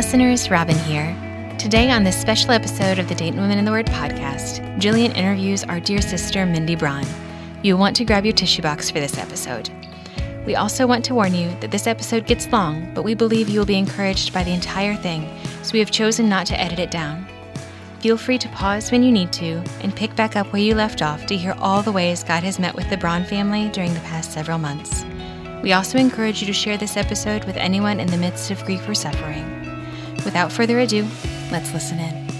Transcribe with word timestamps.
listeners, 0.00 0.50
Robin 0.50 0.78
here. 0.78 1.14
Today, 1.58 1.90
on 1.90 2.04
this 2.04 2.18
special 2.18 2.52
episode 2.52 2.98
of 2.98 3.06
the 3.06 3.14
Dayton 3.14 3.38
Women 3.38 3.58
in 3.58 3.66
the 3.66 3.70
Word 3.70 3.84
podcast, 3.84 4.64
Jillian 4.80 5.14
interviews 5.14 5.62
our 5.64 5.78
dear 5.78 6.00
sister, 6.00 6.46
Mindy 6.46 6.74
Braun. 6.74 7.04
You'll 7.62 7.78
want 7.78 7.94
to 7.96 8.06
grab 8.06 8.24
your 8.24 8.32
tissue 8.32 8.62
box 8.62 8.90
for 8.90 8.98
this 8.98 9.18
episode. 9.18 9.68
We 10.46 10.54
also 10.56 10.86
want 10.86 11.04
to 11.04 11.14
warn 11.14 11.34
you 11.34 11.50
that 11.60 11.70
this 11.70 11.86
episode 11.86 12.24
gets 12.24 12.50
long, 12.50 12.94
but 12.94 13.02
we 13.02 13.12
believe 13.12 13.50
you 13.50 13.58
will 13.58 13.66
be 13.66 13.76
encouraged 13.76 14.32
by 14.32 14.42
the 14.42 14.54
entire 14.54 14.96
thing, 14.96 15.28
so 15.62 15.74
we 15.74 15.80
have 15.80 15.90
chosen 15.90 16.30
not 16.30 16.46
to 16.46 16.58
edit 16.58 16.78
it 16.78 16.90
down. 16.90 17.26
Feel 17.98 18.16
free 18.16 18.38
to 18.38 18.48
pause 18.48 18.90
when 18.90 19.02
you 19.02 19.12
need 19.12 19.34
to 19.34 19.62
and 19.82 19.94
pick 19.94 20.16
back 20.16 20.34
up 20.34 20.50
where 20.50 20.62
you 20.62 20.74
left 20.74 21.02
off 21.02 21.26
to 21.26 21.36
hear 21.36 21.54
all 21.58 21.82
the 21.82 21.92
ways 21.92 22.24
God 22.24 22.42
has 22.42 22.58
met 22.58 22.74
with 22.74 22.88
the 22.88 22.96
Braun 22.96 23.22
family 23.26 23.68
during 23.68 23.92
the 23.92 24.00
past 24.00 24.32
several 24.32 24.56
months. 24.56 25.04
We 25.62 25.74
also 25.74 25.98
encourage 25.98 26.40
you 26.40 26.46
to 26.46 26.54
share 26.54 26.78
this 26.78 26.96
episode 26.96 27.44
with 27.44 27.58
anyone 27.58 28.00
in 28.00 28.06
the 28.06 28.16
midst 28.16 28.50
of 28.50 28.64
grief 28.64 28.88
or 28.88 28.94
suffering. 28.94 29.59
Without 30.24 30.52
further 30.52 30.78
ado, 30.78 31.06
let's 31.50 31.72
listen 31.72 31.98
in. 31.98 32.30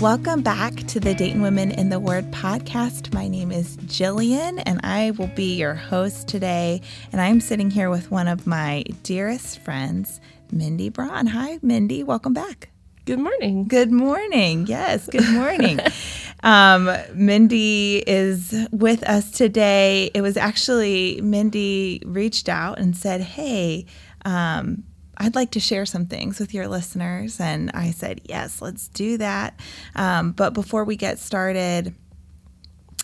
Welcome 0.00 0.42
back 0.42 0.74
to 0.88 1.00
the 1.00 1.14
Dayton 1.14 1.40
Women 1.40 1.70
in 1.70 1.88
the 1.88 1.98
Word 1.98 2.30
podcast. 2.30 3.14
My 3.14 3.28
name 3.28 3.50
is 3.50 3.78
Jillian, 3.78 4.62
and 4.66 4.78
I 4.84 5.12
will 5.12 5.28
be 5.28 5.54
your 5.54 5.74
host 5.74 6.28
today. 6.28 6.82
And 7.12 7.20
I'm 7.20 7.40
sitting 7.40 7.70
here 7.70 7.88
with 7.88 8.10
one 8.10 8.28
of 8.28 8.46
my 8.46 8.84
dearest 9.02 9.58
friends, 9.60 10.20
Mindy 10.52 10.90
Braun. 10.90 11.26
Hi, 11.26 11.58
Mindy. 11.62 12.02
Welcome 12.02 12.34
back. 12.34 12.68
Good 13.06 13.20
morning. 13.20 13.68
Good 13.68 13.90
morning. 13.90 14.66
Yes, 14.66 15.08
good 15.08 15.28
morning. 15.30 15.80
um, 16.42 16.90
Mindy 17.14 18.02
is 18.06 18.54
with 18.70 19.02
us 19.04 19.30
today. 19.30 20.10
It 20.14 20.22
was 20.22 20.36
actually 20.36 21.20
Mindy 21.22 22.02
reached 22.04 22.48
out 22.48 22.78
and 22.78 22.96
said, 22.96 23.20
Hey, 23.20 23.86
um, 24.24 24.84
I'd 25.18 25.34
like 25.34 25.52
to 25.52 25.60
share 25.60 25.86
some 25.86 26.06
things 26.06 26.38
with 26.38 26.52
your 26.52 26.68
listeners. 26.68 27.40
And 27.40 27.70
I 27.72 27.90
said, 27.90 28.20
Yes, 28.24 28.60
let's 28.60 28.88
do 28.88 29.18
that. 29.18 29.58
Um, 29.94 30.32
but 30.32 30.52
before 30.52 30.84
we 30.84 30.96
get 30.96 31.18
started, 31.18 31.94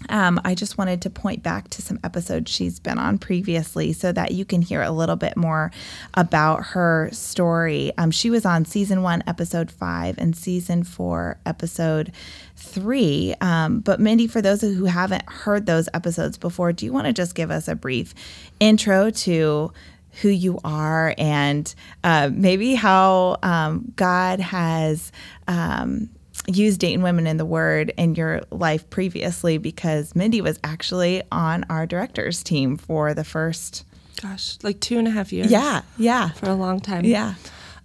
um, 0.08 0.40
I 0.44 0.54
just 0.54 0.78
wanted 0.78 1.02
to 1.02 1.10
point 1.10 1.42
back 1.42 1.68
to 1.70 1.82
some 1.82 1.98
episodes 2.04 2.50
she's 2.50 2.80
been 2.80 2.98
on 2.98 3.18
previously 3.18 3.92
so 3.92 4.12
that 4.12 4.32
you 4.32 4.44
can 4.44 4.62
hear 4.62 4.82
a 4.82 4.90
little 4.90 5.16
bit 5.16 5.36
more 5.36 5.70
about 6.14 6.64
her 6.66 7.08
story. 7.12 7.92
Um, 7.98 8.10
she 8.10 8.30
was 8.30 8.44
on 8.44 8.64
season 8.64 9.02
one, 9.02 9.22
episode 9.26 9.70
five, 9.70 10.18
and 10.18 10.36
season 10.36 10.84
four, 10.84 11.38
episode 11.46 12.12
three. 12.56 13.34
Um, 13.40 13.80
but, 13.80 14.00
Mindy, 14.00 14.26
for 14.26 14.42
those 14.42 14.60
who 14.60 14.84
haven't 14.84 15.28
heard 15.28 15.66
those 15.66 15.88
episodes 15.94 16.38
before, 16.38 16.72
do 16.72 16.86
you 16.86 16.92
want 16.92 17.06
to 17.06 17.12
just 17.12 17.34
give 17.34 17.50
us 17.50 17.68
a 17.68 17.74
brief 17.74 18.14
intro 18.60 19.10
to? 19.10 19.72
Who 20.20 20.28
you 20.28 20.60
are, 20.62 21.14
and 21.16 21.74
uh, 22.04 22.28
maybe 22.30 22.74
how 22.74 23.38
um, 23.42 23.90
God 23.96 24.40
has 24.40 25.10
um, 25.48 26.10
used 26.46 26.80
Dayton 26.80 27.02
Women 27.02 27.26
in 27.26 27.36
the 27.36 27.44
Word 27.44 27.92
in 27.96 28.14
your 28.14 28.42
life 28.50 28.88
previously 28.90 29.58
because 29.58 30.14
Mindy 30.14 30.40
was 30.40 30.58
actually 30.64 31.22
on 31.30 31.64
our 31.70 31.86
directors 31.86 32.42
team 32.42 32.76
for 32.76 33.14
the 33.14 33.24
first 33.24 33.84
gosh, 34.20 34.58
like 34.62 34.80
two 34.80 34.98
and 34.98 35.06
a 35.06 35.10
half 35.10 35.32
years. 35.32 35.50
Yeah, 35.50 35.82
yeah. 35.98 36.30
For 36.30 36.46
a 36.46 36.54
long 36.54 36.80
time. 36.80 37.04
Yeah. 37.04 37.34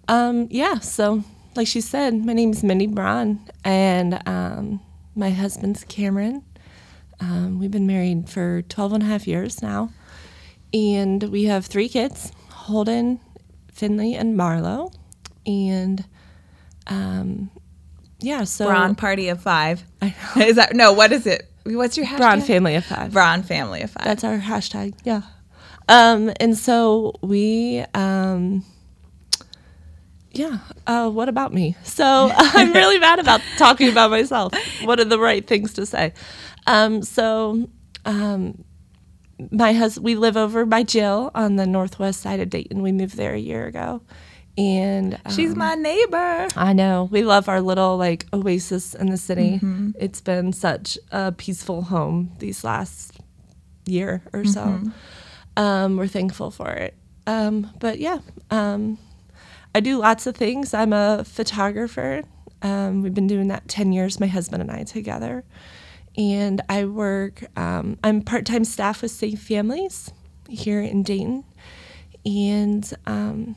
Um, 0.08 0.48
yeah, 0.50 0.80
so 0.80 1.24
like 1.56 1.68
she 1.68 1.82
said, 1.82 2.14
my 2.14 2.34
name 2.34 2.52
is 2.52 2.64
Mindy 2.64 2.88
Braun 2.88 3.40
and 3.64 4.22
um, 4.28 4.80
my 5.16 5.32
husband's 5.32 5.84
Cameron. 5.84 6.44
Um, 7.20 7.60
we've 7.60 7.72
been 7.72 7.88
married 7.88 8.30
for 8.30 8.62
12 8.64 8.94
and 8.94 9.04
a 9.04 9.06
half 9.08 9.28
years 9.28 9.62
now. 9.62 9.92
And 10.74 11.24
we 11.24 11.46
have 11.46 11.66
three 11.66 11.90
kids 11.90 12.32
Holden, 12.50 13.20
Finley, 13.72 14.14
and 14.14 14.38
Marlo. 14.38 14.94
And 15.46 16.06
um, 16.86 17.50
yeah, 18.20 18.44
so 18.44 18.66
Braun 18.66 18.96
party 18.96 19.30
of 19.30 19.42
five. 19.42 19.84
I 20.02 20.16
know. 20.36 20.42
Is 20.46 20.56
that 20.56 20.76
no? 20.76 20.94
What 20.94 21.12
is 21.12 21.28
it? 21.28 21.50
What's 21.66 21.98
your 21.98 22.06
hashtag? 22.06 22.18
Braun 22.18 22.42
family 22.42 22.76
of 22.76 22.86
five. 22.86 23.12
Braun 23.12 23.44
family 23.44 23.82
of 23.82 23.92
five. 23.92 24.06
That's 24.06 24.24
our 24.24 24.38
hashtag. 24.38 24.96
Yeah. 25.04 25.22
Um, 25.90 26.32
and 26.40 26.58
so 26.58 27.14
we, 27.22 27.84
um, 27.94 28.64
yeah. 30.32 30.60
Uh, 30.86 31.10
what 31.10 31.30
about 31.30 31.54
me? 31.54 31.76
So 31.84 32.32
I'm 32.36 32.74
really 32.74 33.00
bad 33.00 33.20
about 33.20 33.42
talking 33.58 33.90
about 33.90 34.12
myself. 34.12 34.54
What 34.84 35.00
are 35.00 35.06
the 35.06 35.20
right 35.20 35.46
things 35.46 35.74
to 35.74 35.86
say? 35.86 36.14
Um, 36.68 37.04
so 37.04 37.70
um, 38.06 38.64
my 39.52 39.74
husband, 39.74 40.06
we 40.06 40.16
live 40.16 40.38
over 40.38 40.66
by 40.66 40.84
Jill 40.84 41.32
on 41.36 41.56
the 41.58 41.66
northwest 41.66 42.22
side 42.22 42.40
of 42.40 42.50
Dayton. 42.50 42.82
We 42.82 42.92
moved 42.92 43.18
there 43.18 43.34
a 43.34 43.40
year 43.40 43.66
ago. 43.66 44.02
And 44.58 45.20
um, 45.26 45.32
she's 45.32 45.56
my 45.56 45.76
neighbor. 45.76 46.48
I 46.56 46.74
know. 46.74 47.08
We 47.12 47.24
love 47.24 47.48
our 47.48 47.62
little 47.62 47.96
like 47.98 48.26
oasis 48.34 48.96
in 48.96 49.10
the 49.10 49.18
city. 49.18 49.56
Mm-hmm. 49.56 49.92
It's 50.00 50.20
been 50.20 50.52
such 50.52 50.98
a 51.12 51.32
peaceful 51.32 51.84
home 51.84 52.32
these 52.40 52.64
last 52.64 53.20
year 53.86 54.24
or 54.34 54.46
so. 54.46 54.62
Mm-hmm. 54.62 54.90
Um, 55.58 55.98
we're 55.98 56.08
thankful 56.08 56.50
for 56.50 56.70
it. 56.70 56.96
Um, 57.28 57.72
but 57.80 58.00
yeah, 58.00 58.20
um, 58.50 58.98
I 59.76 59.80
do 59.80 59.98
lots 59.98 60.26
of 60.26 60.36
things. 60.36 60.74
I'm 60.74 60.94
a 60.94 61.24
photographer. 61.24 62.24
Um, 62.64 63.04
we've 63.04 63.14
been 63.14 63.28
doing 63.28 63.50
that 63.50 63.68
10 63.68 63.92
years, 63.92 64.20
my 64.20 64.28
husband 64.28 64.62
and 64.62 64.72
I 64.72 64.84
together. 64.84 65.44
And 66.18 66.62
I 66.68 66.86
work, 66.86 67.44
um, 67.56 68.00
I'm 68.04 68.24
part 68.24 68.46
time 68.46 68.66
staff 68.66 69.04
with 69.04 69.12
Safe 69.12 69.40
Families 69.40 70.12
here 70.50 70.82
in 70.82 71.04
Dayton. 71.04 71.44
And 72.26 72.92
um, 73.06 73.56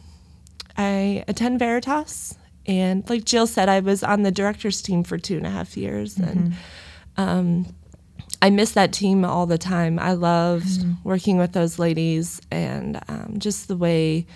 I 0.81 1.25
attend 1.29 1.59
Veritas. 1.59 2.39
And 2.67 3.09
like 3.11 3.25
Jill 3.25 3.47
said, 3.47 3.69
I 3.69 3.81
was 3.81 4.03
on 4.03 4.23
the 4.23 4.31
director's 4.31 4.81
team 4.81 5.05
for 5.05 5.19
two 5.19 5.37
and 5.37 5.47
a 5.47 5.51
half 5.51 5.77
years. 5.77 6.15
Mm-hmm. 6.17 6.31
And 6.31 6.55
um, 7.19 7.75
I 8.41 8.49
miss 8.49 8.73
that 8.73 8.93
team 8.93 9.25
all 9.25 9.45
the 9.45 9.59
time. 9.59 9.99
I 9.99 10.13
loved 10.13 10.67
mm-hmm. 10.67 10.93
working 11.05 11.37
with 11.37 11.53
those 11.53 11.79
ladies 11.79 12.41
and 12.51 12.99
um, 13.09 13.35
just 13.37 13.69
the 13.69 13.77
way 13.77 14.27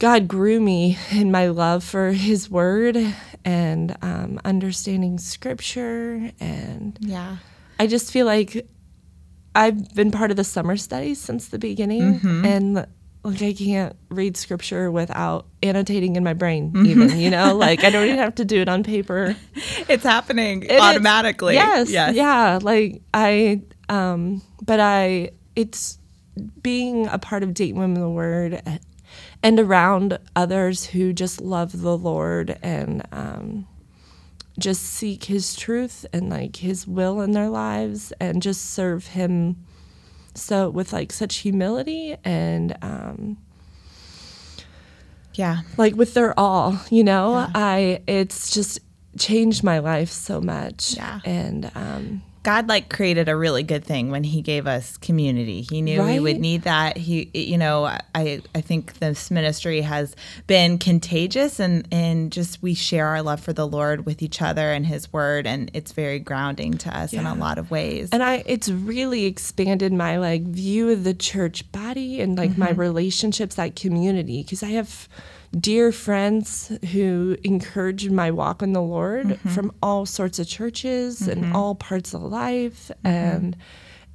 God 0.00 0.26
grew 0.26 0.60
me 0.60 0.98
in 1.12 1.30
my 1.30 1.48
love 1.48 1.84
for 1.84 2.10
His 2.10 2.50
Word 2.50 2.96
and 3.44 3.96
um, 4.02 4.40
understanding 4.44 5.18
Scripture. 5.18 6.32
And 6.40 6.98
yeah, 7.00 7.36
I 7.78 7.86
just 7.86 8.12
feel 8.12 8.26
like 8.26 8.66
I've 9.54 9.94
been 9.94 10.10
part 10.10 10.32
of 10.32 10.36
the 10.36 10.44
summer 10.44 10.76
studies 10.76 11.20
since 11.20 11.48
the 11.48 11.58
beginning, 11.58 12.20
mm-hmm. 12.20 12.44
and 12.44 12.86
like 13.24 13.42
I 13.42 13.52
can't 13.52 13.96
read 14.08 14.36
Scripture 14.36 14.90
without 14.90 15.46
annotating 15.62 16.16
in 16.16 16.24
my 16.24 16.34
brain. 16.34 16.72
Mm-hmm. 16.72 16.86
Even 16.86 17.20
you 17.20 17.30
know, 17.30 17.54
like 17.56 17.84
I 17.84 17.90
don't 17.90 18.06
even 18.06 18.18
have 18.18 18.36
to 18.36 18.44
do 18.44 18.60
it 18.60 18.68
on 18.68 18.82
paper. 18.82 19.36
It's 19.88 20.04
happening 20.04 20.62
it 20.62 20.80
automatically. 20.80 21.56
Is, 21.56 21.90
yes, 21.90 21.90
yes, 21.90 22.14
yeah. 22.14 22.58
Like 22.62 23.02
I, 23.12 23.62
um, 23.88 24.42
but 24.62 24.80
I, 24.80 25.30
it's 25.56 25.98
being 26.62 27.06
a 27.08 27.18
part 27.18 27.42
of 27.42 27.54
Dayton 27.54 27.80
Women 27.80 28.00
the 28.00 28.10
Word 28.10 28.62
and 29.42 29.60
around 29.60 30.18
others 30.36 30.86
who 30.86 31.12
just 31.12 31.40
love 31.40 31.80
the 31.80 31.96
Lord 31.96 32.58
and 32.62 33.06
um, 33.12 33.66
just 34.58 34.82
seek 34.82 35.24
His 35.24 35.56
truth 35.56 36.06
and 36.12 36.30
like 36.30 36.56
His 36.56 36.86
will 36.86 37.20
in 37.20 37.32
their 37.32 37.48
lives 37.48 38.12
and 38.20 38.42
just 38.42 38.70
serve 38.70 39.08
Him 39.08 39.56
so 40.38 40.70
with 40.70 40.92
like 40.92 41.12
such 41.12 41.36
humility 41.36 42.16
and 42.24 42.76
um, 42.82 43.36
yeah, 45.34 45.60
like 45.76 45.94
with 45.94 46.14
their 46.14 46.38
all, 46.38 46.80
you 46.90 47.04
know, 47.04 47.34
yeah. 47.34 47.50
I 47.54 48.02
it's 48.06 48.50
just 48.50 48.80
changed 49.18 49.62
my 49.62 49.78
life 49.78 50.10
so 50.10 50.40
much. 50.40 50.94
Yeah, 50.94 51.20
and 51.24 51.70
um, 51.74 52.22
God 52.42 52.68
like 52.68 52.88
created 52.88 53.28
a 53.28 53.36
really 53.36 53.62
good 53.62 53.84
thing 53.84 54.10
when 54.10 54.24
he 54.24 54.42
gave 54.42 54.66
us 54.66 54.96
community. 54.96 55.62
He 55.62 55.82
knew 55.82 56.00
right? 56.00 56.14
we 56.14 56.20
would 56.20 56.40
need 56.40 56.62
that. 56.62 56.96
He 56.96 57.30
you 57.34 57.58
know, 57.58 57.84
I 57.84 58.42
I 58.54 58.60
think 58.60 58.98
this 58.98 59.30
ministry 59.30 59.80
has 59.82 60.14
been 60.46 60.78
contagious 60.78 61.60
and 61.60 61.86
and 61.92 62.32
just 62.32 62.62
we 62.62 62.74
share 62.74 63.06
our 63.06 63.22
love 63.22 63.40
for 63.40 63.52
the 63.52 63.66
Lord 63.66 64.06
with 64.06 64.22
each 64.22 64.40
other 64.40 64.72
and 64.72 64.86
his 64.86 65.12
word 65.12 65.46
and 65.46 65.70
it's 65.74 65.92
very 65.92 66.18
grounding 66.18 66.78
to 66.78 66.96
us 66.96 67.12
yeah. 67.12 67.20
in 67.20 67.26
a 67.26 67.34
lot 67.34 67.58
of 67.58 67.70
ways. 67.70 68.10
And 68.12 68.22
I 68.22 68.42
it's 68.46 68.68
really 68.68 69.24
expanded 69.24 69.92
my 69.92 70.18
like 70.18 70.42
view 70.42 70.90
of 70.90 71.04
the 71.04 71.14
church 71.14 71.70
body 71.72 72.20
and 72.20 72.36
like 72.36 72.50
mm-hmm. 72.50 72.60
my 72.60 72.70
relationships 72.70 73.56
that 73.56 73.76
community 73.76 74.42
because 74.42 74.62
I 74.62 74.70
have 74.70 75.08
dear 75.58 75.92
friends 75.92 76.72
who 76.92 77.36
encourage 77.44 78.08
my 78.10 78.30
walk 78.30 78.62
in 78.62 78.72
the 78.72 78.82
Lord 78.82 79.26
mm-hmm. 79.26 79.48
from 79.48 79.72
all 79.82 80.06
sorts 80.06 80.38
of 80.38 80.46
churches 80.46 81.20
mm-hmm. 81.20 81.30
and 81.44 81.52
all 81.54 81.74
parts 81.74 82.14
of 82.14 82.22
life. 82.22 82.90
Mm-hmm. 83.04 83.06
And 83.06 83.56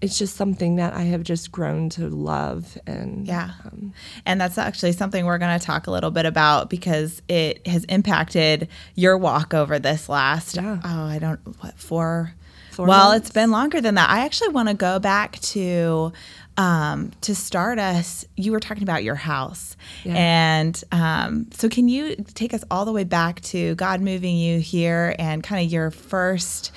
it's 0.04 0.20
just 0.20 0.36
something 0.36 0.76
that 0.76 0.94
I 0.94 1.04
have 1.04 1.24
just 1.24 1.52
grown 1.52 1.90
to 1.92 2.10
love. 2.10 2.78
And 2.86 3.26
yeah. 3.26 3.52
Um, 3.66 3.94
and 4.26 4.40
that's 4.40 4.58
actually 4.58 4.92
something 4.92 5.26
we're 5.26 5.38
going 5.38 5.58
to 5.58 5.66
talk 5.66 5.88
a 5.88 5.92
little 5.92 6.12
bit 6.12 6.26
about 6.26 6.70
because 6.70 7.22
it 7.30 7.66
has 7.66 7.86
impacted 7.86 8.68
your 8.96 9.18
walk 9.18 9.54
over 9.54 9.80
this 9.80 10.10
last, 10.10 10.58
yeah. 10.58 10.82
oh, 10.84 11.06
I 11.06 11.20
don't, 11.20 11.40
what, 11.62 11.80
four. 11.80 12.34
Four 12.72 12.88
well, 12.88 13.10
months? 13.10 13.28
it's 13.28 13.34
been 13.34 13.52
longer 13.52 13.80
than 13.82 13.96
that. 13.96 14.10
I 14.10 14.26
actually 14.26 14.50
want 14.50 14.68
to 14.68 14.74
go 14.74 14.98
back 14.98 15.40
to 15.40 16.12
um, 16.58 17.12
to 17.22 17.34
start 17.34 17.80
us, 17.80 18.26
you 18.38 18.52
were 18.52 18.60
talking 18.60 18.84
about 18.84 19.04
your 19.04 19.16
house. 19.16 19.76
Yeah. 20.04 20.14
And 20.16 20.84
um, 20.92 21.48
so, 21.52 21.70
can 21.70 21.88
you 21.88 22.16
take 22.34 22.54
us 22.54 22.64
all 22.70 22.86
the 22.86 22.92
way 22.92 23.04
back 23.04 23.42
to 23.42 23.76
God 23.76 24.02
moving 24.02 24.38
you 24.38 24.60
here 24.60 25.16
and 25.18 25.44
kind 25.44 25.66
of 25.66 25.72
your 25.72 25.92
first 25.92 26.72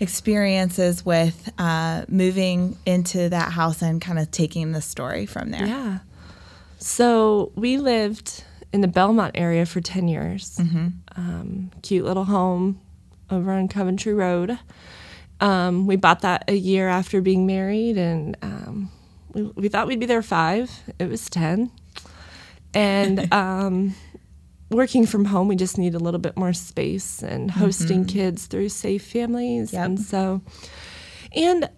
experiences 0.00 1.04
with 1.04 1.50
uh, 1.58 2.04
moving 2.08 2.76
into 2.84 3.28
that 3.28 3.52
house 3.52 3.80
and 3.80 4.00
kind 4.00 4.18
of 4.18 4.30
taking 4.30 4.72
the 4.72 4.82
story 4.82 5.26
from 5.26 5.50
there? 5.50 5.66
Yeah. 5.66 5.98
So 6.78 7.52
we 7.54 7.78
lived 7.78 8.44
in 8.72 8.80
the 8.80 8.88
Belmont 8.88 9.32
area 9.36 9.64
for 9.64 9.80
10 9.80 10.08
years. 10.08 10.58
Um, 11.16 11.70
cute 11.82 12.04
little 12.04 12.24
home 12.24 12.80
over 13.30 13.52
on 13.52 13.68
Coventry 13.68 14.12
Road. 14.12 14.58
Um, 15.40 15.86
we 15.86 15.96
bought 15.96 16.20
that 16.20 16.44
a 16.48 16.54
year 16.54 16.88
after 16.88 17.20
being 17.20 17.46
married, 17.46 17.96
and 17.96 18.36
um, 18.42 18.90
we, 19.34 19.42
we 19.42 19.68
thought 19.68 19.86
we'd 19.86 20.00
be 20.00 20.06
there 20.06 20.22
five. 20.22 20.70
It 20.98 21.08
was 21.08 21.28
10. 21.28 21.70
And 22.72 23.32
um, 23.32 23.94
working 24.70 25.06
from 25.06 25.26
home, 25.26 25.48
we 25.48 25.56
just 25.56 25.78
need 25.78 25.94
a 25.94 25.98
little 25.98 26.20
bit 26.20 26.36
more 26.36 26.52
space 26.52 27.22
and 27.22 27.50
hosting 27.50 28.04
kids 28.04 28.46
through 28.46 28.68
safe 28.70 29.04
families. 29.04 29.72
Yep. 29.72 29.84
And 29.84 30.00
so, 30.00 30.42
and 31.32 31.68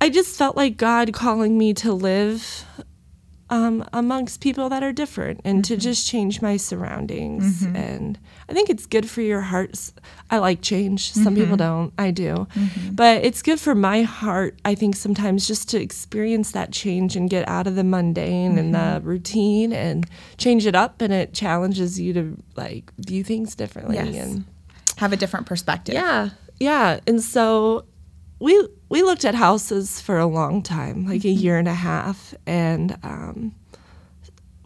I 0.00 0.10
just 0.10 0.36
felt 0.36 0.56
like 0.56 0.76
God 0.76 1.12
calling 1.12 1.56
me 1.58 1.74
to 1.74 1.92
live 1.92 2.64
um, 3.48 3.88
amongst 3.92 4.40
people 4.40 4.68
that 4.68 4.82
are 4.82 4.92
different 4.92 5.40
and 5.44 5.64
to 5.64 5.76
just 5.76 6.06
change 6.06 6.42
my 6.42 6.56
surroundings. 6.56 7.62
And 7.62 8.18
I 8.48 8.52
think 8.52 8.70
it's 8.70 8.86
good 8.86 9.08
for 9.10 9.22
your 9.22 9.40
heart. 9.40 9.90
I 10.30 10.38
like 10.38 10.62
change. 10.62 11.12
Some 11.12 11.24
mm-hmm. 11.24 11.42
people 11.42 11.56
don't. 11.56 11.92
I 11.98 12.12
do. 12.12 12.46
Mm-hmm. 12.54 12.94
But 12.94 13.24
it's 13.24 13.42
good 13.42 13.58
for 13.58 13.74
my 13.74 14.02
heart, 14.02 14.58
I 14.64 14.74
think, 14.76 14.94
sometimes 14.94 15.48
just 15.48 15.68
to 15.70 15.80
experience 15.80 16.52
that 16.52 16.70
change 16.72 17.16
and 17.16 17.28
get 17.28 17.48
out 17.48 17.66
of 17.66 17.74
the 17.74 17.82
mundane 17.82 18.56
and 18.56 18.72
the 18.72 18.78
mm-hmm. 18.78 19.06
routine 19.06 19.72
and 19.72 20.08
change 20.38 20.64
it 20.64 20.76
up. 20.76 21.00
And 21.00 21.12
it 21.12 21.34
challenges 21.34 21.98
you 21.98 22.12
to 22.12 22.36
like 22.54 22.92
view 22.98 23.24
things 23.24 23.56
differently. 23.56 23.96
Yes. 23.96 24.14
And 24.14 24.44
Have 24.98 25.12
a 25.12 25.16
different 25.16 25.46
perspective. 25.46 25.94
yeah, 25.94 26.30
yeah. 26.60 27.00
And 27.06 27.20
so 27.20 27.84
we 28.38 28.68
we 28.88 29.02
looked 29.02 29.24
at 29.24 29.34
houses 29.34 30.00
for 30.00 30.18
a 30.18 30.26
long 30.26 30.62
time, 30.62 31.06
like 31.06 31.24
a 31.24 31.30
year 31.30 31.58
and 31.58 31.66
a 31.68 31.74
half, 31.74 32.34
and 32.46 32.96
um, 33.02 33.54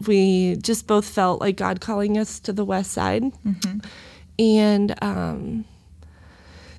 we 0.06 0.56
just 0.56 0.86
both 0.86 1.04
felt 1.08 1.40
like 1.40 1.56
God 1.56 1.80
calling 1.80 2.16
us 2.18 2.40
to 2.40 2.52
the 2.52 2.64
west 2.64 2.92
side. 2.92 3.24
And 4.38 4.94
um, 5.02 5.64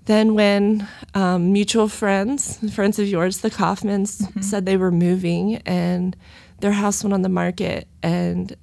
then 0.06 0.34
when 0.34 0.88
um, 1.14 1.54
mutual 1.54 1.88
friends, 1.88 2.58
friends 2.74 2.98
of 2.98 3.08
yours, 3.08 3.40
the 3.40 3.52
Kaufmans, 3.52 4.28
said 4.44 4.66
they 4.66 4.78
were 4.78 4.92
moving 4.92 5.58
and 5.58 6.16
their 6.60 6.72
house 6.72 7.04
went 7.04 7.14
on 7.14 7.22
the 7.24 7.30
market, 7.30 7.88
and 8.04 8.56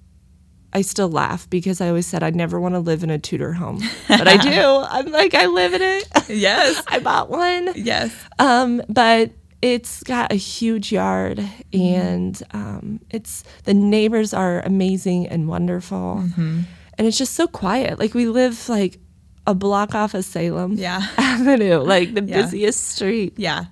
I 0.73 0.83
still 0.83 1.09
laugh 1.09 1.49
because 1.51 1.81
I 1.81 1.89
always 1.89 2.07
said 2.07 2.23
I'd 2.23 2.37
never 2.37 2.61
want 2.61 2.75
to 2.75 2.79
live 2.81 3.03
in 3.03 3.11
a 3.11 3.19
Tudor 3.19 3.53
home, 3.53 3.81
but 4.09 4.29
I 4.29 4.37
do. 4.37 4.51
I'm 4.89 5.11
like 5.11 5.35
I 5.35 5.47
live 5.47 5.75
in 5.75 5.83
it. 5.83 6.09
Yes. 6.29 6.83
I 6.89 6.99
bought 6.99 7.31
one. 7.31 7.73
Yes. 7.75 8.15
Um, 8.39 8.83
but 8.89 9.31
it's 9.61 10.03
got 10.05 10.31
a 10.33 10.37
huge 10.37 10.93
yard, 10.93 11.45
and 11.73 12.41
um, 12.53 13.01
it's 13.11 13.43
the 13.65 13.75
neighbors 13.75 14.33
are 14.35 14.61
amazing 14.61 15.27
and 15.27 15.49
wonderful, 15.49 16.25
and 16.37 16.67
it's 17.07 17.19
just 17.19 17.35
so 17.35 17.47
quiet. 17.47 17.99
Like 17.99 18.15
we 18.15 18.27
live 18.27 18.69
like 18.69 18.99
a 19.47 19.55
block 19.55 19.95
off 19.95 20.15
of 20.15 20.25
Salem 20.25 20.75
Yeah. 20.75 21.07
Avenue, 21.19 21.79
like 21.79 22.15
the 22.15 22.23
Yeah. 22.23 22.43
busiest 22.43 22.85
street, 22.89 23.35
Yeah. 23.37 23.65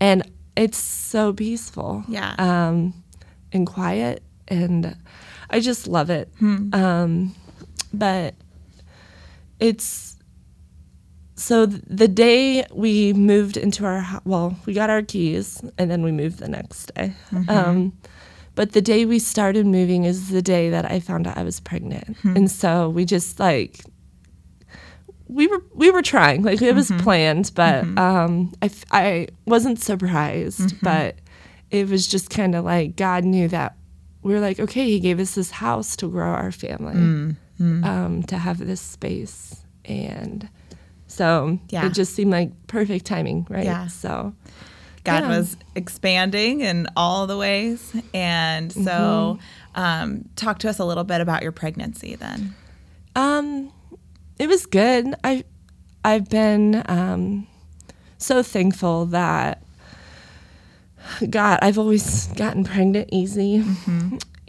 and 0.00 0.22
it's 0.56 0.78
so 0.78 1.32
peaceful. 1.32 2.04
Yeah. 2.08 2.34
Um, 2.38 2.94
and 3.52 3.66
quiet, 3.66 4.22
and 4.48 4.96
I 5.50 5.60
just 5.60 5.86
love 5.88 6.08
it. 6.10 6.28
Um, 6.40 7.34
but 7.92 8.34
it's 9.58 10.09
so 11.40 11.64
the 11.64 12.06
day 12.06 12.66
we 12.70 13.14
moved 13.14 13.56
into 13.56 13.86
our 13.86 14.20
well, 14.24 14.56
we 14.66 14.74
got 14.74 14.90
our 14.90 15.00
keys 15.00 15.62
and 15.78 15.90
then 15.90 16.02
we 16.02 16.12
moved 16.12 16.38
the 16.38 16.48
next 16.48 16.94
day. 16.94 17.14
Mm-hmm. 17.30 17.50
Um, 17.50 17.92
but 18.54 18.72
the 18.72 18.82
day 18.82 19.06
we 19.06 19.18
started 19.18 19.64
moving 19.64 20.04
is 20.04 20.28
the 20.28 20.42
day 20.42 20.68
that 20.68 20.84
I 20.84 21.00
found 21.00 21.26
out 21.26 21.38
I 21.38 21.42
was 21.42 21.58
pregnant, 21.58 22.18
hmm. 22.18 22.36
and 22.36 22.50
so 22.50 22.90
we 22.90 23.06
just 23.06 23.40
like 23.40 23.80
we 25.28 25.46
were 25.46 25.62
we 25.74 25.90
were 25.90 26.02
trying. 26.02 26.42
Like 26.42 26.60
it 26.60 26.74
was 26.74 26.90
mm-hmm. 26.90 27.02
planned, 27.02 27.52
but 27.54 27.84
mm-hmm. 27.84 27.98
um, 27.98 28.52
I 28.60 28.66
f- 28.66 28.84
I 28.90 29.28
wasn't 29.46 29.80
surprised, 29.80 30.78
but 30.82 31.16
it 31.70 31.88
was 31.88 32.06
just 32.06 32.28
kind 32.28 32.54
of 32.54 32.66
like 32.66 32.96
God 32.96 33.24
knew 33.24 33.48
that 33.48 33.76
we 34.22 34.34
were 34.34 34.40
like 34.40 34.60
okay, 34.60 34.84
He 34.84 35.00
gave 35.00 35.18
us 35.18 35.36
this 35.36 35.52
house 35.52 35.96
to 35.96 36.08
grow 36.10 36.28
our 36.28 36.52
family, 36.52 36.94
mm. 36.94 37.36
Mm. 37.58 37.84
um, 37.86 38.22
to 38.24 38.36
have 38.36 38.58
this 38.58 38.82
space, 38.82 39.64
and 39.86 40.50
so 41.10 41.58
Yeah. 41.70 41.86
it 41.86 41.92
just 41.92 42.14
seemed 42.14 42.30
like 42.30 42.50
perfect 42.68 43.04
timing, 43.04 43.46
right? 43.50 43.64
Yeah. 43.64 43.88
So 43.88 44.32
God 45.04 45.24
Yeah. 45.24 45.36
was 45.38 45.56
expanding 45.74 46.60
in 46.60 46.86
all 46.96 47.26
the 47.26 47.36
ways. 47.36 47.92
And 48.14 48.72
so, 48.72 49.38
Mm-hmm. 49.74 49.80
um, 49.80 50.24
talk 50.36 50.58
to 50.60 50.68
us 50.70 50.78
a 50.78 50.84
little 50.84 51.04
bit 51.04 51.20
about 51.20 51.42
your 51.42 51.52
pregnancy 51.52 52.14
then. 52.16 52.54
Um, 53.16 53.72
it 54.38 54.48
was 54.48 54.66
good. 54.66 55.14
I, 55.24 55.44
I've 56.04 56.28
been 56.28 56.82
um, 56.86 57.46
so 58.18 58.42
thankful 58.42 59.06
that 59.06 59.62
God, 61.28 61.58
I've 61.62 61.78
always 61.78 62.26
gotten 62.28 62.62
pregnant 62.64 63.08
easy, 63.10 63.64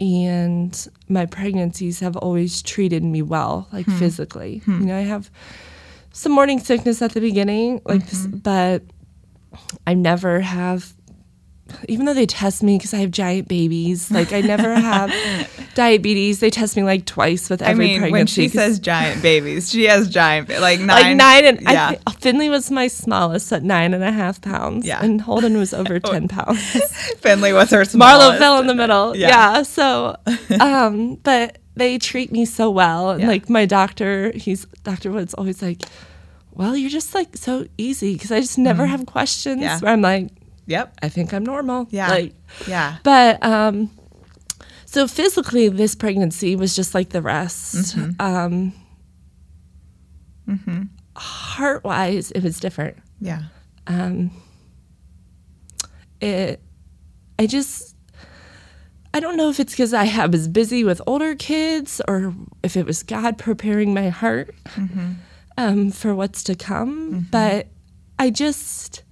and 0.00 0.88
my 1.08 1.26
pregnancies 1.26 2.00
have 2.00 2.16
always 2.16 2.62
treated 2.62 3.02
me 3.02 3.22
well, 3.22 3.68
like 3.72 3.86
physically. 3.86 4.62
You 4.66 4.72
know, 4.80 4.96
I 4.96 5.00
have 5.02 5.30
some 6.12 6.32
morning 6.32 6.58
sickness 6.60 7.00
at 7.02 7.12
the 7.12 7.20
beginning, 7.20 7.80
like, 7.84 8.06
this, 8.08 8.26
but 8.26 8.82
I 9.86 9.94
never 9.94 10.40
have. 10.40 10.92
Even 11.88 12.04
though 12.04 12.12
they 12.12 12.26
test 12.26 12.62
me 12.62 12.76
because 12.76 12.92
I 12.92 12.98
have 12.98 13.10
giant 13.10 13.48
babies, 13.48 14.10
like 14.10 14.30
I 14.34 14.42
never 14.42 14.74
have 14.74 15.10
diabetes. 15.74 16.38
They 16.40 16.50
test 16.50 16.76
me 16.76 16.82
like 16.82 17.06
twice 17.06 17.48
with 17.48 17.62
every 17.62 17.86
I 17.86 17.88
mean, 17.88 18.02
when 18.02 18.10
pregnancy. 18.10 18.42
she 18.42 18.48
'cause- 18.50 18.52
says 18.66 18.78
giant 18.78 19.22
babies, 19.22 19.70
she 19.70 19.84
has 19.84 20.10
giant, 20.10 20.50
like 20.50 20.80
nine. 20.80 20.88
like 20.88 21.16
nine 21.16 21.44
and 21.46 21.60
yeah. 21.62 21.94
I 22.06 22.12
Finley 22.12 22.50
was 22.50 22.70
my 22.70 22.88
smallest 22.88 23.50
at 23.54 23.62
nine 23.62 23.94
and 23.94 24.04
a 24.04 24.12
half 24.12 24.42
pounds. 24.42 24.84
Yeah. 24.86 25.02
And 25.02 25.18
Holden 25.22 25.56
was 25.56 25.72
over 25.72 25.98
ten 26.12 26.28
pounds. 26.28 26.60
Finley 27.20 27.54
was 27.54 27.70
her 27.70 27.86
smallest. 27.86 28.32
Marlo 28.34 28.38
fell 28.38 28.60
in 28.60 28.66
the 28.66 28.74
middle. 28.74 29.16
Yeah. 29.16 29.28
Yeah. 29.28 29.62
so 29.62 30.16
um 30.60 31.14
but 31.22 31.56
they 31.74 31.98
treat 31.98 32.30
me 32.32 32.44
so 32.44 32.70
well. 32.70 33.10
And 33.10 33.20
Yeah. 33.22 33.28
like 33.28 33.48
my 33.48 33.64
doctor, 33.66 34.32
he's 34.34 34.66
Dr. 34.84 35.10
Woods 35.12 35.34
always 35.34 35.62
like, 35.62 35.82
Well, 36.52 36.76
you're 36.76 36.90
just 36.90 37.14
like 37.14 37.36
so 37.36 37.66
easy 37.78 38.12
because 38.14 38.30
I 38.30 38.40
just 38.40 38.58
never 38.58 38.84
have 38.86 39.06
questions 39.06 39.56
Mm-hmm. 39.56 39.62
Yeah. 39.62 39.78
where 39.80 39.92
I'm 39.92 40.02
like, 40.02 40.28
Yep. 40.66 40.94
I 41.02 41.08
think 41.08 41.32
I'm 41.32 41.44
normal. 41.44 41.86
Yeah. 41.90 42.08
Like 42.10 42.34
Yeah. 42.68 42.98
but 43.02 43.42
um, 43.42 43.90
so 44.84 45.08
physically, 45.08 45.68
this 45.68 45.94
pregnancy 45.94 46.54
was 46.56 46.76
just 46.76 46.94
like 46.94 47.08
the 47.10 47.22
rest. 47.22 47.96
Um, 48.20 48.74
mm-hmm. 50.48 50.82
Heart 51.16 51.84
wise, 51.84 52.30
it 52.32 52.42
was 52.42 52.60
different. 52.60 52.98
Yeah. 53.20 53.44
Um, 53.86 54.30
it, 56.20 56.60
I 57.38 57.46
just, 57.46 57.91
I 59.14 59.20
don't 59.20 59.36
know 59.36 59.50
if 59.50 59.60
it's 59.60 59.72
because 59.74 59.92
I 59.92 60.06
ha- 60.06 60.26
was 60.26 60.48
busy 60.48 60.84
with 60.84 61.00
older 61.06 61.34
kids 61.34 62.00
or 62.08 62.34
if 62.62 62.76
it 62.76 62.86
was 62.86 63.02
God 63.02 63.36
preparing 63.38 63.92
my 63.92 64.08
heart 64.08 64.54
um, 65.58 65.90
for 65.90 66.14
what's 66.14 66.42
to 66.44 66.54
come. 66.54 67.26
But 67.30 67.68
I 68.18 68.30
just, 68.30 69.02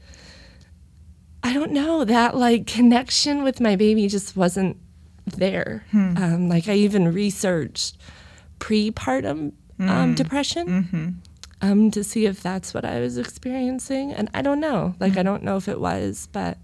I 1.42 1.52
don't 1.52 1.72
know 1.72 2.04
that 2.04 2.36
like 2.36 2.66
connection 2.66 3.42
with 3.42 3.60
my 3.60 3.76
baby 3.76 4.08
just 4.08 4.36
wasn't 4.36 4.76
there. 5.26 5.84
Um, 5.92 6.48
like 6.48 6.66
I 6.68 6.74
even 6.74 7.12
researched 7.12 7.98
prepartum 8.58 9.52
um, 9.80 10.14
depression 10.14 11.20
um, 11.62 11.90
to 11.90 12.02
see 12.04 12.24
if 12.26 12.42
that's 12.42 12.72
what 12.74 12.84
I 12.84 13.00
was 13.00 13.16
experiencing, 13.18 14.12
and 14.12 14.28
I 14.34 14.42
don't 14.42 14.60
know. 14.60 14.94
Like 15.00 15.16
I 15.18 15.22
don't 15.22 15.42
know 15.42 15.56
if 15.56 15.68
it 15.68 15.80
was, 15.80 16.28
but 16.32 16.58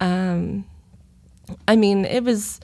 um, 0.00 0.64
I 1.68 1.76
mean 1.76 2.04
it 2.04 2.24
was. 2.24 2.60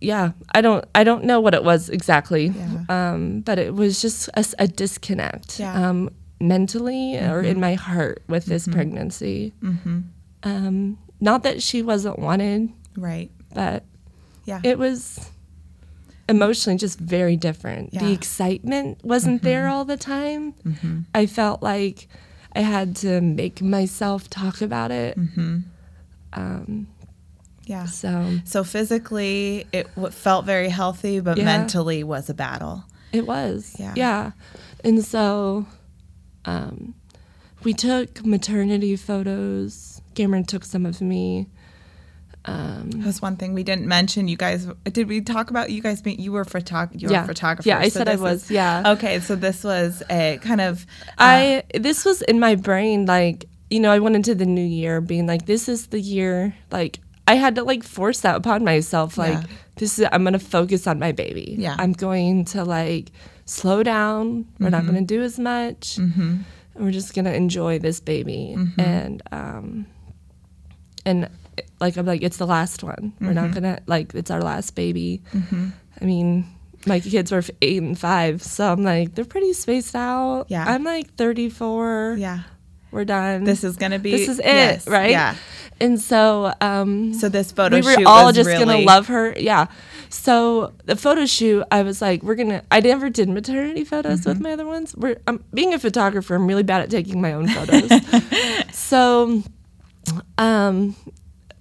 Yeah, 0.00 0.32
I 0.54 0.60
don't. 0.60 0.84
I 0.94 1.04
don't 1.04 1.24
know 1.24 1.40
what 1.40 1.54
it 1.54 1.64
was 1.64 1.88
exactly, 1.88 2.48
Yeah. 2.48 2.84
um, 2.88 3.40
but 3.40 3.58
it 3.58 3.74
was 3.74 4.00
just 4.02 4.28
a 4.58 4.68
disconnect 4.68 5.58
Yeah. 5.58 5.72
Mm-hmm. 5.74 5.84
um, 5.84 6.10
mentally 6.38 7.16
or 7.16 7.40
in 7.40 7.58
my 7.60 7.74
heart 7.74 8.22
with 8.28 8.44
this 8.44 8.68
pregnancy. 8.68 9.54
Um, 10.42 10.98
not 11.20 11.42
that 11.44 11.62
she 11.62 11.80
wasn't 11.82 12.18
wanted, 12.18 12.68
Right. 12.94 13.30
but 13.54 13.84
Yeah. 14.44 14.60
it 14.62 14.78
was 14.78 15.30
emotionally 16.28 16.76
just 16.78 16.98
very 17.00 17.36
different. 17.36 17.94
Yeah. 17.94 18.00
Mm-hmm. 18.00 18.08
The 18.08 18.12
excitement 18.14 18.98
wasn't 19.02 19.42
there 19.42 19.66
all 19.66 19.86
the 19.86 19.96
time. 19.96 20.54
I 21.14 21.24
felt 21.24 21.62
like 21.62 22.06
I 22.54 22.60
had 22.60 22.94
to 22.96 23.20
make 23.22 23.62
myself 23.62 24.28
talk 24.28 24.60
about 24.60 24.90
it. 24.90 25.16
Yeah. 27.66 27.86
So 27.86 28.38
So 28.44 28.64
physically, 28.64 29.66
it 29.72 29.86
w- 29.96 30.10
felt 30.10 30.44
very 30.46 30.68
healthy, 30.68 31.20
but 31.20 31.36
Yeah. 31.36 31.44
mentally 31.44 32.02
was 32.04 32.30
a 32.30 32.34
battle. 32.34 32.84
it 33.12 33.26
was. 33.26 33.74
Yeah. 33.78 33.92
Yeah. 33.96 34.30
And 34.84 35.04
so 35.04 35.66
um, 36.44 36.94
we 37.64 37.72
took 37.72 38.24
maternity 38.26 38.94
photos. 38.96 40.00
Cameron 40.14 40.44
took 40.44 40.64
some 40.64 40.84
of 40.86 41.00
me. 41.00 41.46
Um, 42.44 42.90
That 42.90 43.06
was 43.06 43.20
one 43.22 43.36
thing 43.36 43.54
we 43.54 43.64
didn't 43.64 43.86
mention. 43.88 44.28
You 44.28 44.36
guys, 44.36 44.68
did 44.92 45.08
we 45.08 45.20
talk 45.20 45.50
about 45.50 45.70
you 45.70 45.82
guys 45.82 46.00
being, 46.02 46.20
you 46.20 46.30
were 46.30 46.44
photog- 46.44 47.00
you 47.00 47.08
were 47.08 47.14
Yeah. 47.14 47.24
a 47.24 47.26
photographer. 47.26 47.68
Yeah, 47.68 47.78
I 47.80 47.88
so 47.88 47.98
said 48.00 48.08
I 48.08 48.16
was, 48.16 48.44
is- 48.44 48.50
yeah. 48.52 48.92
Okay. 48.92 49.18
So 49.20 49.34
this 49.34 49.64
was 49.64 50.02
a 50.10 50.38
kind 50.42 50.60
of, 50.60 50.86
uh, 51.08 51.12
I 51.18 51.62
this 51.74 52.04
was 52.04 52.22
in 52.22 52.38
my 52.38 52.54
brain 52.54 53.06
like 53.06 53.46
you 53.70 53.80
know 53.80 53.90
I 53.90 53.98
went 53.98 54.14
into 54.14 54.34
the 54.34 54.46
new 54.46 54.64
year 54.64 55.00
being 55.00 55.26
like 55.26 55.46
this 55.46 55.68
is 55.68 55.88
the 55.88 55.98
year 56.00 56.54
like 56.70 57.00
I 57.28 57.34
had 57.34 57.54
to 57.56 57.64
like 57.64 57.82
force 57.82 58.20
that 58.20 58.36
upon 58.36 58.64
myself 58.64 59.18
like 59.18 59.32
Yeah. 59.34 59.42
this 59.76 59.98
is 59.98 60.06
I'm 60.12 60.24
gonna 60.24 60.38
focus 60.38 60.86
on 60.86 60.98
my 60.98 61.12
baby 61.12 61.56
Yeah. 61.58 61.74
I'm 61.78 61.92
going 61.92 62.44
to 62.46 62.64
like 62.64 63.10
slow 63.44 63.82
down 63.82 64.46
we're 64.60 64.70
not 64.70 64.86
gonna 64.86 65.02
do 65.02 65.22
as 65.22 65.38
much 65.38 65.96
Mm-hmm. 65.96 66.36
and 66.74 66.84
we're 66.84 66.90
just 66.92 67.14
gonna 67.14 67.32
enjoy 67.32 67.78
this 67.78 68.00
baby 68.00 68.56
and 68.78 69.22
um 69.32 69.86
and 71.04 71.28
like 71.80 71.96
I'm 71.96 72.06
like 72.06 72.22
it's 72.22 72.36
the 72.38 72.46
last 72.46 72.82
one 72.82 73.12
we're 73.20 73.28
Mm-hmm. 73.28 73.34
not 73.34 73.54
gonna 73.54 73.80
like 73.86 74.14
it's 74.14 74.30
our 74.30 74.42
last 74.42 74.74
baby 74.74 75.22
I 76.00 76.04
mean 76.04 76.46
my 76.86 77.00
kids 77.00 77.32
were 77.32 77.42
eight 77.62 77.82
and 77.82 77.98
five, 77.98 78.40
so 78.42 78.70
I'm 78.70 78.84
like 78.84 79.16
they're 79.16 79.24
pretty 79.24 79.52
spaced 79.54 79.96
out. 79.96 80.44
Yeah. 80.48 80.64
I'm 80.68 80.84
like 80.84 81.12
34. 81.16 82.14
yeah, 82.18 82.42
we're 82.96 83.04
done. 83.04 83.44
this 83.44 83.62
is 83.62 83.76
going 83.76 83.92
to 83.92 83.98
be, 84.00 84.10
this 84.10 84.28
is 84.28 84.38
it, 84.40 84.44
yes, 84.46 84.88
right? 84.88 85.10
Yeah. 85.10 85.36
And 85.78 86.00
so, 86.00 86.52
um, 86.60 87.12
So 87.14 87.28
this 87.28 87.52
photo 87.52 87.80
shoot. 87.80 87.98
we 87.98 88.04
were 88.04 88.08
all 88.08 88.32
just 88.32 88.48
really, 88.48 88.64
gonna 88.64 88.78
love 88.78 89.08
her. 89.08 89.34
Yeah. 89.38 89.66
So 90.08 90.72
the 90.86 90.96
photo 90.96 91.26
shoot, 91.26 91.64
I 91.70 91.82
was 91.82 92.00
like, 92.00 92.22
we're 92.22 92.34
gonna. 92.34 92.62
I 92.70 92.80
never 92.80 93.10
did 93.10 93.28
maternity 93.28 93.84
photos 93.84 94.20
Mm-hmm. 94.20 94.28
with 94.30 94.40
my 94.40 94.52
other 94.52 94.64
ones. 94.64 94.94
We're 94.96 95.18
um, 95.26 95.44
being 95.52 95.74
a 95.74 95.78
photographer. 95.78 96.34
I'm 96.34 96.46
really 96.46 96.62
bad 96.62 96.80
at 96.80 96.88
taking 96.90 97.20
my 97.20 97.34
own 97.34 97.48
photos. 97.48 97.90
so, 98.72 99.42
um, 100.38 100.96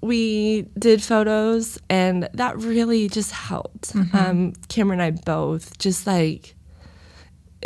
we 0.01 0.61
did 0.79 1.03
photos, 1.03 1.77
and 1.89 2.29
that 2.35 2.57
really 2.57 3.09
just 3.09 3.31
helped. 3.31 3.93
Mm-hmm. 3.93 4.15
Um, 4.15 4.53
Cameron 4.69 5.01
and 5.01 5.17
I 5.19 5.21
both 5.25 5.77
just 5.77 6.07
like. 6.07 6.54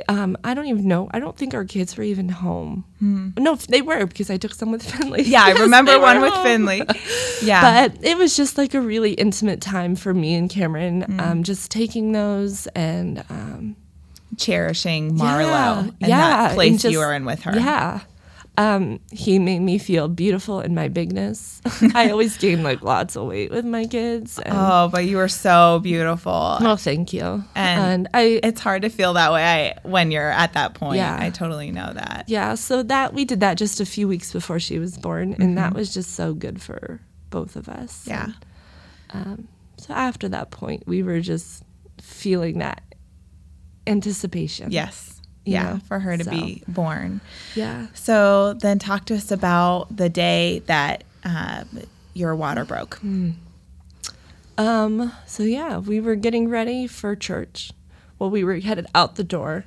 Um, 0.07 0.37
I 0.43 0.53
don't 0.53 0.67
even 0.67 0.87
know. 0.87 1.09
I 1.11 1.19
don't 1.19 1.35
think 1.37 1.53
our 1.53 1.65
kids 1.65 1.97
were 1.97 2.03
even 2.03 2.29
home. 2.29 2.85
No, 3.01 3.55
they 3.55 3.81
were 3.81 4.05
because 4.05 4.29
I 4.29 4.37
took 4.37 4.53
some 4.53 4.71
with 4.71 4.83
Finley. 4.91 5.23
Hmm. 5.23 5.31
Yeah, 5.31 5.43
I 5.45 5.51
remember 5.51 5.99
one 5.99 6.21
with. 6.21 6.33
Finley. 6.43 6.83
Yeah. 7.41 7.87
But 7.89 8.03
it 8.03 8.17
was 8.17 8.35
just 8.35 8.57
like 8.57 8.73
a 8.73 8.81
really 8.81 9.13
intimate 9.13 9.61
time 9.61 9.95
for 9.95 10.13
me 10.13 10.35
and 10.35 10.49
Cameron, 10.49 11.03
Mm. 11.07 11.21
um, 11.21 11.43
just 11.43 11.71
taking 11.71 12.11
those 12.11 12.67
and 12.75 13.23
um, 13.29 13.75
cherishing 14.37 15.17
Marlo 15.17 15.45
yeah, 15.45 15.79
and 15.79 15.93
yeah, 16.01 16.17
that 16.19 16.45
and 16.47 16.55
place 16.55 16.71
you 16.83 16.91
just- 16.91 16.97
were 16.97 17.13
in 17.13 17.25
with 17.25 17.41
her. 17.43 17.55
Yeah. 17.55 18.01
Um, 18.59 18.99
he 19.13 19.39
made 19.39 19.59
me 19.61 19.77
feel 19.77 20.09
beautiful 20.09 20.59
in 20.59 20.75
my 20.75 20.89
bigness. 20.89 21.61
I 21.95 22.09
always 22.09 22.35
gain 22.37 22.61
like 22.61 22.81
lots 22.81 23.15
of 23.15 23.25
weight 23.25 23.51
with 23.51 23.63
my 23.63 23.85
kids. 23.85 24.37
And, 24.37 24.53
oh, 24.53 24.69
Oh, 24.83 24.89
but 24.91 25.05
you 25.05 25.15
were 25.15 25.29
so 25.29 25.79
beautiful. 25.81 26.57
Well, 26.59 26.75
thank 26.75 27.13
you. 27.13 27.23
And 27.55 27.81
And, 27.81 28.07
I, 28.13 28.41
It's 28.43 28.59
hard 28.59 28.81
to 28.81 28.89
feel 28.89 29.13
that 29.13 29.31
way 29.31 29.43
I, 29.45 29.79
when 29.87 30.11
you're 30.11 30.29
at 30.29 30.53
that 30.53 30.73
point. 30.73 30.97
Yeah. 30.97 31.17
I 31.17 31.29
totally 31.29 31.71
know 31.71 31.93
that. 31.93 32.25
yeah, 32.27 32.55
so 32.55 32.83
that 32.83 33.13
we 33.13 33.23
did 33.23 33.39
that 33.39 33.57
just 33.57 33.79
a 33.79 33.85
few 33.85 34.09
weeks 34.09 34.33
before 34.33 34.59
she 34.59 34.77
was 34.77 34.97
born, 34.97 35.35
and 35.39 35.57
that 35.57 35.73
was 35.73 35.93
just 35.93 36.15
so 36.15 36.33
good 36.33 36.61
for 36.61 36.99
both 37.29 37.55
of 37.55 37.69
us. 37.69 38.01
Mm-hmm. 38.05 38.09
Yeah. 38.09 38.33
And, 39.11 39.25
um, 39.25 39.47
so 39.77 39.93
after 39.93 40.27
that 40.29 40.51
point, 40.51 40.83
we 40.85 41.01
were 41.01 41.21
just 41.21 41.63
feeling 42.01 42.59
that 42.59 42.83
anticipation. 43.87 44.71
Yes. 44.71 45.18
Yeah. 45.51 45.63
know, 45.73 45.79
for 45.87 45.99
her 45.99 46.17
to 46.17 46.23
so. 46.23 46.31
be 46.31 46.63
born. 46.67 47.21
Yeah. 47.55 47.87
So 47.93 48.53
then 48.53 48.79
talk 48.79 49.05
to 49.05 49.15
us 49.15 49.31
about 49.31 49.95
the 49.95 50.09
day 50.09 50.59
that 50.65 51.03
um, 51.23 51.67
your 52.13 52.35
water 52.35 52.65
broke. 52.65 52.99
Um, 54.57 55.13
so 55.25 55.43
yeah, 55.43 55.77
we 55.77 56.01
were 56.01 56.15
getting 56.15 56.49
ready 56.49 56.85
for 56.85 57.15
church. 57.15 57.71
Well, 58.17 58.29
we 58.29 58.43
were 58.43 58.59
headed 58.59 58.87
out 58.93 59.15
the 59.15 59.23
door. 59.23 59.65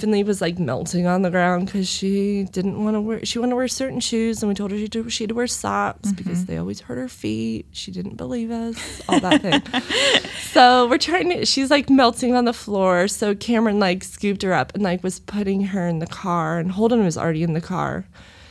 Finley 0.00 0.24
was 0.24 0.40
like 0.40 0.58
melting 0.58 1.06
on 1.06 1.22
the 1.22 1.30
ground 1.30 1.66
because 1.66 1.88
she 1.88 2.44
didn't 2.52 2.82
want 2.82 2.94
to 2.94 3.00
wear. 3.00 3.24
She 3.24 3.38
wanted 3.38 3.50
to 3.50 3.56
wear 3.56 3.68
certain 3.68 4.00
shoes, 4.00 4.42
and 4.42 4.48
we 4.48 4.54
told 4.54 4.70
her 4.70 4.76
she 4.76 4.82
had 4.84 4.92
to, 4.92 5.08
she 5.10 5.24
had 5.24 5.28
to 5.28 5.34
wear 5.34 5.46
socks 5.46 6.12
because 6.12 6.46
they 6.46 6.56
always 6.56 6.80
hurt 6.80 6.98
her 6.98 7.08
feet. 7.08 7.66
She 7.72 7.90
didn't 7.90 8.16
believe 8.16 8.50
us, 8.50 9.02
all 9.08 9.20
that 9.20 9.42
thing. 9.42 10.30
so 10.52 10.88
we're 10.88 10.98
trying 10.98 11.30
to. 11.30 11.46
She's 11.46 11.70
like 11.70 11.90
melting 11.90 12.34
on 12.34 12.44
the 12.46 12.52
floor. 12.52 13.08
So 13.08 13.34
Cameron 13.34 13.78
like 13.78 14.02
scooped 14.04 14.42
her 14.42 14.52
up 14.52 14.74
and 14.74 14.82
like 14.82 15.02
was 15.04 15.20
putting 15.20 15.62
her 15.66 15.86
in 15.86 15.98
the 15.98 16.06
car, 16.06 16.58
and 16.58 16.72
Holden 16.72 17.04
was 17.04 17.16
already 17.18 17.42
in 17.42 17.52
the 17.52 17.60
car. 17.60 18.06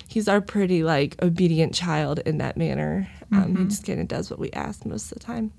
He's 0.08 0.28
our 0.28 0.42
pretty 0.42 0.84
like 0.84 1.22
obedient 1.22 1.74
child 1.74 2.20
in 2.20 2.38
that 2.40 2.58
manner. 2.58 3.08
Um, 3.32 3.56
He 3.56 3.64
just 3.66 3.86
kind 3.86 4.00
of 4.00 4.08
does 4.08 4.30
what 4.32 4.40
we 4.40 4.50
ask 4.52 4.86
most 4.86 5.12
of 5.12 5.20
the 5.20 5.24
time. 5.24 5.52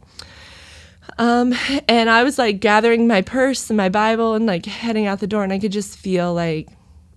Um, 1.18 1.54
and 1.88 2.08
I 2.08 2.22
was 2.24 2.38
like 2.38 2.60
gathering 2.60 3.06
my 3.06 3.22
purse 3.22 3.68
and 3.70 3.76
my 3.76 3.88
Bible 3.88 4.34
and 4.34 4.46
like 4.46 4.66
heading 4.66 5.06
out 5.06 5.20
the 5.20 5.26
door, 5.26 5.42
and 5.44 5.52
I 5.52 5.58
could 5.58 5.72
just 5.72 5.98
feel 5.98 6.32
like, 6.34 6.68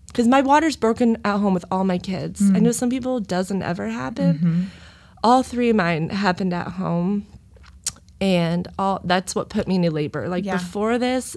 because 0.07 0.27
my 0.27 0.41
water's 0.41 0.75
broken 0.75 1.17
at 1.25 1.37
home 1.37 1.53
with 1.53 1.65
all 1.71 1.83
my 1.83 1.97
kids. 1.97 2.41
I 2.53 2.59
know 2.59 2.71
some 2.71 2.89
people 2.89 3.19
doesn't 3.19 3.61
ever 3.61 3.89
happen. 3.89 4.69
All 5.23 5.43
three 5.43 5.69
of 5.69 5.75
mine 5.75 6.09
happened 6.09 6.53
at 6.53 6.67
home, 6.67 7.25
and 8.19 8.67
all 8.77 9.01
that's 9.03 9.35
what 9.35 9.49
put 9.49 9.67
me 9.67 9.75
into 9.75 9.91
labor. 9.91 10.27
Like 10.27 10.45
Yeah. 10.45 10.57
before 10.57 10.97
this, 10.97 11.35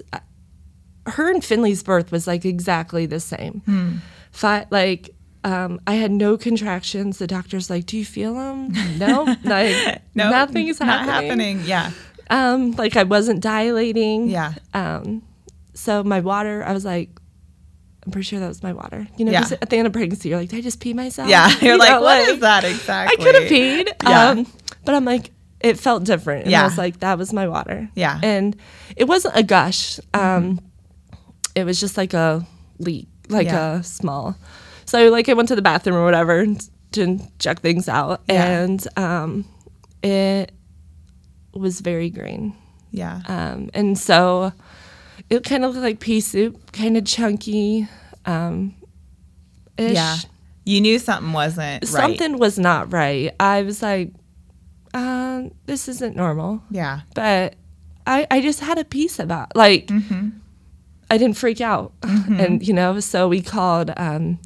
her 1.05 1.31
and 1.31 1.43
Finley's 1.43 1.83
birth 1.83 2.11
was 2.11 2.27
like 2.27 2.43
exactly 2.45 3.05
the 3.05 3.19
same. 3.19 4.01
Fi- 4.31 4.65
like. 4.69 5.11
Um, 5.43 5.79
I 5.87 5.93
had 5.93 6.11
no 6.11 6.35
contractions. 6.35 7.19
The 7.19 7.27
doctor's 7.27 7.69
like, 7.69 7.85
"Do 7.85 7.95
you 7.97 8.03
feel 8.03 8.33
them?" 8.33 8.73
No, 8.97 9.23
like 9.45 10.01
No, 10.13 10.29
nothing's 10.29 10.79
not 10.81 11.05
happening 11.05 11.29
happening. 11.29 11.61
Yeah. 11.63 11.91
Um 12.29 12.71
like 12.73 12.95
i 12.95 13.03
wasn't 13.03 13.41
dilating 13.41 14.29
Yeah. 14.29 14.53
um 14.73 15.21
so 15.73 16.03
my 16.03 16.19
water 16.19 16.63
i 16.65 16.73
was 16.73 16.83
like 16.85 17.09
i'm 18.05 18.11
pretty 18.11 18.25
sure 18.25 18.39
that 18.39 18.47
was 18.47 18.63
my 18.63 18.73
water 18.73 19.07
you 19.17 19.25
know 19.25 19.31
Yeah. 19.31 19.47
at 19.61 19.69
the 19.69 19.77
end 19.77 19.87
of 19.87 19.93
pregnancy 19.93 20.29
you're 20.29 20.39
like 20.39 20.49
did 20.49 20.57
i 20.57 20.61
just 20.61 20.79
pee 20.79 20.93
myself 20.93 21.29
Yeah. 21.29 21.49
You're 21.61 21.73
You 21.73 21.79
like, 21.79 21.89
know, 21.91 22.01
what 22.01 22.19
is 22.29 22.39
that 22.39 22.63
exactly? 22.63 23.13
i 23.13 23.23
could 23.25 23.35
have 23.41 23.51
peed 23.51 23.93
Yeah. 24.03 24.29
um 24.29 24.47
but 24.85 24.95
i'm 24.95 25.05
like 25.05 25.31
it 25.59 25.79
felt 25.79 26.03
different 26.03 26.43
and 26.43 26.51
Yeah. 26.51 26.61
i 26.61 26.63
was 26.65 26.77
like 26.77 26.99
that 26.99 27.17
was 27.17 27.33
my 27.33 27.47
water 27.47 27.89
Yeah. 27.95 28.19
and 28.23 28.55
it 28.95 29.05
wasn't 29.07 29.35
a 29.35 29.43
gush 29.43 29.99
um 30.13 30.59
it 31.55 31.63
was 31.65 31.79
just 31.79 31.97
like 31.97 32.13
a 32.13 32.45
leak 32.79 33.07
like 33.29 33.47
Yeah. 33.47 33.77
a 33.79 33.83
small 33.83 34.35
so 34.85 35.09
like 35.09 35.27
i 35.29 35.33
went 35.33 35.49
to 35.49 35.55
the 35.55 35.61
bathroom 35.61 35.95
or 35.97 36.05
whatever 36.05 36.45
to 36.93 37.19
check 37.39 37.59
things 37.59 37.89
out 37.89 38.21
and 38.29 38.87
um 38.97 39.43
it 40.03 40.51
was 41.57 41.81
very 41.81 42.09
green 42.09 42.53
Yeah. 42.91 43.21
um, 43.27 43.69
and 43.73 43.97
so 43.97 44.51
it 45.29 45.43
kind 45.43 45.65
of 45.65 45.73
looked 45.73 45.83
like 45.83 45.99
pea 45.99 46.21
soup, 46.21 46.71
kind 46.71 46.95
of 46.97 47.03
chunky. 47.05 47.87
Um, 48.25 48.75
ish. 49.77 49.93
yeah. 49.93 50.17
You 50.65 50.79
knew 50.81 50.99
something 50.99 51.33
wasn't 51.33 51.83
right. 51.83 51.87
Something 51.87 52.37
was 52.39 52.57
not 52.59 52.91
right. 52.93 53.33
I 53.39 53.61
was 53.63 53.81
like, 53.81 54.11
um, 54.93 55.51
this 55.65 55.87
isn't 55.87 56.15
normal. 56.15 56.61
Yeah. 56.71 57.01
But 57.15 57.55
I, 58.05 58.25
I 58.31 58.41
just 58.41 58.59
had 58.61 58.77
a 58.77 58.85
peace 58.85 59.19
about 59.19 59.55
like 59.55 59.87
Mm-hmm. 59.87 60.29
I 61.09 61.17
didn't 61.17 61.37
freak 61.37 61.61
out. 61.61 61.93
And 62.03 62.65
you 62.67 62.73
know, 62.73 62.99
so 62.99 63.27
we 63.29 63.41
called 63.41 63.91
um 63.97 64.39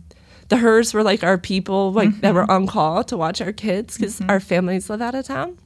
the 0.49 0.57
hers 0.57 0.93
were 0.93 1.03
like 1.03 1.23
our 1.23 1.37
people 1.37 1.91
like 1.91 2.09
that 2.21 2.29
Mm-hmm. 2.29 2.35
were 2.35 2.51
on 2.51 2.67
call 2.67 3.03
to 3.05 3.17
watch 3.17 3.41
our 3.41 3.51
kids 3.53 3.97
because 3.97 4.21
our 4.29 4.39
families 4.39 4.89
live 4.89 5.01
out 5.01 5.15
of 5.15 5.25
town. 5.25 5.57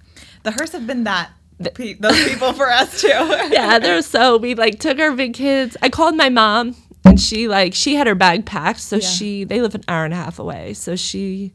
The 0.45 0.51
hearse 0.51 0.71
have 0.71 0.87
been 0.87 1.03
that 1.03 1.31
pe- 1.73 1.93
those 1.95 2.23
people 2.23 2.53
for 2.53 2.69
us 2.71 3.01
too. 3.01 3.07
yeah, 3.51 3.79
they're 3.79 4.01
so 4.01 4.37
we 4.37 4.55
like 4.55 4.79
took 4.79 4.99
our 4.99 5.11
big 5.11 5.33
kids. 5.33 5.75
I 5.81 5.89
called 5.89 6.15
my 6.15 6.29
mom 6.29 6.75
and 7.03 7.19
she 7.19 7.47
like 7.47 7.73
she 7.73 7.95
had 7.95 8.07
her 8.07 8.15
bag 8.15 8.45
packed, 8.45 8.79
so 8.79 8.95
Yeah. 8.97 9.07
she 9.07 9.43
they 9.43 9.59
live 9.61 9.75
an 9.75 9.83
hour 9.87 10.05
and 10.05 10.13
a 10.13 10.17
half 10.17 10.39
away. 10.39 10.73
So 10.73 10.95
she 10.95 11.51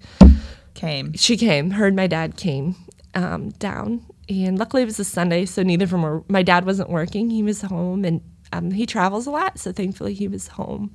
Came. 0.75 1.13
she 1.15 1.37
came. 1.37 1.73
Her 1.73 1.87
and 1.87 1.97
my 1.97 2.07
dad 2.07 2.37
came 2.37 2.75
um, 3.15 3.51
down, 3.59 4.05
and 4.29 4.59
luckily 4.59 4.83
it 4.83 4.87
was 4.87 4.99
a 5.01 5.05
Sunday, 5.05 5.45
so 5.45 5.63
neither 5.63 5.85
of 5.85 5.91
them 5.91 6.03
were. 6.03 6.23
My 6.29 6.43
dad 6.43 6.65
wasn't 6.65 6.89
working; 6.91 7.29
he 7.31 7.43
was 7.43 7.61
home, 7.63 8.05
and 8.05 8.23
um, 8.53 8.71
he 8.71 8.87
travels 8.87 9.27
a 9.27 9.31
lot, 9.31 9.59
so 9.59 9.73
thankfully 9.73 10.15
he 10.15 10.27
was 10.27 10.49
home 10.49 10.93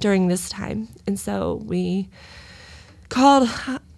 during 0.00 0.28
this 0.28 0.48
time. 0.48 0.88
And 1.06 1.18
so 1.18 1.60
we 1.64 2.08
called. 3.08 3.48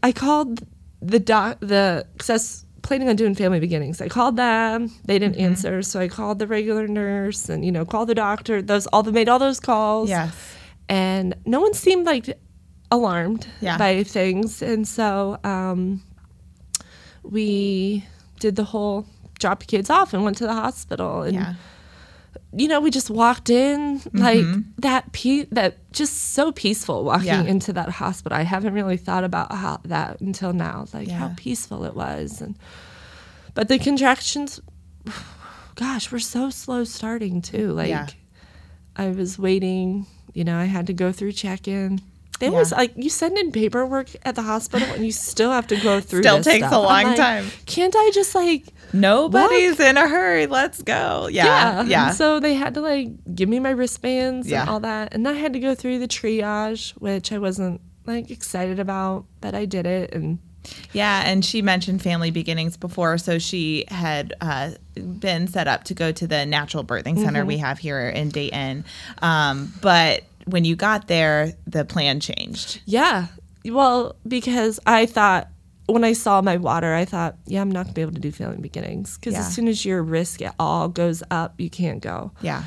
I 0.03 0.13
called 0.13 0.65
the 1.03 1.19
doc. 1.19 1.59
The 1.61 2.07
because 2.17 2.65
planning 2.83 3.09
on 3.09 3.17
doing 3.17 3.35
family 3.35 3.61
beginnings. 3.61 4.01
I 4.01 4.09
called 4.09 4.37
them. 4.37 4.91
They 5.05 5.19
didn't 5.19 5.37
answer, 5.37 5.83
so 5.83 6.01
I 6.01 6.09
called 6.09 6.39
the 6.39 6.47
regular 6.47 6.87
nurse, 6.89 7.49
and 7.49 7.65
you 7.65 7.73
know, 7.73 7.85
called 7.85 8.09
the 8.09 8.15
doctor. 8.15 8.63
Those 8.63 8.87
all 8.89 9.03
the 9.03 9.13
made 9.13 9.29
all 9.29 9.39
those 9.39 9.61
calls 9.61 10.09
Yes. 10.09 10.35
and 10.89 11.35
no 11.45 11.61
one 11.61 11.75
seemed 11.75 12.07
like 12.07 12.39
alarmed 12.91 13.47
Yeah. 13.61 13.77
by 13.77 14.03
things 14.03 14.63
and 14.63 14.89
so 14.89 15.39
um, 15.45 16.03
we 17.23 18.05
did 18.41 18.57
the 18.57 18.65
whole 18.65 19.07
drop 19.39 19.67
kids 19.67 19.91
off 19.91 20.15
and 20.15 20.25
went 20.25 20.37
to 20.39 20.45
the 20.47 20.55
hospital 20.55 21.23
and 21.23 21.35
Yeah. 21.35 21.55
You 22.53 22.67
know 22.67 22.81
we 22.81 22.91
just 22.91 23.11
walked 23.11 23.51
in 23.51 24.01
mm-hmm. 24.01 24.19
like 24.19 24.65
that 24.79 25.13
pe- 25.13 25.45
that 25.53 25.77
just 25.93 26.33
so 26.33 26.51
peaceful 26.51 27.05
walking 27.05 27.27
Yeah. 27.27 27.43
into 27.43 27.73
that 27.75 27.91
hospital 27.91 28.37
i 28.39 28.43
haven't 28.43 28.73
really 28.75 28.97
thought 28.97 29.23
about 29.25 29.53
how 29.53 29.81
that 29.85 30.21
until 30.21 30.53
now 30.55 30.87
like 30.95 31.09
how 31.09 31.33
peaceful 31.37 31.85
it 31.85 31.95
was 31.95 32.41
and 32.41 32.57
but 33.55 33.69
the 33.69 33.79
contractions 33.79 34.61
gosh 35.75 36.11
were 36.11 36.19
so 36.19 36.51
slow 36.51 36.85
starting 36.85 37.43
too 37.43 37.73
like 37.73 37.89
Yeah. 37.91 38.07
i 38.97 39.09
was 39.09 39.39
waiting 39.39 40.07
you 40.35 40.45
know 40.45 40.57
i 40.59 40.65
had 40.65 40.87
to 40.87 40.93
go 40.93 41.13
through 41.13 41.33
check-in 41.33 42.01
it 42.41 42.53
Yeah. 42.53 42.59
was 42.59 42.73
like 42.73 42.93
you 42.97 43.11
send 43.11 43.37
in 43.37 43.53
paperwork 43.53 44.09
at 44.25 44.37
the 44.37 44.43
hospital 44.43 44.89
and 44.95 45.05
you 45.05 45.13
still 45.13 45.51
have 45.51 45.67
to 45.69 45.77
go 45.77 46.01
through 46.09 46.23
Still 46.23 46.43
takes 46.43 46.65
a 46.65 46.69
stuff. 46.69 46.73
I'm 46.73 46.83
long 46.83 47.05
like, 47.05 47.17
time. 47.17 47.47
can't 47.67 47.95
i 47.97 48.11
just 48.15 48.35
like 48.35 48.65
Nobody's 48.93 49.79
in 49.81 49.97
a 49.97 50.09
hurry. 50.09 50.47
Let's 50.47 50.83
go. 50.83 51.29
Yeah. 51.31 51.45
yeah. 51.45 51.83
Yeah. 51.83 52.11
So 52.11 52.41
they 52.41 52.55
had 52.55 52.75
to 52.75 52.81
like 52.81 53.09
give 53.35 53.49
me 53.49 53.59
my 53.61 53.71
wristbands 53.71 54.49
Yeah. 54.49 54.63
and 54.63 54.71
all 54.71 54.81
that. 54.81 55.15
And 55.15 55.27
I 55.29 55.33
had 55.33 55.53
to 55.53 55.61
go 55.61 55.75
through 55.75 55.99
the 55.99 56.09
triage, 56.09 56.91
which 56.93 57.33
I 57.33 57.39
wasn't 57.39 57.81
like 58.07 58.31
excited 58.31 58.79
about, 58.79 59.25
but 59.41 59.55
I 59.55 59.65
did 59.67 59.87
it. 59.87 60.15
And 60.15 60.39
Yeah, 60.93 61.23
and 61.27 61.45
she 61.45 61.61
mentioned 61.63 62.03
Family 62.03 62.31
Beginnings 62.31 62.77
before, 62.77 63.19
so 63.19 63.39
she 63.39 63.85
had 63.89 64.35
uh, 64.41 64.71
been 64.95 65.47
set 65.47 65.69
up 65.69 65.85
to 65.85 65.95
go 65.95 66.11
to 66.13 66.27
the 66.27 66.47
natural 66.47 66.85
birthing 66.85 67.19
center 67.23 67.41
Mm-hmm. 67.41 67.49
we 67.49 67.59
have 67.59 67.79
here 67.79 68.09
in 68.09 68.31
Dayton. 68.31 68.85
Um, 69.23 69.73
but 69.83 70.25
when 70.47 70.65
you 70.65 70.77
got 70.77 71.07
there, 71.09 71.53
the 71.67 71.85
plan 71.85 72.21
changed. 72.21 72.81
yeah, 72.87 73.27
well, 73.67 74.17
because 74.27 74.81
I 74.87 75.05
thought 75.05 75.49
when 75.89 76.05
I 76.05 76.13
saw 76.13 76.41
my 76.43 76.57
water, 76.57 76.95
I 76.95 77.05
thought, 77.05 77.37
yeah, 77.47 77.61
I'm 77.61 77.71
not 77.71 77.85
gonna 77.87 77.95
be 77.95 78.03
able 78.03 78.13
to 78.13 78.21
do 78.21 78.31
family 78.31 78.59
beginnings 78.59 79.17
because 79.19 79.35
Yeah. 79.35 79.41
as 79.41 79.55
soon 79.55 79.69
as 79.69 79.85
your 79.85 80.03
risk 80.03 80.43
at 80.43 80.55
all 80.59 80.89
goes 80.89 81.23
up, 81.31 81.55
you 81.59 81.71
can't 81.71 82.01
go. 82.01 82.31
Yeah, 82.43 82.63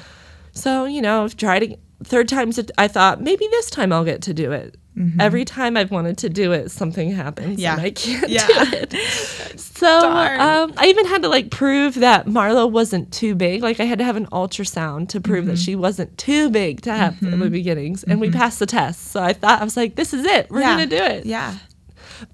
So, 0.54 0.86
you 0.86 1.01
know, 1.01 1.24
I've 1.24 1.38
tried 1.38 1.63
it. 1.63 1.80
Third 2.04 2.28
times, 2.28 2.60
I 2.78 2.88
thought 2.88 3.22
maybe 3.22 3.48
this 3.51 3.70
time 3.70 3.94
I'll 3.94 4.04
get 4.04 4.22
to 4.24 4.34
do 4.34 4.51
it. 4.51 4.75
Every 5.20 5.46
time 5.46 5.78
I've 5.78 5.90
wanted 5.90 6.18
to 6.20 6.30
do 6.30 6.51
it, 6.51 6.70
something 6.70 7.12
happens 7.12 7.54
Mm-hmm. 7.54 7.60
Yeah. 7.62 7.74
and 7.74 7.82
I 7.82 7.92
can't 7.92 8.30
Yeah. 8.30 8.48
do 8.48 8.54
it. 8.78 8.94
So 9.58 9.88
um, 10.12 10.74
I 10.78 10.88
even 10.88 11.06
had 11.08 11.22
to 11.24 11.28
like 11.30 11.50
prove 11.50 11.96
that 11.96 12.25
Marlo 12.28 12.70
wasn't 12.70 13.12
too 13.12 13.34
big. 13.34 13.63
Like 13.63 13.80
I 13.80 13.86
had 13.86 13.98
to 14.00 14.06
have 14.06 14.16
an 14.16 14.28
ultrasound 14.28 15.10
to 15.10 15.22
prove 15.22 15.46
that 15.46 15.54
Mm-hmm. 15.54 15.62
she 15.62 15.75
wasn't 15.75 16.16
too 16.18 16.50
big 16.51 16.82
to 16.82 16.94
have 16.94 17.16
family 17.18 17.50
beginnings, 17.50 18.04
and 18.04 18.20
we 18.22 18.30
passed 18.30 18.60
the 18.60 18.66
test. 18.68 19.12
So 19.12 19.22
I 19.24 19.34
thought 19.34 19.60
I 19.62 19.63
was 19.63 19.75
like, 19.78 19.96
this 19.96 20.13
is 20.13 20.24
it. 20.25 20.51
We're 20.51 20.60
yeah. 20.62 20.74
gonna 20.74 20.86
do 20.88 20.98
it. 20.98 21.25
Yeah, 21.25 21.56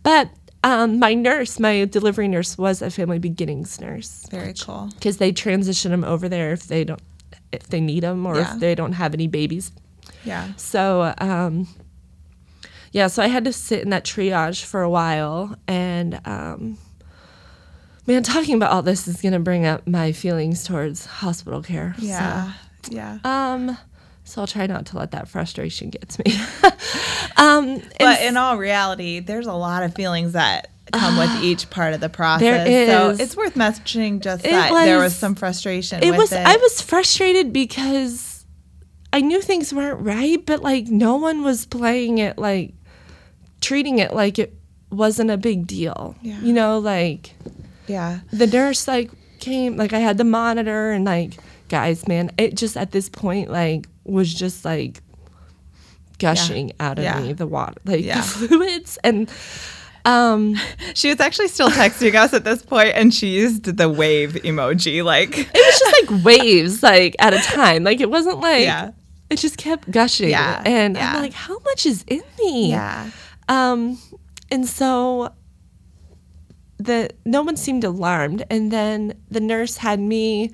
But 0.04 0.30
um, 0.68 1.00
my 1.00 1.14
nurse, 1.14 1.60
my 1.60 1.86
delivery 1.86 2.28
nurse, 2.28 2.58
was 2.58 2.82
a 2.82 2.90
family 2.90 3.20
beginnings 3.20 3.80
nurse 3.80 4.26
very 4.30 4.54
cool. 4.54 4.90
because 4.96 5.18
they 5.18 5.32
transition 5.32 5.92
them 5.92 6.04
over 6.04 6.28
there 6.30 6.52
if 6.52 6.68
they 6.68 6.84
don't 6.84 7.02
if 7.52 7.68
they 7.68 7.80
need 7.80 8.04
them 8.04 8.26
or 8.26 8.36
Yeah. 8.36 8.54
if 8.54 8.60
they 8.60 8.76
don't 8.76 8.94
have 8.94 9.14
any 9.14 9.28
babies 9.28 9.72
Yeah, 10.26 10.50
so 10.58 11.14
um 11.20 11.68
yeah 12.92 13.08
so 13.08 13.24
i 13.24 13.28
had 13.28 13.46
to 13.46 13.54
sit 13.54 13.82
in 13.82 13.90
that 13.92 14.04
triage 14.04 14.64
for 14.64 14.82
a 14.82 14.90
while 14.90 15.56
and 15.68 16.20
um 16.26 16.78
man 18.06 18.24
talking 18.24 18.56
about 18.56 18.72
all 18.72 18.82
this 18.82 19.08
is 19.08 19.22
going 19.22 19.34
to 19.34 19.40
bring 19.40 19.66
up 19.66 19.88
my 19.88 20.12
feelings 20.12 20.64
towards 20.64 21.06
hospital 21.06 21.62
care 21.64 21.96
yeah, 22.00 22.52
yeah. 22.90 23.20
um 23.24 23.78
so 24.28 24.42
i'll 24.42 24.48
try 24.48 24.68
not 24.68 24.86
to 24.86 24.98
let 24.98 25.12
that 25.12 25.28
frustration 25.28 25.90
get 25.90 26.08
to 26.10 26.22
me 26.26 26.34
um 27.38 27.82
But 28.00 28.22
in 28.22 28.38
all 28.38 28.58
reality, 28.58 29.20
there's 29.20 29.48
a 29.48 29.54
lot 29.54 29.84
of 29.84 29.94
feelings 29.96 30.34
that 30.34 30.70
come 30.94 31.18
with 31.18 31.44
each 31.44 31.70
part 31.70 31.94
of 31.94 32.00
the 32.00 32.10
process. 32.10 32.66
There 32.68 32.88
So 32.88 33.24
it's 33.24 33.36
worth 33.36 33.56
mentioning 33.56 34.20
just 34.22 34.46
It 34.46 34.52
that 34.52 34.72
there 34.86 34.98
was 34.98 35.06
was- 35.06 35.16
some 35.16 35.36
frustration 35.36 36.04
it 36.04 36.16
was 36.16 36.32
it. 36.32 36.46
i 36.46 36.56
was 36.58 36.82
frustrated 36.82 37.52
because 37.54 38.46
i 39.14 39.22
knew 39.22 39.42
things 39.42 39.74
weren't 39.74 40.00
right 40.02 40.46
but 40.46 40.62
like 40.62 40.88
no 40.88 41.16
one 41.18 41.44
was 41.44 41.66
playing 41.66 42.18
it 42.20 42.38
like 42.38 42.74
treating 43.62 44.00
it 44.00 44.14
like 44.14 44.38
it 44.40 44.54
wasn't 44.92 45.30
a 45.30 45.38
big 45.38 45.68
deal 45.68 46.16
Yeah. 46.22 46.40
you 46.42 46.54
know 46.54 46.80
like 46.80 47.34
yeah, 47.88 48.20
the 48.34 48.48
nurse 48.48 48.86
like 48.88 49.10
came 49.40 49.78
like 49.78 49.94
i 49.94 50.00
had 50.00 50.18
the 50.18 50.26
monitor 50.26 50.92
and 50.92 51.06
like 51.06 51.38
guys 51.70 52.08
man 52.08 52.32
it 52.38 52.56
just 52.56 52.78
at 52.78 52.92
this 52.92 53.10
point 53.10 53.50
like 53.50 53.88
was 54.06 54.34
just 54.34 54.64
like 54.66 55.02
gushing 56.20 56.72
out 56.80 56.98
of 56.98 57.04
Yeah. 57.04 57.20
me 57.20 57.34
the 57.34 57.48
water 57.48 57.80
like 57.86 58.04
Yeah. 58.04 58.22
the 58.22 58.24
fluids 58.48 58.98
and 59.04 59.30
um 60.06 60.56
She 60.96 61.10
was 61.10 61.20
actually 61.20 61.50
still 61.50 61.70
texting 61.70 62.16
us 62.16 62.34
at 62.34 62.44
this 62.44 62.64
point, 62.64 62.94
and 62.96 63.14
she 63.14 63.28
used 63.28 63.66
the 63.66 63.90
wave 63.90 64.32
emoji. 64.44 65.04
Like, 65.04 65.38
it 65.38 65.52
was 65.54 65.80
just 65.80 66.10
like 66.12 66.24
waves 66.26 66.82
like 66.82 67.16
at 67.20 67.34
a 67.34 67.40
time 67.40 67.84
like 67.84 68.00
it 68.00 68.10
wasn't 68.10 68.40
like 68.40 68.64
Yeah. 68.64 68.92
it 69.30 69.36
just 69.38 69.58
kept 69.58 69.92
gushing 69.92 70.30
Yeah, 70.30 70.62
and 70.66 70.96
yeah. 70.96 71.16
i'm 71.16 71.22
like 71.22 71.34
how 71.34 71.60
much 71.60 71.86
is 71.86 72.04
in 72.08 72.24
me 72.40 72.70
yeah, 72.72 73.12
um 73.50 74.00
and 74.50 74.66
so 74.68 75.34
the 76.78 77.10
no 77.26 77.42
one 77.42 77.58
seemed 77.58 77.84
alarmed 77.84 78.44
and 78.50 78.72
then 78.72 79.14
the 79.30 79.40
nurse 79.42 79.78
had 79.78 80.00
me 80.00 80.52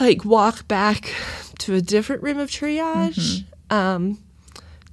like 0.00 0.24
walk 0.24 0.66
back 0.68 1.12
to 1.58 1.74
a 1.74 1.80
different 1.80 2.22
room 2.22 2.38
of 2.38 2.50
triage 2.50 3.44
um 3.70 4.18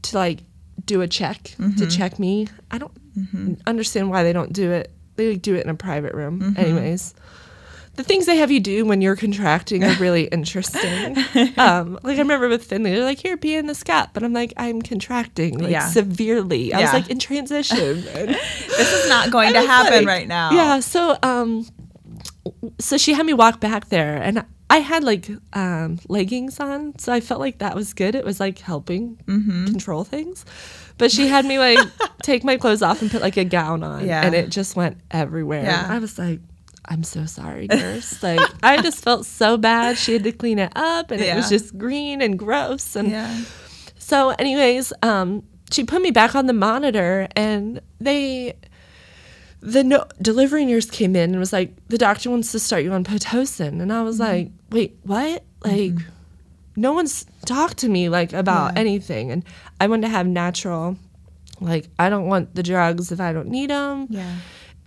to 0.01 0.17
like 0.17 0.39
do 0.85 1.01
a 1.01 1.07
check 1.07 1.55
to 1.77 1.87
check 1.87 2.19
me 2.19 2.47
i 2.71 2.77
don't 2.77 2.91
understand 3.67 4.09
why 4.09 4.23
they 4.23 4.33
don't 4.33 4.53
do 4.53 4.71
it 4.71 4.91
they 5.15 5.35
do 5.35 5.55
it 5.55 5.63
in 5.63 5.69
a 5.69 5.75
private 5.75 6.13
room 6.13 6.53
anyways 6.57 7.13
the 7.95 8.03
things 8.03 8.25
they 8.25 8.37
have 8.37 8.49
you 8.49 8.61
do 8.61 8.85
when 8.85 9.01
you're 9.01 9.17
contracting 9.17 9.83
are 9.83 9.93
really 9.95 10.23
interesting. 10.37 11.17
Um, 11.57 11.99
like 12.01 12.15
I 12.15 12.19
remember 12.21 12.47
with 12.47 12.63
Finley, 12.63 12.91
they're 12.91 13.03
like, 13.03 13.17
"Here, 13.19 13.35
pee 13.35 13.55
in 13.55 13.65
the 13.67 13.75
scat," 13.75 14.11
but 14.13 14.23
I'm 14.23 14.31
like, 14.31 14.53
"I'm 14.55 14.81
contracting 14.81 15.57
like 15.57 15.71
Yeah. 15.71 15.85
severely." 15.89 16.73
I 16.73 16.79
was 16.79 16.93
like 16.93 17.09
in 17.09 17.19
transition. 17.19 17.77
And 18.15 18.29
this 18.29 18.93
is 18.93 19.09
not 19.09 19.31
going 19.31 19.49
I 19.49 19.51
to 19.61 19.67
happen 19.67 19.93
like- 20.05 20.07
right 20.07 20.27
now. 20.29 20.51
Yeah. 20.51 20.79
So, 20.79 21.17
um, 21.23 21.67
so 22.79 22.97
she 22.97 23.11
had 23.13 23.25
me 23.25 23.33
walk 23.33 23.59
back 23.59 23.89
there, 23.89 24.15
and 24.15 24.45
I 24.69 24.77
had 24.77 25.03
like 25.03 25.27
um, 25.53 25.99
leggings 26.07 26.59
on, 26.59 26.97
so 26.99 27.11
I 27.11 27.21
felt 27.21 27.39
like 27.39 27.57
that 27.59 27.75
was 27.75 27.93
good. 27.93 28.13
It 28.15 28.23
was 28.25 28.39
like 28.39 28.59
helping 28.59 29.17
Mm-hmm. 29.25 29.65
control 29.65 30.03
things. 30.03 30.45
But 30.97 31.11
she 31.11 31.27
had 31.27 31.45
me 31.45 31.57
like 31.59 31.79
take 32.23 32.43
my 32.43 32.57
clothes 32.57 32.81
off 32.81 33.01
and 33.01 33.09
put 33.09 33.21
like 33.21 33.37
a 33.37 33.45
gown 33.45 33.83
on, 33.83 34.05
Yeah. 34.05 34.23
and 34.25 34.35
it 34.35 34.49
just 34.49 34.75
went 34.75 34.97
everywhere. 35.11 35.63
Yeah. 35.63 35.87
I 35.89 35.99
was 35.99 36.17
like. 36.19 36.39
I'm 36.91 37.03
so 37.03 37.25
sorry, 37.27 37.67
nurse. 37.67 38.23
Like 38.23 38.39
I 38.63 38.81
just 38.81 39.03
felt 39.03 39.27
so 39.27 39.57
bad. 39.57 39.95
She 39.95 40.13
had 40.13 40.23
to 40.23 40.31
clean 40.31 40.57
it 40.57 40.71
up, 40.75 41.11
and 41.11 41.21
it 41.21 41.35
was 41.35 41.47
just 41.47 41.77
green 41.77 42.19
and 42.19 42.39
gross. 42.39 42.95
And 42.95 43.11
yeah, 43.11 43.43
so, 43.99 44.29
anyways, 44.39 44.91
um, 45.03 45.43
she 45.71 45.83
put 45.83 46.01
me 46.01 46.09
back 46.09 46.33
on 46.33 46.47
the 46.47 46.53
monitor, 46.53 47.27
and 47.35 47.79
they, 48.01 48.55
the 49.61 49.83
no, 49.83 50.05
delivery 50.21 50.65
nurse 50.65 50.89
came 50.89 51.15
in 51.15 51.31
and 51.31 51.39
was 51.39 51.51
like, 51.53 51.73
"The 51.89 51.97
doctor 51.97 52.29
wants 52.29 52.51
to 52.53 52.59
start 52.59 52.83
you 52.83 52.91
on 52.93 53.03
pitocin," 53.03 53.81
and 53.81 53.91
I 53.91 54.01
was 54.03 54.19
Mm-hmm. 54.19 54.31
like, 54.31 54.51
"Wait, 54.71 54.97
what? 55.03 55.43
Like, 55.65 55.93
no 56.75 56.93
one's 56.93 57.25
talked 57.45 57.77
to 57.79 57.89
me 57.89 58.07
like 58.09 58.31
about 58.33 58.73
Yeah. 58.73 58.79
anything." 58.79 59.31
And 59.31 59.43
I 59.81 59.87
want 59.87 60.01
to 60.03 60.07
have 60.09 60.27
natural, 60.27 60.97
like, 61.59 61.87
I 61.99 62.09
don't 62.09 62.27
want 62.27 62.55
the 62.55 62.63
drugs 62.63 63.11
if 63.11 63.19
I 63.19 63.33
don't 63.33 63.49
need 63.49 63.69
them. 63.69 64.07
yeah, 64.09 64.35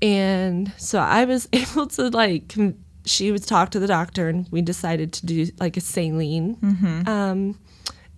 And 0.01 0.73
so 0.79 0.99
I 0.99 1.25
was 1.27 1.49
able 1.53 1.87
to 1.89 2.09
like, 2.09 2.49
com- 2.55 2.77
she 3.05 3.31
would 3.33 3.43
talk 3.47 3.71
to 3.71 3.79
the 3.81 3.87
doctor, 3.87 4.29
and 4.29 4.47
we 4.51 4.63
decided 4.63 5.13
to 5.15 5.27
do 5.27 5.47
like 5.61 5.77
a 5.77 5.81
saline 5.81 6.57
um, 7.07 7.59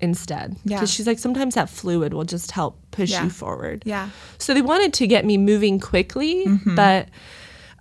instead. 0.04 0.56
Yeah. 0.64 0.76
Because 0.76 0.92
she's 0.92 1.06
like, 1.08 1.18
sometimes 1.18 1.54
that 1.56 1.68
fluid 1.68 2.14
will 2.14 2.24
just 2.24 2.52
help 2.52 2.78
push 2.92 3.10
Yeah. 3.10 3.24
you 3.24 3.30
forward. 3.30 3.82
yeah, 3.84 4.10
So 4.38 4.54
they 4.54 4.62
wanted 4.62 4.92
to 4.94 5.06
get 5.08 5.24
me 5.24 5.36
moving 5.38 5.80
quickly, 5.80 6.44
Mm-hmm. 6.46 6.76
but 6.76 7.08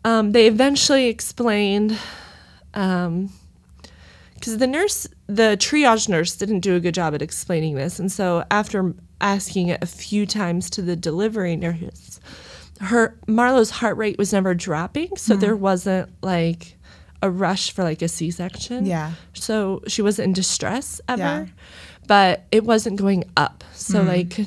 um, 0.04 0.32
they 0.32 0.48
eventually 0.48 1.08
explained. 1.08 1.98
Um, 2.74 3.30
because 4.36 4.58
the 4.58 4.68
nurse, 4.68 5.08
the 5.28 5.56
triage 5.58 6.10
nurse, 6.10 6.36
didn't 6.36 6.60
do 6.62 6.76
a 6.76 6.80
good 6.82 6.94
job 6.94 7.14
at 7.16 7.22
explaining 7.22 7.76
this, 7.76 7.98
and 8.00 8.12
so 8.12 8.44
after 8.52 8.94
asking 9.22 9.70
it 9.70 9.82
a 9.82 9.86
few 9.86 10.26
times 10.26 10.70
to 10.72 10.82
the 10.82 10.98
delivery 10.98 11.56
nurse, 11.56 12.20
her 12.82 13.18
Marlo's 13.28 13.70
heart 13.70 13.96
rate 13.96 14.18
was 14.18 14.34
never 14.34 14.54
dropping, 14.54 15.16
so 15.16 15.36
there 15.38 15.56
wasn't 15.56 16.10
like 16.22 16.76
a 17.22 17.30
rush 17.32 17.72
for 17.72 17.86
like 17.86 18.02
a 18.02 18.10
C-section. 18.10 18.86
Yeah. 18.86 19.14
So 19.34 19.82
she 19.88 20.02
wasn't 20.02 20.28
in 20.28 20.34
distress 20.34 21.00
ever, 21.08 21.22
Yeah. 21.22 21.46
But 22.08 22.46
it 22.52 22.64
wasn't 22.64 22.98
going 22.98 23.24
up. 23.38 23.64
So 23.74 24.02
like 24.04 24.40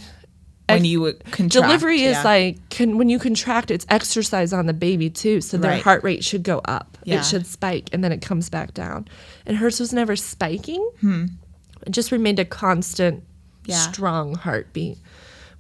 when 0.69 0.85
you 0.85 1.15
contract, 1.31 1.53
delivery 1.53 2.03
is 2.03 2.17
yeah. 2.17 2.23
like 2.25 2.69
can, 2.71 2.99
when 2.99 3.09
you 3.09 3.19
contract 3.21 3.71
it's 3.71 3.87
exercise 3.89 4.53
on 4.53 4.67
the 4.67 4.73
baby 4.75 5.09
too 5.09 5.41
so 5.41 5.57
their 5.57 5.71
Right. 5.73 5.83
heart 5.83 6.03
rate 6.03 6.25
should 6.25 6.43
go 6.43 6.61
up 6.65 6.99
Yeah. 7.05 7.21
it 7.21 7.25
should 7.25 7.47
spike 7.47 7.89
and 7.93 8.03
then 8.03 8.11
it 8.11 8.21
comes 8.21 8.51
back 8.51 8.75
down 8.75 9.07
and 9.47 9.57
hers 9.59 9.79
was 9.79 9.93
never 9.93 10.17
spiking 10.17 10.85
it 11.05 11.91
just 11.91 12.11
remained 12.11 12.41
a 12.41 12.45
constant 12.45 13.21
Hmm. 13.65 13.71
Yeah. 13.71 13.77
strong 13.79 14.35
heartbeat 14.35 14.99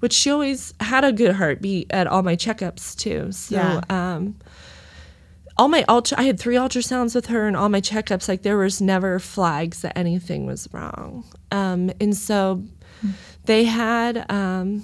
which 0.00 0.12
she 0.12 0.28
always 0.30 0.74
had 0.80 1.04
a 1.04 1.12
good 1.12 1.36
heartbeat 1.36 1.86
at 1.90 2.08
all 2.08 2.22
my 2.24 2.34
checkups 2.34 2.96
too 2.96 3.30
so 3.30 3.80
um 3.88 4.34
all 5.58 5.68
my 5.68 5.84
ultra 5.88 6.18
I 6.18 6.24
had 6.24 6.38
three 6.38 6.56
ultrasounds 6.56 7.14
with 7.14 7.26
her 7.26 7.46
and 7.46 7.56
all 7.56 7.68
my 7.68 7.80
checkups 7.80 8.28
like 8.28 8.42
there 8.42 8.56
was 8.58 8.80
never 8.80 9.18
flags 9.18 9.82
that 9.82 9.96
anything 9.96 10.46
was 10.46 10.68
wrong. 10.72 11.24
Um, 11.50 11.90
and 12.00 12.16
so 12.16 12.62
they 13.44 13.64
had 13.64 14.30
um, 14.30 14.82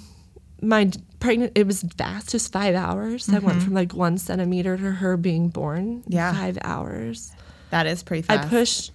my 0.61 0.89
pregnant 1.19 1.51
it 1.55 1.67
was 1.67 1.83
fast 1.97 2.31
just 2.31 2.51
five 2.51 2.75
hours. 2.75 3.29
I 3.29 3.39
went 3.39 3.61
from 3.63 3.73
like 3.73 3.93
one 3.93 4.17
centimeter 4.17 4.77
to 4.77 4.91
her 4.93 5.15
being 5.17 5.49
born. 5.49 6.03
Yeah. 6.07 6.33
Five 6.33 6.57
hours. 6.63 7.31
That 7.69 7.85
is 7.87 8.03
pretty 8.03 8.23
fast. 8.23 8.45
I 8.45 8.49
pushed 8.49 8.91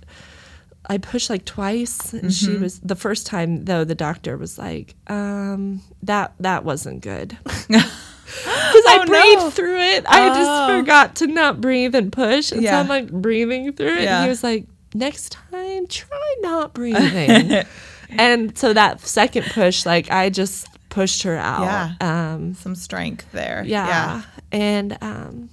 I 0.90 0.96
pushed 0.98 1.28
like 1.30 1.44
twice 1.44 2.12
and 2.14 2.32
she 2.32 2.46
Mm-hmm. 2.48 2.62
was 2.62 2.80
the 2.80 2.96
first 2.96 3.26
time 3.26 3.64
though 3.66 3.84
the 3.84 3.94
doctor 3.94 4.36
was 4.36 4.56
like, 4.58 4.94
um, 5.08 5.82
that 6.02 6.32
that 6.40 6.64
wasn't 6.64 7.02
good. 7.02 7.36
Because 8.44 8.84
I 8.86 8.98
Oh, 9.02 9.06
breathed 9.06 9.40
no. 9.42 9.50
through 9.50 9.78
it. 9.80 10.04
I 10.08 10.28
Oh. 10.28 10.34
just 10.34 10.78
forgot 10.80 11.14
to 11.16 11.26
not 11.26 11.60
breathe 11.60 11.94
and 11.94 12.12
push. 12.12 12.52
And 12.52 12.62
so 12.64 12.70
I'm 12.70 12.88
like 12.88 13.10
breathing 13.10 13.72
through 13.72 13.96
it. 13.96 14.04
And 14.06 14.24
he 14.24 14.28
was 14.28 14.42
like, 14.42 14.66
next 14.94 15.32
time 15.32 15.86
try 15.86 16.34
not 16.40 16.74
breathing. 16.74 17.64
and 18.10 18.56
so 18.56 18.72
that 18.72 19.00
second 19.00 19.46
push, 19.46 19.84
like 19.86 20.10
I 20.10 20.30
just 20.30 20.66
pushed 20.88 21.22
her 21.24 21.36
out. 21.36 21.62
Yeah. 22.00 22.32
Um 22.32 22.54
Some 22.54 22.74
strength 22.74 23.30
there. 23.32 23.62
Yeah. 23.66 23.86
yeah. 23.86 24.22
And 24.50 24.96
um, 25.02 25.50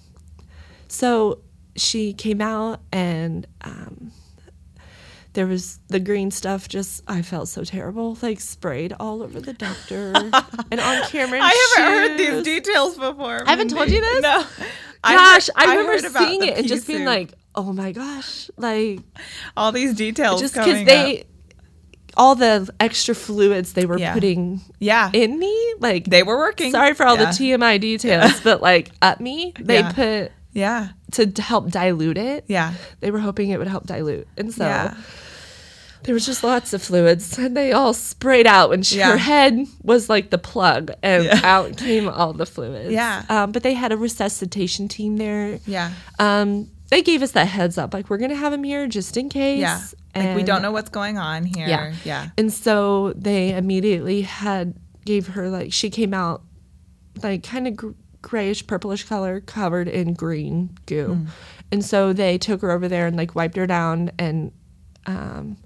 so 0.88 1.40
she 1.76 2.14
came 2.14 2.40
out 2.42 2.80
and 2.94 3.46
um, 3.62 4.12
there 5.36 5.46
was 5.48 5.80
the 5.90 6.00
green 6.00 6.32
stuff 6.32 6.68
just 6.68 7.04
I 7.08 7.22
felt 7.22 7.48
so 7.48 7.64
terrible, 7.64 8.18
like 8.22 8.40
sprayed 8.40 8.94
all 9.00 9.22
over 9.22 9.40
the 9.40 9.54
doctor 9.54 10.12
and 10.16 10.34
on 10.80 11.04
Cameron. 11.10 11.42
I 11.44 11.76
haven't 11.78 11.94
heard 11.94 12.18
these 12.18 12.44
details 12.44 12.98
before. 12.98 13.44
I 13.46 13.52
haven't 13.52 13.70
told 13.70 13.90
you 13.90 14.02
this? 14.10 14.22
No. 14.24 14.44
Gosh, 15.04 15.50
I, 15.56 15.66
heard- 15.66 15.70
remember 15.72 15.92
heard 15.92 16.06
about 16.06 16.28
seeing 16.28 16.44
it 16.44 16.58
and 16.58 16.68
just 16.68 16.88
pea 16.88 16.94
being 16.94 17.00
soup. 17.02 17.08
like, 17.08 17.34
"Oh 17.54 17.72
my 17.74 17.92
gosh!" 17.92 18.50
Like 18.58 19.02
all 19.56 19.72
these 19.72 19.94
details 19.94 20.42
just 20.42 20.56
because 20.56 20.66
because 20.80 20.86
they, 20.88 21.26
all 22.18 22.34
the 22.36 22.68
extra 22.80 23.14
fluids 23.14 23.74
they 23.74 23.86
were 23.86 24.00
Yeah. 24.00 24.14
putting 24.16 24.62
yeah, 24.80 25.12
in 25.14 25.38
me, 25.38 25.74
like 25.80 26.06
they 26.06 26.24
were 26.24 26.38
working. 26.38 26.72
Sorry 26.72 26.94
for 26.96 27.06
all 27.06 27.18
Yeah. 27.18 27.26
the 27.26 27.38
TMI 27.38 27.80
details, 27.90 28.40
but 28.42 28.62
like 28.62 28.90
at 29.02 29.22
me, 29.22 29.54
they 29.60 29.80
Yeah. 29.80 29.92
put 29.92 30.32
Yeah, 30.54 30.90
to 31.12 31.30
help 31.42 31.70
dilute 31.70 32.18
it. 32.18 32.46
yeah, 32.48 32.74
They 33.02 33.12
were 33.12 33.20
hoping 33.20 33.50
it 33.50 33.60
would 33.60 33.68
help 33.68 33.86
dilute. 33.86 34.28
And 34.38 34.52
so 34.54 34.66
yeah. 34.66 34.96
There 36.06 36.14
was 36.14 36.26
just 36.26 36.44
lots 36.44 36.72
of 36.74 36.82
fluids 36.82 37.38
and 37.38 37.56
they 37.58 37.72
all 37.72 37.94
sprayed 37.94 38.48
out 38.48 38.72
and 38.74 38.86
she, 38.86 38.98
Yeah. 39.00 39.12
her 39.12 39.18
head 39.18 39.66
was 39.84 40.08
like 40.10 40.30
the 40.30 40.38
plug 40.38 40.92
and 41.04 41.26
Yeah. 41.26 41.42
out 41.44 41.78
came 41.78 42.08
all 42.08 42.32
the 42.34 42.46
fluids. 42.46 42.92
Yeah. 42.92 43.24
Um, 43.30 43.52
but 43.52 43.64
they 43.64 43.74
had 43.74 43.92
a 43.92 43.98
resuscitation 43.98 44.88
team 44.88 45.18
there. 45.18 45.60
Yeah. 45.66 45.92
Um, 46.20 46.70
they 46.92 47.02
gave 47.02 47.22
us 47.24 47.32
that 47.32 47.48
heads 47.48 47.78
up, 47.78 47.94
like 47.94 48.10
we're 48.10 48.18
gonna 48.20 48.36
have 48.36 48.54
him 48.54 48.64
here 48.64 48.88
just 48.88 49.18
in 49.18 49.30
case. 49.30 49.60
Yeah. 49.60 49.82
Like 50.16 50.36
we 50.36 50.44
don't 50.44 50.62
know 50.62 50.72
what's 50.72 50.90
going 50.90 51.18
on 51.18 51.44
here. 51.44 51.68
Yeah. 51.68 51.94
Yeah. 52.06 52.28
And 52.38 52.54
so 52.54 53.12
they 53.18 53.54
immediately 53.54 54.22
had 54.22 54.76
gave 55.06 55.28
her 55.30 55.50
like 55.50 55.74
she 55.74 55.90
came 55.90 56.14
out 56.14 56.42
like 57.24 57.44
kind 57.44 57.68
of 57.68 57.76
gr- 57.76 57.92
grayish 58.22 58.66
purplish 58.68 59.04
color 59.04 59.40
covered 59.42 59.88
in 59.88 60.14
green 60.14 60.78
goo. 60.86 61.18
Mm. 61.20 61.28
And 61.72 61.84
so 61.86 62.14
they 62.14 62.38
took 62.38 62.62
her 62.62 62.72
over 62.72 62.88
there 62.88 63.08
and 63.08 63.18
like 63.18 63.36
wiped 63.36 63.56
her 63.58 63.68
down 63.68 64.12
and 64.20 64.52
um 65.08 65.58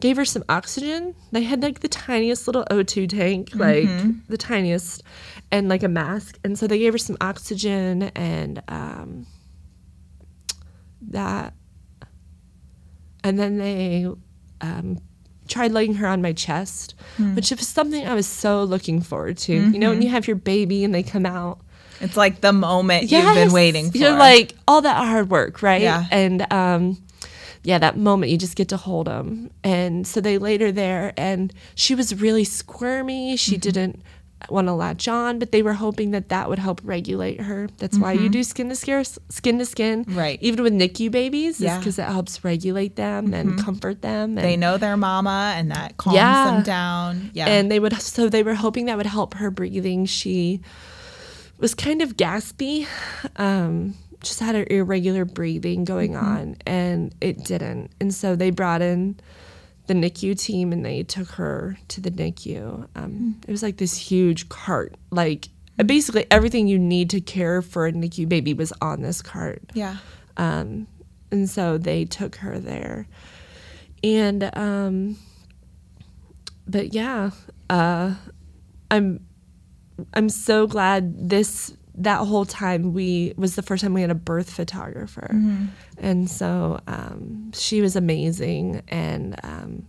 gave 0.00 0.16
her 0.16 0.24
some 0.24 0.44
oxygen. 0.48 1.14
They 1.32 1.42
had 1.42 1.62
like 1.62 1.80
the 1.80 1.88
tiniest 1.88 2.46
little 2.48 2.64
O2 2.70 3.08
tank, 3.08 3.50
like 3.54 3.84
Mm-hmm. 3.84 4.10
the 4.28 4.36
tiniest 4.38 5.02
and 5.50 5.68
like 5.68 5.82
a 5.82 5.88
mask. 5.88 6.38
And 6.44 6.58
so 6.58 6.66
they 6.66 6.78
gave 6.78 6.92
her 6.92 6.98
some 6.98 7.16
oxygen 7.20 8.04
and 8.14 8.62
um 8.68 9.26
that 11.10 11.54
and 13.22 13.38
then 13.38 13.58
they 13.58 14.06
um, 14.62 14.98
tried 15.48 15.72
laying 15.72 15.94
her 15.94 16.06
on 16.06 16.22
my 16.22 16.32
chest, 16.32 16.94
Hmm. 17.16 17.34
which 17.34 17.50
was 17.50 17.68
something 17.68 18.06
I 18.06 18.14
was 18.14 18.26
so 18.26 18.64
looking 18.64 19.02
forward 19.02 19.36
to. 19.38 19.52
You 19.52 19.60
know, 19.78 19.88
Mm-hmm. 19.88 19.88
when 19.90 20.02
you 20.02 20.08
have 20.10 20.26
your 20.26 20.36
baby 20.36 20.84
and 20.84 20.94
they 20.94 21.02
come 21.02 21.26
out, 21.26 21.60
It's 22.00 22.16
like 22.16 22.40
the 22.40 22.52
moment 22.52 23.10
you've 23.10 23.34
been 23.34 23.52
waiting 23.52 23.90
for. 23.90 23.98
You're 23.98 24.16
like 24.16 24.54
all 24.66 24.80
that 24.82 24.96
hard 24.96 25.28
work, 25.28 25.60
right? 25.62 25.82
Yeah. 25.82 26.06
And 26.10 26.50
um, 26.52 27.02
yeah, 27.62 27.78
that 27.78 27.96
moment 27.98 28.30
you 28.32 28.38
just 28.38 28.56
get 28.56 28.68
to 28.70 28.76
hold 28.76 29.06
them. 29.06 29.50
And 29.62 30.06
so 30.06 30.20
they 30.20 30.38
laid 30.38 30.60
her 30.60 30.72
there, 30.72 31.12
and 31.16 31.52
she 31.74 31.94
was 31.94 32.20
really 32.20 32.44
squirmy. 32.44 33.36
She 33.36 33.52
Mm-hmm. 33.56 33.60
didn't 33.60 34.02
want 34.48 34.66
to 34.68 34.72
latch 34.72 35.06
on, 35.06 35.38
but 35.38 35.52
they 35.52 35.62
were 35.62 35.74
hoping 35.74 36.12
that 36.12 36.30
that 36.30 36.48
would 36.48 36.58
help 36.58 36.80
regulate 36.82 37.42
her. 37.42 37.68
That's 37.76 37.98
why 37.98 38.12
you 38.14 38.30
do 38.30 38.42
skin 38.42 38.70
to 38.70 38.74
skin, 38.74 39.04
skin 39.28 39.58
to 39.58 39.66
skin, 39.66 40.06
Mm-hmm. 40.06 40.18
Right. 40.18 40.38
Even 40.40 40.62
with 40.64 40.72
NICU 40.72 41.10
babies, 41.10 41.60
Yeah. 41.60 41.76
because 41.76 41.98
it 41.98 42.04
helps 42.06 42.42
regulate 42.42 42.96
them 42.96 43.34
and 43.34 43.58
comfort 43.62 44.00
them. 44.00 44.38
And, 44.38 44.46
they 44.46 44.56
know 44.56 44.78
their 44.78 44.96
mama 44.96 45.52
and 45.56 45.70
that 45.72 45.98
calms 45.98 46.16
Yeah. 46.16 46.44
them 46.52 46.62
down. 46.62 47.30
Yeah. 47.34 47.48
and 47.48 47.70
they 47.70 47.78
would 47.78 47.92
so 48.00 48.30
they 48.30 48.42
were 48.42 48.54
hoping 48.54 48.86
that 48.86 48.96
would 48.96 49.04
help 49.04 49.34
her 49.34 49.50
breathing 49.50 50.06
she 50.06 50.60
was 51.58 51.74
kind 51.74 52.00
of 52.00 52.16
gaspy 52.16 52.86
um 53.36 53.94
just 54.22 54.40
had 54.40 54.54
an 54.54 54.66
irregular 54.70 55.24
breathing 55.24 55.84
going 55.84 56.12
Mm-hmm. 56.12 56.26
on 56.26 56.56
and 56.66 57.14
it 57.20 57.44
didn't 57.44 57.90
and 58.00 58.14
so 58.14 58.36
they 58.36 58.50
brought 58.50 58.82
in 58.82 59.18
the 59.86 59.94
NICU 59.94 60.38
team 60.38 60.72
and 60.72 60.84
they 60.84 61.02
took 61.02 61.28
her 61.32 61.78
to 61.88 62.00
the 62.00 62.10
NICU 62.10 62.86
um, 62.94 63.10
Mm. 63.40 63.48
it 63.48 63.50
was 63.50 63.62
like 63.62 63.78
this 63.78 63.96
huge 63.96 64.48
cart 64.48 64.94
like 65.10 65.48
basically 65.86 66.26
everything 66.30 66.68
you 66.68 66.78
need 66.78 67.08
to 67.10 67.20
care 67.20 67.62
for 67.62 67.86
a 67.86 67.92
NICU 67.92 68.28
baby 68.28 68.52
was 68.54 68.72
on 68.82 69.00
this 69.02 69.22
cart 69.22 69.62
yeah. 69.74 69.96
um, 70.36 70.86
and 71.32 71.48
so 71.48 71.78
they 71.78 72.04
took 72.04 72.36
her 72.36 72.58
there 72.58 73.06
and 74.04 74.50
um, 74.56 75.16
but 76.66 76.92
yeah 76.94 77.30
uh, 77.68 78.14
i'm 78.90 79.20
i'm 80.14 80.28
so 80.28 80.66
glad 80.66 81.28
this 81.28 81.74
that 82.02 82.26
whole 82.26 82.44
time 82.44 82.92
we 82.92 83.32
was 83.36 83.54
the 83.56 83.62
first 83.62 83.82
time 83.82 83.94
we 83.94 84.00
had 84.00 84.10
a 84.10 84.14
birth 84.14 84.50
photographer 84.50 85.30
and 85.98 86.30
so 86.30 86.80
um, 86.86 87.50
she 87.52 87.80
was 87.82 87.96
amazing 87.96 88.82
and 88.88 89.36
um, 89.42 89.86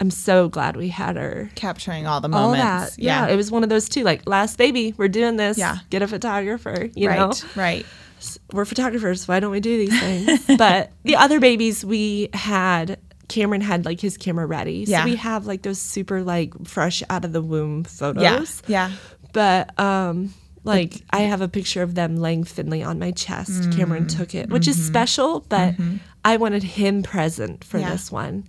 i'm 0.00 0.10
so 0.10 0.48
glad 0.48 0.76
we 0.76 0.88
had 0.88 1.16
her 1.16 1.50
Capturing 1.54 2.06
all 2.06 2.20
the 2.20 2.28
all 2.28 2.52
moments. 2.52 2.96
that 2.96 3.02
yeah. 3.02 3.26
it 3.28 3.36
was 3.36 3.50
one 3.50 3.62
of 3.62 3.68
those 3.68 3.88
two 3.88 4.02
like 4.04 4.26
last 4.26 4.56
baby 4.58 4.94
we're 4.96 5.08
doing 5.08 5.36
this 5.36 5.58
Yeah. 5.58 5.78
get 5.90 6.02
a 6.02 6.08
photographer 6.08 6.88
you 6.94 7.08
right. 7.08 7.18
know 7.18 7.32
Right. 7.56 7.84
we're 8.52 8.64
photographers. 8.64 9.28
Why 9.28 9.38
don't 9.40 9.52
we 9.52 9.60
do 9.60 9.76
these 9.78 10.00
things? 10.00 10.44
but 10.58 10.90
the 11.04 11.14
other 11.14 11.38
babies 11.38 11.84
we 11.84 12.30
had, 12.34 12.98
Cameron 13.28 13.60
had 13.60 13.84
like 13.84 14.00
his 14.00 14.16
camera 14.16 14.44
ready. 14.44 14.86
So 14.86 14.90
Yeah. 14.90 15.04
we 15.04 15.14
have 15.14 15.46
like 15.46 15.62
those 15.62 15.80
super 15.80 16.22
like 16.24 16.52
fresh 16.66 17.02
out 17.10 17.24
of 17.24 17.32
the 17.32 17.40
womb 17.42 17.84
photos. 17.84 18.62
Yeah. 18.66 18.88
Yeah. 18.88 18.96
But 19.32 19.78
um 19.78 20.34
like 20.64 21.02
I 21.10 21.20
have 21.20 21.40
a 21.40 21.48
picture 21.48 21.82
of 21.82 21.94
them 21.94 22.16
laying 22.16 22.44
Finley 22.44 22.82
on 22.82 22.98
my 22.98 23.10
chest. 23.12 23.70
Cameron 23.72 24.04
Mm. 24.06 24.16
took 24.16 24.34
it, 24.34 24.50
which 24.50 24.68
is 24.68 24.82
special, 24.84 25.44
but 25.48 25.74
I 26.24 26.36
wanted 26.36 26.62
him 26.62 27.02
present 27.02 27.64
for 27.64 27.78
Mm-hmm. 27.78 27.86
Yeah. 27.86 27.92
this 27.92 28.12
one. 28.12 28.44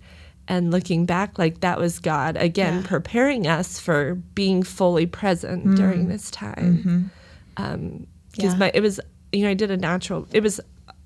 And 0.48 0.70
looking 0.72 1.06
back, 1.06 1.38
like 1.38 1.60
that 1.60 1.78
was 1.78 2.00
God 2.00 2.36
again 2.36 2.80
Yeah. 2.80 2.86
preparing 2.88 3.46
us 3.46 3.78
for 3.78 4.16
being 4.34 4.62
fully 4.64 5.06
present 5.06 5.76
during 5.76 6.08
this 6.08 6.30
time 6.30 7.10
because 7.54 7.76
Mm. 7.78 8.06
Yeah. 8.36 8.54
my 8.56 8.70
it 8.74 8.80
was 8.80 8.98
you 9.32 9.44
know 9.44 9.50
I 9.50 9.54
did 9.54 9.70
a 9.70 9.76
natural 9.76 10.26
it 10.32 10.42
was 10.42 10.60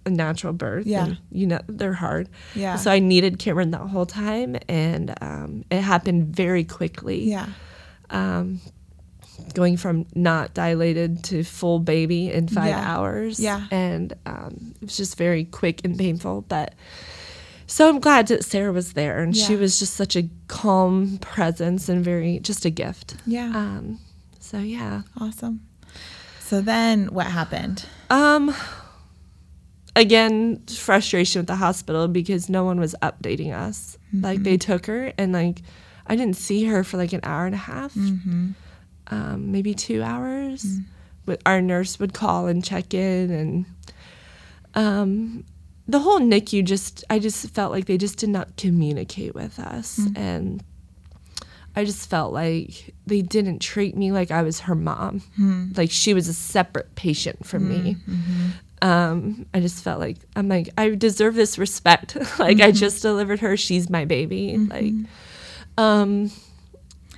a 0.06 0.10
natural 0.10 0.52
birth 0.52 0.86
Yeah. 0.86 1.04
and, 1.06 1.18
you 1.30 1.46
know 1.46 1.60
they're 1.66 1.92
hard 1.94 2.28
Yeah. 2.54 2.76
so 2.76 2.90
I 2.90 2.98
needed 2.98 3.38
Cameron 3.38 3.70
that 3.72 3.80
whole 3.80 4.06
time 4.06 4.56
and 4.68 5.14
um, 5.20 5.64
it 5.70 5.80
happened 5.82 6.34
very 6.34 6.64
quickly 6.64 7.24
Yeah. 7.30 7.46
Going 9.54 9.76
from 9.76 10.06
not 10.14 10.54
dilated 10.54 11.22
to 11.24 11.42
full 11.44 11.78
baby 11.78 12.30
in 12.30 12.48
five 12.48 12.68
Yeah. 12.68 12.94
hours 12.96 13.38
Yeah. 13.40 13.66
and 13.70 14.12
um, 14.26 14.74
it 14.80 14.82
was 14.86 14.96
just 14.96 15.16
very 15.16 15.44
quick 15.44 15.80
and 15.84 15.96
painful 15.98 16.42
but 16.48 16.74
so 17.66 17.88
I'm 17.88 17.98
glad 18.00 18.26
that 18.28 18.44
Sarah 18.44 18.72
was 18.72 18.92
there 18.92 19.20
and 19.22 19.36
she 19.36 19.56
was 19.56 19.78
just 19.78 19.94
such 19.94 20.16
a 20.16 20.28
calm 20.48 21.18
presence 21.18 21.88
and 21.88 22.04
very 22.04 22.38
just 22.40 22.64
a 22.64 22.70
gift 22.70 23.16
Yeah. 23.26 23.50
um, 23.54 23.98
so 24.40 24.58
yeah 24.58 25.02
Awesome. 25.20 25.60
So 26.40 26.60
then 26.60 27.06
what 27.06 27.26
happened? 27.26 27.86
Um 28.10 28.54
again, 29.96 30.62
frustration 30.66 31.40
with 31.40 31.46
the 31.46 31.56
hospital 31.56 32.08
because 32.08 32.48
no 32.48 32.64
one 32.64 32.78
was 32.80 32.94
updating 33.02 33.52
us. 33.54 33.96
Like 34.12 34.42
they 34.42 34.56
took 34.56 34.86
her 34.86 35.12
and 35.18 35.32
like 35.32 35.62
I 36.06 36.16
didn't 36.16 36.36
see 36.36 36.64
her 36.66 36.84
for 36.84 36.98
like 36.98 37.12
an 37.12 37.20
hour 37.22 37.46
and 37.46 37.54
a 37.54 37.58
half. 37.58 37.96
Um, 39.08 39.52
maybe 39.52 39.74
two 39.74 40.02
hours. 40.02 40.64
But 41.26 41.40
our 41.46 41.60
nurse 41.62 41.98
would 41.98 42.12
call 42.14 42.46
and 42.46 42.62
check 42.64 42.92
in 42.94 43.30
and 43.30 43.66
um 44.74 45.44
the 45.86 46.00
whole 46.00 46.18
NICU 46.18 46.64
just 46.64 47.04
I 47.10 47.18
just 47.18 47.48
felt 47.50 47.70
like 47.72 47.84
they 47.86 47.96
just 47.98 48.18
did 48.18 48.30
not 48.30 48.56
communicate 48.56 49.34
with 49.34 49.58
us 49.58 49.98
and 50.16 50.62
I 51.76 51.84
just 51.84 52.08
felt 52.08 52.32
like 52.32 52.94
they 53.06 53.20
didn't 53.20 53.58
treat 53.60 53.96
me 53.96 54.12
like 54.12 54.30
I 54.30 54.42
was 54.42 54.60
her 54.60 54.74
mom. 54.74 55.22
Like 55.76 55.90
she 55.90 56.14
was 56.14 56.28
a 56.28 56.32
separate 56.34 56.94
patient 56.94 57.44
from 57.44 57.68
me. 57.68 57.96
Um, 58.82 59.46
I 59.54 59.60
just 59.60 59.82
felt 59.82 59.98
like 59.98 60.18
I'm 60.36 60.48
like 60.48 60.68
I 60.78 60.90
deserve 60.90 61.34
this 61.34 61.58
respect. 61.58 62.16
like 62.38 62.60
I 62.60 62.70
just 62.70 63.02
delivered 63.02 63.40
her. 63.40 63.56
She's 63.56 63.88
my 63.90 64.04
baby. 64.04 64.56
Like, 64.56 64.92
um, 65.76 66.30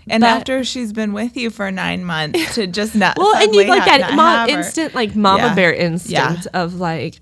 And 0.09 0.21
But- 0.21 0.29
after 0.29 0.62
she's 0.64 0.92
been 0.92 1.12
with 1.12 1.37
you 1.37 1.51
for 1.51 1.71
nine 1.73 2.05
months 2.05 2.55
to 2.55 2.66
just 2.81 2.95
not 2.95 3.19
well, 3.19 3.35
and 3.37 3.55
you 3.55 3.64
like 3.66 3.83
ha- 3.83 3.99
that 3.99 4.14
mom 4.14 4.49
instant 4.49 4.95
like 4.95 5.16
mama 5.16 5.45
Yeah. 5.49 5.55
bear 5.55 5.75
instinct 5.75 6.47
Yeah. 6.53 6.61
of 6.62 6.75
like 6.75 7.21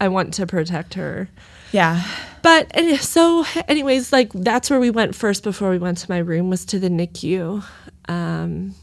I 0.00 0.08
want 0.08 0.34
to 0.34 0.46
protect 0.46 0.94
her. 0.94 1.28
Yeah. 1.72 2.02
But 2.42 2.70
and 2.76 3.00
so, 3.00 3.44
anyways, 3.68 4.12
like 4.12 4.30
that's 4.34 4.68
where 4.70 4.78
we 4.78 4.90
went 4.90 5.14
first 5.14 5.42
before 5.42 5.70
we 5.70 5.78
went 5.78 5.98
to 5.98 6.10
my 6.10 6.18
room 6.18 6.50
was 6.50 6.64
to 6.66 6.78
the 6.78 6.88
NICU. 6.90 7.64
Um, 8.08 8.74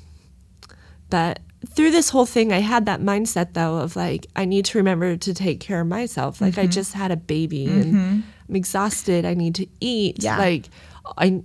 but 1.10 1.40
through 1.70 1.92
this 1.92 2.10
whole 2.10 2.26
thing, 2.26 2.52
I 2.52 2.60
had 2.60 2.86
that 2.88 3.00
mindset 3.02 3.54
though 3.54 3.78
of 3.78 3.96
like 3.96 4.26
I 4.36 4.46
need 4.46 4.66
to 4.66 4.78
remember 4.80 5.16
to 5.16 5.34
take 5.34 5.60
care 5.60 5.82
of 5.82 5.88
myself. 5.88 6.42
Like 6.42 6.54
Mm-hmm. 6.54 6.62
I 6.62 6.68
just 6.68 6.94
had 6.94 7.12
a 7.12 7.16
baby 7.18 7.66
and 7.68 8.24
I'm 8.50 8.56
exhausted. 8.56 9.26
I 9.26 9.34
need 9.34 9.56
to 9.56 9.68
eat. 9.80 10.24
Yeah. 10.24 10.38
Like 10.38 10.70
I 11.18 11.44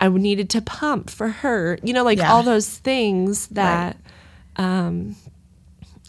I 0.00 0.08
needed 0.08 0.50
to 0.50 0.62
pump 0.62 1.10
for 1.10 1.28
her. 1.28 1.78
You 1.82 1.92
know, 1.92 2.04
like 2.04 2.18
Yeah. 2.18 2.32
all 2.32 2.42
those 2.42 2.68
things 2.68 3.48
that. 3.48 3.96
Um, 4.56 5.14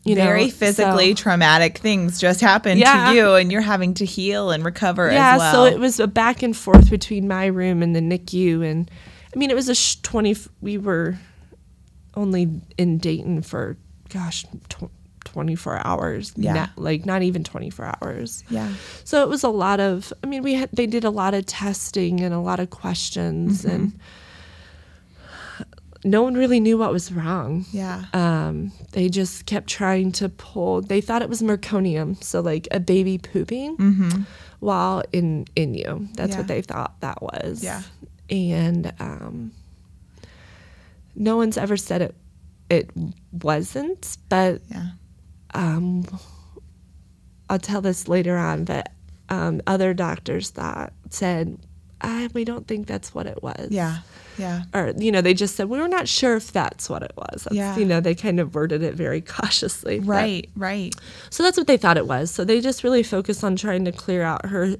you 0.06 0.16
Very 0.16 0.46
know, 0.46 0.52
physically 0.52 1.10
so- 1.16 1.24
traumatic 1.24 1.78
things 1.80 2.20
just 2.20 2.40
happened 2.42 2.80
Yeah. 2.80 3.10
to 3.12 3.16
you, 3.16 3.34
and 3.36 3.52
you're 3.52 3.62
having 3.62 3.94
to 3.96 4.06
heal 4.06 4.50
and 4.50 4.64
recover 4.64 5.12
yeah, 5.12 5.34
as 5.36 5.40
well. 5.40 5.54
so 5.54 5.66
it 5.66 5.78
was 5.78 6.00
a 6.00 6.08
back 6.08 6.42
and 6.42 6.56
forth 6.56 6.90
between 6.90 7.28
my 7.28 7.46
room 7.48 7.84
and 7.84 7.94
the 7.96 8.00
NICU, 8.00 8.64
and 8.66 8.90
I 9.36 9.38
mean, 9.38 9.52
it 9.52 9.56
was 9.56 9.68
a 9.70 9.76
sh- 9.76 9.98
twenty. 10.02 10.36
We 10.62 10.78
were 10.78 11.18
only 12.16 12.50
in 12.78 12.98
Dayton 12.98 13.42
for 13.42 13.78
gosh, 14.08 14.46
tw- 14.70 14.90
twenty 15.32 15.56
four 15.56 15.86
hours. 15.86 16.34
Yeah. 16.36 16.54
not, 16.54 16.70
like 16.78 17.06
not 17.06 17.22
even 17.22 17.44
twenty 17.44 17.70
four 17.70 17.92
hours. 18.02 18.44
yeah. 18.50 18.74
So 19.04 19.24
it 19.24 19.30
was 19.30 19.44
a 19.44 19.50
lot 19.50 19.80
of. 19.80 20.12
I 20.24 20.28
mean, 20.28 20.44
we 20.44 20.54
had 20.56 20.70
they 20.74 20.88
did 20.88 21.04
a 21.04 21.10
lot 21.10 21.34
of 21.34 21.46
testing 21.46 22.20
and 22.22 22.34
a 22.34 22.40
lot 22.40 22.60
of 22.60 22.70
questions, 22.70 23.64
Mm-hmm. 23.64 23.70
and 23.76 24.00
no 26.06 26.24
one 26.24 26.34
really 26.36 26.62
knew 26.62 26.78
what 26.78 26.94
was 26.94 27.12
wrong. 27.12 27.66
Yeah. 27.74 28.06
Um, 28.14 28.72
they 28.94 29.10
just 29.10 29.46
kept 29.46 29.68
trying 29.68 30.14
to 30.14 30.30
pull. 30.30 30.82
They 30.82 31.02
thought 31.02 31.22
it 31.22 31.28
was 31.30 31.42
meconium, 31.42 32.24
so 32.24 32.40
like 32.40 32.68
a 32.72 32.80
baby 32.80 33.18
pooping 33.18 34.26
while 34.60 35.04
in 35.12 35.46
in 35.56 35.74
you. 35.74 36.08
That's 36.16 36.32
Mm-hmm. 36.32 36.32
Yeah. 36.32 36.38
what 36.38 36.48
they 36.48 36.62
thought 36.62 37.00
that 37.02 37.22
was. 37.22 37.64
Yeah. 37.64 37.82
and 38.30 38.94
um, 39.00 39.52
no 41.16 41.36
one's 41.36 41.58
ever 41.58 41.76
said 41.76 42.02
it. 42.02 42.16
It 42.70 42.92
wasn't, 43.44 44.18
but 44.30 44.62
yeah. 44.70 44.92
Um, 45.54 46.06
I'll 47.50 47.60
tell 47.60 47.82
this 47.82 48.08
later 48.08 48.38
on. 48.38 48.66
But 48.66 48.92
um, 49.30 49.62
other 49.68 49.94
doctors 49.94 50.50
thought 50.50 50.94
said, 51.10 51.58
ah, 52.02 52.28
"We 52.34 52.46
don't 52.46 52.68
think 52.68 52.88
that's 52.88 53.14
what 53.14 53.26
it 53.28 53.42
was." 53.42 53.68
Yeah. 53.72 54.00
Yeah. 54.38 54.62
or 54.74 54.94
you 54.98 55.12
know 55.12 55.20
they 55.20 55.34
just 55.34 55.58
said 55.58 55.68
we 55.68 55.80
were 55.80 55.90
not 55.90 56.08
sure 56.08 56.38
if 56.38 56.54
that's 56.54 56.90
what 56.90 57.04
it 57.04 57.12
was 57.18 57.44
That's, 57.44 57.58
Yeah. 57.58 57.76
you 57.76 57.84
know 57.84 58.00
they 58.00 58.16
kind 58.16 58.40
of 58.40 58.56
worded 58.56 58.82
it 58.84 58.94
very 58.94 59.20
cautiously 59.36 60.00
but- 60.00 60.08
Right. 60.08 60.50
Right. 60.56 60.96
so 61.30 61.44
that's 61.44 61.58
what 61.58 61.68
they 61.68 61.76
thought 61.76 61.98
it 61.98 62.08
was 62.08 62.32
so 62.32 62.46
they 62.46 62.62
just 62.62 62.86
really 62.86 63.04
focused 63.04 63.44
on 63.44 63.58
trying 63.58 63.84
to 63.84 63.92
clear 63.92 64.22
out 64.24 64.46
her 64.46 64.78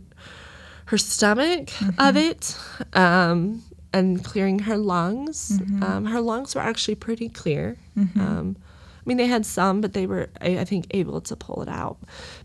her 0.86 0.98
stomach 0.98 1.72
of 1.98 2.16
it 2.16 2.58
um, 2.94 3.62
and 3.92 4.24
clearing 4.24 4.60
her 4.60 4.78
lungs 4.78 5.60
um, 5.82 6.06
her 6.06 6.22
lungs 6.22 6.56
were 6.56 6.62
actually 6.62 6.96
pretty 6.96 7.28
clear 7.28 7.76
um, 7.98 8.56
I 8.56 8.69
mean, 9.10 9.18
they 9.18 9.28
had 9.28 9.46
some, 9.46 9.82
but 9.82 9.94
they 9.94 10.06
were, 10.06 10.30
I, 10.40 10.60
I 10.60 10.66
think, 10.66 10.88
able 10.92 11.20
to 11.22 11.36
pull 11.36 11.62
it 11.62 11.68
out. 11.68 11.98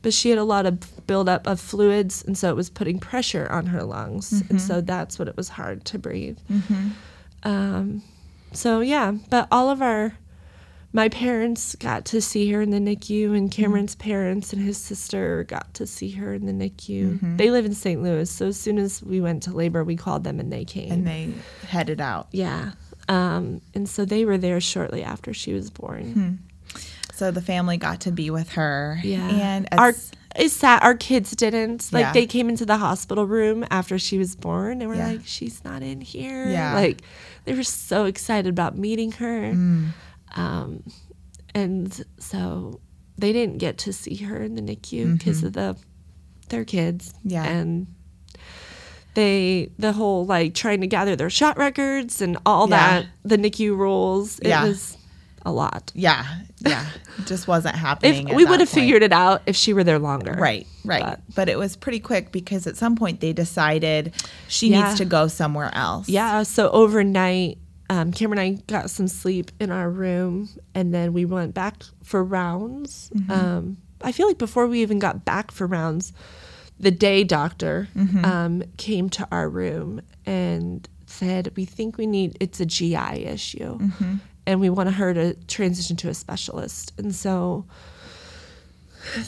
But 0.03 0.12
she 0.12 0.31
had 0.31 0.38
a 0.38 0.44
lot 0.44 0.66
of 0.66 1.07
buildup 1.07 1.46
of 1.46 1.61
fluids, 1.61 2.24
and 2.24 2.37
so 2.37 2.50
it 2.50 2.57
was 2.57 2.70
putting 2.70 2.98
pressure 2.98 3.46
on 3.50 3.66
her 3.66 3.85
lungs, 3.85 4.33
and 4.33 4.42
mm-hmm. 4.42 4.59
so 4.59 4.81
that's 4.81 5.18
what 5.18 5.29
it 5.29 5.37
was 5.37 5.50
hard 5.50 5.85
to 5.87 5.98
breathe. 5.98 6.38
Mm-hmm. 6.50 6.88
Um, 7.44 8.03
so 8.53 8.81
yeah, 8.81 9.12
but 9.31 9.46
all 9.50 9.70
of 9.70 9.83
our 9.83 10.14
my 10.92 11.09
parents 11.09 11.74
got 11.74 12.05
to 12.05 12.20
see 12.20 12.50
her 12.53 12.62
in 12.62 12.70
the 12.70 12.79
NICU, 12.79 13.37
and 13.37 13.50
mm-hmm. 13.50 13.62
Cameron's 13.62 13.96
parents 13.96 14.53
and 14.53 14.62
his 14.62 14.79
sister 14.79 15.44
got 15.44 15.74
to 15.74 15.87
see 15.87 16.12
her 16.12 16.33
in 16.33 16.46
the 16.46 16.53
NICU. 16.53 17.37
They 17.37 17.50
live 17.50 17.64
in 17.64 17.74
St. 17.74 18.03
Louis, 18.03 18.31
so 18.31 18.46
as 18.46 18.59
soon 18.59 18.79
as 18.79 19.03
we 19.03 19.20
went 19.20 19.42
to 19.42 19.53
labor, 19.53 19.85
we 19.85 19.96
called 19.96 20.24
them 20.24 20.40
and 20.40 20.53
they 20.53 20.64
came. 20.64 20.92
And 20.92 21.07
they 21.07 21.35
headed 21.66 22.00
out. 22.00 22.29
yeah, 22.31 22.72
um, 23.09 23.61
and 23.74 23.88
so 23.88 24.05
they 24.05 24.24
were 24.24 24.38
there 24.38 24.61
shortly 24.61 25.03
after 25.03 25.35
she 25.35 25.53
was 25.53 25.70
born. 25.70 26.12
Hmm. 26.12 26.53
So 27.14 27.31
the 27.31 27.40
family 27.42 27.77
got 27.77 28.00
to 28.03 28.12
be 28.12 28.31
with 28.31 28.50
her. 28.53 28.98
Yeah, 29.05 29.29
And 29.29 29.68
our 29.72 29.90
it's- 29.90 30.53
sad. 30.53 30.83
Our 30.83 30.94
kids 30.96 31.31
didn't. 31.37 31.92
Like 31.92 32.03
Yeah. 32.07 32.12
they 32.12 32.27
came 32.27 32.48
into 32.48 32.66
the 32.66 32.77
hospital 32.79 33.24
room 33.27 33.64
after 33.70 33.98
she 34.00 34.18
was 34.18 34.35
born, 34.35 34.81
and 34.83 34.90
we're 34.90 34.96
Yeah. 34.96 35.09
like, 35.09 35.20
"She's 35.24 35.62
not 35.64 35.83
in 35.83 36.00
here." 36.00 36.48
Yeah. 36.50 36.74
like 36.74 37.03
they 37.44 37.55
were 37.55 37.62
so 37.62 38.05
excited 38.07 38.48
about 38.48 38.77
meeting 38.77 39.12
her, 39.12 39.53
Mm. 39.53 39.88
um, 40.35 40.83
and 41.55 42.05
so 42.18 42.81
they 43.16 43.33
didn't 43.33 43.59
get 43.59 43.79
to 43.79 43.92
see 43.92 44.16
her 44.16 44.42
in 44.42 44.57
the 44.57 44.62
NICU 44.62 45.16
because 45.18 45.44
of 45.44 45.53
the 45.53 45.77
their 46.48 46.64
kids. 46.64 47.12
Mm-hmm. 47.18 47.31
Yeah. 47.31 47.44
and 47.44 47.87
they 49.14 49.70
the 49.79 49.92
whole 49.92 50.27
like 50.27 50.55
trying 50.55 50.81
to 50.81 50.88
gather 50.88 51.14
their 51.14 51.31
shot 51.31 51.57
records 51.57 52.20
and 52.20 52.37
all 52.44 52.68
Yeah. 52.68 53.03
that 53.03 53.07
the 53.24 53.37
NICU 53.38 53.77
rules. 53.77 54.40
It 54.40 54.48
Yeah. 54.48 54.64
was 54.64 54.96
a 55.44 55.52
lot. 55.52 55.92
yeah. 55.94 56.24
Yeah. 56.61 56.87
It 57.18 57.26
just 57.26 57.46
wasn't 57.46 57.74
happening. 57.87 58.28
If 58.28 58.35
we 58.37 58.44
would 58.46 58.61
have 58.61 58.68
figured 58.70 59.02
it 59.02 59.12
out 59.12 59.42
if 59.46 59.54
she 59.57 59.72
were 59.74 59.85
there 59.85 59.98
longer. 59.98 60.33
Right, 60.33 60.66
right. 60.85 61.02
But- 61.02 61.20
But, 61.35 61.48
it 61.50 61.59
was 61.59 61.76
pretty 61.76 62.00
quick 62.00 62.33
because 62.33 62.66
at 62.66 62.76
some 62.76 62.96
point 62.96 63.20
they 63.20 63.33
decided 63.35 64.14
she 64.48 64.68
Yeah. 64.68 64.87
needs 64.87 64.98
to 64.98 65.04
go 65.04 65.28
somewhere 65.28 65.70
else. 65.74 66.09
Yeah. 66.09 66.42
So 66.44 66.70
overnight, 66.70 67.59
um, 67.90 68.12
Cameron 68.12 68.38
and 68.38 68.59
I 68.59 68.62
got 68.66 68.88
some 68.88 69.07
sleep 69.09 69.50
in 69.61 69.70
our 69.70 69.90
room, 69.90 70.48
and 70.74 70.94
then 70.94 71.12
we 71.12 71.26
went 71.26 71.52
back 71.52 71.83
for 72.02 72.24
rounds. 72.24 73.11
Um, 73.28 73.76
I 74.02 74.11
feel 74.12 74.26
like 74.26 74.38
before 74.38 74.66
we 74.66 74.80
even 74.80 74.98
got 74.98 75.26
back 75.26 75.50
for 75.50 75.66
rounds, 75.66 76.14
the 76.80 76.90
day 76.90 77.24
doctor 77.24 77.88
um, 78.24 78.62
came 78.78 79.11
to 79.11 79.28
our 79.30 79.48
room 79.50 80.00
and 80.24 80.88
said, 81.07 81.52
"We 81.57 81.66
think 81.66 81.98
we 81.98 82.07
need 82.07 82.38
it's 82.40 82.59
a 82.59 82.66
GI 82.66 83.26
issue, 83.26 83.78
and 84.46 84.61
we 84.61 84.70
want 84.70 84.92
her 84.94 85.14
to 85.14 85.35
transition 85.46 85.96
to 85.96 86.09
a 86.09 86.14
specialist." 86.14 86.92
And 86.98 87.14
so 87.14 87.64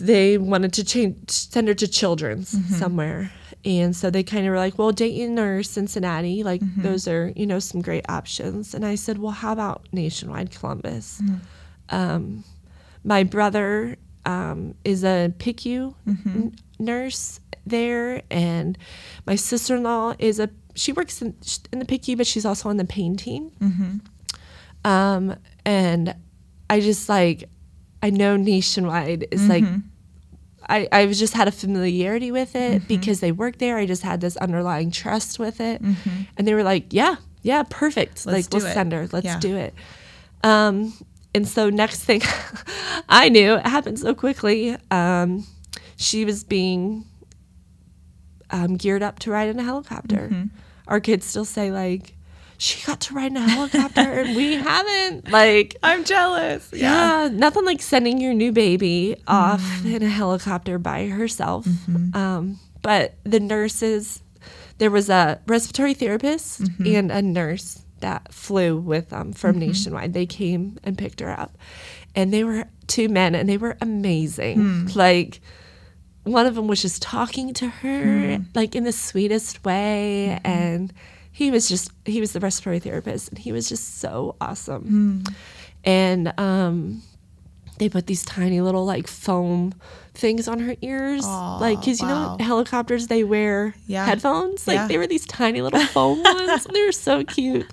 they 0.00 0.38
wanted 0.38 0.72
to 0.74 0.84
change 0.84 1.30
send 1.30 1.68
her 1.68 1.74
to 1.74 1.88
children's 1.88 2.52
mm-hmm. 2.52 2.74
somewhere. 2.74 3.32
And 3.64 3.96
so 3.96 4.10
they 4.10 4.22
kind 4.22 4.46
of 4.46 4.52
were 4.52 4.58
like 4.58 4.78
well 4.78 4.92
dayton 4.92 5.38
or 5.38 5.62
cincinnati 5.62 6.42
like 6.42 6.60
mm-hmm. 6.60 6.82
those 6.82 7.08
are 7.08 7.32
you 7.36 7.46
know 7.46 7.58
some 7.58 7.80
great 7.82 8.04
options. 8.08 8.74
And 8.74 8.84
i 8.84 8.94
said 8.94 9.18
well 9.18 9.32
how 9.32 9.52
about 9.52 9.86
nationwide 9.92 10.50
columbus? 10.50 11.20
Mm-hmm. 11.22 11.36
Um, 11.88 12.44
my 13.04 13.22
brother 13.22 13.96
um, 14.24 14.74
is 14.84 15.04
a 15.04 15.32
picu 15.38 15.94
n- 16.26 16.56
nurse 16.78 17.40
there 17.64 18.22
and 18.30 18.76
my 19.26 19.36
sister-in-law 19.36 20.14
is 20.18 20.38
a 20.40 20.50
she 20.74 20.92
works 20.92 21.22
in, 21.22 21.34
in 21.72 21.78
the 21.78 21.84
picu 21.84 22.16
but 22.16 22.26
she's 22.26 22.44
also 22.44 22.68
on 22.68 22.76
the 22.76 22.84
pain 22.84 23.16
team 23.16 23.50
um, 24.86 25.36
and 25.64 26.14
I 26.70 26.80
just 26.80 27.08
like, 27.08 27.48
I 28.02 28.10
know 28.10 28.36
nationwide 28.36 29.26
is 29.30 29.48
like, 29.48 29.64
I, 30.68 30.88
I 30.90 31.06
was 31.06 31.18
just 31.18 31.34
had 31.34 31.48
a 31.48 31.52
familiarity 31.52 32.30
with 32.32 32.54
it 32.56 32.86
because 32.88 33.20
they 33.20 33.32
work 33.32 33.58
there. 33.58 33.76
I 33.78 33.86
just 33.86 34.02
had 34.02 34.20
this 34.20 34.36
underlying 34.38 34.90
trust 34.90 35.38
with 35.38 35.60
it. 35.60 35.80
And 36.36 36.46
they 36.48 36.54
were 36.54 36.62
like, 36.64 36.86
yeah, 36.92 37.16
yeah, 37.42 37.62
perfect. 37.68 38.26
like, 38.26 38.48
do 38.50 38.58
we'll 38.58 38.66
it. 38.66 38.74
send 38.74 38.92
her. 38.92 39.08
Let's 39.12 39.24
Yeah. 39.26 39.38
do 39.38 39.56
it. 39.56 39.74
Um, 40.42 40.92
and 41.34 41.46
so 41.46 41.70
next 41.70 42.04
thing 42.04 42.22
I 43.08 43.28
knew, 43.28 43.54
it 43.54 43.66
happened 43.66 43.98
so 43.98 44.14
quickly. 44.14 44.76
Um, 44.90 45.46
she 45.96 46.24
was 46.24 46.42
being 46.44 47.04
um, 48.50 48.76
geared 48.76 49.02
up 49.02 49.18
to 49.20 49.30
ride 49.30 49.48
in 49.48 49.58
a 49.58 49.62
helicopter. 49.62 50.28
Mm-hmm. 50.32 50.46
Our 50.88 51.00
kids 51.00 51.26
still 51.26 51.44
say 51.44 51.70
like, 51.70 52.15
she 52.58 52.84
got 52.86 53.00
to 53.02 53.14
ride 53.14 53.30
in 53.30 53.36
a 53.36 53.48
helicopter 53.48 54.00
and 54.00 54.36
we 54.36 54.54
haven't. 54.56 55.30
Like, 55.30 55.76
I'm 55.82 56.04
jealous. 56.04 56.70
yeah, 56.72 57.28
nothing 57.32 57.64
like 57.64 57.82
sending 57.82 58.20
your 58.20 58.34
new 58.34 58.52
baby 58.52 59.16
off 59.26 59.60
mm-hmm. 59.60 59.94
in 59.94 60.02
a 60.02 60.08
helicopter 60.08 60.78
by 60.78 61.08
herself. 61.08 61.66
Mm-hmm. 61.66 62.16
Um, 62.16 62.60
but 62.82 63.14
the 63.24 63.40
nurses, 63.40 64.22
there 64.78 64.90
was 64.90 65.10
a 65.10 65.40
respiratory 65.46 65.94
therapist 65.94 66.62
mm-hmm. 66.62 66.86
and 66.86 67.10
a 67.10 67.22
nurse 67.22 67.82
that 68.00 68.32
flew 68.32 68.76
with 68.76 69.10
them 69.10 69.32
from 69.32 69.58
Nationwide. 69.58 70.12
They 70.12 70.26
came 70.26 70.78
and 70.84 70.96
picked 70.98 71.20
her 71.20 71.30
up, 71.30 71.56
and 72.14 72.32
they 72.32 72.44
were 72.44 72.68
two 72.86 73.08
men, 73.08 73.34
and 73.34 73.48
they 73.48 73.56
were 73.56 73.76
amazing. 73.80 74.60
Hmm. 74.60 74.86
Like 74.94 75.40
one 76.24 76.46
of 76.46 76.54
them 76.54 76.66
was 76.66 76.82
just 76.82 77.02
talking 77.02 77.54
to 77.54 77.68
her 77.68 78.36
hmm. 78.36 78.42
like 78.54 78.74
in 78.74 78.84
the 78.84 78.92
sweetest 78.92 79.64
way 79.64 80.40
and 80.44 80.92
he 81.40 81.50
was 81.50 81.68
just 81.68 81.90
he 82.06 82.18
was 82.20 82.32
the 82.32 82.40
respiratory 82.40 82.78
therapist 82.80 83.28
and 83.28 83.38
he 83.38 83.52
was 83.52 83.68
just 83.68 83.98
so 83.98 84.36
awesome 84.40 85.22
and 85.84 86.32
um 86.40 87.02
they 87.78 87.90
put 87.90 88.06
these 88.06 88.24
tiny 88.24 88.62
little 88.62 88.86
like 88.86 89.06
foam 89.06 89.74
things 90.14 90.48
on 90.48 90.60
her 90.60 90.74
ears 90.80 91.24
Aw, 91.26 91.58
like 91.58 91.78
because 91.80 92.00
you 92.00 92.08
wow. 92.08 92.36
know 92.38 92.44
helicopters 92.44 93.08
they 93.08 93.22
wear 93.22 93.74
Yeah. 93.86 94.06
headphones 94.06 94.66
like 94.66 94.76
Yeah. 94.76 94.88
they 94.88 94.96
were 94.98 95.06
these 95.06 95.26
tiny 95.26 95.60
little 95.60 95.80
foam 95.92 96.22
ones 96.22 96.64
they 96.72 96.82
were 96.82 96.92
so 96.92 97.22
cute 97.22 97.66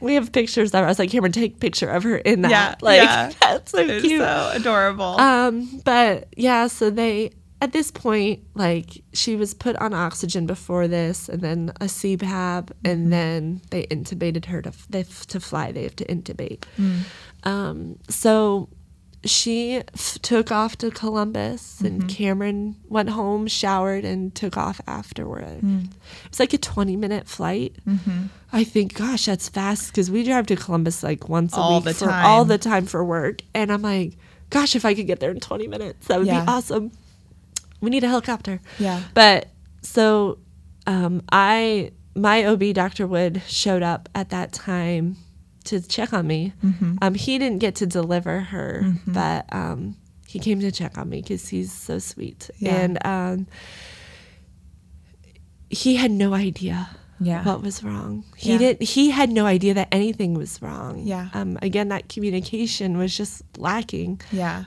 we 0.00 0.14
have 0.14 0.30
pictures 0.30 0.70
that 0.70 0.84
I 0.84 0.86
was 0.86 0.98
like 1.00 1.10
Cameron 1.10 1.32
take 1.32 1.54
a 1.54 1.58
picture 1.58 1.88
of 1.90 2.04
her 2.04 2.16
in 2.18 2.42
that 2.42 2.50
Yeah, 2.52 2.74
like 2.80 3.02
yeah. 3.02 3.32
that's 3.40 3.72
so 3.72 3.84
cute 4.00 4.20
so 4.20 4.50
adorable. 4.54 5.18
um, 5.18 5.80
but 5.84 6.28
yeah, 6.36 6.68
so 6.68 6.90
they 6.90 7.32
at 7.62 7.70
this 7.70 7.92
point, 7.92 8.40
like 8.54 9.04
she 9.12 9.36
was 9.36 9.54
put 9.54 9.76
on 9.76 9.94
oxygen 9.94 10.46
before 10.46 10.88
this, 10.88 11.28
and 11.28 11.40
then 11.42 11.70
a 11.80 11.84
CPAP, 11.84 12.70
and 12.84 13.02
mm-hmm. 13.02 13.10
then 13.10 13.60
they 13.70 13.86
intubated 13.86 14.46
her 14.46 14.60
to 14.62 14.70
f- 14.70 14.86
they 14.90 15.02
f- 15.02 15.26
to 15.28 15.38
fly. 15.38 15.70
They 15.70 15.84
have 15.84 15.94
to 15.96 16.04
intubate. 16.06 16.64
Mm. 16.76 16.98
Um, 17.44 17.98
so 18.08 18.68
she 19.24 19.76
f- 19.76 20.18
took 20.22 20.50
off 20.50 20.76
to 20.78 20.90
Columbus, 20.90 21.80
and 21.82 22.00
mm-hmm. 22.00 22.08
Cameron 22.08 22.76
went 22.88 23.10
home, 23.10 23.46
showered, 23.46 24.04
and 24.04 24.34
took 24.34 24.56
off 24.56 24.80
afterward. 24.88 25.60
Mm. 25.60 25.92
It's 26.26 26.40
like 26.40 26.52
a 26.52 26.58
twenty 26.58 26.96
minute 26.96 27.28
flight. 27.28 27.76
Mm-hmm. 27.86 28.24
I 28.52 28.64
think, 28.64 28.94
gosh, 28.94 29.26
that's 29.26 29.48
fast 29.48 29.92
because 29.92 30.10
we 30.10 30.24
drive 30.24 30.48
to 30.48 30.56
Columbus 30.56 31.04
like 31.04 31.28
once 31.28 31.52
a 31.54 31.60
All 31.60 31.76
week 31.76 31.84
the 31.84 31.94
for 31.94 32.10
all 32.10 32.44
the 32.44 32.58
time 32.58 32.86
for 32.86 33.04
work, 33.04 33.42
and 33.54 33.70
I'm 33.70 33.82
like, 33.82 34.16
gosh, 34.50 34.74
if 34.74 34.84
I 34.84 34.94
could 34.94 35.06
get 35.06 35.20
there 35.20 35.30
in 35.30 35.38
20 35.38 35.68
minutes, 35.68 36.08
that 36.08 36.18
would 36.18 36.26
Yeah. 36.26 36.40
be 36.40 36.48
awesome. 36.48 36.90
We 37.82 37.90
need 37.90 38.04
a 38.04 38.08
helicopter. 38.08 38.60
Yeah. 38.78 39.02
But 39.12 39.48
so 39.82 40.38
um, 40.86 41.22
I, 41.30 41.90
my 42.14 42.44
OB, 42.46 42.72
Dr. 42.72 43.06
Wood, 43.06 43.42
showed 43.46 43.82
up 43.82 44.08
at 44.14 44.30
that 44.30 44.52
time 44.52 45.16
to 45.64 45.80
check 45.80 46.12
on 46.12 46.26
me. 46.26 46.52
Mm-hmm. 46.64 46.96
Um, 47.02 47.14
he 47.14 47.38
didn't 47.38 47.58
get 47.58 47.74
to 47.76 47.86
deliver 47.86 48.40
her, 48.40 48.84
but 49.06 49.46
um, 49.52 49.96
he 50.26 50.38
came 50.38 50.60
to 50.60 50.72
check 50.72 50.96
on 50.98 51.08
me 51.08 51.20
because 51.22 51.48
he's 51.48 51.70
so 51.72 51.98
sweet. 51.98 52.50
Yeah. 52.58 52.74
And 52.76 53.06
um, 53.06 53.46
he 55.70 55.96
had 55.96 56.10
no 56.10 56.34
idea 56.34 56.90
Yeah. 57.20 57.44
what 57.44 57.62
was 57.62 57.82
wrong. 57.84 58.24
He 58.36 58.52
Yeah. 58.52 58.58
didn't. 58.58 58.82
He 58.88 59.10
had 59.10 59.30
no 59.30 59.46
idea 59.46 59.74
that 59.74 59.88
anything 59.92 60.34
was 60.34 60.60
wrong. 60.60 61.00
Yeah. 61.06 61.28
Um. 61.34 61.58
Again, 61.62 61.88
that 61.88 62.08
communication 62.08 62.98
was 62.98 63.16
just 63.16 63.42
lacking. 63.56 64.20
yeah. 64.32 64.64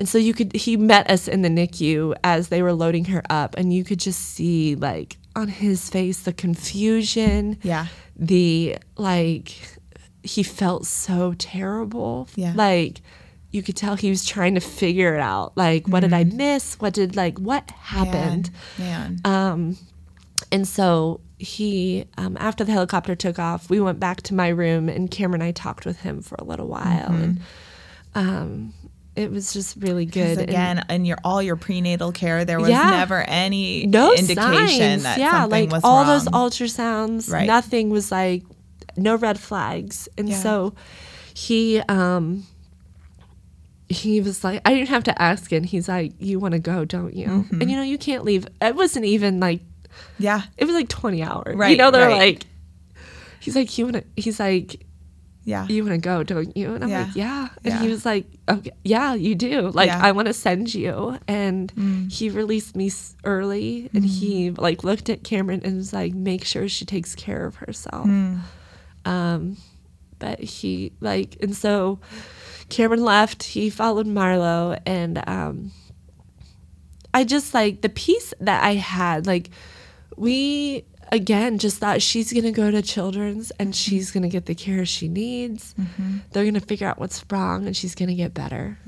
And 0.00 0.08
so 0.08 0.18
you 0.18 0.34
could. 0.34 0.56
He 0.56 0.76
met 0.76 1.08
us 1.08 1.28
in 1.28 1.42
the 1.42 1.48
NICU 1.48 2.14
as 2.24 2.48
they 2.48 2.62
were 2.62 2.72
loading 2.72 3.04
her 3.04 3.22
up, 3.30 3.54
and 3.56 3.72
you 3.72 3.84
could 3.84 4.00
just 4.00 4.20
see 4.20 4.74
like 4.74 5.18
on 5.36 5.46
his 5.46 5.88
face 5.88 6.20
the 6.20 6.32
confusion. 6.32 7.58
Yeah. 7.62 7.86
The 8.16 8.78
like, 8.96 9.54
he 10.22 10.42
felt 10.42 10.86
so 10.86 11.34
terrible. 11.38 12.28
Yeah. 12.34 12.54
Like. 12.56 13.02
You 13.52 13.64
could 13.64 13.74
tell 13.74 13.96
he 13.96 14.10
was 14.10 14.24
trying 14.24 14.54
to 14.54 14.60
figure 14.60 15.12
it 15.12 15.20
out. 15.20 15.56
Like, 15.56 15.88
what 15.88 16.00
did 16.00 16.12
I 16.12 16.22
miss? 16.22 16.76
What 16.76 16.94
did 16.94 17.16
like 17.16 17.36
what 17.36 17.68
happened? 17.72 18.48
Man. 18.78 19.20
man. 19.24 19.50
Um, 19.50 19.76
and 20.52 20.68
so 20.68 21.20
he, 21.38 22.04
um, 22.16 22.36
after 22.38 22.62
the 22.62 22.70
helicopter 22.70 23.16
took 23.16 23.40
off, 23.40 23.68
we 23.68 23.80
went 23.80 23.98
back 23.98 24.22
to 24.22 24.34
my 24.34 24.48
room, 24.48 24.88
and 24.88 25.10
Cameron 25.10 25.42
and 25.42 25.48
I 25.48 25.50
talked 25.50 25.84
with 25.84 26.00
him 26.00 26.22
for 26.22 26.36
a 26.38 26.44
little 26.44 26.68
while, 26.68 27.10
and 27.10 27.40
um, 28.14 28.74
it 29.16 29.30
was 29.30 29.52
just 29.52 29.76
really 29.80 30.06
good. 30.06 30.12
Because 30.12 30.38
And 30.38 30.48
again, 30.48 30.84
in 30.88 31.04
your 31.04 31.18
all 31.24 31.42
your 31.42 31.56
prenatal 31.56 32.12
care, 32.12 32.44
there 32.44 32.60
was 32.60 32.70
Yeah. 32.70 32.90
never 32.90 33.20
any 33.22 33.86
no 33.86 34.12
indication 34.12 34.36
signs. 34.36 35.02
that 35.02 35.18
yeah, 35.18 35.32
something 35.42 35.50
like 35.64 35.72
was 35.72 35.82
all 35.84 35.98
wrong. 36.04 36.06
those 36.06 36.26
ultrasounds, 36.26 37.30
Right. 37.30 37.46
nothing 37.46 37.90
was 37.90 38.10
like 38.12 38.44
no 38.96 39.16
red 39.16 39.38
flags, 39.38 40.08
and 40.18 40.28
Yeah. 40.28 40.36
so 40.38 40.74
he, 41.34 41.80
um. 41.88 42.44
He 43.88 44.20
was 44.20 44.44
like, 44.44 44.62
I 44.64 44.72
didn't 44.74 44.90
have 44.90 45.02
to 45.04 45.20
ask 45.20 45.50
and 45.50 45.66
He's 45.66 45.88
like, 45.88 46.12
You 46.20 46.38
want 46.38 46.52
to 46.52 46.60
go, 46.60 46.84
don't 46.84 47.12
you? 47.12 47.26
Mm-hmm. 47.26 47.60
And 47.60 47.68
you 47.70 47.76
know, 47.76 47.82
you 47.82 47.98
can't 47.98 48.24
leave. 48.24 48.46
It 48.62 48.76
wasn't 48.76 49.04
even 49.04 49.40
like 49.40 49.60
yeah, 50.18 50.42
it 50.56 50.64
was 50.64 50.74
like 50.76 50.88
20 50.88 51.22
hours. 51.24 51.56
right? 51.56 51.72
You 51.72 51.76
know, 51.76 51.90
they're 51.90 52.06
right. 52.08 52.36
like, 52.36 52.46
he's 53.40 53.56
like, 53.56 53.76
you 53.76 53.86
want 53.86 53.96
to, 53.96 54.04
he's 54.16 54.38
like, 54.38 54.86
yeah, 55.44 55.66
you 55.68 55.82
want 55.84 55.94
to 55.94 55.98
go, 55.98 56.22
don't 56.22 56.56
you? 56.56 56.74
And 56.74 56.84
I'm 56.84 56.90
Yeah. 56.90 57.02
like, 57.04 57.16
yeah. 57.16 57.48
And 57.64 57.74
Yeah. 57.74 57.80
he 57.82 57.88
was 57.88 58.04
like, 58.04 58.26
okay, 58.48 58.70
yeah, 58.84 59.14
you 59.14 59.34
do. 59.34 59.70
Like, 59.70 59.86
Yeah. 59.88 60.00
Mm. 60.00 60.04
I 60.04 60.12
want 60.12 60.26
to 60.28 60.34
send 60.34 60.74
you. 60.74 61.18
And 61.26 62.08
he 62.10 62.28
released 62.30 62.76
me 62.76 62.90
early 63.24 63.88
and 63.94 64.04
he 64.04 64.50
like 64.50 64.84
looked 64.84 65.08
at 65.08 65.24
Cameron 65.24 65.62
and 65.64 65.76
was 65.76 65.92
like, 65.92 66.12
make 66.14 66.44
sure 66.44 66.68
she 66.68 66.84
takes 66.84 67.14
care 67.14 67.46
of 67.46 67.56
herself. 67.56 68.06
Mm. 68.06 68.40
Um, 69.06 69.56
but 70.18 70.40
he 70.40 70.92
like, 71.00 71.36
and 71.40 71.56
so 71.56 71.98
Cameron 72.68 73.02
left, 73.02 73.42
he 73.42 73.70
followed 73.70 74.06
Marlo 74.06 74.78
and, 74.86 75.22
um, 75.26 75.72
I 77.12 77.24
just 77.24 77.54
like 77.54 77.80
the 77.80 77.88
peace 77.88 78.32
that 78.40 78.62
I 78.62 78.74
had, 78.74 79.26
like, 79.26 79.50
we 80.16 80.84
again 81.12 81.58
just 81.58 81.80
that 81.80 82.00
she's 82.02 82.32
gonna 82.32 82.52
go 82.52 82.70
to 82.70 82.82
children's 82.82 83.50
and 83.52 83.74
she's 83.74 84.10
gonna 84.10 84.28
get 84.28 84.46
the 84.46 84.54
care 84.54 84.84
she 84.86 85.08
needs. 85.08 85.74
They're 86.32 86.44
gonna 86.44 86.60
figure 86.60 86.86
out 86.88 86.98
what's 86.98 87.24
wrong 87.30 87.66
and 87.66 87.76
she's 87.76 87.94
gonna 87.94 88.14
get 88.14 88.32
better. 88.34 88.78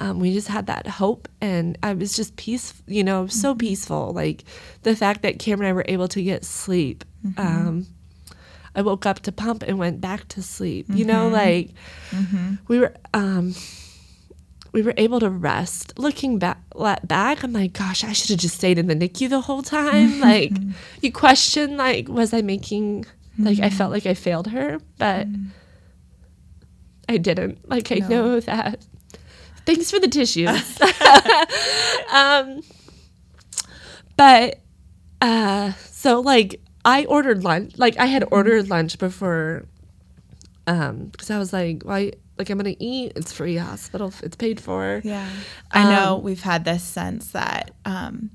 Um, 0.00 0.18
we 0.18 0.32
just 0.32 0.48
had 0.48 0.66
that 0.66 0.88
hope, 0.88 1.28
and 1.40 1.78
I 1.80 1.94
was 1.94 2.16
just 2.16 2.34
peaceful, 2.36 2.82
you 2.92 3.04
know, 3.04 3.28
so 3.28 3.54
peaceful. 3.54 4.12
Like 4.12 4.42
the 4.82 4.96
fact 4.96 5.22
that 5.22 5.38
Cameron 5.38 5.68
and 5.68 5.72
I 5.74 5.76
were 5.76 5.84
able 5.86 6.08
to 6.08 6.20
get 6.22 6.44
sleep. 6.44 7.04
Um, 7.36 7.86
I 8.74 8.82
woke 8.82 9.06
up 9.06 9.20
to 9.20 9.30
pump 9.30 9.62
and 9.62 9.78
went 9.78 10.00
back 10.00 10.26
to 10.28 10.42
sleep. 10.42 10.86
You 10.88 11.04
know, 11.04 11.28
like 11.28 11.70
we 12.66 12.80
were. 12.80 12.92
Um, 13.14 13.54
we 14.74 14.82
were 14.82 14.92
able 14.96 15.20
to 15.20 15.30
rest. 15.30 15.96
Looking 15.98 16.38
back, 16.40 16.58
back, 17.04 17.44
I'm 17.44 17.52
like, 17.52 17.72
gosh, 17.74 18.02
I 18.02 18.12
should 18.12 18.30
have 18.30 18.40
just 18.40 18.56
stayed 18.56 18.76
in 18.76 18.88
the 18.88 18.96
NICU 18.96 19.30
the 19.30 19.40
whole 19.40 19.62
time. 19.62 20.18
like, 20.30 20.52
you 21.00 21.12
question, 21.12 21.76
like, 21.76 22.08
was 22.08 22.34
I 22.34 22.42
making, 22.42 23.06
like, 23.38 23.60
I 23.60 23.70
felt 23.70 23.92
like 23.92 24.04
I 24.04 24.14
failed 24.14 24.48
her, 24.48 24.80
but 24.98 25.28
I 27.08 27.18
didn't. 27.18 27.66
Like, 27.70 27.92
I 27.92 27.96
No. 27.96 28.08
know 28.08 28.40
that. 28.40 28.84
Thanks 29.64 29.92
for 29.92 30.00
the 30.00 30.08
tissues. 30.08 30.78
um, 32.12 32.60
but, 34.16 34.60
uh, 35.22 35.72
so 35.90 36.20
like, 36.20 36.60
I 36.84 37.04
ordered 37.04 37.44
lunch. 37.44 37.78
Like, 37.78 37.96
I 37.98 38.06
had 38.06 38.24
ordered 38.32 38.68
lunch 38.68 38.98
before, 38.98 39.66
um, 40.66 41.06
because 41.06 41.30
I 41.30 41.38
was 41.38 41.52
like, 41.52 41.84
why? 41.84 42.12
Like, 42.38 42.50
I'm 42.50 42.58
gonna 42.58 42.74
eat. 42.78 43.12
It's 43.16 43.32
free 43.32 43.56
hospital. 43.56 44.12
It's 44.22 44.36
paid 44.36 44.60
for. 44.60 45.00
yeah. 45.04 45.28
I 45.70 45.84
know 45.94 46.16
Um, 46.16 46.22
we've 46.22 46.42
had 46.42 46.64
this 46.64 46.82
sense 46.82 47.30
that 47.32 47.70
um, 47.84 48.30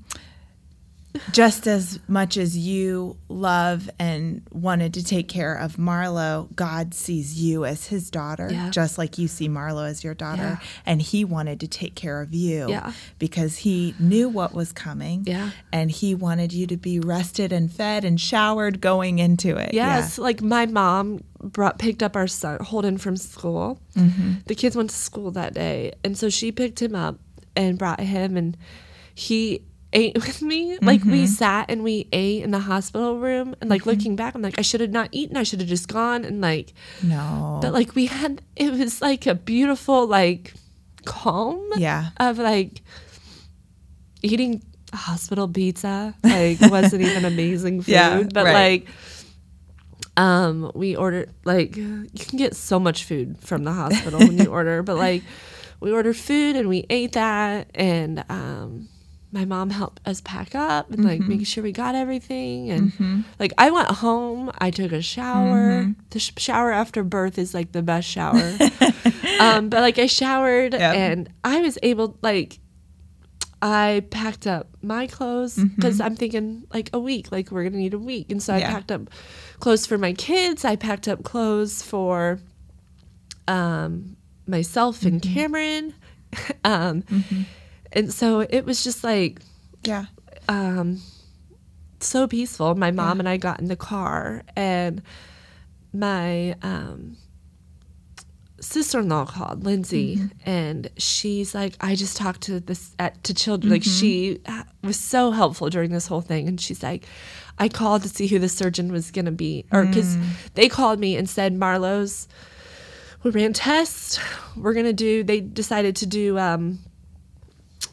just 1.32 1.66
as 1.66 1.98
much 2.06 2.36
as 2.36 2.56
you 2.56 3.16
love 3.28 3.90
and 3.98 4.42
wanted 4.52 4.94
to 4.94 5.04
take 5.04 5.28
care 5.28 5.54
of 5.54 5.76
Marlo, 5.76 6.54
God 6.54 6.94
sees 6.94 7.40
you 7.40 7.64
as 7.64 7.88
His 7.88 8.10
daughter, 8.10 8.48
Yeah. 8.50 8.70
just 8.70 8.96
like 8.98 9.18
you 9.18 9.26
see 9.28 9.48
Marlo 9.48 9.88
as 9.88 10.04
your 10.04 10.14
daughter, 10.14 10.58
Yeah. 10.60 10.66
and 10.86 11.02
He 11.02 11.24
wanted 11.24 11.58
to 11.60 11.68
take 11.68 11.94
care 11.94 12.20
of 12.20 12.32
you, 12.32 12.68
Yeah. 12.68 12.92
because 13.18 13.58
He 13.58 13.94
knew 13.98 14.28
what 14.28 14.54
was 14.54 14.72
coming, 14.72 15.24
Yeah. 15.26 15.50
and 15.72 15.90
He 15.90 16.14
wanted 16.14 16.52
you 16.52 16.66
to 16.68 16.76
be 16.76 17.00
rested 17.00 17.52
and 17.52 17.72
fed 17.72 18.04
and 18.04 18.20
showered 18.20 18.80
going 18.80 19.18
into 19.18 19.56
it. 19.56 19.74
Yes, 19.74 20.16
like 20.18 20.42
my 20.42 20.66
mom 20.66 21.22
brought 21.42 21.78
picked 21.78 22.02
up 22.02 22.16
our 22.16 22.26
son 22.28 22.58
Holden 22.60 22.98
from 22.98 23.16
school. 23.16 23.80
Mm-hmm. 23.96 24.32
The 24.46 24.54
kids 24.54 24.76
went 24.76 24.90
to 24.90 24.96
school 24.96 25.30
that 25.32 25.54
day, 25.54 25.92
and 26.04 26.16
so 26.16 26.28
she 26.28 26.52
picked 26.52 26.80
him 26.80 26.94
up 26.94 27.18
and 27.56 27.78
brought 27.78 27.98
him, 28.00 28.36
and 28.36 28.56
he 29.14 29.62
ate 29.92 30.14
with 30.26 30.42
me. 30.42 30.78
Like 30.80 31.04
we 31.04 31.24
Mm-hmm. 31.24 31.26
sat 31.26 31.66
and 31.70 31.82
we 31.82 32.08
ate 32.12 32.42
in 32.42 32.50
the 32.50 32.60
hospital 32.60 33.18
room, 33.18 33.54
and 33.60 33.68
like 33.70 33.86
looking 33.86 34.16
back, 34.16 34.34
I'm 34.34 34.42
like, 34.42 34.58
I 34.58 34.62
should 34.62 34.80
have 34.80 34.90
not 34.90 35.08
eaten. 35.12 35.36
I 35.36 35.42
should 35.42 35.60
have 35.60 35.68
just 35.68 35.88
gone 35.88 36.24
and 36.24 36.40
like. 36.40 36.72
No. 37.02 37.58
but 37.62 37.72
like 37.72 37.94
we 37.94 38.06
had. 38.06 38.42
It 38.56 38.72
was 38.72 39.00
like 39.02 39.26
a 39.26 39.34
beautiful 39.34 40.06
like 40.06 40.54
calm 41.04 41.62
yeah. 41.76 42.10
of 42.18 42.38
like 42.38 42.82
eating 44.22 44.62
hospital 44.92 45.48
pizza. 45.48 46.14
Like 46.22 46.60
wasn't 46.60 47.02
even 47.02 47.24
amazing 47.24 47.82
food, 47.82 47.92
Yeah, 47.92 48.22
but 48.34 48.44
right. 48.44 48.52
like 48.84 48.88
um 50.16 50.70
we 50.74 50.96
ordered 50.96 51.30
like 51.44 51.76
you 51.76 52.08
can 52.18 52.36
get 52.38 52.54
so 52.56 52.78
much 52.80 53.04
food 53.04 53.38
from 53.40 53.64
the 53.64 53.72
hospital 53.72 54.18
when 54.18 54.36
you 54.38 54.46
order, 54.50 54.82
but 54.82 54.96
like 54.96 55.22
we 55.80 55.92
ordered 55.92 56.16
food 56.16 56.56
and 56.56 56.68
we 56.68 56.84
ate 56.90 57.12
that 57.12 57.70
and 57.74 58.24
um 58.28 58.88
my 59.32 59.44
mom 59.44 59.70
helped 59.70 60.00
us 60.06 60.20
pack 60.20 60.54
up 60.54 60.90
and 60.90 61.04
like 61.04 61.20
making 61.20 61.44
sure 61.44 61.62
we 61.62 61.70
got 61.72 61.94
everything 61.94 62.70
and 62.70 63.24
like 63.38 63.52
I 63.58 63.70
went 63.70 63.88
home, 63.88 64.50
I 64.58 64.70
took 64.70 64.90
a 64.92 65.00
shower. 65.02 65.92
The 66.10 66.18
sh- 66.18 66.32
shower 66.36 66.72
after 66.72 67.04
birth 67.04 67.38
is 67.38 67.54
like 67.54 67.72
the 67.72 67.82
best 67.82 68.08
shower. 68.08 68.56
um 69.40 69.68
but 69.68 69.80
like 69.82 69.98
I 69.98 70.06
showered 70.06 70.72
Yep. 70.74 70.94
and 70.96 71.28
I 71.44 71.60
was 71.60 71.78
able 71.82 72.18
like 72.22 72.58
I 73.62 74.04
packed 74.10 74.46
up 74.46 74.68
my 74.82 75.06
clothes 75.06 75.54
because 75.76 76.00
I'm 76.00 76.16
thinking 76.16 76.64
like 76.72 76.88
a 76.94 76.98
week, 76.98 77.30
like 77.30 77.50
we're 77.50 77.64
gonna 77.64 77.76
need 77.76 77.92
a 77.94 77.98
week, 77.98 78.30
and 78.32 78.42
so 78.42 78.54
I 78.54 78.62
packed 78.62 78.90
up 78.90 79.02
clothes 79.60 79.84
for 79.86 79.98
my 79.98 80.14
kids. 80.14 80.64
I 80.64 80.76
packed 80.76 81.06
up 81.08 81.22
clothes 81.24 81.82
for 81.82 82.38
um 83.46 84.16
myself 84.46 85.04
and 85.04 85.20
Cameron. 85.20 85.94
um, 86.64 87.04
And 87.92 88.12
so 88.12 88.40
it 88.40 88.64
was 88.64 88.84
just 88.84 89.02
like 89.04 89.40
Yeah. 89.84 90.06
um, 90.48 91.00
so 92.00 92.26
peaceful. 92.28 92.74
My 92.74 92.90
mom 92.90 93.18
and 93.20 93.28
I 93.28 93.36
got 93.36 93.60
in 93.60 93.66
the 93.68 93.76
car, 93.76 94.42
and 94.56 95.02
my 95.92 96.54
um, 96.62 97.16
sister 98.60 99.00
in 99.00 99.08
law 99.08 99.24
called 99.24 99.64
Lindsay, 99.64 100.20
and 100.46 100.88
she's 100.96 101.54
like, 101.54 101.74
"I 101.80 101.94
just 101.94 102.16
talked 102.16 102.42
to 102.42 102.60
this 102.60 102.94
at, 102.98 103.22
to 103.24 103.34
children. 103.34 103.72
Like 103.72 103.82
she 103.82 104.40
uh, 104.46 104.62
was 104.82 104.98
so 104.98 105.30
helpful 105.30 105.68
during 105.70 105.90
this 105.90 106.06
whole 106.06 106.20
thing." 106.20 106.48
And 106.48 106.60
she's 106.60 106.82
like, 106.82 107.06
"I 107.58 107.68
called 107.68 108.02
to 108.02 108.08
see 108.08 108.26
who 108.28 108.38
the 108.38 108.48
surgeon 108.48 108.92
was 108.92 109.10
gonna 109.10 109.32
be, 109.32 109.64
or 109.72 109.84
because 109.84 110.16
they 110.54 110.68
called 110.68 110.98
me 111.00 111.16
and 111.16 111.28
said 111.28 111.54
Marlo's." 111.54 112.28
We 113.22 113.30
ran 113.32 113.52
tests. 113.52 114.18
We're 114.56 114.72
gonna 114.72 114.94
do. 114.94 115.22
They 115.22 115.40
decided 115.40 115.96
to 115.96 116.06
do. 116.06 116.38
Um, 116.38 116.78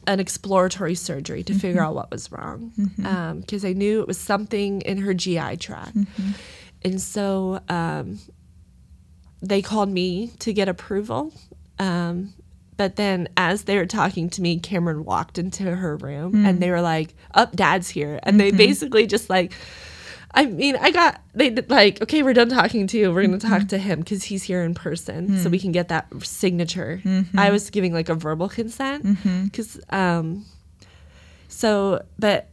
an 0.05 0.19
exploratory 0.19 0.95
surgery 0.95 1.43
to 1.43 1.53
figure 1.53 1.81
mm-hmm. 1.81 1.89
out 1.89 1.95
what 1.95 2.11
was 2.11 2.31
wrong 2.31 2.71
mm-hmm. 2.77 3.05
um, 3.05 3.39
because 3.41 3.65
I 3.65 3.73
knew 3.73 4.01
it 4.01 4.07
was 4.07 4.17
something 4.17 4.81
in 4.81 4.97
her 4.99 5.13
GI 5.13 5.57
tract. 5.57 5.97
Mm-hmm. 5.97 6.31
And 6.83 7.01
so 7.01 7.61
um, 7.69 8.19
they 9.41 9.61
called 9.61 9.89
me 9.89 10.31
to 10.39 10.53
get 10.53 10.69
approval. 10.69 11.33
Um, 11.79 12.33
but 12.77 12.95
then, 12.95 13.27
as 13.35 13.63
they 13.63 13.75
were 13.77 13.87
talking 13.87 14.29
to 14.31 14.41
me, 14.41 14.59
Cameron 14.59 15.03
walked 15.03 15.39
into 15.39 15.63
her 15.63 15.97
room 15.97 16.45
and 16.45 16.57
mm. 16.57 16.59
they 16.61 16.69
were 16.69 16.81
like, 16.81 17.15
Up, 17.33 17.55
dad's 17.55 17.89
here. 17.89 18.19
And 18.21 18.39
they 18.39 18.51
basically 18.51 19.07
just 19.07 19.31
like, 19.31 19.53
I 20.31 20.45
mean, 20.45 20.75
I 20.75 20.91
got, 20.91 21.21
they 21.33 21.49
did 21.49 21.69
like, 21.69 22.01
okay, 22.01 22.21
we're 22.21 22.33
done 22.33 22.49
talking 22.49 22.85
to 22.87 22.97
you. 22.97 23.13
We're 23.13 23.25
going 23.25 23.39
to 23.39 23.47
talk 23.47 23.59
mm-hmm. 23.59 23.67
to 23.67 23.77
him 23.77 23.99
because 23.99 24.23
he's 24.23 24.43
here 24.43 24.63
in 24.63 24.73
person 24.73 25.37
so 25.37 25.43
hmm. 25.45 25.51
we 25.51 25.59
can 25.59 25.71
get 25.71 25.87
that 25.87 26.07
signature. 26.23 27.01
Mm-hmm. 27.03 27.39
I 27.39 27.49
was 27.49 27.69
giving 27.69 27.93
like 27.93 28.09
a 28.09 28.15
verbal 28.15 28.49
consent 28.49 29.05
mm-hmm. 29.05 29.45
because, 29.45 29.79
um, 29.89 30.45
so, 31.47 32.03
but 32.19 32.49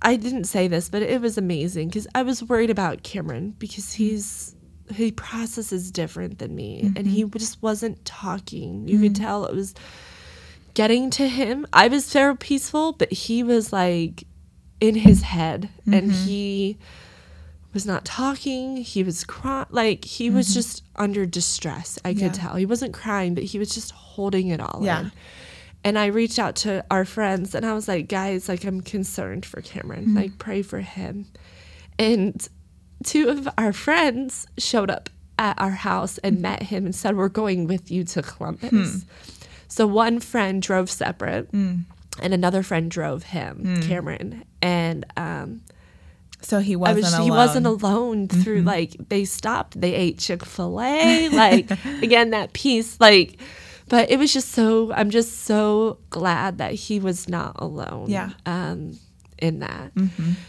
I 0.00 0.16
didn't 0.16 0.44
say 0.44 0.68
this, 0.68 0.88
but 0.88 1.02
it 1.02 1.20
was 1.20 1.36
amazing 1.36 1.88
because 1.88 2.06
I 2.14 2.22
was 2.22 2.42
worried 2.42 2.70
about 2.70 3.02
Cameron 3.02 3.54
because 3.58 3.94
hmm. 3.94 4.04
he's, 4.04 4.54
he 4.94 5.12
processes 5.12 5.90
different 5.90 6.38
than 6.38 6.54
me 6.54 6.92
and 6.96 7.06
he 7.06 7.24
just 7.24 7.62
wasn't 7.62 8.02
talking. 8.06 8.88
You 8.88 8.98
could 9.00 9.16
tell 9.16 9.44
it 9.44 9.54
was 9.54 9.74
getting 10.72 11.10
to 11.10 11.28
him. 11.28 11.66
I 11.74 11.88
was 11.88 12.10
very 12.10 12.36
peaceful, 12.36 12.92
but 12.92 13.12
he 13.12 13.42
was 13.42 13.70
like 13.72 14.24
in 14.80 14.94
his 14.94 15.22
head 15.22 15.68
and 15.86 16.10
he 16.10 16.78
was 17.72 17.86
not 17.86 18.04
talking. 18.04 18.78
He 18.78 19.02
was 19.02 19.24
crying. 19.24 19.66
Like 19.70 20.04
he 20.04 20.30
was 20.30 20.48
mm-hmm. 20.48 20.54
just 20.54 20.82
under 20.96 21.26
distress. 21.26 21.98
I 22.04 22.14
could 22.14 22.22
Yeah. 22.22 22.32
tell. 22.32 22.54
He 22.56 22.66
wasn't 22.66 22.92
crying, 22.94 23.34
but 23.34 23.44
he 23.44 23.58
was 23.58 23.70
just 23.70 23.90
holding 23.92 24.48
it 24.48 24.60
all 24.60 24.80
Yeah. 24.82 25.00
in. 25.00 25.12
And 25.84 25.98
I 25.98 26.06
reached 26.06 26.38
out 26.38 26.56
to 26.56 26.84
our 26.90 27.04
friends 27.04 27.54
and 27.54 27.64
I 27.64 27.72
was 27.74 27.86
like, 27.86 28.08
guys, 28.08 28.48
like 28.48 28.64
I'm 28.64 28.80
concerned 28.80 29.46
for 29.46 29.60
Cameron. 29.60 30.06
Mm-hmm. 30.06 30.16
Like 30.16 30.38
pray 30.38 30.62
for 30.62 30.80
him. 30.80 31.26
And 31.98 32.46
two 33.04 33.28
of 33.28 33.48
our 33.58 33.72
friends 33.72 34.46
showed 34.56 34.90
up 34.90 35.10
at 35.38 35.60
our 35.60 35.70
house 35.70 36.18
and 36.18 36.36
mm-hmm. 36.36 36.42
met 36.42 36.62
him 36.64 36.84
and 36.84 36.94
said, 36.94 37.16
We're 37.16 37.28
going 37.28 37.66
with 37.66 37.90
you 37.90 38.04
to 38.04 38.22
Columbus. 38.22 38.70
Hmm. 38.70 39.08
So 39.68 39.86
one 39.86 40.18
friend 40.18 40.60
drove 40.62 40.90
separate 40.90 41.52
mm. 41.52 41.84
and 42.20 42.34
another 42.34 42.62
friend 42.62 42.90
drove 42.90 43.22
him, 43.22 43.62
mm. 43.64 43.86
Cameron. 43.86 44.44
And 44.62 45.04
um, 45.16 45.60
So 46.42 46.60
he 46.60 46.76
wasn't 46.76 47.04
was, 47.04 47.14
alone. 47.14 47.24
he 47.24 47.30
wasn't 47.30 47.66
alone 47.66 48.28
through 48.28 48.62
like 48.62 48.96
they 49.08 49.24
stopped, 49.24 49.80
they 49.80 49.94
ate 49.94 50.18
Chick 50.18 50.44
fil 50.44 50.80
A, 50.80 51.28
like 51.30 51.70
again, 52.02 52.30
that 52.30 52.52
piece, 52.52 53.00
like, 53.00 53.40
but 53.88 54.10
it 54.10 54.18
was 54.18 54.32
just 54.32 54.52
so, 54.52 54.92
I'm 54.92 55.10
just 55.10 55.42
so 55.42 55.98
glad 56.10 56.58
that 56.58 56.72
he 56.74 57.00
was 57.00 57.28
not 57.28 57.56
alone. 57.56 58.08
Yeah. 58.08 58.30
Um, 58.46 58.98
in 59.38 59.60
that. 59.60 59.92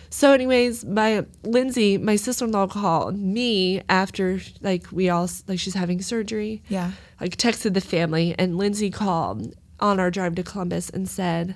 So, 0.09 0.33
anyways, 0.33 0.83
my 0.83 1.25
Lindsay, 1.43 1.97
my 1.97 2.15
sister 2.15 2.45
in 2.45 2.51
law 2.51 2.67
called 2.67 3.17
me 3.17 3.81
after 3.87 4.41
like 4.61 4.91
we 4.91 5.09
all 5.09 5.29
like 5.47 5.59
she's 5.59 5.75
having 5.75 6.01
surgery. 6.01 6.63
Yeah. 6.69 6.91
Like 7.21 7.37
texted 7.37 7.73
the 7.73 7.81
family, 7.81 8.35
and 8.39 8.57
Lindsay 8.57 8.89
called 8.89 9.55
on 9.79 9.99
our 9.99 10.09
drive 10.09 10.35
to 10.35 10.43
Columbus 10.43 10.89
and 10.89 11.07
said, 11.07 11.55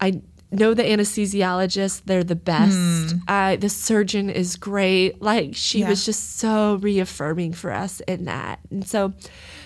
"I 0.00 0.22
know 0.50 0.74
the 0.74 0.82
anesthesiologist; 0.82 2.02
they're 2.06 2.24
the 2.24 2.34
best. 2.36 3.14
I 3.28 3.56
the 3.56 3.68
surgeon 3.68 4.30
is 4.30 4.56
great. 4.56 5.20
Like 5.22 5.54
she 5.54 5.80
Yeah. 5.80 5.88
was 5.90 6.04
just 6.04 6.38
so 6.38 6.76
reaffirming 6.76 7.52
for 7.54 7.70
us 7.72 8.00
in 8.08 8.24
that. 8.24 8.60
And 8.70 8.86
so, 8.86 9.12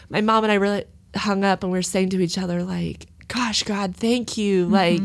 my 0.08 0.20
mom 0.20 0.44
and 0.44 0.52
I 0.52 0.56
really 0.56 0.84
hung 1.14 1.44
up, 1.44 1.62
and 1.62 1.70
we 1.72 1.78
were 1.78 1.82
saying 1.82 2.08
to 2.10 2.20
each 2.20 2.38
other 2.38 2.62
like, 2.64 3.06
"Gosh, 3.28 3.62
God, 3.62 3.94
thank 3.96 4.36
you, 4.36 4.66
like." 4.66 5.02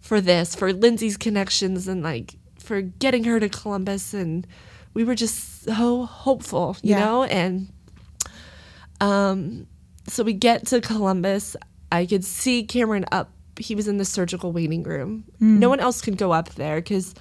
for 0.00 0.18
this, 0.22 0.54
for 0.54 0.72
Lindsay's 0.72 1.18
connections 1.18 1.86
and 1.86 2.02
like 2.02 2.34
for 2.58 2.80
getting 2.80 3.24
her 3.24 3.38
to 3.38 3.50
Columbus 3.50 4.14
and 4.14 4.46
we 4.94 5.04
were 5.04 5.14
just 5.14 5.62
so 5.64 6.06
hopeful, 6.06 6.74
you 6.82 6.92
Yeah. 6.94 7.00
know? 7.04 7.24
And 7.24 7.68
um 9.00 9.66
so 10.06 10.24
we 10.24 10.32
get 10.32 10.66
to 10.68 10.80
Columbus. 10.80 11.54
I 11.92 12.06
could 12.06 12.24
see 12.24 12.64
Cameron 12.64 13.04
up. 13.12 13.30
He 13.60 13.74
was 13.74 13.86
in 13.88 13.98
the 13.98 14.04
surgical 14.04 14.52
waiting 14.52 14.82
room. 14.82 15.24
No 15.40 15.68
one 15.68 15.80
else 15.80 16.00
could 16.00 16.16
go 16.16 16.32
up 16.32 16.50
there 16.54 16.76
because 16.76 17.14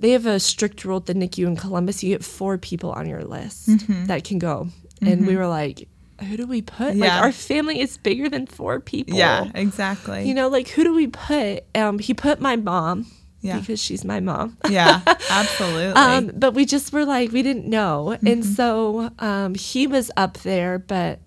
they 0.00 0.10
have 0.10 0.26
a 0.26 0.40
strict 0.40 0.84
rule 0.84 0.96
at 0.98 1.06
the 1.06 1.14
NICU 1.14 1.46
in 1.46 1.56
Columbus. 1.56 2.02
You 2.02 2.10
get 2.14 2.24
four 2.24 2.58
people 2.58 2.90
on 2.92 3.08
your 3.08 3.22
list 3.24 3.68
that 4.08 4.24
can 4.24 4.38
go. 4.38 4.68
And 5.00 5.26
we 5.26 5.36
were 5.36 5.46
like, 5.48 5.88
who 6.28 6.36
do 6.36 6.46
we 6.46 6.62
put? 6.62 6.96
Like 6.96 7.10
our 7.12 7.32
family 7.32 7.80
is 7.80 7.96
bigger 7.98 8.28
than 8.28 8.46
four 8.46 8.78
people. 8.80 9.16
Yeah, 9.16 9.50
exactly. 9.54 10.26
You 10.28 10.34
know, 10.34 10.48
like 10.48 10.68
who 10.68 10.84
do 10.84 10.94
we 10.94 11.08
put? 11.08 11.64
Um, 11.74 11.98
he 11.98 12.14
put 12.14 12.40
my 12.40 12.54
mom 12.56 13.06
Yeah. 13.40 13.58
because 13.58 13.82
she's 13.82 14.04
my 14.04 14.20
mom. 14.20 14.56
yeah, 14.70 15.00
absolutely. 15.30 16.00
Um, 16.00 16.30
but 16.34 16.54
we 16.54 16.64
just 16.64 16.92
were 16.92 17.04
like, 17.04 17.32
we 17.32 17.42
didn't 17.42 17.66
know. 17.66 18.16
And 18.24 18.44
so 18.44 19.10
um, 19.18 19.54
he 19.56 19.86
was 19.88 20.10
up 20.16 20.38
there, 20.38 20.78
but 20.78 21.18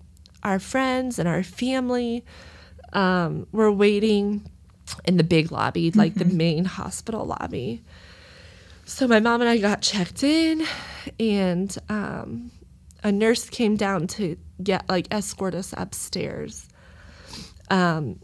our 0.42 0.58
friends 0.58 1.18
and 1.18 1.28
our 1.28 1.42
family 1.42 2.24
um, 2.96 3.46
were 3.52 3.70
waiting 3.70 4.50
in 5.04 5.18
the 5.18 5.24
big 5.24 5.52
lobby, 5.52 5.90
like 5.92 6.14
the 6.14 6.24
main 6.24 6.64
hospital 6.64 7.26
lobby. 7.26 7.82
So 8.86 9.06
my 9.06 9.20
mom 9.20 9.42
and 9.42 9.50
I 9.50 9.58
got 9.58 9.82
checked 9.82 10.22
in, 10.22 10.66
and 11.20 11.76
um, 11.88 12.50
a 13.04 13.12
nurse 13.12 13.48
came 13.50 13.76
down 13.76 14.06
to 14.08 14.36
get 14.62 14.88
like 14.88 15.06
escort 15.10 15.54
us 15.54 15.74
upstairs. 15.76 16.68
Um, 17.68 18.20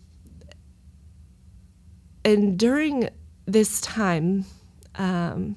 and 2.24 2.58
during 2.58 3.10
this 3.44 3.80
time, 3.80 4.46
um, 4.94 5.56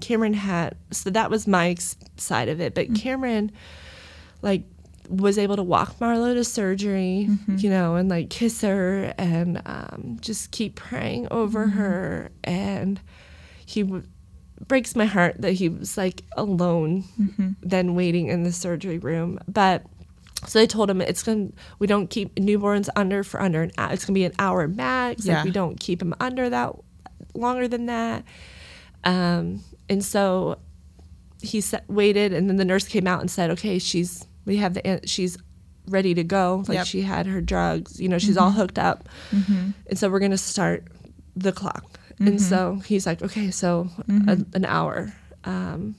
Cameron 0.00 0.34
had 0.34 0.76
so 0.90 1.10
that 1.10 1.30
was 1.30 1.46
my 1.46 1.76
side 2.16 2.48
of 2.48 2.60
it, 2.60 2.74
but 2.74 2.94
Cameron 2.94 3.52
like 4.42 4.64
was 5.10 5.36
able 5.38 5.56
to 5.56 5.62
walk 5.62 5.98
Marlo 5.98 6.32
to 6.34 6.44
surgery, 6.44 7.28
you 7.56 7.68
know, 7.68 7.96
and 7.96 8.08
like 8.08 8.30
kiss 8.30 8.60
her 8.62 9.12
and 9.18 9.60
um, 9.66 10.18
just 10.20 10.50
keep 10.52 10.76
praying 10.76 11.26
over 11.30 11.66
her. 11.66 12.30
And 12.44 13.00
he 13.66 13.82
w- 13.82 14.04
breaks 14.68 14.94
my 14.94 15.06
heart 15.06 15.36
that 15.42 15.52
he 15.52 15.68
was 15.68 15.96
like 15.98 16.22
alone, 16.36 17.04
then 17.62 17.94
waiting 17.94 18.28
in 18.28 18.44
the 18.44 18.52
surgery 18.52 18.98
room. 18.98 19.38
But 19.48 19.84
so 20.46 20.58
they 20.58 20.66
told 20.66 20.88
him 20.88 21.00
it's 21.00 21.22
gonna 21.22 21.48
we 21.80 21.86
don't 21.86 22.08
keep 22.08 22.34
newborns 22.36 22.88
under 22.96 23.22
for 23.24 23.42
under 23.42 23.62
an 23.62 23.72
hour. 23.76 23.92
It's 23.92 24.04
gonna 24.04 24.14
be 24.14 24.24
an 24.24 24.32
hour 24.38 24.68
max. 24.68 25.26
Yeah. 25.26 25.36
Like 25.38 25.44
we 25.46 25.50
don't 25.50 25.78
keep 25.80 25.98
them 25.98 26.14
under 26.20 26.48
that 26.48 26.72
longer 27.34 27.66
than 27.68 27.86
that. 27.86 28.24
Um, 29.04 29.62
and 29.88 30.04
so 30.04 30.58
he 31.42 31.60
sa- 31.60 31.80
waited, 31.88 32.32
and 32.32 32.48
then 32.48 32.56
the 32.56 32.64
nurse 32.64 32.86
came 32.86 33.06
out 33.06 33.20
and 33.20 33.30
said, 33.30 33.50
"Okay, 33.50 33.78
she's 33.78 34.26
we 34.50 34.56
have 34.56 34.74
the 34.74 35.00
she's 35.04 35.38
ready 35.86 36.12
to 36.12 36.24
go. 36.24 36.64
Like 36.66 36.78
Yep. 36.78 36.86
she 36.88 37.02
had 37.02 37.26
her 37.26 37.40
drugs. 37.40 38.00
You 38.00 38.08
know, 38.08 38.18
she's 38.18 38.30
mm-hmm. 38.30 38.44
all 38.44 38.50
hooked 38.50 38.80
up, 38.80 39.08
mm-hmm. 39.30 39.70
and 39.86 39.98
so 39.98 40.10
we're 40.10 40.18
gonna 40.18 40.36
start 40.36 40.88
the 41.36 41.52
clock." 41.52 42.00
And 42.18 42.30
mm-hmm. 42.30 42.38
so 42.38 42.82
he's 42.84 43.06
like, 43.06 43.22
"Okay, 43.22 43.52
so 43.52 43.88
a, 44.26 44.44
an 44.54 44.64
hour." 44.64 45.14
Um, 45.44 45.94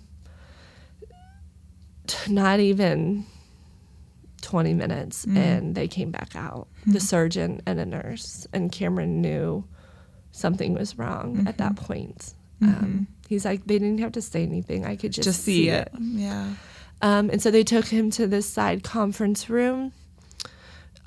not 2.28 2.60
even 2.60 3.26
20 4.42 4.74
minutes 4.74 5.26
mm. 5.26 5.38
and 5.38 5.76
they 5.76 5.88
came 5.88 6.12
back 6.12 6.36
out 6.36 6.68
the 6.86 6.94
hmm. 6.94 6.98
surgeon 6.98 7.62
and 7.66 7.80
a 7.80 7.86
nurse 7.86 8.46
and 8.52 8.70
cameron 8.72 9.22
knew 9.22 9.64
something 10.32 10.74
was 10.74 10.98
wrong 10.98 11.46
at 11.48 11.58
that 11.58 11.76
point 11.78 12.34
um, 12.62 13.08
he's 13.30 13.46
like 13.46 13.66
they 13.66 13.80
didn't 13.80 14.00
have 14.00 14.12
to 14.12 14.22
say 14.22 14.44
anything 14.44 14.86
i 14.86 14.96
could 14.96 15.14
just, 15.14 15.26
Just 15.26 15.44
see 15.44 15.70
it. 15.70 15.90
Yeah. 15.98 16.54
Um, 17.02 17.30
and 17.30 17.42
so 17.42 17.50
they 17.52 17.64
took 17.64 17.86
him 17.86 18.10
to 18.12 18.28
this 18.28 18.48
side 18.48 18.84
conference 18.84 19.50
room 19.50 19.92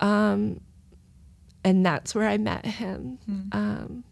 um, 0.01 0.61
and 1.63 1.85
that's 1.85 2.15
where 2.15 2.29
i 2.29 2.37
met 2.37 2.65
him. 2.67 3.19
Um, 3.53 4.05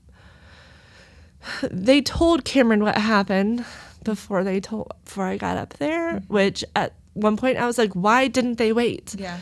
they 1.70 2.00
told 2.00 2.44
cameron 2.44 2.82
what 2.82 2.96
happened 2.98 3.64
before 4.04 4.44
they 4.44 4.60
told 4.60 4.92
before 5.04 5.24
i 5.24 5.36
got 5.36 5.56
up 5.56 5.74
there 5.74 6.20
which 6.28 6.64
at 6.74 6.94
one 7.14 7.36
point 7.36 7.58
i 7.58 7.66
was 7.66 7.78
like 7.78 7.92
why 7.92 8.28
didn't 8.28 8.56
they 8.58 8.72
wait? 8.72 9.14
Yeah. 9.18 9.38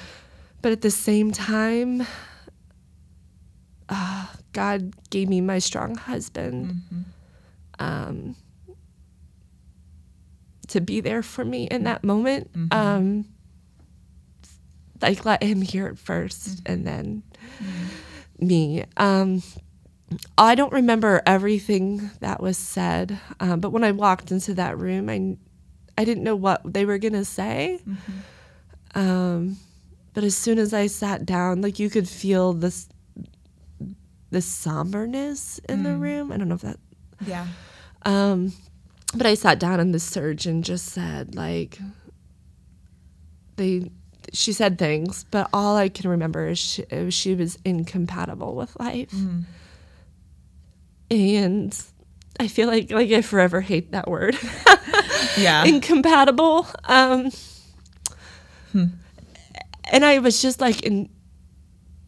but 0.63 0.73
at 0.73 0.81
the 0.83 0.91
same 0.91 1.31
time, 1.33 2.07
uh, 3.89 4.27
God 4.53 4.93
gave 5.11 5.29
me 5.29 5.41
my 5.41 5.59
strong 5.59 5.95
husband. 5.97 6.67
Mm-hmm. 6.67 7.01
um, 7.79 8.37
to 10.71 10.81
be 10.81 11.01
there 11.01 11.23
for 11.23 11.45
me 11.45 11.65
in 11.65 11.85
that 11.85 12.03
moment. 12.05 12.53
Mm-hmm. 12.53 12.77
Um, 12.77 13.25
like 15.03 15.25
let 15.25 15.43
him 15.43 15.63
hear 15.63 15.87
it 15.87 15.97
1st 15.97 16.49
Mm-hmm. 16.63 16.73
and 16.73 16.87
then 16.87 17.23
me. 18.39 18.85
Um, 18.97 19.43
I 20.37 20.55
don't 20.55 20.73
remember 20.73 21.23
everything 21.27 22.11
that 22.21 22.43
was 22.43 22.59
said, 22.59 23.19
um, 23.39 23.61
but 23.61 23.71
when 23.71 23.85
I 23.85 23.93
walked 23.93 24.33
into 24.33 24.55
that 24.55 24.79
room, 24.79 25.09
I 25.09 25.37
I 25.97 26.05
didn't 26.05 26.25
know 26.25 26.37
what 26.37 26.61
they 26.65 26.85
were 26.85 26.99
gonna 26.99 27.25
say. 27.25 27.81
Um, 28.95 29.57
but 30.15 30.25
as 30.25 30.37
soon 30.37 30.59
as 30.59 30.75
I 30.75 30.87
sat 30.89 31.25
down, 31.27 31.61
like 31.61 31.79
you 31.79 31.89
could 31.91 32.09
feel 32.09 32.53
this 32.53 32.89
this 34.31 34.47
somberness 34.47 35.59
in 35.69 35.83
the 35.83 35.97
room. 35.97 36.33
I 36.33 36.37
don't 36.37 36.49
know 36.49 36.55
if 36.57 36.63
that 36.63 36.79
Yeah. 37.27 37.47
um, 38.03 38.53
but 39.15 39.27
I 39.27 39.35
sat 39.35 39.59
down 39.59 39.81
and 39.81 39.93
the 39.95 40.01
surgeon 40.01 40.63
just 40.63 40.87
said 40.87 41.35
like 41.35 41.79
they 43.57 43.91
she 44.33 44.53
said 44.53 44.79
things, 44.79 45.25
but 45.31 45.49
all 45.53 45.77
I 45.77 45.89
can 45.89 46.09
remember 46.11 46.47
is 46.49 46.59
she, 46.59 46.85
was- 46.93 47.15
she 47.15 47.35
was 47.35 47.59
incompatible 47.65 48.55
with 48.55 48.79
life. 48.79 49.13
And 51.11 51.83
I 52.39 52.47
feel 52.47 52.69
like 52.69 52.91
like 52.93 53.11
I 53.11 53.23
forever 53.23 53.61
hate 53.61 53.93
that 53.93 54.09
word. 54.09 54.37
Yeah. 55.37 55.65
incompatible. 55.65 56.67
Um, 56.85 57.31
And 58.75 60.05
I 60.05 60.19
was 60.21 60.41
just 60.41 60.61
like 60.61 60.83
in 60.83 61.09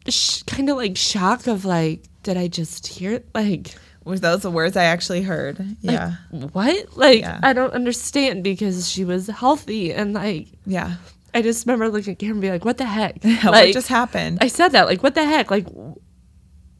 sh- 0.07 0.43
kind 0.43 0.69
of 0.69 0.77
like 0.77 0.95
shock 0.97 1.47
of 1.47 1.65
like, 1.65 2.03
did 2.23 2.37
I 2.37 2.47
just 2.47 2.87
hear 2.87 3.11
it? 3.13 3.27
Like, 3.33 3.75
Was 4.05 4.21
those 4.21 4.41
the 4.41 4.51
words 4.51 4.75
I 4.75 4.83
actually 4.85 5.21
heard? 5.21 5.59
like, 5.59 5.67
Yeah. 5.81 6.15
what? 6.31 6.97
Like, 6.97 7.21
Yeah. 7.21 7.39
I 7.41 7.53
don't 7.53 7.73
understand 7.73 8.43
because 8.43 8.89
she 8.89 9.05
was 9.05 9.27
healthy 9.27 9.93
and 9.93 10.13
like, 10.13 10.47
Yeah. 10.65 10.95
I 11.33 11.41
just 11.41 11.65
remember 11.65 11.89
looking 11.89 12.13
at 12.13 12.19
Karen 12.19 12.33
and 12.33 12.41
be 12.41 12.49
like, 12.51 12.63
what 12.65 12.77
the 12.77 12.85
heck? 12.85 13.23
what 13.23 13.45
like, 13.45 13.73
just 13.73 13.87
happened? 13.87 14.37
I 14.41 14.47
said 14.47 14.69
that, 14.73 14.85
like, 14.87 15.01
what 15.01 15.15
the 15.15 15.25
heck? 15.25 15.49
Like, 15.49 15.65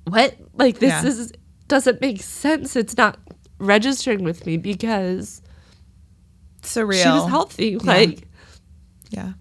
what? 0.06 0.36
Like, 0.54 0.80
this 0.80 0.90
Yeah. 0.92 1.06
is 1.06 1.32
doesn't 1.68 2.02
make 2.02 2.22
sense. 2.22 2.76
It's 2.76 2.98
not 2.98 3.18
registering 3.58 4.24
with 4.24 4.46
me 4.46 4.58
because 4.58 5.42
Surreal. 6.62 7.02
she 7.02 7.10
was 7.10 7.28
healthy. 7.30 7.78
Like, 7.78 8.28
Yeah. 9.10 9.34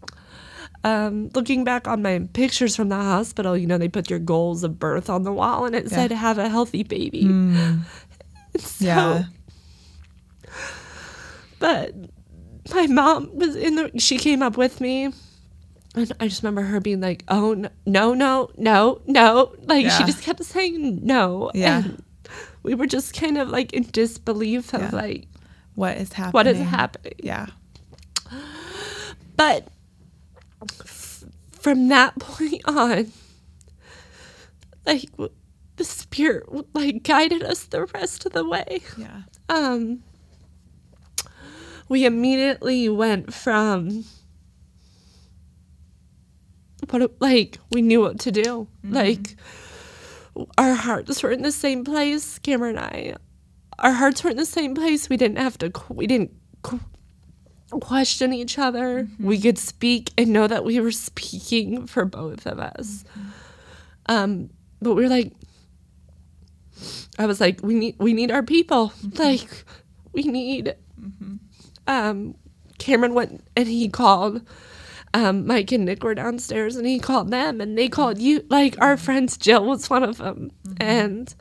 Um, 0.85 1.31
looking 1.35 1.65
back 1.65 1.87
on 1.87 2.03
my 2.03 2.27
pictures 2.33 2.75
from 2.77 2.89
the 2.89 2.97
hospital, 2.97 3.57
you 3.57 3.67
know, 3.67 3.79
they 3.79 3.89
put 3.89 4.11
your 4.11 4.19
goals 4.19 4.65
of 4.65 4.79
birth 4.79 5.09
on 5.09 5.23
the 5.23 5.33
wall 5.33 5.65
and 5.65 5.75
it 5.75 5.85
Yeah. 5.85 5.91
said, 5.91 6.13
have 6.13 6.39
a 6.39 6.49
healthy 6.49 6.83
baby. 6.83 7.29
So, 8.59 8.85
Yeah. 8.85 9.25
But 11.59 11.95
my 12.75 12.87
mom 12.87 13.31
was 13.37 13.57
in 13.57 13.77
the, 13.77 13.91
she 13.99 14.19
came 14.19 14.43
up 14.43 14.57
with 14.57 14.81
me. 14.81 15.13
And 15.95 16.11
I 16.21 16.29
just 16.29 16.43
remember 16.43 16.63
her 16.63 16.81
being 16.81 17.01
like, 17.01 17.23
oh, 17.29 17.55
no, 17.87 18.15
no, 18.15 18.51
no, 18.57 19.01
no. 19.07 19.55
Like, 19.65 19.91
she 19.91 20.05
just 20.05 20.23
kept 20.23 20.43
saying 20.45 21.01
no. 21.05 21.51
Yeah. 21.55 21.79
And 21.85 22.03
we 22.63 22.75
were 22.75 22.87
just 22.87 23.15
kind 23.15 23.37
of 23.39 23.49
like 23.49 23.73
in 23.73 23.85
disbelief 23.93 24.73
of 24.75 24.81
Yeah. 24.83 24.91
like, 24.93 25.27
What 25.75 25.97
is 25.99 26.13
happening? 26.15 26.33
what 26.33 26.47
is 26.47 26.59
happening? 26.59 27.13
Yeah. 27.23 27.47
But 29.37 29.69
from 31.53 31.89
that 31.89 32.19
point 32.19 32.63
on, 32.67 33.13
like 34.87 35.11
the 35.77 35.85
spirit 35.85 36.45
like 36.75 37.03
guided 37.03 37.43
us 37.43 37.65
the 37.65 37.87
rest 37.87 38.27
of 38.27 38.33
the 38.33 38.49
way. 38.49 38.83
Yeah. 38.97 39.23
Um, 39.49 40.03
we 41.89 42.05
immediately 42.05 42.89
went 42.89 43.33
from 43.35 44.05
what 46.91 47.21
like 47.21 47.59
we 47.71 47.83
knew 47.83 48.01
what 48.01 48.21
to 48.21 48.33
do. 48.33 48.69
Like 48.85 49.37
our 50.59 50.75
hearts 50.75 51.23
were 51.23 51.31
in 51.31 51.43
the 51.43 51.53
same 51.53 51.85
place. 51.85 52.39
Cameron 52.39 52.77
and 52.77 52.85
I, 52.85 53.17
our 53.79 53.93
hearts 53.93 54.25
were 54.25 54.31
in 54.31 54.37
the 54.37 54.47
same 54.47 54.75
place. 54.75 55.09
We 55.09 55.17
didn't 55.17 55.39
have 55.39 55.59
to. 55.59 55.73
We 55.89 56.07
didn't. 56.07 56.33
Qu- 57.73 57.81
question 57.81 58.33
each 58.33 58.59
other. 58.59 59.09
We 59.19 59.41
could 59.41 59.59
speak 59.59 60.11
and 60.19 60.33
know 60.33 60.47
that 60.47 60.65
we 60.65 60.81
were 60.81 60.93
speaking 60.93 61.87
for 61.87 62.05
both 62.05 62.47
of 62.47 62.59
us. 62.59 63.05
Um, 64.07 64.51
but 64.81 64.95
we 64.95 65.03
were 65.03 65.09
like, 65.09 65.33
I 67.19 67.27
was 67.27 67.41
like, 67.41 67.61
we 67.63 67.75
need 67.75 67.97
we 67.99 68.13
need 68.13 68.31
our 68.31 68.43
people. 68.43 68.93
Like, 69.19 69.65
we 70.13 70.23
need. 70.23 70.75
Um, 71.87 72.35
Cameron 72.79 73.15
went 73.15 73.45
and 73.57 73.69
he 73.69 73.89
called. 73.89 74.43
Um, 75.15 75.47
Mike 75.47 75.71
and 75.73 75.85
Nick 75.85 76.03
were 76.03 76.15
downstairs 76.15 76.75
and 76.77 76.87
he 76.87 76.99
called 76.99 77.31
them 77.31 77.61
and 77.61 77.77
they 77.77 77.89
called 77.89 78.19
you. 78.19 78.45
Like 78.49 78.81
our 78.81 78.97
friends, 78.97 79.37
Jill 79.37 79.67
was 79.67 79.91
one 79.91 80.03
of 80.03 80.17
them, 80.17 80.51
and 80.81 81.35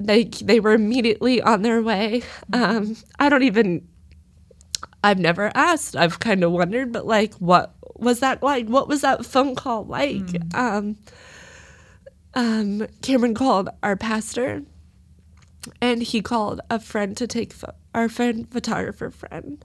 they 0.00 0.24
they 0.24 0.60
were 0.60 0.72
immediately 0.72 1.42
on 1.42 1.62
their 1.62 1.82
way. 1.82 2.22
Um, 2.52 2.96
I 3.18 3.28
don't 3.28 3.42
even 3.42 3.86
I've 5.06 5.18
never 5.20 5.52
asked. 5.54 5.94
I've 5.96 6.18
kind 6.18 6.42
of 6.42 6.50
wondered, 6.52 6.92
but 6.92 7.06
like, 7.06 7.34
what 7.34 7.74
was 7.94 8.20
that 8.20 8.42
like? 8.42 8.66
What 8.66 8.88
was 8.88 9.00
that 9.02 9.24
phone 9.24 9.54
call 9.54 9.84
like? 9.84 10.12
Um, 10.54 10.96
um, 12.34 12.86
Cameron 13.02 13.34
called 13.34 13.68
our 13.82 13.96
pastor, 13.96 14.62
and 15.80 16.02
he 16.02 16.20
called 16.22 16.60
a 16.70 16.78
friend 16.80 17.16
to 17.16 17.26
take 17.26 17.52
pho- 17.52 17.72
our 17.94 18.08
friend 18.08 18.48
photographer 18.50 19.10
friend, 19.10 19.64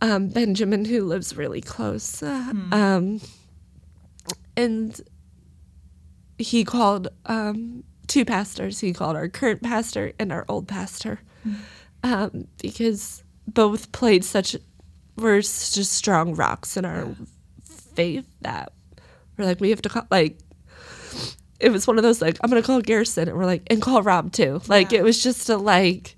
um, 0.00 0.28
Benjamin, 0.28 0.84
who 0.84 1.04
lives 1.04 1.36
really 1.36 1.60
close, 1.60 2.22
uh, 2.22 2.52
um, 2.72 3.20
and 4.56 5.00
he 6.38 6.64
called 6.64 7.08
um, 7.26 7.82
two 8.06 8.24
pastors. 8.24 8.78
He 8.80 8.92
called 8.92 9.16
our 9.16 9.28
current 9.28 9.62
pastor 9.62 10.12
and 10.18 10.32
our 10.32 10.44
old 10.48 10.68
pastor, 10.68 11.20
um, 12.02 12.46
because 12.62 13.24
both 13.54 13.90
played 13.92 14.24
such 14.24 14.56
were 15.16 15.40
just 15.40 15.92
strong 15.92 16.34
rocks 16.34 16.76
in 16.76 16.84
our 16.84 17.08
faith 17.94 18.26
that 18.42 18.72
we're 19.36 19.44
like 19.44 19.60
we 19.60 19.70
have 19.70 19.82
to 19.82 19.88
call 19.88 20.06
like 20.10 20.38
it 21.58 21.70
was 21.72 21.86
one 21.88 21.96
of 21.96 22.02
those 22.04 22.22
like 22.22 22.38
I'm 22.42 22.50
gonna 22.50 22.62
call 22.62 22.80
Garrison 22.80 23.28
and 23.28 23.36
we're 23.36 23.44
like 23.44 23.62
and 23.68 23.82
call 23.82 24.02
Rob 24.02 24.30
too. 24.32 24.60
Like 24.68 24.92
Yeah. 24.92 25.00
it 25.00 25.02
was 25.02 25.20
just 25.22 25.48
a 25.48 25.56
like 25.56 26.16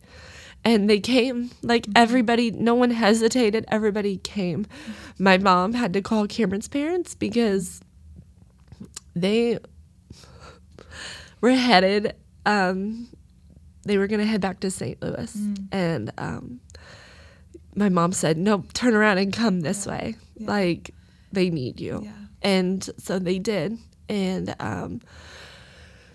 and 0.64 0.90
they 0.90 1.00
came 1.00 1.50
like 1.62 1.86
everybody 1.96 2.50
no 2.50 2.74
one 2.74 2.90
hesitated. 2.90 3.64
Everybody 3.68 4.18
came. 4.18 4.66
My 5.18 5.38
mom 5.38 5.72
had 5.72 5.94
to 5.94 6.02
call 6.02 6.26
Cameron's 6.26 6.68
parents 6.68 7.14
because 7.14 7.80
they 9.16 9.58
were 11.40 11.52
headed 11.52 12.14
um 12.44 13.08
they 13.86 13.96
were 13.96 14.06
gonna 14.06 14.26
head 14.26 14.42
back 14.42 14.60
to 14.60 14.70
St. 14.70 15.00
Louis. 15.00 15.34
And 15.72 16.12
um 16.18 16.60
my 17.74 17.88
mom 17.88 18.12
said, 18.12 18.36
"No, 18.38 18.64
turn 18.74 18.94
around 18.94 19.18
and 19.18 19.32
come 19.32 19.60
this 19.60 19.86
way. 19.86 20.16
Like 20.38 20.90
they 21.32 21.50
need 21.50 21.80
you." 21.80 22.00
Yeah. 22.04 22.12
And 22.42 22.88
so 22.98 23.18
they 23.18 23.38
did. 23.38 23.78
And 24.08 24.54
um 24.60 25.00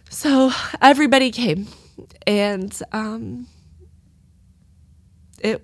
so 0.09 0.51
everybody 0.81 1.31
came 1.31 1.67
and 2.27 2.77
um 2.91 3.47
it 5.39 5.61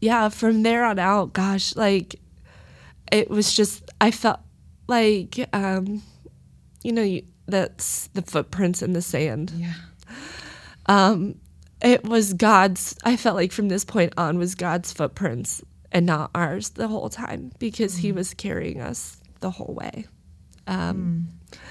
yeah, 0.00 0.28
from 0.28 0.62
there 0.62 0.84
on 0.84 0.98
out, 0.98 1.32
gosh, 1.32 1.74
like 1.76 2.16
it 3.10 3.30
was 3.30 3.54
just 3.54 3.90
I 4.00 4.10
felt 4.10 4.40
like 4.86 5.48
um 5.52 6.02
you 6.82 6.92
know, 6.92 7.02
you, 7.02 7.22
that's 7.46 8.08
the 8.08 8.22
footprints 8.22 8.82
in 8.82 8.92
the 8.92 9.02
sand 9.02 9.52
Yeah. 9.56 9.72
um 10.86 11.36
it 11.84 12.02
was 12.02 12.32
god's 12.32 12.96
i 13.04 13.16
felt 13.16 13.36
like 13.36 13.52
from 13.52 13.68
this 13.68 13.84
point 13.84 14.12
on 14.16 14.38
was 14.38 14.54
god's 14.56 14.92
footprints 14.92 15.62
and 15.94 16.04
not 16.04 16.30
ours 16.34 16.70
the 16.70 16.88
whole 16.88 17.08
time 17.08 17.52
because 17.60 17.96
he 17.96 18.10
was 18.10 18.34
carrying 18.34 18.80
us 18.80 19.16
the 19.40 19.50
whole 19.50 19.74
way. 19.74 20.06
Um 20.66 21.28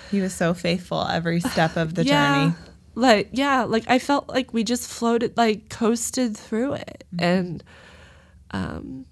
He 0.10 0.22
was 0.22 0.34
so 0.34 0.54
faithful 0.54 1.06
every 1.06 1.40
step 1.54 1.76
of 1.76 1.94
the 1.94 2.06
yeah. 2.06 2.46
journey. 2.46 2.56
like 2.96 3.30
yeah 3.34 3.64
like 3.64 3.84
i 3.88 4.00
felt 4.00 4.30
like 4.30 4.54
we 4.54 4.64
just 4.64 4.90
floated 4.90 5.36
like 5.36 5.70
coasted 5.70 6.38
through 6.38 6.74
it 6.74 7.04
and 7.20 7.64
um 8.52 9.06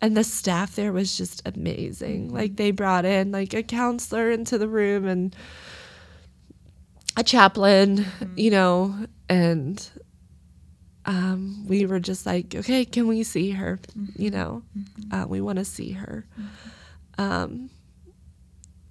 and 0.00 0.16
the 0.16 0.24
staff 0.24 0.76
there 0.76 0.92
was 0.92 1.16
just 1.16 1.42
amazing. 1.44 2.32
Like 2.32 2.56
they 2.56 2.70
brought 2.70 3.04
in 3.04 3.32
like 3.32 3.52
a 3.52 3.62
counselor 3.62 4.30
into 4.30 4.58
the 4.58 4.68
room 4.68 5.06
and 5.06 5.34
a 7.18 7.22
chaplain 7.24 8.06
you 8.36 8.50
know 8.50 8.94
and 9.28 9.90
um, 11.04 11.66
we 11.66 11.84
were 11.86 11.98
just 12.00 12.26
like 12.26 12.54
okay 12.54 12.84
can 12.84 13.08
we 13.08 13.22
see 13.22 13.50
her? 13.50 13.80
You 14.16 14.30
know 14.30 14.62
uh, 15.10 15.26
we 15.28 15.40
want 15.40 15.58
to 15.58 15.64
see 15.64 15.92
her. 15.92 16.26
Um, 17.18 17.70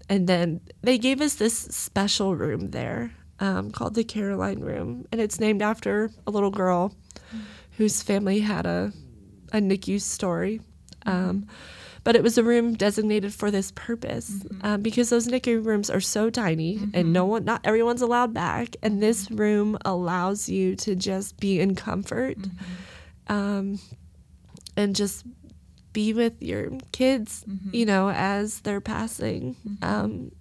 and 0.09 0.27
then 0.27 0.61
they 0.81 0.97
gave 0.97 1.21
us 1.21 1.35
this 1.35 1.55
special 1.57 2.35
room 2.35 2.71
there 2.71 3.11
um, 3.39 3.71
called 3.71 3.93
the 3.95 4.03
Caroline 4.03 4.59
Room, 4.59 5.05
and 5.11 5.21
it's 5.21 5.39
named 5.39 5.61
after 5.61 6.09
a 6.25 6.31
little 6.31 6.51
girl 6.51 6.93
whose 7.77 8.01
family 8.03 8.39
had 8.39 8.65
a 8.65 8.91
a 9.53 9.59
NICU 9.59 10.01
story. 10.01 10.59
Um, 11.05 11.47
but 12.07 12.15
it 12.15 12.23
was 12.23 12.37
a 12.37 12.43
room 12.43 12.73
designated 12.73 13.33
for 13.33 13.51
this 13.51 13.69
purpose 13.71 14.31
um, 14.61 14.81
because 14.81 15.09
those 15.09 15.27
NICU 15.27 15.65
rooms 15.65 15.89
are 15.89 15.99
so 15.99 16.29
tiny 16.29 16.79
and 16.93 17.11
no 17.11 17.25
one, 17.25 17.43
not 17.43 17.59
everyone's 17.65 18.01
allowed 18.01 18.33
back. 18.33 18.77
And 18.81 19.03
this 19.03 19.29
room 19.29 19.77
allows 19.83 20.47
you 20.47 20.77
to 20.77 20.95
just 20.95 21.37
be 21.37 21.59
in 21.59 21.75
comfort 21.75 22.37
um, 23.27 23.77
and 24.77 24.95
just 24.95 25.25
be 25.91 26.13
with 26.13 26.41
your 26.41 26.71
kids, 26.93 27.43
you 27.73 27.85
know, 27.85 28.09
as 28.09 28.61
they're 28.61 28.79
passing. 28.79 29.57
Um, 29.81 30.31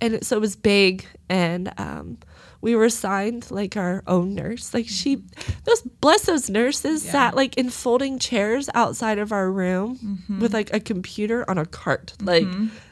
and 0.00 0.14
it, 0.14 0.24
so 0.24 0.38
it 0.38 0.40
was 0.40 0.56
big 0.56 1.04
and 1.28 1.74
um, 1.76 2.16
we 2.64 2.74
were 2.74 2.86
assigned 2.86 3.50
like 3.50 3.76
our 3.76 4.02
own 4.06 4.34
nurse 4.34 4.72
like 4.74 4.88
she 4.88 5.22
those 5.64 5.82
bless 6.00 6.22
those 6.24 6.48
nurses 6.48 7.04
Yeah. 7.04 7.12
sat 7.12 7.36
like 7.36 7.56
in 7.58 7.68
folding 7.70 8.18
chairs 8.18 8.68
outside 8.74 9.18
of 9.18 9.30
our 9.32 9.50
room 9.52 10.22
with 10.40 10.52
like 10.54 10.72
a 10.72 10.80
computer 10.80 11.44
on 11.50 11.58
a 11.58 11.66
cart 11.66 12.14
like 12.20 12.46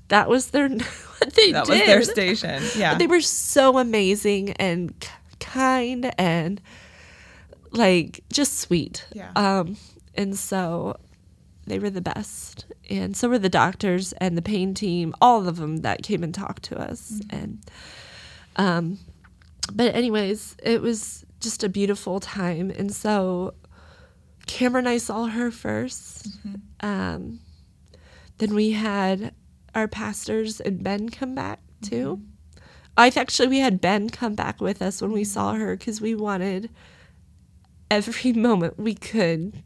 that 0.09 0.29
was 0.29 0.51
their 0.51 0.69
what 1.19 1.33
they 1.35 1.53
That 1.53 1.65
did 1.67 1.73
was 1.73 1.87
their 1.87 2.03
station. 2.05 2.63
Yeah. 2.77 2.93
But 2.93 2.99
they 2.99 3.07
were 3.07 3.23
so 3.23 3.79
amazing 3.79 4.51
and 4.61 4.93
k- 5.01 5.09
kind 5.41 6.13
and 6.19 6.61
like 7.71 8.23
just 8.33 8.59
sweet. 8.59 9.07
Yeah. 9.15 9.31
Um, 9.37 9.77
and 10.15 10.37
so 10.37 10.97
they 11.67 11.79
were 11.79 11.91
the 11.91 12.03
best. 12.03 12.67
And 12.91 13.17
so 13.17 13.29
were 13.29 13.39
the 13.39 13.49
doctors 13.49 14.13
and 14.15 14.37
the 14.37 14.43
pain 14.43 14.75
team, 14.75 15.15
all 15.21 15.49
of 15.49 15.57
them 15.57 15.79
that 15.79 16.03
came 16.03 16.23
and 16.23 16.35
talked 16.35 16.65
to 16.65 16.79
us. 16.79 17.23
And, 17.31 17.61
um, 18.57 18.99
but 19.73 19.95
anyways, 19.95 20.57
it 20.63 20.81
was 20.81 21.25
just 21.41 21.65
a 21.65 21.69
beautiful 21.69 22.21
time. 22.21 22.71
And 22.71 22.93
so 22.93 23.55
Cameron 24.47 24.87
and 24.87 24.95
I 24.95 24.99
saw 24.99 25.27
her 25.27 25.51
1st 25.51 26.29
Um, 26.81 27.41
then 28.39 28.55
we 28.55 28.73
had 28.73 29.35
our 29.75 29.87
pastors 29.87 30.61
and 30.61 30.83
Ben 30.83 31.09
come 31.09 31.35
back 31.35 31.61
too. 31.81 32.21
I 32.97 33.11
actually 33.15 33.49
we 33.49 33.61
had 33.61 33.81
Ben 33.81 34.11
come 34.11 34.35
back 34.35 34.61
with 34.61 34.83
us 34.83 35.01
when 35.01 35.13
we 35.13 35.25
saw 35.25 35.55
her 35.55 35.77
because 35.77 36.01
we 36.01 36.15
wanted 36.15 36.71
every 37.91 38.33
moment 38.49 38.79
we 38.79 38.95
could 38.95 39.63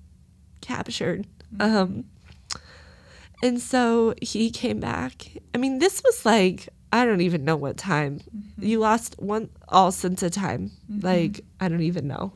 captured. 0.61 1.27
Um, 1.59 2.05
and 3.43 3.61
so 3.61 4.15
he 4.21 4.51
came 4.51 4.81
back. 4.81 5.29
I 5.55 5.59
mean, 5.59 5.79
this 5.79 6.03
was 6.05 6.25
like 6.25 6.69
I 6.97 7.05
don't 7.05 7.21
even 7.21 7.45
know 7.45 7.57
what 7.57 7.77
time. 7.77 8.21
You 8.59 8.79
lost 8.79 9.17
one 9.19 9.49
all 9.69 9.93
sense 9.93 10.23
of 10.23 10.33
time. 10.33 10.71
Like 10.89 11.43
I 11.61 11.69
don't 11.69 11.83
even 11.83 12.07
know. 12.09 12.33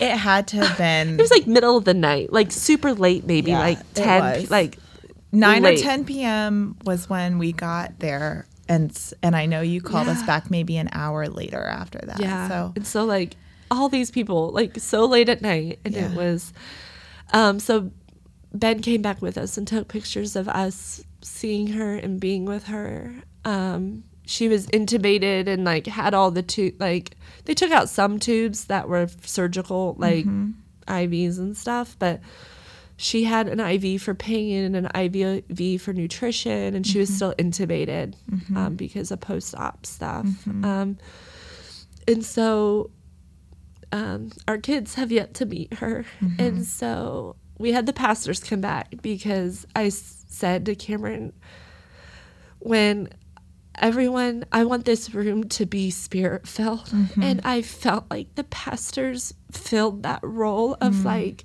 it 0.00 0.16
had 0.16 0.48
to 0.48 0.56
have 0.56 0.76
been 0.78 1.14
It 1.18 1.22
was 1.22 1.30
like 1.30 1.46
middle 1.46 1.76
of 1.76 1.84
the 1.84 1.94
night, 1.94 2.32
like 2.32 2.50
super 2.52 2.92
late, 2.92 3.24
maybe 3.26 3.50
Yeah, 3.52 3.60
like 3.60 3.78
ten, 3.94 4.46
like 4.50 4.78
9 5.32 5.62
late. 5.62 5.78
or 5.78 5.82
10 5.82 6.04
p.m. 6.04 6.76
was 6.84 7.08
when 7.08 7.38
we 7.38 7.52
got 7.52 7.98
there. 8.00 8.46
And, 8.68 8.96
and 9.22 9.34
I 9.36 9.46
know 9.46 9.60
you 9.60 9.80
called 9.80 10.08
us 10.08 10.22
back 10.24 10.50
maybe 10.50 10.76
an 10.76 10.88
hour 10.92 11.26
later 11.28 11.62
after 11.62 11.98
that. 12.06 12.20
Yeah. 12.20 12.48
So 12.48 12.72
and 12.76 12.86
so 12.86 13.04
like 13.04 13.36
all 13.70 13.88
these 13.88 14.10
people 14.10 14.50
like 14.50 14.78
so 14.78 15.04
late 15.06 15.28
at 15.28 15.42
night 15.42 15.78
and 15.84 15.94
it 15.96 16.10
was 16.16 16.52
um 17.32 17.60
so 17.60 17.90
Ben 18.52 18.80
came 18.82 19.00
back 19.02 19.22
with 19.22 19.38
us 19.38 19.56
and 19.56 19.66
took 19.66 19.86
pictures 19.88 20.34
of 20.34 20.48
us 20.48 21.04
seeing 21.22 21.68
her 21.68 21.94
and 21.94 22.18
being 22.20 22.44
with 22.44 22.64
her. 22.66 23.14
Um 23.44 24.04
she 24.26 24.48
was 24.48 24.66
intubated 24.68 25.48
and 25.48 25.64
like 25.64 25.86
had 25.86 26.14
all 26.14 26.30
the 26.30 26.42
tu 26.42 26.72
like 26.78 27.16
they 27.46 27.54
took 27.54 27.70
out 27.72 27.88
some 27.88 28.18
tubes 28.18 28.66
that 28.66 28.88
were 28.88 29.08
surgical 29.24 29.96
like 29.98 30.24
IVs 30.86 31.38
and 31.38 31.56
stuff, 31.56 31.96
but 31.98 32.20
she 32.96 33.24
had 33.24 33.48
an 33.48 33.60
IV 33.60 34.02
for 34.02 34.14
pain 34.14 34.62
and 34.64 34.76
an 34.76 34.90
IV 34.94 35.80
for 35.82 35.92
nutrition, 35.92 36.74
and 36.74 36.86
she 36.86 36.98
was 36.98 37.08
still 37.14 37.34
intubated 37.38 38.14
um, 38.56 38.76
because 38.76 39.10
of 39.10 39.20
post-op 39.20 39.86
stuff. 39.86 40.26
Um, 40.64 40.98
and 42.06 42.24
so 42.24 42.90
um, 43.92 44.30
our 44.46 44.58
kids 44.58 44.94
have 44.96 45.10
yet 45.10 45.32
to 45.34 45.46
meet 45.46 45.74
her, 45.74 46.04
and 46.38 46.64
so 46.66 47.36
we 47.58 47.72
had 47.72 47.86
the 47.86 47.92
pastors 47.94 48.42
come 48.44 48.60
back 48.60 48.94
because 49.02 49.66
I 49.74 49.86
s- 49.86 50.24
said 50.28 50.66
to 50.66 50.74
Cameron, 50.74 51.32
when 52.58 53.08
everyone 53.80 54.44
i 54.52 54.62
want 54.64 54.84
this 54.84 55.12
room 55.14 55.42
to 55.44 55.64
be 55.66 55.90
spirit 55.90 56.46
filled 56.46 56.88
and 57.22 57.40
i 57.44 57.60
felt 57.62 58.04
like 58.10 58.34
the 58.34 58.44
pastors 58.44 59.32
filled 59.50 60.02
that 60.02 60.20
role 60.22 60.76
of 60.80 61.04
like 61.04 61.44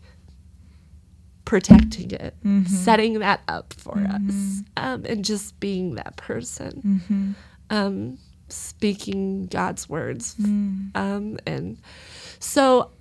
protecting 1.45 2.11
it 2.11 2.35
setting 2.67 3.19
that 3.19 3.41
up 3.47 3.73
for 3.73 3.97
us 3.99 4.61
um, 4.77 5.05
and 5.05 5.23
just 5.23 5.59
being 5.59 5.95
that 5.95 6.15
person. 6.17 7.35
Um, 7.69 8.17
speaking 8.49 9.45
god's 9.47 9.87
words 9.89 10.35
um, 10.95 11.37
and 11.47 11.77
so 12.39 12.91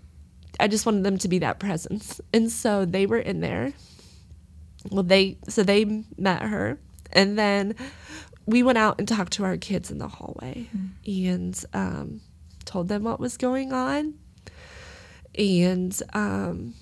i 0.60 0.68
just 0.68 0.86
wanted 0.86 1.04
them 1.04 1.18
to 1.18 1.28
be 1.28 1.38
that 1.40 1.58
presence. 1.58 2.20
And 2.32 2.50
so 2.50 2.84
they 2.84 3.06
were 3.06 3.18
in 3.18 3.40
there. 3.40 3.72
Well 4.90 5.02
they 5.02 5.38
so 5.48 5.62
they 5.62 5.84
met 6.16 6.42
her. 6.42 6.78
And 7.12 7.38
then 7.38 7.74
we 8.46 8.62
went 8.62 8.78
out 8.78 8.96
and 8.98 9.08
talked 9.08 9.32
to 9.34 9.44
our 9.44 9.56
kids 9.56 9.90
in 9.90 9.98
the 9.98 10.08
hallway 10.08 10.68
and 11.06 11.64
um, 11.72 12.20
told 12.64 12.88
them 12.88 13.04
what 13.04 13.18
was 13.20 13.36
going 13.36 13.72
on. 13.72 14.14
And 15.36 16.00
um 16.12 16.74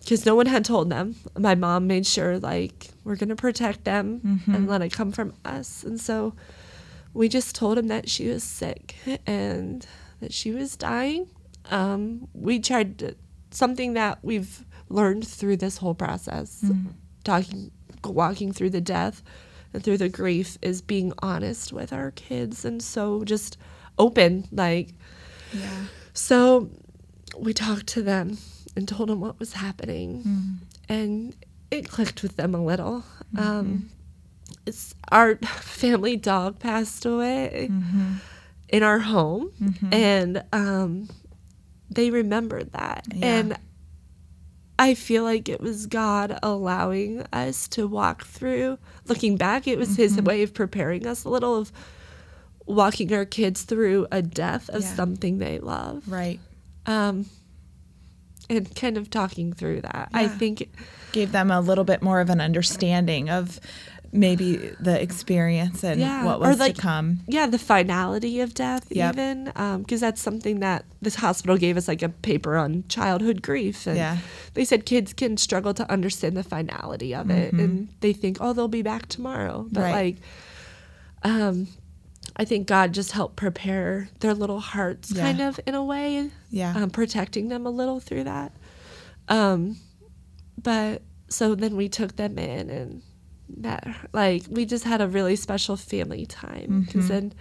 because 0.00 0.26
no 0.26 0.34
one 0.34 0.44
had 0.44 0.66
told 0.66 0.90
them. 0.90 1.14
My 1.38 1.54
mom 1.54 1.86
made 1.86 2.06
sure 2.06 2.38
like 2.38 2.88
we're 3.04 3.16
gonna 3.16 3.36
protect 3.36 3.84
them 3.84 4.42
and 4.46 4.68
let 4.68 4.82
it 4.82 4.92
come 4.92 5.12
from 5.12 5.32
us. 5.46 5.82
And 5.82 5.98
so 5.98 6.34
we 7.14 7.26
just 7.28 7.54
told 7.54 7.78
him 7.78 7.88
that 7.88 8.10
she 8.10 8.28
was 8.28 8.42
sick 8.42 8.96
and 9.26 9.86
that 10.20 10.32
she 10.34 10.50
was 10.50 10.76
dying. 10.76 11.30
Um, 11.70 12.28
we 12.34 12.58
tried 12.58 12.98
to, 12.98 13.14
something 13.50 13.94
that 13.94 14.18
we've 14.22 14.64
learned 14.90 15.26
through 15.26 15.56
this 15.56 15.78
whole 15.78 15.94
process 15.94 16.62
talking 17.24 17.70
walking 18.04 18.52
through 18.52 18.70
the 18.70 18.82
death 18.82 19.22
and 19.74 19.82
through 19.84 19.98
the 19.98 20.08
grief 20.08 20.56
is 20.62 20.80
being 20.80 21.12
honest 21.20 21.72
with 21.72 21.92
our 21.92 22.12
kids 22.12 22.64
and 22.64 22.80
so 22.82 23.24
just 23.24 23.58
open 23.98 24.44
like 24.52 24.88
yeah. 25.52 25.84
so 26.14 26.70
we 27.38 27.52
talked 27.52 27.86
to 27.88 28.02
them 28.02 28.38
and 28.76 28.88
told 28.88 29.08
them 29.08 29.20
what 29.20 29.38
was 29.38 29.52
happening, 29.52 30.58
and 30.88 31.34
it 31.70 31.88
clicked 31.88 32.22
with 32.24 32.34
them 32.36 32.54
a 32.54 32.64
little. 32.64 33.04
Um, 33.36 33.88
it's 34.66 34.94
our 35.12 35.36
family 35.36 36.16
dog 36.16 36.58
passed 36.58 37.04
away 37.06 37.70
in 38.68 38.82
our 38.82 38.98
home, 38.98 39.52
and 39.92 40.42
um, 40.52 41.08
they 41.90 42.10
remembered 42.10 42.72
that, 42.72 43.04
Yeah. 43.14 43.26
and 43.26 43.56
I 44.78 44.94
feel 44.94 45.22
like 45.22 45.48
it 45.48 45.60
was 45.60 45.86
God 45.86 46.38
allowing 46.42 47.24
us 47.32 47.68
to 47.68 47.86
walk 47.86 48.24
through. 48.24 48.78
Looking 49.06 49.36
back, 49.36 49.68
it 49.68 49.78
was 49.78 49.96
His 49.96 50.20
way 50.20 50.42
of 50.42 50.52
preparing 50.52 51.06
us 51.06 51.24
a 51.24 51.28
little 51.28 51.56
of 51.56 51.72
walking 52.66 53.12
our 53.12 53.24
kids 53.24 53.62
through 53.62 54.06
a 54.10 54.22
death 54.22 54.68
of 54.70 54.82
Yeah. 54.82 54.94
something 54.94 55.38
they 55.38 55.58
love 55.58 56.08
Right. 56.08 56.40
um 56.86 57.26
and 58.50 58.74
kind 58.74 58.96
of 58.96 59.10
talking 59.10 59.52
through 59.52 59.82
that 59.82 60.08
i 60.14 60.22
Yeah. 60.22 60.28
think 60.28 60.68
Gave 61.12 61.30
them 61.32 61.50
a 61.50 61.60
little 61.60 61.84
bit 61.84 62.02
more 62.02 62.20
of 62.20 62.30
an 62.30 62.40
understanding 62.40 63.28
of 63.30 63.60
maybe 64.16 64.56
the 64.78 65.00
experience 65.02 65.82
and 65.82 66.00
Yeah, 66.00 66.24
what 66.24 66.38
was 66.40 66.58
like- 66.60 66.76
to 66.76 66.80
come. 66.80 67.20
yeah 67.26 67.46
the 67.46 67.58
finality 67.58 68.40
of 68.40 68.54
death 68.54 68.86
Yep. 68.90 69.14
even 69.14 69.44
because 69.82 70.00
that's 70.00 70.20
something 70.22 70.60
that 70.60 70.84
this 71.02 71.16
hospital 71.16 71.56
gave 71.58 71.76
us 71.76 71.88
like 71.88 72.00
a 72.02 72.08
paper 72.08 72.56
on 72.56 72.84
childhood 72.88 73.42
grief 73.42 73.86
and 73.88 73.96
Yeah. 73.96 74.18
they 74.54 74.64
said 74.64 74.86
kids 74.86 75.12
can 75.12 75.36
struggle 75.36 75.74
to 75.74 75.90
understand 75.90 76.36
the 76.36 76.44
finality 76.44 77.12
of 77.14 77.28
it 77.30 77.52
and 77.52 77.88
they 78.00 78.12
think 78.12 78.38
oh 78.40 78.52
they'll 78.52 78.68
be 78.68 78.82
back 78.82 79.06
tomorrow 79.08 79.66
but 79.70 79.80
Mm-hmm. 79.80 79.92
Right. 79.92 80.04
like 80.04 80.16
um 81.22 81.66
i 82.36 82.44
think 82.44 82.66
god 82.66 82.92
just 82.94 83.12
helped 83.12 83.36
prepare 83.36 84.08
their 84.20 84.34
little 84.34 84.60
hearts 84.60 85.10
Yeah. 85.10 85.22
kind 85.22 85.40
of 85.40 85.58
in 85.66 85.74
a 85.74 85.84
way 85.84 86.30
Yeah. 86.50 86.74
um, 86.76 86.90
protecting 86.90 87.48
them 87.48 87.66
a 87.66 87.70
little 87.70 87.98
through 88.00 88.24
that. 88.24 88.52
Um, 89.28 89.76
but 90.62 91.02
so 91.28 91.54
then 91.56 91.74
we 91.76 91.88
took 91.88 92.14
them 92.16 92.38
in 92.38 92.70
and 92.70 93.02
that 93.58 93.86
like 94.12 94.42
we 94.48 94.64
just 94.64 94.84
had 94.84 95.00
a 95.00 95.06
really 95.08 95.36
special 95.36 95.76
family 95.76 96.26
time 96.26 96.84
because 96.86 97.08
then 97.08 97.32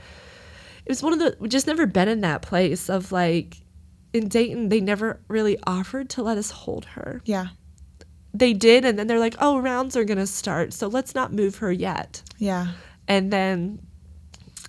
it 0.85 0.89
was 0.89 1.01
one 1.01 1.13
of 1.13 1.19
the 1.19 1.35
we 1.39 1.47
just 1.47 1.65
never 1.67 1.85
been 1.85 2.07
in 2.07 2.21
that 2.21 2.41
place 2.41 2.89
of 2.89 3.11
like 3.11 3.57
in 4.11 4.27
Dayton 4.27 4.69
they 4.69 4.81
never 4.81 5.21
really 5.27 5.57
offered 5.65 6.09
to 6.11 6.21
let 6.23 6.37
us 6.37 6.51
hold 6.51 6.85
her. 6.85 7.21
yeah. 7.25 7.47
They 8.35 8.53
did 8.53 8.83
and 8.83 8.97
then 8.97 9.05
they're 9.05 9.19
like, 9.19 9.35
"Oh, 9.39 9.59
rounds 9.59 9.95
are 9.95 10.03
going 10.03 10.17
to 10.17 10.25
start, 10.25 10.73
so 10.73 10.87
let's 10.87 11.13
not 11.13 11.31
move 11.31 11.57
her 11.57 11.71
yet." 11.71 12.23
Yeah. 12.39 12.69
and 13.07 13.31
then 13.31 13.79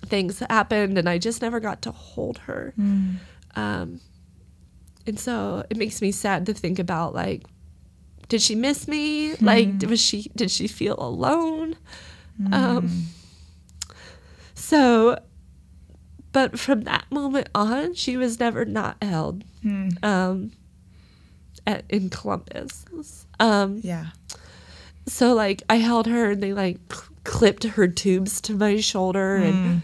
things 0.05 0.39
happened 0.39 0.97
and 0.99 1.09
I 1.09 1.17
just 1.17 1.41
never 1.41 1.59
got 1.59 1.81
to 1.83 1.91
hold 1.91 2.37
her. 2.39 2.73
Mm. 2.79 3.15
Um, 3.55 3.99
and 5.07 5.19
so 5.19 5.65
it 5.69 5.77
makes 5.77 5.99
me 6.01 6.11
sad 6.11 6.45
to 6.45 6.53
think 6.53 6.77
about 6.77 7.15
like, 7.15 7.43
did 8.29 8.41
she 8.41 8.55
miss 8.55 8.87
me? 8.87 9.35
Like, 9.35 9.81
was 9.87 9.99
she, 10.01 10.31
did 10.35 10.49
she 10.51 10.67
feel 10.67 10.95
alone? 10.97 11.75
Um, 12.51 13.05
so, 14.53 15.19
but 16.31 16.59
from 16.59 16.81
that 16.81 17.05
moment 17.11 17.49
on, 17.55 17.93
she 17.93 18.17
was 18.17 18.39
never 18.39 18.65
not 18.65 18.97
held 19.01 19.43
Mm. 19.63 20.03
um, 20.03 20.51
at, 21.65 21.85
in 21.89 22.09
Columbus. 22.11 22.85
Um, 23.39 23.79
Yeah. 23.83 24.07
so 25.07 25.33
like 25.33 25.63
I 25.69 25.77
held 25.77 26.05
her 26.07 26.31
and 26.31 26.43
they 26.43 26.53
like 26.53 26.77
clipped 27.23 27.63
her 27.63 27.87
tubes 27.87 28.41
to 28.41 28.53
my 28.53 28.79
shoulder 28.79 29.37
and 29.37 29.81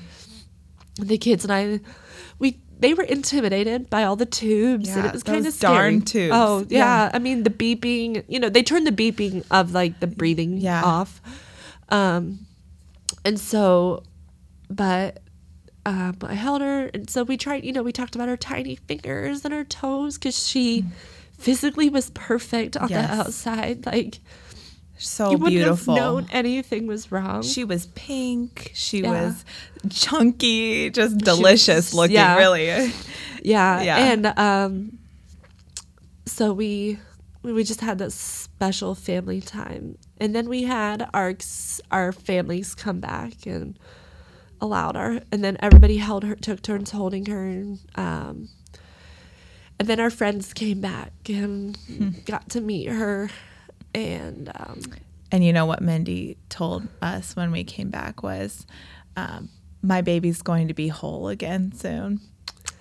the 0.98 1.18
kids 1.18 1.44
and 1.44 1.52
I 1.52 1.80
they 2.82 2.94
were 2.94 3.04
intimidated 3.04 3.90
by 3.90 4.04
all 4.04 4.16
the 4.18 4.26
tubes 4.26 4.90
and 4.90 5.06
it 5.06 5.14
was 5.14 5.24
kind 5.24 5.46
of 5.48 5.54
scary. 5.54 5.74
darn 5.74 6.02
tubes. 6.02 6.34
Oh 6.36 6.66
yeah. 6.70 7.06
Yeah. 7.06 7.12
I 7.14 7.20
mean 7.20 7.44
the 7.44 7.50
beeping, 7.50 8.24
you 8.28 8.40
know, 8.40 8.50
they 8.50 8.64
turned 8.64 8.86
the 8.86 8.92
beeping 8.92 9.46
of 9.52 9.72
like 9.74 10.00
the 10.02 10.08
breathing 10.08 10.58
Yeah. 10.58 10.84
off. 10.84 11.22
Um 11.90 12.46
and 13.24 13.40
so 13.40 14.04
but 14.70 15.20
um, 15.86 16.18
I 16.22 16.36
held 16.36 16.62
her, 16.62 16.92
and 16.94 17.10
so 17.10 17.24
we 17.24 17.38
tried. 17.38 17.66
You 17.66 17.74
know, 17.74 17.82
we 17.82 17.92
talked 17.92 18.14
about 18.16 18.28
her 18.30 18.38
tiny 18.38 18.76
fingers 18.76 19.44
and 19.44 19.52
her 19.52 19.64
toes 19.64 20.16
because 20.16 20.48
she 20.48 20.86
physically 21.40 21.90
was 21.90 22.12
perfect 22.12 22.78
on 22.78 22.88
Mm. 22.88 22.92
Yes. 22.92 23.10
the 23.10 23.16
outside. 23.16 23.86
Like 23.88 24.20
So 25.02 25.32
you 25.32 25.38
wouldn't 25.38 25.50
beautiful. 25.56 25.96
have 25.96 26.04
known 26.04 26.28
anything 26.32 26.88
was 26.88 27.12
wrong. 27.12 27.42
She 27.44 27.64
was 27.64 27.88
pink. 27.88 28.72
She 28.74 29.00
Yeah. 29.02 29.12
was 29.28 29.46
chunky, 29.90 30.90
just 30.92 31.18
delicious 31.18 31.94
looking, 31.94 32.16
yeah. 32.16 32.38
really. 32.38 32.68
yeah, 32.68 32.92
Yeah. 33.82 33.98
and 33.98 34.26
um, 34.38 35.00
so 36.26 36.54
we 36.54 37.00
we 37.44 37.64
just 37.64 37.82
had 37.82 37.98
this 37.98 38.14
special 38.14 38.94
family 38.94 39.42
time, 39.42 39.98
and 40.20 40.36
then 40.36 40.48
we 40.48 40.64
had 40.64 41.10
our 41.14 41.34
our 41.90 42.12
families 42.12 42.76
come 42.76 43.00
back 43.00 43.46
and 43.48 43.78
allowed 44.62 44.96
our, 44.96 45.22
and 45.32 45.44
then 45.44 45.58
everybody 45.60 45.98
held 45.98 46.24
her, 46.24 46.36
took 46.36 46.62
turns 46.62 46.92
holding 46.92 47.26
her, 47.26 47.44
and, 47.48 47.80
um, 47.96 48.48
and 49.80 49.88
then 49.88 50.00
our 50.00 50.12
friends 50.12 50.54
came 50.54 50.80
back 50.80 51.12
and 51.28 51.76
Hmm. 51.88 52.10
got 52.26 52.48
to 52.52 52.62
meet 52.62 52.88
her, 52.90 53.32
and 53.94 54.52
um, 54.56 54.82
And 55.32 55.46
you 55.46 55.54
know 55.54 55.66
what 55.66 55.82
Mindy 55.82 56.38
told 56.50 56.88
us 57.02 57.36
when 57.36 57.52
we 57.52 57.64
came 57.64 57.90
back 57.90 58.22
was, 58.22 58.66
um, 59.16 59.50
my 59.82 60.02
baby's 60.02 60.42
going 60.42 60.68
to 60.68 60.74
be 60.74 60.90
whole 60.90 61.30
again 61.30 61.72
soon. 61.72 62.20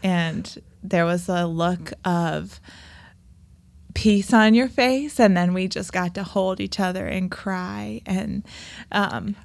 And 0.03 0.61
there 0.83 1.05
was 1.05 1.29
a 1.29 1.47
look 1.47 1.93
of 2.05 2.61
peace 3.95 4.33
on 4.33 4.55
your 4.55 4.69
face. 4.69 5.21
And 5.21 5.37
then 5.37 5.55
we 5.55 5.69
just 5.69 5.93
got 5.93 6.15
to 6.17 6.25
hold 6.25 6.61
each 6.61 6.81
other 6.81 7.07
and 7.07 7.31
cry. 7.31 8.03
And 8.05 8.45
um, 8.91 9.37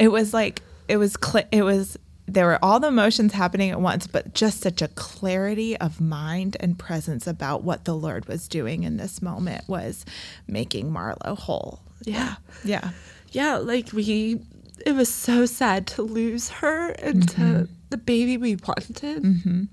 it 0.00 0.08
was 0.08 0.32
like, 0.32 0.62
it 0.88 0.96
was, 0.96 1.16
cl- 1.22 1.48
it 1.52 1.62
was, 1.62 1.98
there 2.28 2.44
were 2.46 2.62
all 2.62 2.78
the 2.78 2.88
emotions 2.88 3.32
happening 3.32 3.70
at 3.70 3.80
once, 3.80 4.06
but 4.06 4.34
just 4.34 4.60
such 4.60 4.82
a 4.82 4.88
clarity 4.88 5.76
of 5.78 6.00
mind 6.00 6.56
and 6.60 6.78
presence 6.78 7.26
about 7.26 7.64
what 7.64 7.86
the 7.86 7.94
Lord 7.94 8.28
was 8.28 8.46
doing 8.48 8.82
in 8.82 8.98
this 8.98 9.22
moment 9.22 9.66
was 9.66 10.04
making 10.46 10.90
Marlo 10.90 11.36
whole. 11.38 11.80
yeah. 12.04 12.36
Yeah. 12.64 12.90
yeah, 13.32 13.56
like 13.56 13.92
we, 13.92 14.42
it 14.84 14.92
was 14.92 15.12
so 15.12 15.46
sad 15.46 15.86
to 15.88 16.02
lose 16.02 16.50
her 16.50 16.90
and 16.90 17.26
to 17.30 17.40
mm-hmm. 17.40 17.72
the 17.88 17.96
baby 17.96 18.36
we 18.36 18.56
wanted. 18.56 19.22
Mm-hmm. 19.22 19.64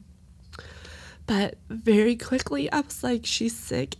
But 1.27 1.55
very 1.69 2.15
quickly, 2.15 2.71
I 2.71 2.81
was 2.81 3.03
like, 3.03 3.25
she's 3.25 3.55
sick, 3.55 3.97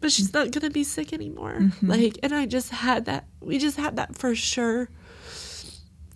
but 0.00 0.12
she's 0.12 0.30
mm. 0.30 0.34
not 0.34 0.50
gonna 0.52 0.70
be 0.70 0.84
sick 0.84 1.12
anymore. 1.12 1.56
Mm-hmm. 1.58 1.90
Like, 1.90 2.18
and 2.22 2.32
I 2.34 2.46
just 2.46 2.70
had 2.70 3.06
that, 3.06 3.24
we 3.40 3.58
just 3.58 3.76
had 3.76 3.96
that 3.96 4.16
for 4.16 4.34
sure 4.34 4.88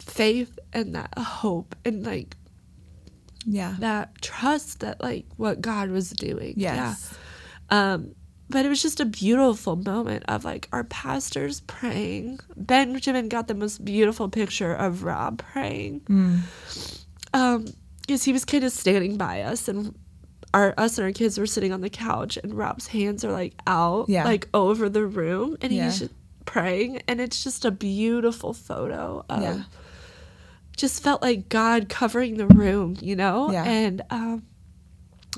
faith 0.07 0.59
and 0.73 0.95
that 0.95 1.13
hope 1.19 1.75
and 1.85 2.05
like 2.07 2.37
Yeah. 3.45 3.77
that 3.81 4.21
trust 4.23 4.81
that 4.81 5.03
like 5.03 5.27
what 5.37 5.61
God 5.61 5.91
was 5.91 6.11
doing. 6.11 6.55
Yes. 6.57 7.13
Yeah. 7.71 7.93
Um, 7.95 8.15
but 8.49 8.65
it 8.65 8.69
was 8.69 8.81
just 8.81 9.01
a 9.01 9.05
beautiful 9.05 9.75
moment 9.75 10.25
of 10.29 10.45
like 10.45 10.69
our 10.73 10.85
pastors 10.85 11.61
praying. 11.63 12.39
Benjamin 12.57 13.29
got 13.29 13.49
the 13.49 13.55
most 13.55 13.85
beautiful 13.85 14.29
picture 14.29 14.73
of 14.73 15.03
Rob 15.03 15.39
praying. 15.39 16.01
Mm. 16.03 16.41
Um, 17.35 17.67
because 18.03 18.23
he 18.23 18.33
was 18.33 18.45
kind 18.45 18.63
of 18.63 18.71
standing 18.71 19.17
by 19.17 19.43
us 19.43 19.67
and 19.67 19.93
our 20.55 20.73
us 20.79 20.97
and 20.97 21.05
our 21.05 21.13
kids 21.13 21.39
were 21.39 21.47
sitting 21.47 21.73
on 21.73 21.81
the 21.81 21.91
couch 21.91 22.39
and 22.43 22.55
Rob's 22.55 22.87
hands 22.87 23.25
are 23.25 23.33
like 23.33 23.55
out 23.67 24.09
Yeah. 24.09 24.25
like 24.25 24.49
over 24.55 24.89
the 24.89 25.05
room 25.05 25.57
and 25.61 25.73
Yeah. 25.73 25.87
he's 25.87 25.99
just 25.99 26.13
praying 26.45 27.03
and 27.09 27.21
it's 27.21 27.43
just 27.43 27.65
a 27.65 27.73
beautiful 27.73 28.53
photo 28.53 29.25
of 29.29 29.43
Yeah. 29.43 29.63
Just 30.77 31.03
felt 31.03 31.23
like 31.23 31.49
God 31.49 31.89
covering 31.89 32.37
the 32.37 32.47
room, 32.47 32.97
you 33.01 33.17
know? 33.17 33.51
Yeah. 33.51 33.65
And 33.65 34.03
um 34.11 34.43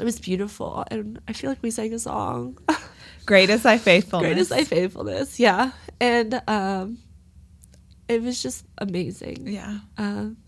it 0.01 0.05
was 0.05 0.21
beautiful 0.21 0.85
and 0.91 1.21
I 1.27 1.33
feel 1.33 1.51
like 1.51 1.63
we 1.63 1.71
sang 1.71 1.93
a 1.93 1.99
song. 1.99 2.59
Great 3.27 3.51
is 3.51 3.63
thy 3.63 3.79
faithfulness. 3.79 4.27
Great 4.29 4.39
is 4.39 4.49
thy 4.49 4.65
faithfulness. 4.65 5.39
Yeah. 5.41 5.73
And 6.01 6.41
um 6.47 6.99
it 8.09 8.23
was 8.23 8.43
just 8.43 8.65
amazing. 8.79 9.47
Yeah. 9.47 9.79
Um, 9.99 10.39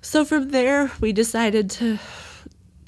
so 0.00 0.24
from 0.24 0.50
there, 0.50 0.92
we 1.00 1.12
decided 1.12 1.70
to. 1.70 1.98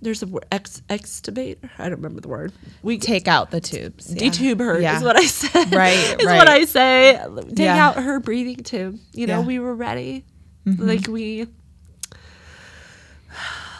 There's 0.00 0.22
a 0.22 0.26
word, 0.28 0.44
ex 0.52 0.80
extubate. 0.88 1.56
I 1.78 1.84
don't 1.88 1.96
remember 1.96 2.20
the 2.20 2.28
word. 2.28 2.52
We 2.82 2.98
Take 2.98 3.26
out 3.26 3.50
the 3.50 3.60
tubes. 3.60 4.12
Yeah. 4.14 4.28
detube 4.28 4.60
her 4.60 4.78
Yeah. 4.80 4.98
is 4.98 5.02
what 5.02 5.16
I 5.16 5.24
said. 5.26 5.72
Right, 5.74 5.92
is 6.20 6.26
right. 6.26 6.36
what 6.36 6.46
I 6.48 6.64
say. 6.66 7.20
Take 7.48 7.58
Yeah. 7.58 7.84
out 7.88 7.96
her 7.96 8.20
breathing 8.20 8.62
tube. 8.62 8.98
You 9.12 9.26
know, 9.26 9.40
we 9.40 9.58
were 9.58 9.74
ready. 9.74 10.24
Like 10.66 11.06
we 11.08 11.46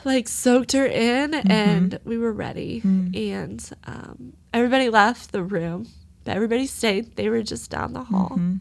like 0.05 0.29
soaked 0.29 0.73
her 0.73 0.87
in 0.87 1.31
Mm-hmm. 1.33 1.51
and 1.51 1.99
we 2.05 2.19
were 2.19 2.33
ready. 2.33 2.81
Mm. 2.83 3.17
And 3.33 3.71
um, 3.85 4.33
everybody 4.53 4.91
left 4.91 5.33
the 5.33 5.43
room. 5.43 5.87
But 6.25 6.37
everybody 6.37 6.67
stayed. 6.67 7.17
They 7.17 7.29
were 7.29 7.43
just 7.43 7.71
down 7.71 7.93
the 7.93 8.05
hall. 8.05 8.31
Mm-hmm. 8.33 8.57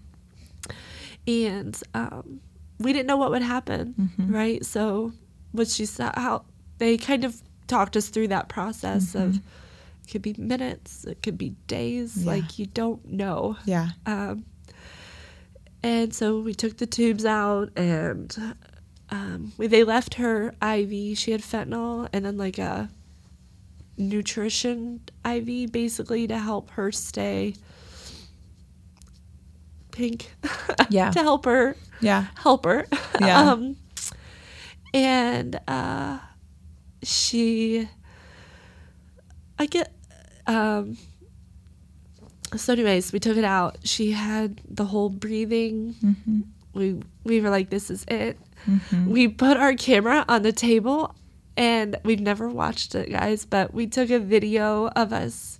And 1.27 1.81
um, 1.93 2.41
we 2.79 2.91
didn't 2.93 3.07
know 3.07 3.17
what 3.17 3.31
would 3.31 3.41
happen, 3.41 3.93
Mm-hmm. 3.99 4.33
right? 4.33 4.65
So 4.65 5.13
what 5.51 5.67
she 5.69 5.85
saw 5.85 6.11
how 6.15 6.43
they 6.79 6.97
kind 6.97 7.23
of 7.23 7.41
talked 7.67 7.95
us 7.95 8.09
through 8.09 8.27
that 8.29 8.49
process 8.49 9.15
of 9.15 9.35
it 9.35 9.41
could 10.11 10.21
be 10.21 10.35
minutes, 10.37 11.05
it 11.05 11.21
could 11.23 11.37
be 11.37 11.51
days, 11.67 12.15
Mm-hmm. 12.15 12.27
Yeah. 12.27 12.33
like 12.35 12.59
you 12.59 12.65
don't 12.65 13.05
know. 13.05 13.55
Yeah. 13.65 13.89
Um, 14.05 14.45
and 15.83 16.13
so 16.13 16.39
we 16.39 16.53
took 16.53 16.77
the 16.77 16.85
tubes 16.87 17.25
out 17.25 17.69
and 17.77 18.55
um, 19.09 19.51
we, 19.57 19.67
they 19.67 19.83
left 19.83 20.15
her 20.15 20.53
IV. 20.61 21.17
She 21.17 21.31
had 21.31 21.41
fentanyl 21.41 22.07
and 22.13 22.25
then 22.25 22.37
like 22.37 22.57
a 22.57 22.89
nutrition 23.97 25.01
IV 25.25 25.71
basically 25.71 26.25
to 26.27 26.37
help 26.39 26.71
her 26.71 26.91
stay 26.91 27.53
pink. 29.91 30.33
Yeah. 30.89 31.11
to 31.11 31.19
help 31.21 31.45
her 31.45 31.75
Yeah. 32.01 32.25
help 32.35 32.65
her. 32.65 32.87
Yeah. 33.19 33.41
um, 33.51 33.75
and 34.93 35.59
uh, 35.67 36.19
she, 37.03 37.87
I 39.59 39.65
get, 39.67 39.93
um, 40.47 40.97
so 42.57 42.73
anyways, 42.73 43.11
we 43.11 43.19
took 43.19 43.37
it 43.37 43.43
out. 43.43 43.77
She 43.83 44.11
had 44.11 44.61
the 44.69 44.85
whole 44.85 45.09
breathing. 45.09 45.95
Mm-hmm. 46.03 46.41
We 46.73 47.01
we 47.23 47.41
were 47.41 47.49
like, 47.49 47.69
this 47.69 47.89
is 47.89 48.05
it. 48.07 48.37
We 49.05 49.27
put 49.27 49.57
our 49.57 49.73
camera 49.73 50.25
on 50.27 50.41
the 50.41 50.51
table, 50.51 51.15
and 51.57 51.97
we've 52.03 52.21
never 52.21 52.47
watched 52.49 52.95
it, 52.95 53.11
guys. 53.11 53.45
But 53.45 53.73
we 53.73 53.87
took 53.87 54.09
a 54.09 54.19
video 54.19 54.87
of 54.89 55.13
us. 55.13 55.59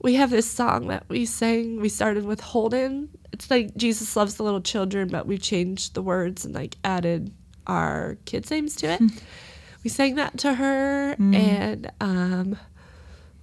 We 0.00 0.14
have 0.14 0.30
this 0.30 0.50
song 0.50 0.88
that 0.88 1.04
we 1.08 1.24
sang. 1.24 1.80
We 1.80 1.88
started 1.88 2.24
with 2.24 2.40
Holden. 2.40 3.08
It's 3.32 3.50
like 3.50 3.74
Jesus 3.76 4.16
loves 4.16 4.34
the 4.34 4.42
little 4.42 4.60
children, 4.60 5.08
but 5.08 5.26
we've 5.26 5.40
changed 5.40 5.94
the 5.94 6.02
words 6.02 6.44
and 6.44 6.54
like 6.54 6.76
added 6.84 7.32
our 7.66 8.18
kids' 8.24 8.50
names 8.50 8.74
to 8.76 8.88
it. 8.88 9.00
we 9.84 9.90
sang 9.90 10.16
that 10.16 10.36
to 10.38 10.54
her, 10.54 11.12
and 11.34 11.90
um, 12.00 12.56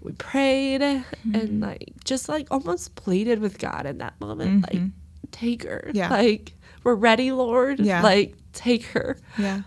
we 0.01 0.13
prayed 0.13 0.81
and 0.81 1.05
mm-hmm. 1.25 1.63
like 1.63 1.91
just 2.03 2.29
like 2.29 2.47
almost 2.51 2.95
pleaded 2.95 3.39
with 3.39 3.59
God 3.59 3.85
in 3.85 3.97
that 3.99 4.19
moment, 4.19 4.63
like 4.63 4.77
mm-hmm. 4.77 4.87
take 5.31 5.63
her, 5.63 5.91
Yeah. 5.93 6.09
like 6.09 6.53
we're 6.83 6.95
ready, 6.95 7.31
Lord, 7.31 7.79
Yeah. 7.79 8.01
like 8.01 8.35
take 8.53 8.85
her. 8.85 9.17
Yeah. 9.37 9.61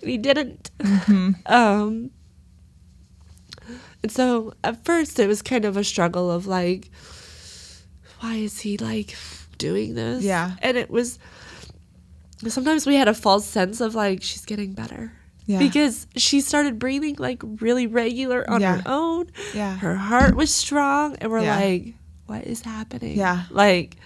And 0.00 0.10
he 0.10 0.18
didn't. 0.18 0.70
Mm-hmm. 0.78 1.30
Um, 1.46 2.10
and 4.02 4.10
so 4.10 4.54
at 4.64 4.84
first 4.84 5.18
it 5.18 5.26
was 5.26 5.42
kind 5.42 5.64
of 5.64 5.76
a 5.76 5.84
struggle 5.84 6.30
of 6.30 6.46
like, 6.46 6.90
why 8.20 8.36
is 8.36 8.60
he 8.60 8.78
like 8.78 9.16
doing 9.58 9.94
this? 9.94 10.24
Yeah. 10.24 10.52
And 10.60 10.76
it 10.76 10.90
was, 10.90 11.18
sometimes 12.46 12.86
we 12.86 12.96
had 12.96 13.08
a 13.08 13.14
false 13.14 13.46
sense 13.46 13.80
of 13.80 13.94
like 13.94 14.22
she's 14.22 14.44
getting 14.44 14.72
better. 14.72 15.12
Yeah. 15.50 15.58
Because 15.58 16.06
she 16.16 16.40
started 16.40 16.78
breathing 16.78 17.16
like 17.18 17.42
really 17.66 17.86
regular 17.86 18.48
on 18.48 18.60
Yeah. 18.60 18.76
her 18.76 18.82
own. 18.86 19.30
Yeah. 19.54 19.76
Her 19.76 19.96
heart 19.96 20.34
was 20.36 20.54
strong 20.54 21.16
and 21.20 21.30
we're 21.30 21.42
Yeah. 21.42 21.56
like, 21.58 21.94
what 22.26 22.44
is 22.46 22.62
happening? 22.62 23.16
Yeah. 23.18 23.44
Like 23.50 23.96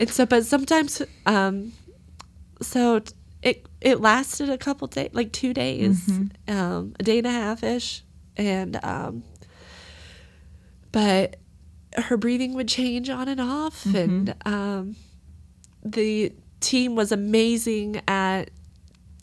and 0.00 0.08
so 0.10 0.26
but 0.26 0.44
sometimes 0.46 1.02
um 1.26 1.72
so 2.62 3.00
it 3.42 3.66
it 3.80 4.00
lasted 4.00 4.48
a 4.50 4.58
couple 4.58 4.86
days 4.88 5.10
like 5.12 5.30
two 5.32 5.52
days, 5.54 6.06
Mm-hmm. 6.08 6.56
um, 6.56 6.94
a 7.00 7.02
day 7.02 7.18
and 7.18 7.26
a 7.26 7.30
half 7.30 7.62
ish. 7.62 8.02
And 8.36 8.78
um 8.84 9.22
but 10.92 11.36
her 11.96 12.16
breathing 12.16 12.54
would 12.54 12.68
change 12.68 13.08
on 13.10 13.28
and 13.28 13.40
off 13.40 13.84
Mm-hmm. 13.84 13.96
and 13.96 14.34
um 14.44 14.96
the 15.84 16.32
team 16.60 16.94
was 16.94 17.10
amazing 17.12 18.00
at 18.06 18.50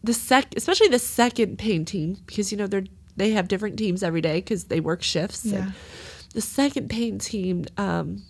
the 0.03 0.13
sec 0.13 0.53
especially 0.55 0.87
the 0.87 0.99
second 0.99 1.57
pain 1.57 1.83
team 1.85 2.17
because 2.25 2.51
you 2.51 2.57
know 2.57 2.67
they're 2.67 2.83
they 3.15 3.31
have 3.31 3.47
different 3.47 3.77
teams 3.77 4.03
every 4.03 4.21
day 4.21 4.35
because 4.35 4.65
they 4.65 4.79
work 4.79 5.01
shifts. 5.01 5.43
Yeah. 5.45 5.57
and 5.57 5.73
the 6.33 6.41
second 6.41 6.89
pain 6.89 7.17
team 7.19 7.65
um 7.77 8.23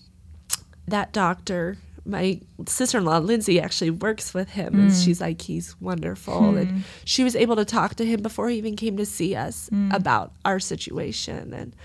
that 0.88 1.12
doctor 1.12 1.78
my 2.06 2.40
sister-in-law 2.66 3.18
lindsay 3.18 3.60
actually 3.60 3.90
works 3.90 4.34
with 4.34 4.50
him 4.52 4.80
and 4.80 4.94
she's 4.94 5.20
like 5.20 5.42
he's 5.42 5.76
wonderful. 5.82 6.56
And 6.56 6.84
she 7.04 7.26
was 7.26 7.36
able 7.36 7.58
to 7.58 7.66
talk 7.66 7.96
to 7.96 8.06
him 8.06 8.22
before 8.22 8.48
he 8.48 8.58
even 8.58 8.78
came 8.78 8.96
to 8.96 9.06
see 9.06 9.36
us 9.36 9.70
about 9.92 10.32
our 10.46 10.58
situation. 10.60 11.54
And 11.54 11.76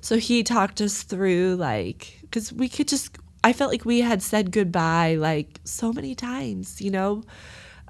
so 0.00 0.16
he 0.18 0.42
talked 0.42 0.80
us 0.80 1.04
through 1.04 1.54
like 1.54 2.18
because 2.22 2.52
we 2.52 2.68
could 2.68 2.88
just 2.88 3.16
i 3.44 3.52
felt 3.52 3.70
like 3.70 3.84
we 3.84 4.00
had 4.00 4.22
said 4.22 4.50
goodbye 4.50 5.14
like 5.14 5.60
so 5.64 5.92
many 5.92 6.16
times 6.16 6.80
you 6.80 6.90
know? 6.90 7.22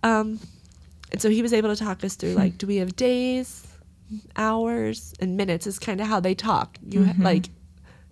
Um 0.03 0.39
and 1.13 1.21
so 1.21 1.29
he 1.29 1.43
was 1.43 1.53
able 1.53 1.75
to 1.75 1.77
talk 1.77 2.03
us 2.05 2.15
through 2.15 2.35
like 2.35 2.59
do 2.59 2.67
we 2.67 2.77
have 2.77 2.95
days 2.97 3.67
hours 4.37 5.15
and 5.21 5.37
minutes 5.37 5.67
is 5.67 5.79
kind 5.79 6.01
of 6.01 6.07
how 6.07 6.21
they 6.21 6.35
talk. 6.35 6.79
You 6.83 7.05
ha- 7.05 7.15
like 7.19 7.49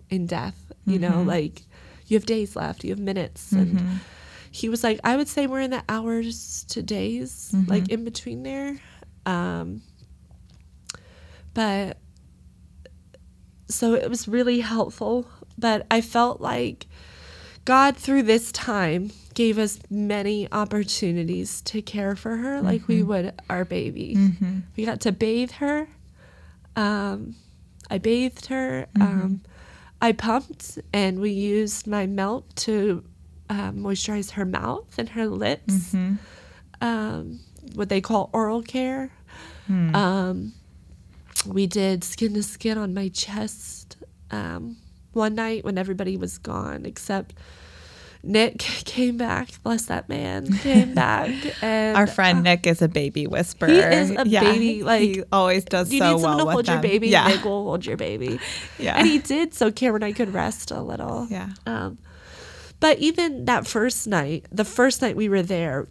in 0.09 0.25
death 0.25 0.71
you 0.85 0.97
know 0.97 1.11
mm-hmm. 1.11 1.27
like 1.27 1.61
you 2.07 2.17
have 2.17 2.25
days 2.25 2.55
left 2.55 2.83
you 2.83 2.89
have 2.91 2.99
minutes. 2.99 3.51
And 3.51 3.77
mm-hmm. 3.77 3.95
he 4.51 4.69
was 4.69 4.83
like 4.83 4.99
i 5.03 5.15
would 5.15 5.27
say 5.27 5.47
we're 5.47 5.61
in 5.61 5.71
the 5.71 5.83
hours 5.87 6.65
to 6.69 6.81
days 6.81 7.53
like 7.67 7.89
in 7.89 8.03
between 8.03 8.43
there. 8.43 8.79
Um 9.25 9.81
but 11.53 11.97
so 13.67 13.93
it 13.93 14.09
was 14.09 14.27
really 14.27 14.61
helpful. 14.61 15.27
But 15.57 15.85
i 15.91 16.01
felt 16.01 16.41
like 16.41 16.87
god 17.69 17.95
through 17.95 18.23
this 18.23 18.51
time 18.51 19.11
gave 19.35 19.57
us 19.59 19.79
many 19.89 20.47
opportunities 20.51 21.61
to 21.61 21.81
care 21.81 22.15
for 22.15 22.33
her 22.43 22.61
like 22.61 22.87
we 22.87 23.03
would 23.03 23.25
our 23.49 23.63
baby. 23.63 24.15
We 24.75 24.85
got 24.85 24.99
to 25.01 25.11
bathe 25.11 25.51
her. 25.63 25.87
Um, 26.75 27.35
i 27.89 27.97
bathed 27.97 28.45
her. 28.47 28.87
Um, 28.99 29.41
i 30.01 30.11
pumped 30.13 30.79
and 30.93 31.19
we 31.19 31.31
used 31.31 31.85
my 31.87 32.05
melt 32.07 32.43
to 32.67 33.03
uh, 33.49 33.71
moisturize 33.71 34.31
her 34.31 34.45
mouth 34.45 34.89
and 34.97 35.09
her 35.09 35.27
lips. 35.27 35.93
Um, 36.81 37.39
what 37.75 37.89
they 37.89 38.01
call 38.01 38.29
oral 38.33 38.61
care. 38.63 39.11
Um, 39.95 40.53
we 41.45 41.67
did 41.67 42.03
skin 42.03 42.33
to 42.33 42.43
skin 42.43 42.77
on 42.77 42.93
my 42.93 43.09
chest. 43.09 43.97
Um, 44.31 44.77
one 45.13 45.35
night 45.35 45.63
when 45.63 45.77
everybody 45.77 46.17
was 46.17 46.37
gone 46.37 46.85
except 46.85 47.33
Nick 48.21 48.57
came 48.59 49.17
back. 49.17 49.49
Bless 49.63 49.85
that 49.85 50.09
man. 50.09 50.51
Came 50.59 50.93
back 50.93 51.29
and 51.63 51.97
Our 51.97 52.07
friend 52.07 52.43
Nick 52.43 52.67
is 52.67 52.81
a 52.81 52.87
baby 52.87 53.27
whisperer. 53.27 53.69
He 53.69 53.77
is 53.77 54.11
a 54.11 54.25
baby, 54.25 54.83
like, 54.83 55.01
he 55.01 55.23
always 55.31 55.63
does 55.63 55.91
you 55.91 55.99
so 55.99 56.13
need 56.13 56.21
someone 56.21 56.37
well 56.37 56.47
to 56.47 56.51
hold 56.51 56.67
your 56.67 56.79
baby. 56.79 57.09
Yeah, 57.09 57.27
Nick 57.27 57.43
will 57.45 57.63
hold 57.63 57.85
your 57.85 57.97
baby. 57.97 58.39
Yeah. 58.77 58.97
and 58.97 59.07
he 59.07 59.19
did. 59.19 59.53
So 59.53 59.71
Cameron 59.71 60.03
and 60.03 60.13
I 60.13 60.13
could 60.13 60.33
rest 60.33 60.71
a 60.71 60.81
little. 60.81 61.27
Yeah. 61.29 61.49
Um, 61.65 61.97
but 62.79 62.97
even 62.99 63.45
that 63.45 63.67
first 63.67 64.07
night, 64.07 64.45
the 64.51 64.63
first 64.63 65.01
night 65.01 65.15
we 65.15 65.27
were 65.27 65.41
there, 65.41 65.87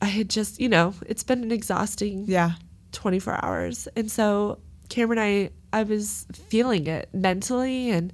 I 0.00 0.06
had 0.06 0.30
just 0.30 0.60
you 0.60 0.68
know 0.68 0.94
it's 1.06 1.24
been 1.24 1.42
an 1.42 1.50
exhausting 1.50 2.24
yeah, 2.28 2.52
24 2.92 3.44
hours. 3.44 3.88
And 3.96 4.10
so 4.10 4.60
Cameron 4.88 5.18
and 5.18 5.50
I, 5.72 5.78
I 5.80 5.82
was 5.82 6.26
feeling 6.32 6.86
it 6.86 7.08
mentally 7.12 7.90
and 7.90 8.12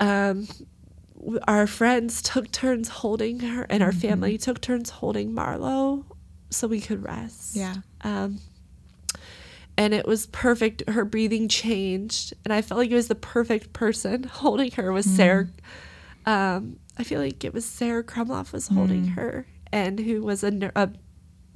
um, 0.00 0.48
our 1.46 1.66
friends 1.66 2.22
took 2.22 2.50
turns 2.50 2.88
holding 2.88 3.40
her 3.40 3.66
and 3.68 3.82
our 3.82 3.92
family 3.92 4.38
took 4.38 4.60
turns 4.60 4.90
holding 4.90 5.32
Marlo 5.32 6.04
so 6.50 6.66
we 6.66 6.80
could 6.80 7.02
rest. 7.02 7.56
Yeah. 7.56 7.76
Um, 8.02 8.40
and 9.76 9.94
it 9.94 10.06
was 10.06 10.26
perfect. 10.26 10.88
Her 10.90 11.04
breathing 11.04 11.48
changed, 11.48 12.34
and 12.44 12.52
I 12.52 12.62
felt 12.62 12.78
like 12.78 12.90
it 12.90 12.94
was 12.94 13.08
the 13.08 13.14
perfect 13.14 13.72
person 13.72 14.24
holding 14.30 14.72
her 14.72 14.92
was 14.92 15.06
Sarah. 15.06 15.48
Um, 16.26 16.80
I 16.98 17.04
feel 17.04 17.20
like 17.20 17.44
it 17.44 17.54
was 17.54 17.64
Sarah 17.64 18.02
Krumloff 18.02 18.52
was 18.52 18.68
holding 18.68 19.08
her, 19.08 19.46
and 19.72 20.00
who 20.00 20.22
was 20.22 20.42
a, 20.42 20.48
a 20.74 20.90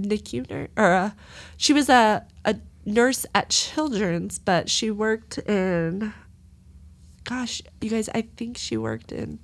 NICU 0.01 0.49
nurse, 0.49 0.69
or 0.77 0.93
a, 0.93 1.17
she 1.57 1.73
was 1.73 1.89
a, 1.89 2.25
a 2.45 2.57
nurse 2.85 3.27
at 3.35 3.51
Children's, 3.51 4.39
but 4.39 4.71
she 4.71 4.91
worked 4.91 5.39
in, 5.39 6.15
gosh, 7.25 7.63
you 7.81 7.91
guys, 7.91 8.09
I 8.15 8.23
think 8.37 8.57
she 8.59 8.77
worked 8.77 9.13
in, 9.13 9.39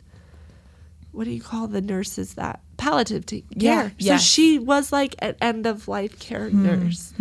what 1.12 1.24
do 1.24 1.31
you 1.31 1.41
call 1.41 1.66
the 1.68 1.81
nurses 1.81 2.35
that 2.35 2.61
palliative 2.76 3.24
Yeah, 3.55 3.83
care? 3.83 3.93
yes. 3.99 4.22
So 4.22 4.26
she 4.26 4.59
was 4.59 4.93
like 4.93 5.14
an 5.20 5.37
end 5.41 5.66
of 5.66 5.89
life 5.89 6.18
care 6.18 6.51
nurse. 6.51 7.12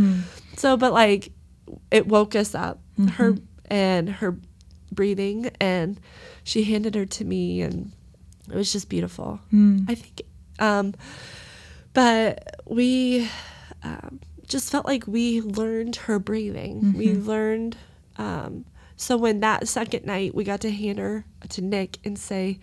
So, 0.58 0.78
but 0.78 0.93
like, 0.93 1.32
it 1.91 2.08
woke 2.08 2.36
us 2.36 2.53
up, 2.55 2.80
her 3.14 3.36
and 3.70 4.10
her 4.10 4.38
breathing, 4.91 5.51
and 5.60 5.99
she 6.43 6.64
handed 6.64 6.95
her 6.95 7.05
to 7.05 7.26
me, 7.26 7.62
and 7.62 7.91
it 8.49 8.55
was 8.55 8.72
just 8.72 8.89
beautiful. 8.89 9.39
I 9.88 9.95
think, 9.95 10.22
um, 10.60 10.93
but 11.93 12.62
we 12.66 13.28
um, 13.84 14.20
just 14.47 14.72
felt 14.72 14.86
like 14.86 15.05
we 15.08 15.41
learned 15.41 15.95
her 16.08 16.20
breathing. 16.20 16.93
We 16.97 17.14
learned. 17.14 17.78
Um, 18.18 18.66
so 18.98 19.16
when 19.16 19.39
that 19.39 19.68
second 19.68 20.06
night 20.06 20.36
we 20.36 20.43
got 20.43 20.62
to 20.62 20.72
hand 20.72 21.00
her 21.00 21.24
to 21.50 21.62
Nick 21.62 22.00
and 22.04 22.18
say, 22.20 22.60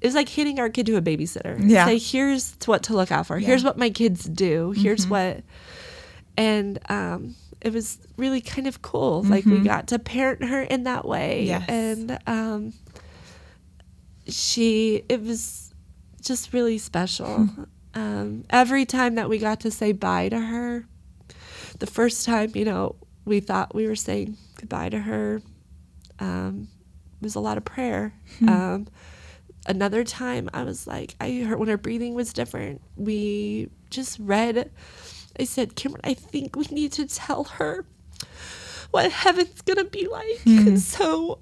it 0.00 0.06
was 0.06 0.14
like 0.14 0.28
handing 0.28 0.60
our 0.60 0.68
kid 0.68 0.86
to 0.86 0.96
a 0.96 1.02
babysitter. 1.02 1.58
Yeah. 1.58 1.86
Say, 1.86 1.98
here's 1.98 2.54
what 2.66 2.82
to 2.84 2.94
look 2.94 3.10
out 3.10 3.26
for. 3.26 3.38
Here's 3.38 3.64
what 3.64 3.78
my 3.78 3.88
kids 3.90 4.24
do. 4.24 4.72
Here's 4.72 5.06
what, 5.06 5.42
and 6.36 6.78
um, 6.90 7.34
it 7.62 7.72
was 7.72 7.98
really 8.18 8.42
kind 8.42 8.66
of 8.66 8.82
cool. 8.82 9.22
Like 9.22 9.46
we 9.46 9.60
got 9.60 9.86
to 9.88 9.98
parent 9.98 10.44
her 10.44 10.62
in 10.62 10.84
that 10.84 11.06
way. 11.06 11.44
Yes. 11.44 11.64
And 11.68 12.18
um, 12.26 12.74
she, 14.28 15.02
it 15.08 15.22
was 15.22 15.72
just 16.20 16.52
really 16.52 16.76
special. 16.76 17.48
um, 17.94 18.44
every 18.50 18.84
time 18.84 19.14
that 19.14 19.30
we 19.30 19.38
got 19.38 19.60
to 19.60 19.70
say 19.70 19.92
bye 19.92 20.28
to 20.28 20.38
her, 20.38 20.86
the 21.78 21.86
first 21.86 22.26
time, 22.26 22.52
you 22.54 22.66
know, 22.66 22.96
we 23.24 23.40
thought 23.40 23.74
we 23.74 23.86
were 23.86 23.96
saying 23.96 24.36
goodbye 24.56 24.90
to 24.90 24.98
her, 24.98 25.40
um, 26.18 26.68
was 27.20 27.34
a 27.34 27.40
lot 27.40 27.56
of 27.56 27.64
prayer. 27.64 28.12
Um, 28.48 28.88
another 29.66 30.04
time, 30.04 30.50
I 30.52 30.62
was 30.64 30.86
like, 30.86 31.14
I 31.20 31.40
heard 31.46 31.58
when 31.58 31.68
her 31.68 31.78
breathing 31.78 32.14
was 32.14 32.32
different. 32.32 32.80
We 32.96 33.70
just 33.90 34.18
read. 34.18 34.70
I 35.38 35.44
said, 35.44 35.74
Cameron, 35.76 36.00
I 36.04 36.14
think 36.14 36.54
we 36.56 36.64
need 36.70 36.92
to 36.92 37.06
tell 37.06 37.44
her 37.44 37.86
what 38.90 39.10
heaven's 39.10 39.60
gonna 39.62 39.84
be 39.84 40.06
like. 40.06 40.40
And 40.46 40.78
so 40.80 41.40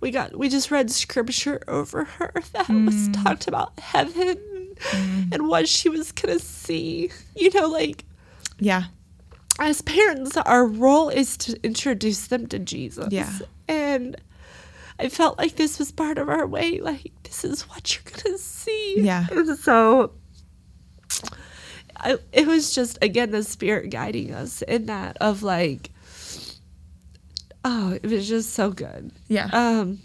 we 0.00 0.10
got 0.10 0.36
we 0.38 0.48
just 0.48 0.70
read 0.70 0.90
scripture 0.90 1.60
over 1.68 2.04
her 2.04 2.32
that 2.52 2.68
was 2.68 3.08
talked 3.22 3.46
about 3.48 3.78
heaven 3.78 4.38
and 5.32 5.46
what 5.48 5.68
she 5.68 5.88
was 5.88 6.12
gonna 6.12 6.38
see. 6.38 7.10
You 7.36 7.50
know, 7.50 7.68
like 7.68 8.04
yeah, 8.58 8.84
as 9.58 9.82
parents, 9.82 10.36
our 10.36 10.64
role 10.66 11.08
is 11.08 11.36
to 11.38 11.58
introduce 11.62 12.26
them 12.28 12.46
to 12.48 12.58
Jesus. 12.58 13.08
Yeah. 13.10 13.30
And 13.68 14.16
I 14.98 15.08
felt 15.08 15.38
like 15.38 15.56
this 15.56 15.78
was 15.78 15.92
part 15.92 16.18
of 16.18 16.28
our 16.28 16.46
way. 16.46 16.80
Like, 16.80 17.12
this 17.24 17.44
is 17.44 17.62
what 17.68 17.94
you're 17.94 18.04
going 18.04 18.36
to 18.36 18.38
see. 18.38 18.96
Yeah. 18.98 19.26
And 19.30 19.58
so 19.58 20.12
I, 21.96 22.16
it 22.32 22.46
was 22.46 22.74
just, 22.74 22.98
again, 23.02 23.30
the 23.30 23.42
Spirit 23.42 23.90
guiding 23.90 24.32
us 24.32 24.62
in 24.62 24.86
that 24.86 25.16
of 25.20 25.42
like, 25.42 25.90
oh, 27.64 27.92
it 28.02 28.06
was 28.06 28.28
just 28.28 28.54
so 28.54 28.70
good. 28.70 29.12
yeah, 29.28 29.50
Um, 29.52 29.98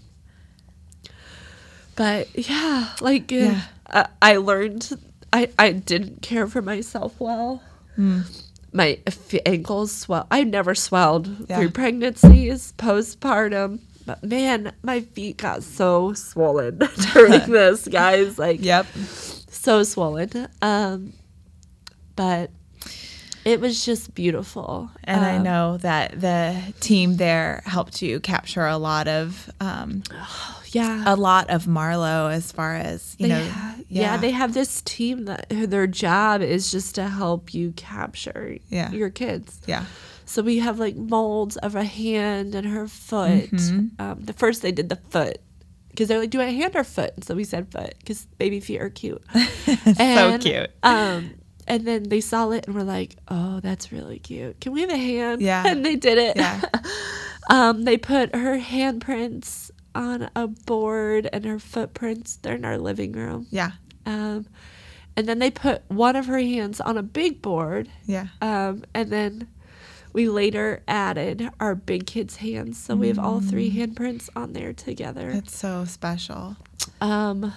but 1.96 2.28
yeah, 2.38 2.89
like 3.00 3.32
uh, 3.32 3.36
Yeah. 3.36 3.62
I, 3.88 4.08
I 4.22 4.36
learned 4.38 4.91
I, 5.32 5.50
I 5.58 5.72
didn't 5.72 6.22
care 6.22 6.48
for 6.48 6.62
myself 6.62 7.20
well. 7.20 7.62
Hmm. 7.96 8.22
My 8.76 9.00
f- 9.08 9.34
ankles 9.46 9.92
swell. 9.94 10.28
I 10.30 10.44
never 10.44 10.76
swelled 10.76 11.48
Yeah. 11.50 11.58
through 11.60 11.72
pregnancies, 11.72 12.74
postpartum, 12.78 13.80
but 14.06 14.24
man, 14.24 14.74
my 14.84 15.00
feet 15.02 15.38
got 15.38 15.64
so 15.64 16.14
swollen 16.14 16.80
during 17.14 17.40
this, 17.50 17.88
guys. 17.88 18.38
Like, 18.38 18.62
Yep. 18.62 18.86
so 19.50 19.84
swollen. 19.84 20.48
Um, 20.62 21.14
but 22.16 22.52
it 23.46 23.62
was 23.62 23.86
just 23.86 24.14
beautiful. 24.14 24.90
And 25.04 25.24
I 25.24 25.38
Um, 25.38 25.44
know 25.44 25.78
that 25.78 26.20
the 26.20 26.62
team 26.82 27.18
there 27.18 27.62
helped 27.66 28.02
you 28.02 28.20
capture 28.20 28.66
a 28.68 28.78
lot 28.78 29.08
of 29.08 29.50
um, 29.62 30.04
yeah. 30.76 31.04
a 31.06 31.16
lot 31.16 31.50
of 31.50 31.66
Marlo 31.66 32.32
as 32.32 32.52
far 32.52 32.76
as 32.76 33.16
you 33.18 33.28
They 33.28 33.34
know. 33.34 33.48
ha- 33.50 33.76
yeah. 33.90 34.18
they 34.18 34.32
have 34.32 34.54
this 34.54 34.82
team 34.82 35.26
that 35.26 35.48
their 35.50 35.88
job 35.88 36.42
is 36.42 36.72
just 36.72 36.96
to 36.96 37.08
help 37.08 37.54
you 37.54 37.72
capture 37.76 38.58
Yeah. 38.70 38.92
your 38.92 39.10
kids. 39.10 39.60
yeah. 39.68 39.86
So 40.28 40.42
we 40.42 40.58
have 40.60 40.80
like 40.80 40.96
molds 40.96 41.56
of 41.58 41.76
a 41.76 41.84
hand 41.84 42.56
and 42.56 42.66
her 42.68 42.88
foot. 42.88 43.52
Mm-hmm. 43.52 44.02
Um, 44.02 44.22
the 44.26 44.34
first 44.34 44.62
they 44.64 44.72
did 44.72 44.90
the 44.90 45.00
foot 45.10 45.38
because 45.90 46.08
they're 46.08 46.20
like, 46.20 46.32
do 46.32 46.42
I 46.42 46.46
hand 46.46 46.76
or 46.76 46.84
foot? 46.84 47.12
And 47.16 47.24
so 47.24 47.36
we 47.36 47.44
said 47.44 47.72
foot 47.72 47.94
because 48.00 48.26
baby 48.38 48.60
feet 48.60 48.82
are 48.82 48.90
cute. 48.90 49.22
so 49.98 50.38
cute. 50.40 50.72
Um, 50.84 51.36
and 51.68 51.86
then 51.88 52.04
they 52.10 52.22
saw 52.22 52.50
it 52.52 52.66
and 52.66 52.76
were 52.76 52.84
like, 52.84 53.16
oh, 53.28 53.60
that's 53.62 53.92
really 53.92 54.18
cute. 54.20 54.60
Can 54.62 54.72
we 54.74 54.82
have 54.82 54.90
a 54.90 54.98
hand? 54.98 55.42
Yeah. 55.42 55.64
And 55.72 55.86
they 55.86 55.96
did 55.96 56.18
it. 56.18 56.36
Yeah. 56.38 56.62
um, 57.50 57.84
they 57.86 57.98
put 57.98 58.36
her 58.36 58.58
handprints 58.60 59.64
on 59.96 60.30
a 60.36 60.48
board 60.48 61.28
and 61.34 61.46
her 61.46 61.60
footprints. 61.60 62.36
They're 62.38 62.56
in 62.56 62.66
our 62.66 62.78
living 62.78 63.14
room. 63.14 63.48
Yeah. 63.50 63.72
Um, 64.06 64.46
and 65.18 65.28
then 65.28 65.39
they 65.39 65.50
put 65.50 65.84
one 65.88 66.16
of 66.16 66.26
her 66.26 66.39
hands 66.39 66.82
on 66.82 66.98
a 66.98 67.04
big 67.04 67.41
board. 67.41 67.89
Yeah. 68.06 68.28
Um, 68.41 68.84
and 68.93 69.10
then 69.10 69.48
we 70.14 70.28
later 70.30 70.84
added 70.88 71.50
our 71.60 71.74
big 71.76 72.06
kids' 72.06 72.38
hands. 72.38 72.78
So 72.78 72.96
we 72.96 73.08
have 73.08 73.20
all 73.20 73.39
three 73.41 73.72
handprints 73.72 74.30
on 74.36 74.54
there 74.54 74.74
together. 74.74 75.30
It's 75.30 75.58
so 75.58 75.86
special. 75.86 76.58
Um, 77.02 77.54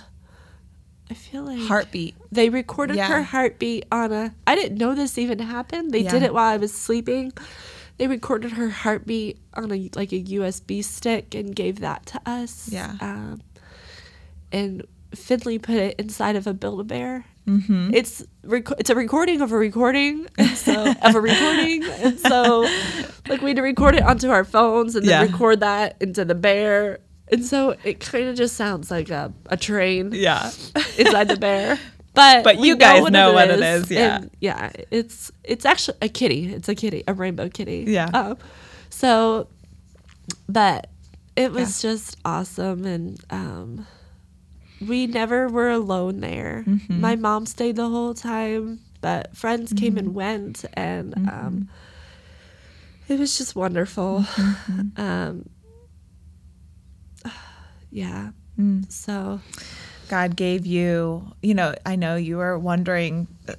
I 1.10 1.14
feel 1.14 1.44
like 1.44 1.58
Heartbeat. 1.60 2.14
they 2.30 2.48
recorded 2.50 2.96
Yeah. 2.96 3.08
her 3.08 3.22
heartbeat 3.22 3.86
on 3.90 4.12
a. 4.12 4.34
I 4.46 4.54
didn't 4.54 4.78
know 4.78 4.94
this 4.94 5.16
even 5.18 5.38
happened. 5.38 5.90
They 5.92 6.02
did 6.02 6.22
it 6.22 6.32
while 6.34 6.52
I 6.52 6.56
was 6.58 6.72
sleeping. 6.72 7.32
They 7.98 8.06
recorded 8.06 8.52
her 8.52 8.68
heartbeat 8.70 9.38
on 9.54 9.70
a 9.72 9.90
like 9.94 10.12
a 10.12 10.22
USB 10.22 10.82
stick 10.84 11.34
and 11.34 11.54
gave 11.54 11.80
that 11.80 12.06
to 12.06 12.20
us. 12.26 12.68
Yeah. 12.70 12.94
Um, 13.00 13.40
and 14.52 14.84
Finley 15.14 15.58
put 15.58 15.76
it 15.76 15.96
inside 15.98 16.36
of 16.36 16.46
a 16.46 16.54
Build 16.54 16.80
a 16.80 16.84
Bear. 16.84 17.24
Mm-hmm. 17.46 17.94
It's 17.94 18.22
rec- 18.44 18.70
it's 18.78 18.90
a 18.90 18.94
recording 18.94 19.40
of 19.40 19.52
a 19.52 19.56
recording, 19.56 20.26
and 20.36 20.50
so 20.50 20.94
of 21.02 21.14
a 21.14 21.20
recording, 21.20 21.82
and 21.84 22.20
so 22.20 22.68
like 23.28 23.40
we 23.40 23.50
had 23.50 23.56
to 23.56 23.62
record 23.62 23.94
it 23.94 24.02
onto 24.02 24.28
our 24.30 24.44
phones 24.44 24.94
and 24.94 25.06
then 25.06 25.26
Yeah. 25.26 25.32
record 25.32 25.60
that 25.60 25.96
into 26.00 26.24
the 26.26 26.34
bear, 26.34 27.00
and 27.32 27.44
so 27.44 27.74
it 27.84 28.00
kind 28.00 28.28
of 28.28 28.36
just 28.36 28.54
sounds 28.54 28.90
like 28.90 29.08
a, 29.10 29.32
a 29.46 29.56
train 29.56 30.10
Yeah. 30.12 30.50
inside 30.98 31.28
the 31.28 31.36
bear. 31.38 31.78
But 32.18 32.42
But 32.42 32.58
you 32.58 32.76
guys 32.76 33.08
know 33.10 33.32
what 33.32 33.48
it 33.48 33.60
is, 33.60 33.90
yeah. 33.90 34.16
And 34.16 34.30
yeah, 34.40 34.72
it's 34.90 35.30
it's 35.44 35.64
actually 35.64 35.98
a 36.02 36.08
kitty. 36.08 36.52
It's 36.52 36.68
a 36.68 36.74
kitty, 36.74 37.04
a 37.06 37.14
rainbow 37.14 37.48
kitty. 37.48 37.84
Yeah. 37.86 38.10
Um, 38.12 38.38
so, 38.90 39.46
but 40.48 40.88
it 41.36 41.52
was 41.52 41.80
just 41.80 42.16
awesome, 42.24 42.84
and 42.84 43.20
um, 43.30 43.86
we 44.80 45.06
never 45.06 45.48
were 45.48 45.70
alone 45.70 46.18
there. 46.18 46.64
Mm-hmm. 46.66 47.00
My 47.00 47.14
mom 47.14 47.46
stayed 47.46 47.76
the 47.76 47.88
whole 47.88 48.14
time, 48.14 48.80
but 49.00 49.36
friends 49.36 49.72
came 49.72 49.94
Mm-hmm. 49.94 49.98
and 49.98 50.14
went, 50.14 50.64
and 50.74 51.14
um, 51.30 51.68
it 53.08 53.20
was 53.20 53.38
just 53.38 53.54
wonderful. 53.54 54.24
Mm-hmm. 54.26 54.80
Um, 55.00 55.48
yeah. 57.92 58.30
Mm. 58.58 58.90
So 58.90 59.40
God 60.08 60.36
gave 60.36 60.66
you, 60.66 61.32
you 61.42 61.54
know, 61.54 61.74
I 61.86 61.96
know 61.96 62.16
you 62.16 62.36
were 62.38 62.58
wondering 62.58 63.28
uh, 63.48 63.54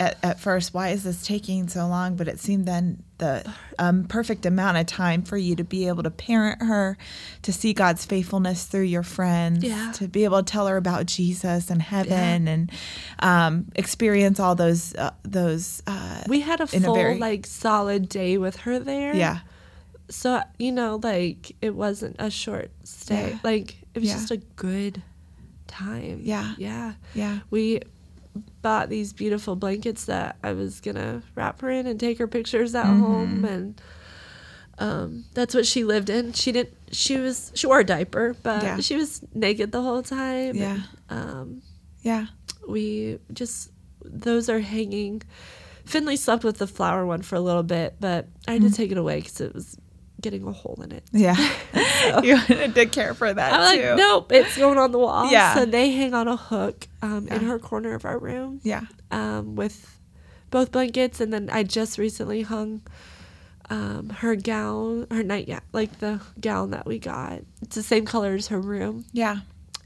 at, 0.00 0.18
at 0.22 0.40
first, 0.40 0.74
why 0.74 0.88
is 0.90 1.04
this 1.04 1.24
taking 1.26 1.68
so 1.68 1.86
long? 1.86 2.16
But 2.16 2.28
it 2.28 2.40
seemed 2.40 2.66
then 2.66 3.02
the 3.18 3.44
um, 3.78 4.04
perfect 4.04 4.44
amount 4.46 4.76
of 4.78 4.86
time 4.86 5.22
for 5.22 5.36
you 5.36 5.54
to 5.56 5.64
be 5.64 5.86
able 5.88 6.02
to 6.02 6.10
parent 6.10 6.62
her, 6.62 6.96
to 7.42 7.52
see 7.52 7.72
God's 7.72 8.04
faithfulness 8.04 8.64
through 8.64 8.82
your 8.82 9.02
friends, 9.04 9.62
Yeah. 9.64 9.92
to 9.92 10.08
be 10.08 10.24
able 10.24 10.42
to 10.42 10.50
tell 10.50 10.66
her 10.66 10.76
about 10.76 11.06
Jesus 11.06 11.70
and 11.70 11.80
heaven 11.80 12.48
and 12.48 12.70
um, 13.20 13.66
experience 13.76 14.40
all 14.40 14.54
those, 14.54 14.94
uh, 14.96 15.10
those, 15.22 15.82
uh, 15.86 16.22
we 16.28 16.40
had 16.40 16.60
a 16.60 16.68
in 16.74 16.82
a 16.82 16.86
full 16.86 16.94
very- 16.94 17.18
like 17.18 17.46
solid 17.46 18.08
day 18.08 18.38
with 18.38 18.56
her 18.56 18.78
there. 18.78 19.14
yeah, 19.14 19.40
So 20.10 20.42
you 20.58 20.72
know, 20.72 20.98
like 21.02 21.54
it 21.62 21.74
wasn't 21.74 22.16
a 22.18 22.30
short 22.30 22.70
stay. 22.84 23.30
Yeah. 23.30 23.38
Like 23.44 23.76
it 23.94 24.00
was 24.00 24.08
Yeah. 24.08 24.14
just 24.16 24.30
a 24.32 24.36
good 24.56 25.02
time. 25.72 26.20
Yeah. 26.22 26.54
Yeah. 26.58 26.92
yeah, 27.14 27.40
We 27.50 27.80
bought 28.62 28.88
these 28.88 29.12
beautiful 29.12 29.56
blankets 29.56 30.04
that 30.06 30.36
I 30.42 30.52
was 30.52 30.80
gonna 30.80 31.22
wrap 31.34 31.60
her 31.60 31.70
in 31.70 31.86
and 31.86 31.98
take 31.98 32.18
her 32.18 32.28
pictures 32.28 32.74
at 32.74 32.86
Mm-hmm. 32.86 33.00
home 33.00 33.44
and 33.44 33.80
um, 34.78 35.24
that's 35.34 35.54
what 35.54 35.66
she 35.66 35.84
lived 35.84 36.08
in. 36.10 36.32
She 36.32 36.50
didn't 36.52 36.74
she 36.92 37.16
was 37.18 37.52
she 37.54 37.66
wore 37.66 37.80
a 37.80 37.84
diaper, 37.84 38.34
but 38.42 38.62
Yeah. 38.62 38.80
she 38.80 38.96
was 38.96 39.22
naked 39.34 39.72
the 39.72 39.82
whole 39.82 40.02
time. 40.02 40.56
Yeah. 40.56 40.80
And, 41.10 41.30
um 41.30 41.62
yeah, 42.02 42.26
we 42.68 43.18
just 43.32 43.70
those 44.04 44.48
are 44.48 44.60
hanging. 44.60 45.22
Finley 45.84 46.16
slept 46.16 46.42
with 46.44 46.58
the 46.58 46.66
flower 46.66 47.04
one 47.06 47.22
for 47.22 47.36
a 47.36 47.40
little 47.40 47.62
bit, 47.62 47.96
but 48.00 48.28
I 48.48 48.52
had 48.52 48.62
to 48.62 48.70
take 48.70 48.90
it 48.92 48.98
away 48.98 49.20
because 49.20 49.40
it 49.40 49.54
was 49.54 49.76
getting 50.22 50.46
a 50.46 50.52
hole 50.52 50.80
in 50.82 50.92
it. 50.92 51.04
yeah. 51.12 51.36
you 52.22 52.34
wanted 52.36 52.74
to 52.74 52.86
care 52.86 53.12
for 53.14 53.32
that 53.32 53.52
I'm 53.52 53.76
too. 53.76 53.86
like, 53.88 53.96
nope, 53.98 54.32
it's 54.32 54.56
going 54.56 54.78
on 54.78 54.92
the 54.92 54.98
wall. 54.98 55.30
Yeah. 55.30 55.54
So 55.54 55.66
they 55.66 55.90
hang 55.90 56.14
on 56.14 56.28
a 56.28 56.36
hook 56.36 56.88
um, 57.02 57.28
in 57.28 57.42
her 57.42 57.58
corner 57.58 57.94
of 57.94 58.04
our 58.04 58.18
room 58.18 58.60
Yeah, 58.62 58.82
um, 59.10 59.54
with 59.56 59.98
both 60.50 60.72
blankets, 60.72 61.20
and 61.20 61.32
then 61.32 61.48
I 61.50 61.62
just 61.62 61.98
recently 61.98 62.42
hung 62.42 62.82
um, 63.70 64.10
her 64.10 64.36
gown, 64.36 65.06
her 65.10 65.22
nightgown, 65.22 65.62
like 65.72 65.98
the 66.00 66.20
gown 66.40 66.70
that 66.70 66.86
we 66.86 66.98
got. 66.98 67.40
It's 67.62 67.76
the 67.76 67.82
same 67.82 68.04
color 68.04 68.34
as 68.34 68.48
her 68.48 68.60
room, 68.60 69.04
yeah, 69.12 69.40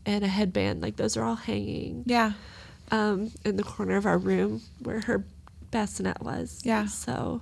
and 0.04 0.24
a 0.24 0.28
headband. 0.28 0.82
Like 0.82 0.96
those 0.96 1.16
are 1.16 1.24
all 1.24 1.36
hanging. 1.36 2.02
yeah, 2.06 2.32
um, 2.90 3.30
in 3.44 3.56
the 3.56 3.62
corner 3.62 3.96
of 3.96 4.06
our 4.06 4.18
room 4.18 4.62
where 4.82 5.00
her 5.02 5.24
bassinet 5.70 6.20
was. 6.22 6.60
Yeah. 6.64 6.86
So 6.86 7.40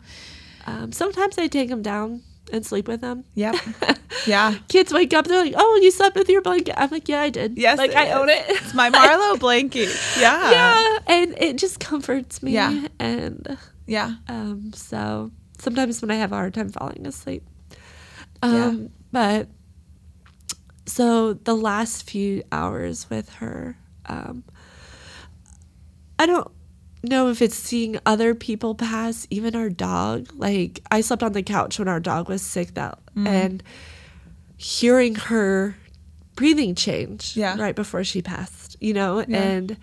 um, 0.67 0.93
sometimes 0.93 1.39
I 1.39 1.47
take 1.47 1.69
them 1.71 1.83
down 1.83 2.23
and 2.55 2.65
sleep 2.65 2.89
with 2.89 3.01
them. 3.01 3.25
yep, 3.35 3.55
yeah. 4.27 4.55
Kids 4.69 4.93
wake 4.93 5.13
up, 5.13 5.27
they're 5.27 5.45
like, 5.45 5.55
"Oh, 5.57 5.81
you 5.83 5.91
slept 5.91 6.17
with 6.17 6.29
your 6.29 6.41
blanket." 6.43 6.75
I'm 6.81 6.91
like, 6.91 7.09
"Yeah, 7.09 7.21
I 7.21 7.31
did. 7.31 7.59
Yes, 7.59 7.79
like 7.79 7.95
I 7.95 8.13
own 8.13 8.29
it. 8.31 8.45
It's 8.49 8.73
my 8.75 8.91
Marlo 8.97 9.39
blanket. 9.39 9.89
Yeah. 10.19 10.51
yeah, 10.51 10.99
and 11.07 11.35
it 11.39 11.57
just 11.59 11.81
comforts 11.81 12.43
me. 12.43 12.53
Yeah. 12.53 12.89
and 12.99 13.59
Yeah. 13.87 14.15
um, 14.29 14.73
so 14.75 15.31
sometimes 15.59 16.01
when 16.01 16.11
I 16.11 16.17
have 16.17 16.33
a 16.33 16.37
hard 16.37 16.55
time 16.55 16.71
falling 16.71 17.07
asleep, 17.07 17.43
Yeah. 18.43 18.67
um, 18.67 18.91
but 19.13 19.49
so 20.87 21.33
the 21.35 21.55
last 21.57 22.09
few 22.09 22.43
hours 22.53 23.09
with 23.11 23.29
her, 23.35 23.77
um, 24.07 24.45
I 26.19 26.27
don't 26.27 26.51
know 27.09 27.29
if 27.29 27.41
it's 27.43 27.55
seeing 27.57 27.99
other 28.07 28.35
people 28.35 28.75
pass, 28.75 29.27
even 29.31 29.55
our 29.57 29.69
dog. 29.71 30.29
Like 30.35 30.83
I 30.91 31.01
slept 31.01 31.23
on 31.23 31.33
the 31.33 31.43
couch 31.43 31.79
when 31.79 31.89
our 31.89 32.01
dog 32.01 32.29
was 32.29 32.43
sick 32.43 32.75
that 32.75 32.99
Mm. 33.17 33.29
and 33.29 33.63
hearing 34.57 35.15
her 35.15 35.77
breathing 36.37 36.75
change 36.75 37.37
Yeah. 37.37 37.57
right 37.59 37.77
before 37.77 38.03
she 38.05 38.23
passed, 38.23 38.77
you 38.81 38.93
know, 38.93 39.21
Yeah. 39.21 39.43
and 39.43 39.77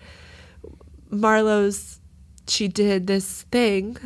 Marlo's 1.10 1.98
she 2.48 2.68
did 2.68 3.06
this 3.06 3.42
thing 3.52 3.96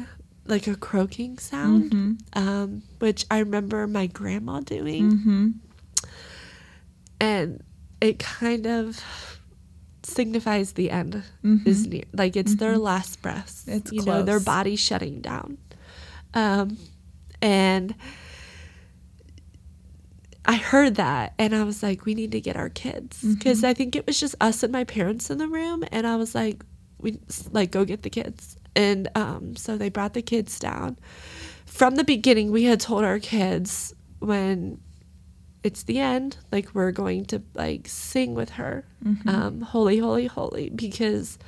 like 0.47 0.67
a 0.69 0.77
croaking 0.77 1.39
sound 1.39 1.91
Mm-hmm. 1.91 2.39
um, 2.49 2.83
which 3.01 3.25
I 3.31 3.39
remember 3.41 3.87
my 3.89 4.07
grandma 4.07 4.61
doing 4.61 5.11
Mm-hmm. 5.12 5.51
and 7.21 7.62
it 8.01 8.19
kind 8.19 8.67
of 8.67 9.01
signifies 10.07 10.72
the 10.72 10.90
end 10.90 11.22
is 11.66 11.86
near. 11.86 12.04
Like 12.12 12.36
it's 12.36 12.57
their 12.57 12.78
last 12.78 13.22
breaths. 13.22 13.64
Mm-hmm. 13.64 13.76
It's 13.78 13.92
you 13.92 14.02
know 14.02 14.22
their 14.22 14.36
close. 14.36 14.44
body 14.44 14.76
shutting 14.76 15.20
down. 15.20 15.59
Um 16.34 16.78
and 17.42 17.94
I 20.44 20.57
heard 20.57 20.94
that 20.94 21.34
and 21.38 21.54
I 21.54 21.64
was 21.64 21.82
like, 21.82 22.04
we 22.04 22.14
need 22.14 22.32
to 22.32 22.40
get 22.40 22.57
our 22.57 22.68
kids. 22.68 23.22
Because 23.22 23.64
I 23.64 23.74
think 23.74 23.96
it 23.96 24.07
was 24.07 24.18
just 24.20 24.34
us 24.40 24.62
and 24.62 24.72
my 24.72 24.84
parents 24.84 25.28
in 25.28 25.38
the 25.38 25.48
room, 25.48 25.84
and 25.90 26.07
I 26.07 26.16
was 26.16 26.34
like, 26.34 26.64
we 26.98 27.18
like 27.50 27.72
go 27.72 27.84
get 27.84 28.02
the 28.02 28.11
kids, 28.11 28.57
and 28.74 29.09
um, 29.14 29.57
so 29.57 29.76
they 29.76 29.88
brought 29.88 30.14
the 30.14 30.22
kids 30.22 30.59
down. 30.59 30.98
From 31.66 31.96
the 31.96 32.04
beginning, 32.04 32.52
we 32.52 32.64
had 32.64 32.80
told 32.80 33.04
our 33.04 33.18
kids 33.18 33.92
when 34.20 34.80
it's 35.62 35.82
the 35.82 35.98
end, 35.98 36.38
like 36.52 36.74
we're 36.74 36.92
going 36.92 37.24
to 37.26 37.42
like 37.54 37.88
sing 37.88 38.34
with 38.34 38.50
her, 38.50 38.84
um, 39.26 39.61
"Holy, 39.62 39.98
Holy, 39.98 40.26
Holy," 40.26 40.70
because 40.70 41.38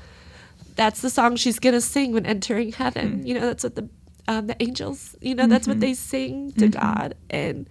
that's 0.77 1.01
the 1.01 1.11
song 1.11 1.37
she's 1.37 1.59
gonna 1.59 1.81
sing 1.81 2.13
when 2.13 2.27
entering 2.27 2.73
heaven. 2.73 3.27
You 3.27 3.35
know, 3.35 3.47
that's 3.47 3.65
what 3.65 3.75
the 3.75 3.89
um, 4.27 4.47
the 4.47 4.63
angels, 4.63 5.17
you 5.21 5.35
know, 5.35 5.47
that's 5.47 5.67
what 5.67 5.81
they 5.81 5.95
sing 5.95 6.53
to 6.53 6.69
God, 6.69 7.15
and 7.31 7.69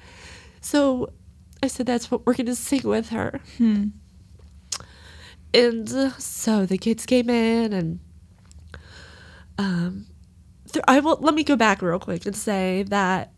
so 0.61 1.11
I 1.61 1.67
said, 1.67 1.85
that's 1.85 2.11
what 2.11 2.25
we're 2.25 2.33
to 2.33 2.55
sing 2.55 2.83
with 2.83 3.09
her. 3.09 3.39
Hmm. 3.57 3.85
And 5.53 5.91
uh, 5.91 6.11
so 6.17 6.65
the 6.65 6.77
kids 6.77 7.05
came 7.05 7.29
in 7.29 7.73
and 7.73 7.99
um 9.57 10.05
th- 10.71 10.83
I 10.87 10.99
will 10.99 11.17
let 11.19 11.33
me 11.33 11.43
go 11.43 11.55
back 11.55 11.81
real 11.81 11.99
quick 11.99 12.25
and 12.25 12.35
say 12.35 12.83
that 12.83 13.31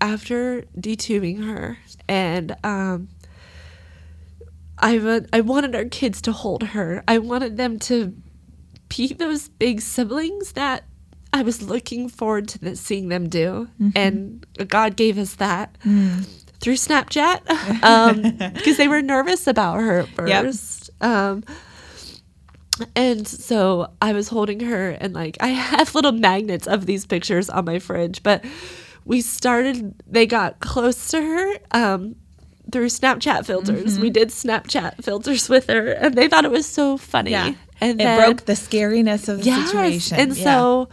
after 0.00 0.62
detubing 0.76 1.44
her 1.46 1.78
and 2.08 2.56
um 2.64 3.08
I 4.78 5.20
I 5.32 5.40
wanted 5.40 5.74
our 5.74 5.84
kids 5.86 6.22
to 6.22 6.32
hold 6.32 6.62
her. 6.62 7.02
I 7.08 7.18
wanted 7.18 7.56
them 7.56 7.78
to 7.80 8.14
be 8.88 9.12
those 9.12 9.48
big 9.48 9.80
siblings 9.80 10.52
that 10.52 10.84
I 11.32 11.42
was 11.42 11.62
looking 11.62 12.08
forward 12.08 12.48
to 12.48 12.76
seeing 12.76 13.08
them 13.08 13.28
do, 13.28 13.68
and 13.96 14.46
God 14.68 14.96
gave 14.96 15.18
us 15.18 15.34
that 15.36 15.76
through 16.60 16.74
Snapchat 16.74 17.82
um, 17.84 18.22
because 18.54 18.76
they 18.76 18.88
were 18.88 19.02
nervous 19.02 19.46
about 19.46 19.78
her 19.80 20.00
at 20.00 20.06
Yep. 20.08 20.14
first. 20.16 20.90
Um, 21.00 21.44
and 22.94 23.26
so 23.26 23.92
I 24.00 24.12
was 24.12 24.28
holding 24.28 24.60
her, 24.60 24.90
and 24.90 25.12
like 25.12 25.36
I 25.40 25.48
have 25.48 25.94
little 25.96 26.12
magnets 26.12 26.66
of 26.68 26.86
these 26.86 27.04
pictures 27.04 27.50
on 27.50 27.64
my 27.64 27.80
fridge, 27.80 28.22
but 28.22 28.44
we 29.08 29.20
started, 29.22 29.94
they 30.06 30.26
got 30.26 30.60
close 30.60 31.10
to 31.10 31.20
her. 31.20 31.54
Um, 31.72 32.14
through 32.70 32.88
Snapchat 32.88 33.46
filters, 33.46 33.94
Mm-hmm. 33.94 34.02
we 34.02 34.10
did 34.10 34.28
Snapchat 34.28 35.02
filters 35.02 35.48
with 35.48 35.68
her, 35.68 35.92
and 35.92 36.14
they 36.14 36.28
thought 36.28 36.44
it 36.44 36.50
was 36.50 36.66
so 36.66 36.96
funny. 36.98 37.30
Yeah. 37.32 37.54
and 37.80 38.00
it 38.00 38.04
then- 38.04 38.18
broke 38.20 38.44
the 38.44 38.52
scariness 38.52 39.28
of 39.28 39.38
the 39.38 39.44
Yes. 39.46 39.66
situation. 39.70 40.18
And 40.18 40.36
Yeah. 40.36 40.44
so 40.44 40.88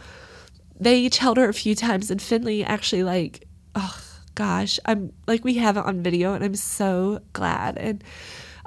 they 0.80 0.98
each 1.00 1.18
held 1.18 1.36
her 1.36 1.48
a 1.48 1.52
few 1.54 1.74
times, 1.74 2.10
and 2.10 2.20
Finley 2.22 2.64
actually 2.64 3.02
like, 3.02 3.46
oh 3.74 3.98
gosh, 4.34 4.78
I'm 4.86 5.12
like 5.26 5.44
we 5.44 5.54
have 5.54 5.76
it 5.76 5.84
on 5.84 6.02
video, 6.02 6.32
and 6.32 6.42
I'm 6.44 6.54
so 6.54 7.20
glad. 7.34 7.76
And 7.76 8.02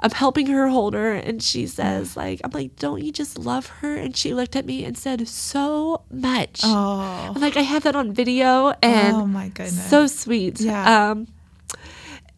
I'm 0.02 0.10
helping 0.10 0.46
her 0.46 0.68
hold 0.68 0.94
her, 0.94 1.12
and 1.12 1.42
she 1.42 1.66
says 1.66 2.16
like, 2.16 2.40
I'm 2.42 2.50
like, 2.52 2.76
don't 2.76 3.02
you 3.02 3.12
just 3.12 3.38
love 3.38 3.66
her? 3.66 3.94
And 3.96 4.16
she 4.16 4.32
looked 4.32 4.56
at 4.56 4.64
me 4.64 4.84
and 4.84 4.96
said, 4.96 5.28
so 5.28 6.02
much. 6.10 6.60
Oh. 6.64 7.32
I'm 7.34 7.40
like, 7.40 7.56
I 7.56 7.60
have 7.62 7.82
that 7.82 7.94
on 7.94 8.12
video, 8.12 8.72
and 8.82 9.14
Oh, 9.16 9.26
my 9.26 9.48
goodness. 9.48 9.90
so 9.90 10.06
sweet. 10.06 10.60
Yeah. 10.60 11.10
Um, 11.10 11.26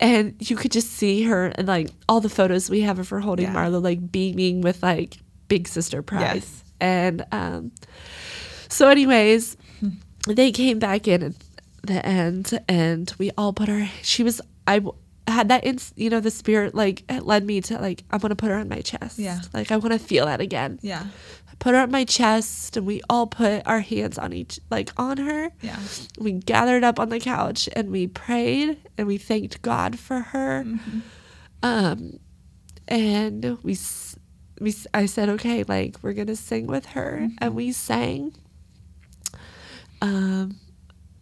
and 0.01 0.35
you 0.41 0.57
could 0.57 0.73
just 0.73 0.91
see 0.91 1.23
her 1.23 1.47
and 1.55 1.69
like 1.69 1.89
all 2.09 2.21
the 2.21 2.29
photos 2.29 2.69
we 2.69 2.81
have 2.81 2.99
of 2.99 3.09
her 3.11 3.21
holding 3.21 3.47
Yeah. 3.47 3.55
Marlo, 3.55 3.81
like 3.81 4.11
beaming 4.11 4.61
with 4.61 4.83
like 4.83 5.19
big 5.47 5.69
sister 5.69 6.03
pride. 6.03 6.35
Yes. 6.43 6.65
And 6.81 7.25
um, 7.31 7.71
so, 8.69 8.89
anyways, 8.89 9.57
they 10.27 10.51
came 10.51 10.81
back 10.81 11.07
in 11.07 11.23
at 11.23 11.35
the 11.85 12.05
end, 12.05 12.59
and 12.69 13.15
we 13.19 13.31
all 13.39 13.53
put 13.53 13.69
her. 13.69 13.89
She 14.03 14.25
was 14.25 14.41
I 14.67 14.81
had 15.29 15.49
that 15.51 15.65
in 15.65 15.79
you 15.97 16.11
know 16.11 16.21
the 16.21 16.31
spirit 16.31 16.75
like 16.75 17.05
it 17.09 17.25
led 17.25 17.45
me 17.45 17.61
to 17.63 17.79
like 17.79 18.05
I 18.11 18.17
want 18.17 18.31
to 18.31 18.37
put 18.37 18.51
her 18.51 18.57
on 18.57 18.69
my 18.69 18.81
chest. 18.81 19.19
Yeah. 19.19 19.41
Like 19.55 19.71
I 19.71 19.77
want 19.77 19.93
to 19.93 19.99
feel 19.99 20.27
that 20.27 20.41
again. 20.41 20.79
Yeah. 20.83 21.05
I 21.51 21.55
put 21.59 21.75
her 21.75 21.81
on 21.81 21.91
my 21.91 22.05
chest, 22.05 22.77
and 22.77 22.87
we 22.87 23.01
all 23.09 23.27
put 23.29 23.67
our 23.67 23.81
hands 23.81 24.19
on 24.19 24.33
each 24.33 24.59
like 24.71 24.91
on 24.97 25.19
her 25.19 25.51
Yeah. 25.63 25.79
we 26.19 26.33
gathered 26.33 26.83
up 26.85 26.99
on 26.99 27.09
the 27.09 27.21
couch 27.21 27.69
and 27.77 27.91
we 27.91 28.07
prayed 28.09 28.79
and 28.99 29.07
we 29.07 29.17
thanked 29.19 29.63
God 29.63 29.99
for 29.99 30.21
her. 30.21 30.65
Um, 31.63 32.19
and 32.89 33.59
we, 33.63 33.73
s- 33.75 34.17
we, 34.61 34.71
s- 34.71 34.87
I 34.93 35.07
said, 35.07 35.29
okay, 35.29 35.63
like 35.63 35.97
we're 36.03 36.15
gonna 36.15 36.35
sing 36.37 36.67
with 36.67 36.87
her, 36.87 37.29
and 37.39 37.55
we 37.55 37.71
sang. 37.71 38.35
Um, 40.01 40.57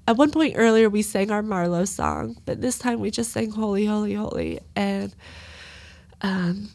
at 0.08 0.16
one 0.16 0.30
point 0.30 0.54
earlier, 0.56 0.88
we 0.90 1.02
sang 1.02 1.30
our 1.30 1.42
Marlo 1.42 1.86
song, 1.86 2.36
but 2.44 2.60
this 2.60 2.78
time 2.78 3.00
we 3.00 3.10
just 3.10 3.32
sang 3.32 3.50
"Holy, 3.50 3.86
Holy, 3.86 4.14
Holy," 4.14 4.60
and 4.74 5.14
um, 6.22 6.70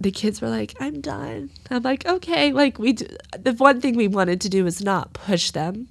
the 0.00 0.10
kids 0.10 0.40
were 0.40 0.50
like, 0.50 0.74
"I'm 0.80 1.00
done." 1.00 1.50
I'm 1.70 1.82
like, 1.82 2.06
"Okay." 2.06 2.52
Like 2.52 2.78
we, 2.78 2.92
d- 2.94 3.08
the 3.38 3.52
one 3.54 3.80
thing 3.80 3.96
we 3.96 4.08
wanted 4.08 4.40
to 4.42 4.48
do 4.48 4.64
was 4.64 4.82
not 4.82 5.12
push 5.12 5.50
them 5.50 5.88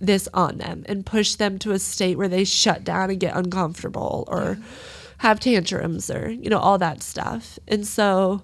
this 0.00 0.26
on 0.32 0.56
them 0.56 0.84
and 0.88 1.04
push 1.04 1.34
them 1.34 1.58
to 1.58 1.72
a 1.72 1.78
state 1.78 2.16
where 2.16 2.28
they 2.28 2.44
shut 2.44 2.82
down 2.82 3.10
and 3.10 3.20
get 3.20 3.36
uncomfortable 3.36 4.24
or 4.26 4.58
have 5.18 5.38
tantrums 5.38 6.10
or 6.10 6.30
you 6.30 6.48
know 6.48 6.58
all 6.58 6.78
that 6.78 7.02
stuff 7.02 7.58
and 7.68 7.86
so 7.86 8.42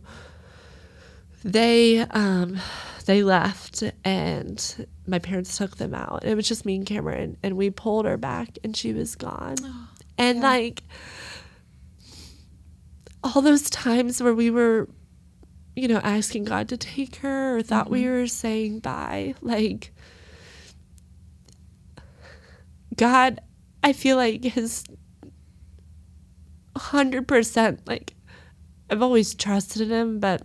they 1.43 2.01
um 2.11 2.61
they 3.07 3.23
left 3.23 3.83
and 4.05 4.87
my 5.07 5.19
parents 5.19 5.57
took 5.57 5.77
them 5.77 5.95
out 5.95 6.25
it 6.25 6.35
was 6.35 6.49
just 6.49 6.67
me 6.67 6.77
and 6.77 6.87
cameron 6.87 7.37
and 7.43 7.57
we 7.57 7.71
pulled 7.71 8.05
her 8.05 8.17
back 8.17 8.59
and 8.65 8.77
she 8.77 8.93
was 8.93 9.15
gone. 9.15 9.57
And 10.19 10.41
like 10.41 10.83
all 13.23 13.43
those 13.43 13.69
times 13.69 14.23
where 14.23 14.35
we 14.35 14.49
were 14.49 14.89
you 15.75 15.89
know 15.89 15.99
asking 16.03 16.45
god 16.45 16.71
to 16.71 16.79
take 16.79 17.17
her 17.17 17.59
or 17.59 17.63
thought 17.63 17.91
we 17.91 18.05
mm-hmm. 18.05 18.13
were 18.13 18.27
saying 18.27 18.79
bye 18.79 19.35
like 19.43 19.93
God, 22.97 23.41
I 23.83 23.93
feel 23.93 24.17
like 24.17 24.43
his 24.43 24.85
hundred 26.77 27.27
percent 27.27 27.87
like 27.87 28.15
I've 28.91 29.03
always 29.03 29.35
trusted 29.35 29.91
him, 29.91 30.21
but 30.21 30.43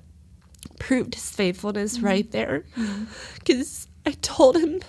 proved 0.79 1.15
his 1.15 1.29
faithfulness 1.29 1.97
mm-hmm. 1.97 2.05
right 2.05 2.31
there. 2.31 2.65
Mm-hmm. 2.75 3.05
Because 3.35 3.87
I 4.05 4.11
told 4.21 4.57
him 4.57 4.81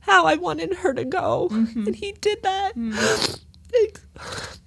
how 0.00 0.26
I 0.26 0.34
wanted 0.36 0.74
her 0.74 0.92
to 0.94 1.04
go, 1.04 1.48
mm-hmm. 1.50 1.86
and 1.86 1.96
he 1.96 2.12
did 2.12 2.42
that. 2.42 2.76
Mm. 2.76 3.40
Ex- 3.82 4.58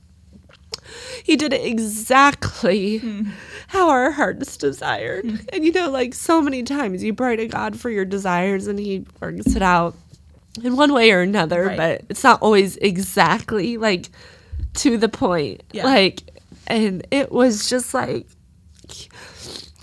He 1.24 1.36
did 1.36 1.54
it 1.54 1.66
exactly 1.66 3.00
mm. 3.02 3.30
how 3.68 3.90
our 3.90 4.12
hearts 4.12 4.56
desired. 4.58 5.26
Mm. 5.26 5.50
And 5.54 5.66
you 5.66 5.72
know, 5.72 5.90
like 5.90 6.14
so 6.14 6.42
many 6.42 6.64
times 6.64 7.04
you 7.04 7.14
pray 7.14 7.36
to 7.36 7.48
God 7.48 7.80
for 7.80 7.90
your 7.90 8.06
desires 8.06 8.68
and 8.68 8.80
he 8.80 9.06
works 9.20 9.56
it 9.56 9.62
out 9.62 9.96
in 10.64 10.76
one 10.76 10.94
way 10.94 11.12
or 11.12 11.22
another, 11.22 11.66
Right. 11.66 11.78
but 11.78 12.02
it's 12.10 12.24
not 12.24 12.42
always 12.42 12.78
exactly 12.78 13.78
like 13.78 14.10
to 14.76 14.98
the 14.98 15.10
point. 15.10 15.64
Yeah. 15.74 15.84
Like, 15.86 16.24
and 16.68 17.06
it 17.12 17.32
was 17.32 17.70
just 17.70 17.94
like 17.94 18.28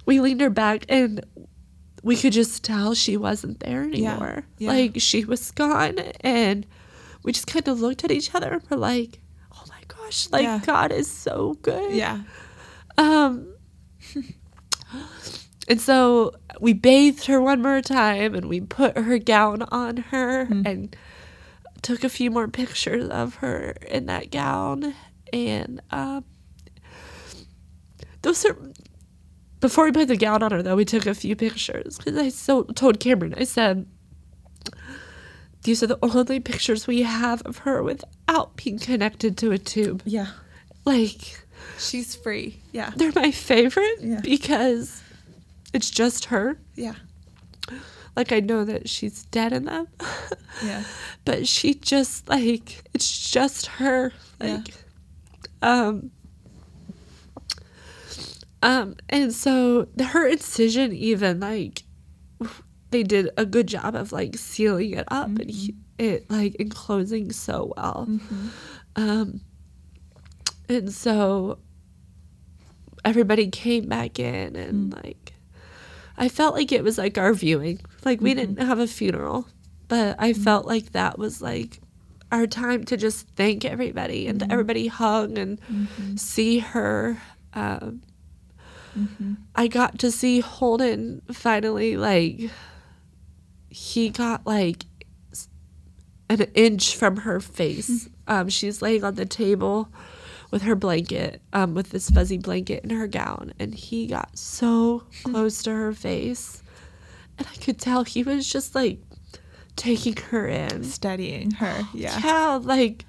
we 0.07 0.21
leaned 0.21 0.41
her 0.41 0.51
back 0.51 0.87
and 0.89 1.25
we 2.05 2.17
could 2.17 2.33
just 2.35 2.63
tell 2.63 2.95
she 2.95 3.17
wasn't 3.17 3.61
there 3.61 3.83
anymore. 3.83 4.45
Yeah. 4.59 4.69
Like 4.71 5.01
she 5.01 5.25
was 5.25 5.51
gone 5.51 5.99
and 6.21 6.67
we 7.23 7.33
just 7.33 7.47
kind 7.47 7.67
of 7.67 7.81
looked 7.81 8.05
at 8.05 8.11
each 8.11 8.35
other 8.35 8.53
and 8.53 8.63
we're 8.71 8.77
like, 8.77 9.21
oh 9.55 9.65
my 9.69 9.81
gosh, 9.89 10.29
like 10.31 10.43
Yeah. 10.45 10.61
God 10.65 10.93
is 10.93 11.11
so 11.11 11.55
good. 11.63 11.95
Yeah. 11.95 12.21
Um, 12.99 13.55
and 15.67 15.81
so 15.81 16.35
we 16.61 16.75
bathed 16.75 17.25
her 17.27 17.41
one 17.41 17.63
more 17.63 17.81
time 17.81 18.35
and 18.35 18.49
we 18.49 18.61
put 18.61 18.99
her 18.99 19.19
gown 19.19 19.63
on 19.63 19.97
her 19.97 20.43
and 20.43 20.95
took 21.83 22.05
a 22.05 22.09
few 22.11 22.31
more 22.31 22.49
pictures 22.49 23.09
of 23.09 23.37
her 23.37 23.77
in 23.89 24.07
that 24.07 24.31
gown. 24.31 24.95
And 25.33 25.81
um, 25.91 26.25
those 28.23 28.45
are. 28.45 28.57
Before 29.65 29.87
we 29.87 29.93
put 29.93 30.09
the 30.09 30.17
gown 30.19 30.43
on 30.43 30.51
her, 30.53 30.63
though, 30.63 30.77
we 30.77 30.85
took 30.85 31.07
a 31.07 31.15
few 31.15 31.35
pictures 31.35 31.97
because 31.97 32.19
I 32.19 32.29
so 32.29 32.65
told 32.65 33.01
Cameron, 33.01 33.33
I 33.39 33.45
said, 33.45 33.87
these 35.63 35.83
are 35.83 35.87
the 35.87 35.99
only 36.03 36.39
pictures 36.39 36.87
we 36.87 37.01
have 37.01 37.41
of 37.47 37.57
her 37.65 37.83
without 37.83 38.57
being 38.57 38.79
connected 38.79 39.39
to 39.39 39.53
a 39.53 39.57
tube. 39.59 40.03
Yeah. 40.05 40.27
Like, 40.85 41.41
She's 41.79 42.15
free. 42.15 42.61
Yeah. 42.73 42.91
they're 42.95 43.11
my 43.15 43.31
favorite 43.31 44.01
Yeah. 44.03 44.21
because 44.21 45.03
it's 45.73 45.89
just 45.89 46.27
her. 46.27 46.59
Yeah. 46.75 46.97
Like 48.15 48.33
I 48.33 48.41
know 48.41 48.67
that 48.67 48.91
she's 48.91 49.25
dead 49.25 49.55
in 49.55 49.65
them, 49.65 49.89
Yeah. 50.63 50.85
but 51.25 51.49
she 51.49 51.73
just 51.73 52.29
like 52.29 52.85
it's 52.93 53.31
just 53.31 53.65
her. 53.81 54.13
Yeah. 54.43 54.57
Like, 54.57 54.75
um, 55.63 56.11
um, 58.65 58.97
and 59.11 59.31
so 59.31 59.87
her 60.03 60.27
incision 60.27 60.95
even 60.95 61.39
like 61.39 61.83
they 62.91 63.03
did 63.03 63.29
a 63.37 63.45
good 63.45 63.67
job 63.67 63.95
of 63.95 64.11
like 64.11 64.37
sealing 64.37 64.93
it 64.93 65.05
up 65.09 65.27
and 65.27 65.51
he, 65.51 65.73
mm-hmm. 65.73 65.81
it 65.99 66.31
like 66.31 66.55
enclosing 66.55 67.31
so 67.31 67.75
well. 67.77 68.07
Mm-hmm. 68.09 68.49
Um, 68.97 69.41
and 70.67 70.91
so 70.91 71.59
everybody 73.05 73.51
came 73.51 73.87
back 73.87 74.19
in 74.19 74.57
and 74.57 74.95
mm. 74.95 75.05
like 75.05 75.35
I 76.17 76.31
felt 76.31 76.55
like 76.55 76.73
it 76.73 76.83
was 76.83 76.97
like 76.97 77.19
our 77.19 77.35
viewing. 77.35 77.81
Like 78.03 78.23
we 78.23 78.31
mm-hmm. 78.31 78.55
didn't 78.55 78.67
have 78.67 78.79
a 78.79 78.87
funeral, 78.87 79.47
but 79.89 80.17
I 80.19 80.33
felt 80.33 80.65
like 80.65 80.93
that 80.93 81.19
was 81.19 81.43
like 81.43 81.81
our 82.33 82.47
time 82.47 82.85
to 82.85 82.97
just 82.97 83.29
thank 83.37 83.67
everybody 83.67 84.27
and 84.27 84.51
everybody 84.51 84.87
hung 84.87 85.37
and 85.37 85.61
see 86.19 86.61
her. 86.61 87.21
Um, 87.53 88.01
I 89.55 89.67
got 89.67 89.99
to 90.01 90.11
see 90.11 90.41
Holden 90.41 91.23
finally 91.33 91.97
like 91.97 92.51
he 93.69 94.11
got 94.11 94.47
like 94.47 94.85
an 96.29 96.43
inch 96.55 96.97
from 96.97 97.19
her 97.19 97.41
face. 97.41 98.09
Um, 98.27 98.49
she's 98.49 98.81
laying 98.81 99.05
on 99.05 99.17
the 99.17 99.27
table 99.27 99.89
with 100.51 100.63
her 100.63 100.75
blanket, 100.75 101.43
um, 101.53 101.75
with 101.75 101.91
this 101.91 102.09
fuzzy 102.11 102.39
blanket 102.39 102.85
in 102.85 102.91
her 102.91 103.09
gown, 103.09 103.53
and 103.59 103.75
he 103.75 104.07
got 104.07 104.39
so 104.39 105.03
close 105.25 105.63
to 105.65 105.71
her 105.73 105.93
face, 105.93 106.63
and 107.39 107.47
I 107.47 107.57
could 107.57 107.79
tell 107.79 108.05
he 108.05 108.23
was 108.23 108.49
just 108.49 108.75
like 108.75 109.01
taking 109.77 110.17
her 110.31 110.47
in, 110.47 110.85
Studying 110.85 111.51
her. 111.53 111.83
Yeah. 111.93 112.19
yeah, 112.23 112.61
like 112.63 113.05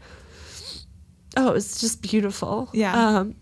oh, 1.38 1.49
it 1.49 1.53
was 1.53 1.80
just 1.80 2.02
beautiful. 2.02 2.70
Yeah. 2.74 3.20
Um, 3.20 3.36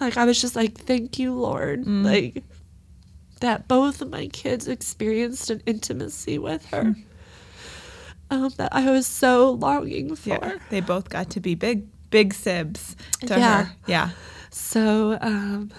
like 0.00 0.16
I 0.16 0.24
was 0.24 0.40
just 0.40 0.56
like, 0.56 0.76
thank 0.78 1.18
you, 1.18 1.34
Lord, 1.34 1.86
like 1.86 2.42
that 3.40 3.68
both 3.68 4.00
of 4.02 4.10
my 4.10 4.26
kids 4.28 4.66
experienced 4.68 5.50
an 5.50 5.62
intimacy 5.66 6.38
with 6.38 6.66
her. 6.66 6.94
Um, 8.30 8.50
that 8.58 8.74
I 8.74 8.90
was 8.90 9.06
so 9.06 9.52
longing 9.52 10.14
for. 10.14 10.28
Yeah. 10.30 10.58
They 10.68 10.80
both 10.80 11.08
got 11.08 11.30
to 11.30 11.40
be 11.40 11.54
big, 11.54 11.86
big 12.10 12.34
sibs 12.34 12.94
to 13.22 13.38
Yeah. 13.38 13.64
her. 13.64 13.72
Yeah. 13.86 14.10
So 14.50 15.16
um, 15.22 15.70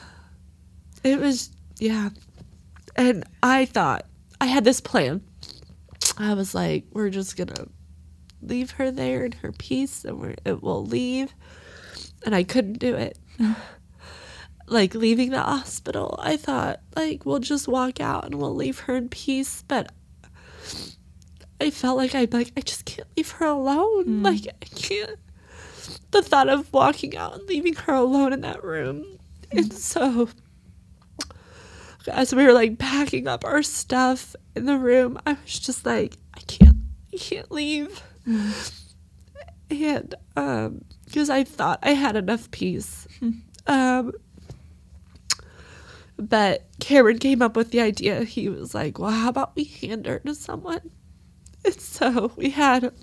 it 1.03 1.19
was, 1.19 1.51
yeah. 1.77 2.09
And 2.95 3.23
I 3.43 3.65
thought, 3.65 4.05
I 4.41 4.47
had 4.47 4.63
this 4.63 4.81
plan. 4.81 5.21
I 6.17 6.33
was 6.33 6.55
like, 6.55 6.85
we're 6.91 7.09
just 7.11 7.37
going 7.37 7.49
to 7.49 7.67
leave 8.41 8.71
her 8.71 8.89
there 8.89 9.25
in 9.25 9.33
her 9.33 9.51
peace 9.51 10.03
and 10.03 10.19
we're, 10.19 10.35
it 10.43 10.63
will 10.63 10.83
leave. 10.83 11.33
And 12.25 12.33
I 12.33 12.41
couldn't 12.43 12.79
do 12.79 12.95
it. 12.95 13.17
Like 14.69 14.93
leaving 14.95 15.31
the 15.31 15.41
hospital, 15.41 16.17
I 16.21 16.37
thought, 16.37 16.79
like, 16.95 17.25
we'll 17.25 17.39
just 17.39 17.67
walk 17.67 17.99
out 17.99 18.25
and 18.25 18.35
we'll 18.35 18.55
leave 18.55 18.79
her 18.81 18.95
in 18.95 19.09
peace. 19.09 19.63
But 19.67 19.91
I 21.61 21.71
felt 21.71 21.97
like 21.97 22.15
I 22.15 22.27
like 22.31 22.53
I 22.55 22.61
just 22.61 22.85
can't 22.85 23.07
leave 23.17 23.31
her 23.31 23.45
alone. 23.45 24.23
Like 24.23 24.47
I 24.47 24.65
can't. 24.65 25.19
The 26.11 26.21
thought 26.21 26.49
of 26.49 26.71
walking 26.71 27.17
out 27.17 27.35
and 27.35 27.47
leaving 27.47 27.73
her 27.73 27.93
alone 27.93 28.31
in 28.33 28.41
that 28.41 28.63
room, 28.63 29.19
and 29.51 29.73
so 29.73 30.29
as 32.07 32.33
we 32.33 32.43
were 32.43 32.53
like 32.53 32.77
packing 32.77 33.27
up 33.27 33.43
our 33.43 33.63
stuff 33.63 34.35
in 34.55 34.65
the 34.65 34.77
room, 34.77 35.19
I 35.25 35.33
was 35.33 35.59
just 35.59 35.85
like, 35.85 36.17
I 36.33 36.39
can't, 36.41 36.77
I 37.13 37.17
can't 37.17 37.51
leave, 37.51 38.01
and 39.69 40.15
um, 40.35 40.85
because 41.05 41.29
I 41.29 41.43
thought 41.43 41.79
I 41.83 41.91
had 41.93 42.15
enough 42.15 42.49
peace, 42.51 43.07
um. 43.67 44.13
But 46.19 46.67
Cameron 46.81 47.17
came 47.17 47.41
up 47.41 47.55
with 47.55 47.71
the 47.71 47.79
idea. 47.79 48.23
He 48.23 48.49
was 48.49 48.75
like, 48.75 48.99
"Well, 48.99 49.11
how 49.11 49.29
about 49.29 49.55
we 49.55 49.63
hand 49.63 50.05
her 50.05 50.19
to 50.19 50.35
someone?" 50.35 50.91
And 51.65 51.79
so 51.79 52.31
we 52.35 52.51
had 52.51 52.93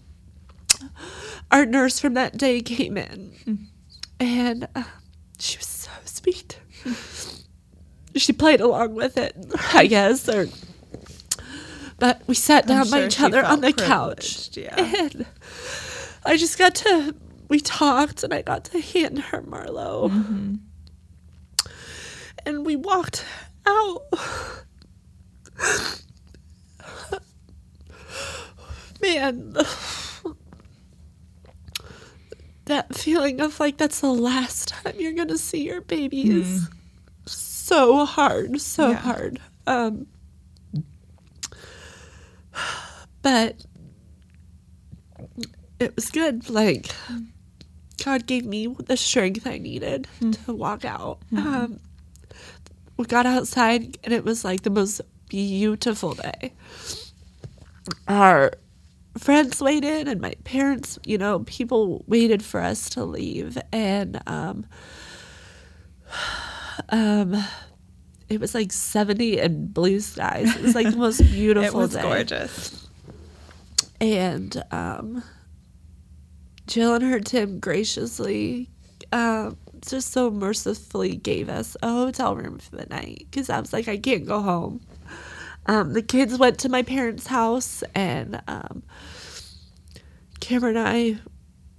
our 1.50 1.66
nurse 1.66 1.98
from 1.98 2.14
that 2.14 2.36
day 2.36 2.60
came 2.60 2.96
in, 2.96 3.68
and 4.20 4.68
uh, 4.74 4.84
she 5.38 5.58
was 5.58 5.66
so 5.66 5.90
sweet. 6.04 6.58
she 8.16 8.32
played 8.32 8.60
along 8.60 8.94
with 8.94 9.16
it, 9.16 9.34
I 9.72 9.86
guess, 9.86 10.28
or. 10.28 10.48
But 11.98 12.20
we 12.26 12.34
sat 12.34 12.64
I'm 12.64 12.68
down 12.68 12.90
by 12.90 12.98
sure 12.98 13.06
each 13.06 13.20
other 13.20 13.42
on 13.42 13.62
the 13.62 13.72
couch, 13.72 14.54
yeah. 14.56 14.74
and 14.76 15.24
I 16.24 16.36
just 16.36 16.58
got 16.58 16.74
to. 16.76 17.14
We 17.48 17.60
talked, 17.60 18.24
and 18.24 18.34
I 18.34 18.42
got 18.42 18.64
to 18.66 18.80
hand 18.80 19.18
her 19.20 19.40
Marlo, 19.40 20.10
Mm-hmm. 20.10 20.54
And 22.46 22.64
we 22.64 22.76
walked 22.76 23.24
out. 23.66 24.02
Man, 29.02 29.54
that 32.64 32.94
feeling 32.94 33.40
of 33.40 33.60
like 33.60 33.76
that's 33.76 34.00
the 34.00 34.12
last 34.12 34.68
time 34.68 34.94
you're 34.98 35.12
gonna 35.12 35.36
see 35.38 35.64
your 35.64 35.82
baby 35.82 36.30
is 36.30 36.68
so 37.26 38.04
hard, 38.06 38.60
so 38.60 38.90
Yeah. 38.90 38.96
hard. 38.96 39.40
Um, 39.66 40.06
but 43.22 43.56
it 45.78 45.94
was 45.94 46.10
good. 46.10 46.48
Like 46.48 46.90
God 48.04 48.26
gave 48.26 48.46
me 48.46 48.66
the 48.86 48.96
strength 48.96 49.46
I 49.46 49.58
needed 49.58 50.08
to 50.46 50.54
walk 50.54 50.84
out. 50.84 51.18
Um, 51.36 51.80
we 52.96 53.04
got 53.04 53.26
outside 53.26 53.98
and 54.04 54.12
it 54.12 54.24
was 54.24 54.44
like 54.44 54.62
the 54.62 54.70
most 54.70 55.00
beautiful 55.28 56.14
day. 56.14 56.52
Our 58.08 58.52
friends 59.18 59.60
waited 59.60 60.08
and 60.08 60.20
my 60.20 60.34
parents, 60.44 60.98
you 61.04 61.18
know, 61.18 61.40
people 61.40 62.04
waited 62.06 62.42
for 62.42 62.60
us 62.60 62.88
to 62.90 63.04
leave 63.04 63.58
and 63.72 64.20
um 64.26 64.66
um 66.90 67.44
it 68.28 68.40
was 68.40 68.54
like 68.54 68.72
70 68.72 69.38
and 69.38 69.72
blue 69.72 70.00
skies. 70.00 70.54
It 70.56 70.62
was 70.62 70.74
like 70.74 70.90
the 70.90 70.96
most 70.96 71.20
beautiful 71.30 71.62
day. 71.62 71.68
It 71.68 71.80
was 71.80 71.94
day 71.94 72.02
gorgeous. 72.02 72.88
and 74.00 74.62
um, 74.72 75.22
Jill 76.66 76.94
and 76.94 77.04
her 77.04 77.20
Tim 77.20 77.60
graciously, 77.60 78.68
um, 79.12 79.56
just 79.90 80.12
so 80.12 80.30
mercifully 80.30 81.16
gave 81.16 81.48
us 81.48 81.76
a 81.82 81.88
hotel 81.88 82.36
room 82.36 82.58
for 82.58 82.76
the 82.76 82.86
night 82.86 83.26
because 83.30 83.48
I 83.50 83.60
was 83.60 83.72
like, 83.72 83.88
I 83.88 83.96
can't 83.96 84.26
go 84.26 84.40
home. 84.40 84.80
Um, 85.66 85.92
the 85.94 86.02
kids 86.02 86.38
went 86.38 86.58
to 86.60 86.68
my 86.68 86.82
parents' 86.82 87.26
house, 87.26 87.82
and 87.94 88.40
um, 88.46 88.82
Cameron 90.40 90.76
and 90.76 90.88
I 90.88 91.18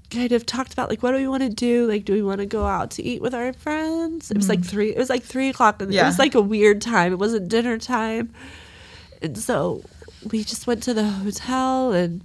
kind 0.09 0.31
of 0.31 0.45
talked 0.45 0.73
about 0.73 0.89
like, 0.89 1.03
what 1.03 1.11
do 1.11 1.17
we 1.17 1.27
want 1.27 1.43
to 1.43 1.49
do? 1.49 1.88
Like, 1.88 2.05
do 2.05 2.13
we 2.13 2.21
want 2.21 2.39
to 2.39 2.45
go 2.45 2.65
out 2.65 2.91
to 2.91 3.03
eat 3.03 3.21
with 3.21 3.34
our 3.34 3.53
friends? 3.53 4.29
It 4.31 4.38
was 4.38 4.49
like 4.49 4.63
three. 4.63 4.89
It 4.89 4.97
was 4.97 5.09
like 5.09 5.23
three 5.23 5.49
o'clock. 5.49 5.81
And 5.81 5.93
It 6.03 6.05
was 6.07 6.19
like 6.19 6.35
a 6.35 6.41
weird 6.41 6.81
time. 6.81 7.13
It 7.13 7.19
wasn't 7.19 7.47
dinner 7.49 7.77
time, 7.77 8.34
and 9.21 9.38
so 9.38 9.84
we 10.31 10.43
just 10.43 10.67
went 10.67 10.84
to 10.84 10.93
the 10.93 11.05
hotel 11.07 11.91
and 11.93 12.23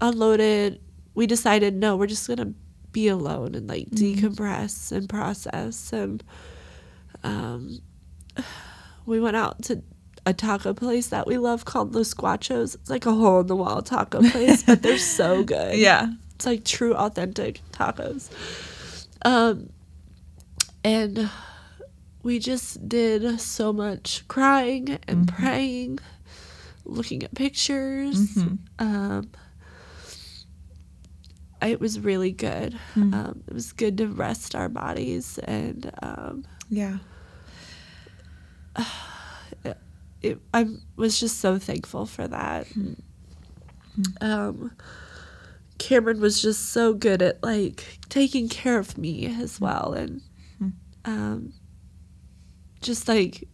unloaded. 0.00 0.80
We 1.14 1.26
decided 1.26 1.74
no, 1.74 1.96
we're 1.96 2.06
just 2.06 2.26
gonna 2.26 2.54
be 2.92 3.08
alone 3.08 3.54
and 3.54 3.68
like 3.68 3.88
decompress 3.90 4.92
and 4.92 5.08
process. 5.08 5.92
And 5.92 6.22
um, 7.22 7.80
we 9.06 9.20
went 9.20 9.36
out 9.36 9.62
to 9.64 9.82
a 10.24 10.32
taco 10.32 10.72
place 10.72 11.08
that 11.08 11.26
we 11.26 11.38
love 11.38 11.64
called 11.64 11.94
Los 11.94 12.14
Guachos. 12.14 12.74
It's 12.74 12.90
like 12.90 13.06
a 13.06 13.12
hole 13.12 13.40
in 13.40 13.46
the 13.46 13.56
wall 13.56 13.82
taco 13.82 14.20
place, 14.30 14.62
but 14.62 14.82
they're 14.82 14.98
so 14.98 15.42
good. 15.42 15.76
Yeah. 15.76 16.12
It's 16.34 16.46
like 16.46 16.64
true, 16.64 16.94
authentic 16.94 17.60
tacos. 17.72 18.28
Um, 19.24 19.70
and 20.84 21.30
we 22.22 22.38
just 22.38 22.88
did 22.88 23.40
so 23.40 23.72
much 23.72 24.26
crying 24.28 24.98
and 25.06 25.26
praying, 25.28 25.98
looking 26.84 27.22
at 27.22 27.34
pictures. 27.34 28.36
Um, 28.78 29.30
it 31.62 31.80
was 31.80 31.98
really 32.00 32.32
good. 32.32 32.78
Um, 32.96 33.42
it 33.46 33.54
was 33.54 33.72
good 33.72 33.98
to 33.98 34.06
rest 34.08 34.54
our 34.54 34.68
bodies, 34.68 35.38
and 35.38 35.90
um, 36.02 36.44
Yeah. 36.68 36.98
it, 40.22 40.38
I 40.54 40.66
was 40.96 41.18
just 41.18 41.38
so 41.38 41.58
thankful 41.58 42.06
for 42.06 42.26
that. 42.28 42.66
Hmm. 42.68 42.92
Um, 44.20 44.72
Cameron 45.78 46.20
was 46.20 46.40
just 46.40 46.70
so 46.70 46.94
good 46.94 47.20
at 47.22 47.42
like 47.42 47.98
taking 48.08 48.48
care 48.48 48.78
of 48.78 48.96
me 48.96 49.26
as 49.26 49.58
Hmm. 49.58 49.64
well, 49.64 49.92
and 49.94 50.22
um, 51.04 51.52
just 52.80 53.08
like 53.08 53.48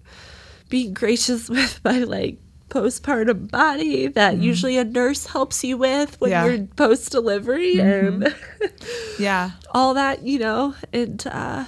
being 0.69 0.93
gracious 0.93 1.49
with 1.51 1.81
my 1.85 2.01
like 2.01 2.39
postpartum 2.69 3.51
body 3.51 4.07
that 4.09 4.39
usually 4.39 4.77
a 4.77 4.85
nurse 4.85 5.27
helps 5.27 5.65
you 5.65 5.77
with 5.79 6.21
when 6.21 6.31
Hmm. 6.31 6.33
Yeah. 6.33 6.45
Mm-hmm. 6.45 6.57
you're 6.57 6.67
post 6.89 7.11
delivery 7.13 7.79
and 7.81 8.35
Yeah. 9.19 9.53
all 9.73 9.95
that, 9.95 10.23
you 10.23 10.39
know. 10.39 10.75
And 10.93 11.27
uh, 11.27 11.65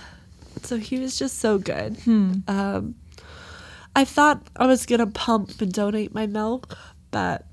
so 0.63 0.77
he 0.77 0.99
was 0.99 1.19
just 1.19 1.39
so 1.39 1.59
good. 1.59 1.97
Hmm. 2.05 2.33
Um, 2.49 2.95
I 3.97 4.05
thought 4.05 4.47
I 4.57 4.67
was 4.67 4.87
gonna 4.87 5.07
pump 5.09 5.61
and 5.61 5.73
donate 5.73 6.15
my 6.15 6.27
milk, 6.27 6.77
but 7.11 7.47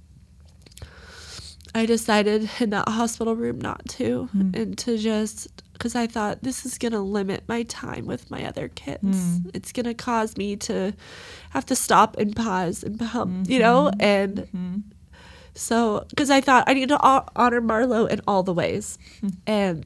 I 1.74 1.86
decided 1.86 2.49
in 2.60 2.69
that 2.72 2.88
hospital 2.90 3.36
room 3.36 3.60
not 3.60 3.86
to, 3.90 4.30
and 4.34 4.78
to 4.80 4.98
just 4.98 5.48
because 5.77 5.95
I 5.95 6.07
thought 6.07 6.43
this 6.43 6.65
is 6.65 6.77
gonna 6.77 7.01
limit 7.01 7.43
my 7.47 7.63
time 7.63 8.05
with 8.05 8.29
my 8.31 8.45
other 8.45 8.67
kids. 8.67 9.01
Hmm. 9.03 9.49
It's 9.53 9.71
gonna 9.71 9.93
cause 9.93 10.35
me 10.37 10.55
to 10.57 10.93
have 11.51 11.65
to 11.67 11.75
stop 11.75 12.17
and 12.17 12.35
pause 12.35 12.83
and 12.83 12.99
pump, 12.99 13.49
you 13.49 13.59
know, 13.59 13.91
mm-hmm. 13.91 14.01
and. 14.01 14.35
Mm-hmm. 14.37 14.77
So, 15.53 16.05
because 16.09 16.29
I 16.29 16.39
thought 16.39 16.65
I 16.67 16.75
need 16.75 16.89
to 16.89 16.99
honor 17.35 17.61
Marlo 17.61 18.07
in 18.07 18.21
all 18.27 18.43
the 18.43 18.53
ways. 18.53 18.99
Hmm. 19.21 19.27
And 19.47 19.85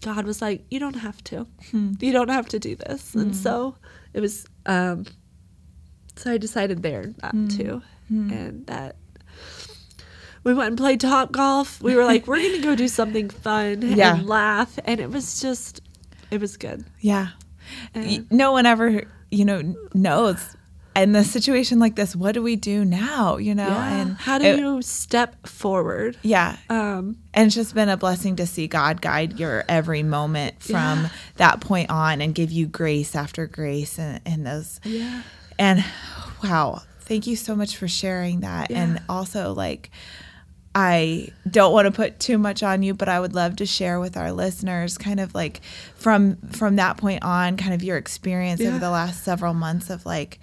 God 0.00 0.26
was 0.26 0.42
like, 0.42 0.64
you 0.70 0.80
don't 0.80 0.96
have 0.96 1.22
to. 1.24 1.46
Hmm. 1.70 1.92
You 2.00 2.10
don't 2.10 2.30
have 2.30 2.48
to 2.48 2.58
do 2.58 2.74
this. 2.74 3.14
And 3.14 3.36
so 3.36 3.76
it 4.12 4.20
was, 4.20 4.44
um, 4.66 5.06
so 6.16 6.32
I 6.32 6.38
decided 6.38 6.82
there 6.82 7.14
not 7.22 7.32
to. 7.50 7.80
And 8.32 8.66
that 8.66 8.96
we 10.46 10.54
went 10.54 10.68
and 10.68 10.78
played 10.78 11.00
top 11.00 11.32
golf. 11.32 11.82
We 11.82 11.96
were 11.96 12.04
like, 12.04 12.26
we're 12.26 12.38
going 12.38 12.52
to 12.54 12.62
go 12.62 12.74
do 12.76 12.86
something 12.88 13.28
fun 13.28 13.82
Yeah. 13.82 14.14
and 14.16 14.26
laugh. 14.28 14.78
And 14.84 15.00
it 15.00 15.10
was 15.10 15.40
just, 15.40 15.80
it 16.30 16.40
was 16.40 16.56
good. 16.56 16.84
Yeah. 17.00 17.28
Y- 17.96 18.24
no 18.30 18.52
one 18.52 18.64
ever, 18.64 19.02
you 19.30 19.44
know, 19.44 19.74
knows. 19.92 20.56
In 20.94 21.14
a 21.14 21.24
situation 21.24 21.78
like 21.78 21.94
this, 21.96 22.16
what 22.16 22.32
do 22.32 22.42
we 22.42 22.56
do 22.56 22.84
now? 22.84 23.36
You 23.36 23.54
know, 23.54 23.68
and 23.68 24.16
how 24.16 24.38
do 24.38 24.44
it- 24.46 24.58
you 24.60 24.80
step 24.82 25.46
forward? 25.46 26.16
Yeah. 26.22 26.56
Um, 26.70 27.18
And 27.34 27.48
it's 27.48 27.54
just 27.56 27.74
been 27.74 27.88
a 27.90 27.96
blessing 27.98 28.36
to 28.36 28.46
see 28.46 28.66
God 28.68 29.02
guide 29.02 29.38
your 29.38 29.64
every 29.68 30.02
moment 30.04 30.62
from 30.62 30.74
Yeah. 31.02 31.08
that 31.36 31.60
point 31.60 31.90
on 31.90 32.22
and 32.22 32.34
give 32.34 32.50
you 32.52 32.66
grace 32.66 33.14
after 33.16 33.46
grace 33.48 33.98
and, 33.98 34.20
and 34.24 34.46
those. 34.46 34.80
yeah. 34.84 35.22
And 35.58 35.84
wow, 36.42 36.82
thank 37.00 37.26
you 37.26 37.34
so 37.36 37.54
much 37.56 37.76
for 37.76 37.88
sharing 37.88 38.40
that. 38.40 38.70
Yeah. 38.70 38.82
And 38.84 39.02
also, 39.08 39.52
like, 39.52 39.90
I 40.78 41.28
don't 41.50 41.72
want 41.72 41.86
to 41.86 41.90
put 41.90 42.20
too 42.20 42.36
much 42.36 42.62
on 42.62 42.82
you, 42.82 42.92
but 42.92 43.08
I 43.08 43.18
would 43.18 43.34
love 43.34 43.56
to 43.56 43.66
share 43.66 43.98
with 43.98 44.14
our 44.14 44.30
listeners 44.30 44.98
kind 44.98 45.18
of 45.20 45.34
like 45.34 45.62
from 45.94 46.36
from 46.52 46.76
that 46.76 46.98
point 46.98 47.24
on, 47.24 47.56
kind 47.56 47.72
of 47.72 47.82
your 47.82 47.96
experience 47.96 48.60
over 48.60 48.78
the 48.78 48.90
last 48.90 49.24
several 49.24 49.54
months 49.54 49.88
of 49.88 50.04
like 50.04 50.38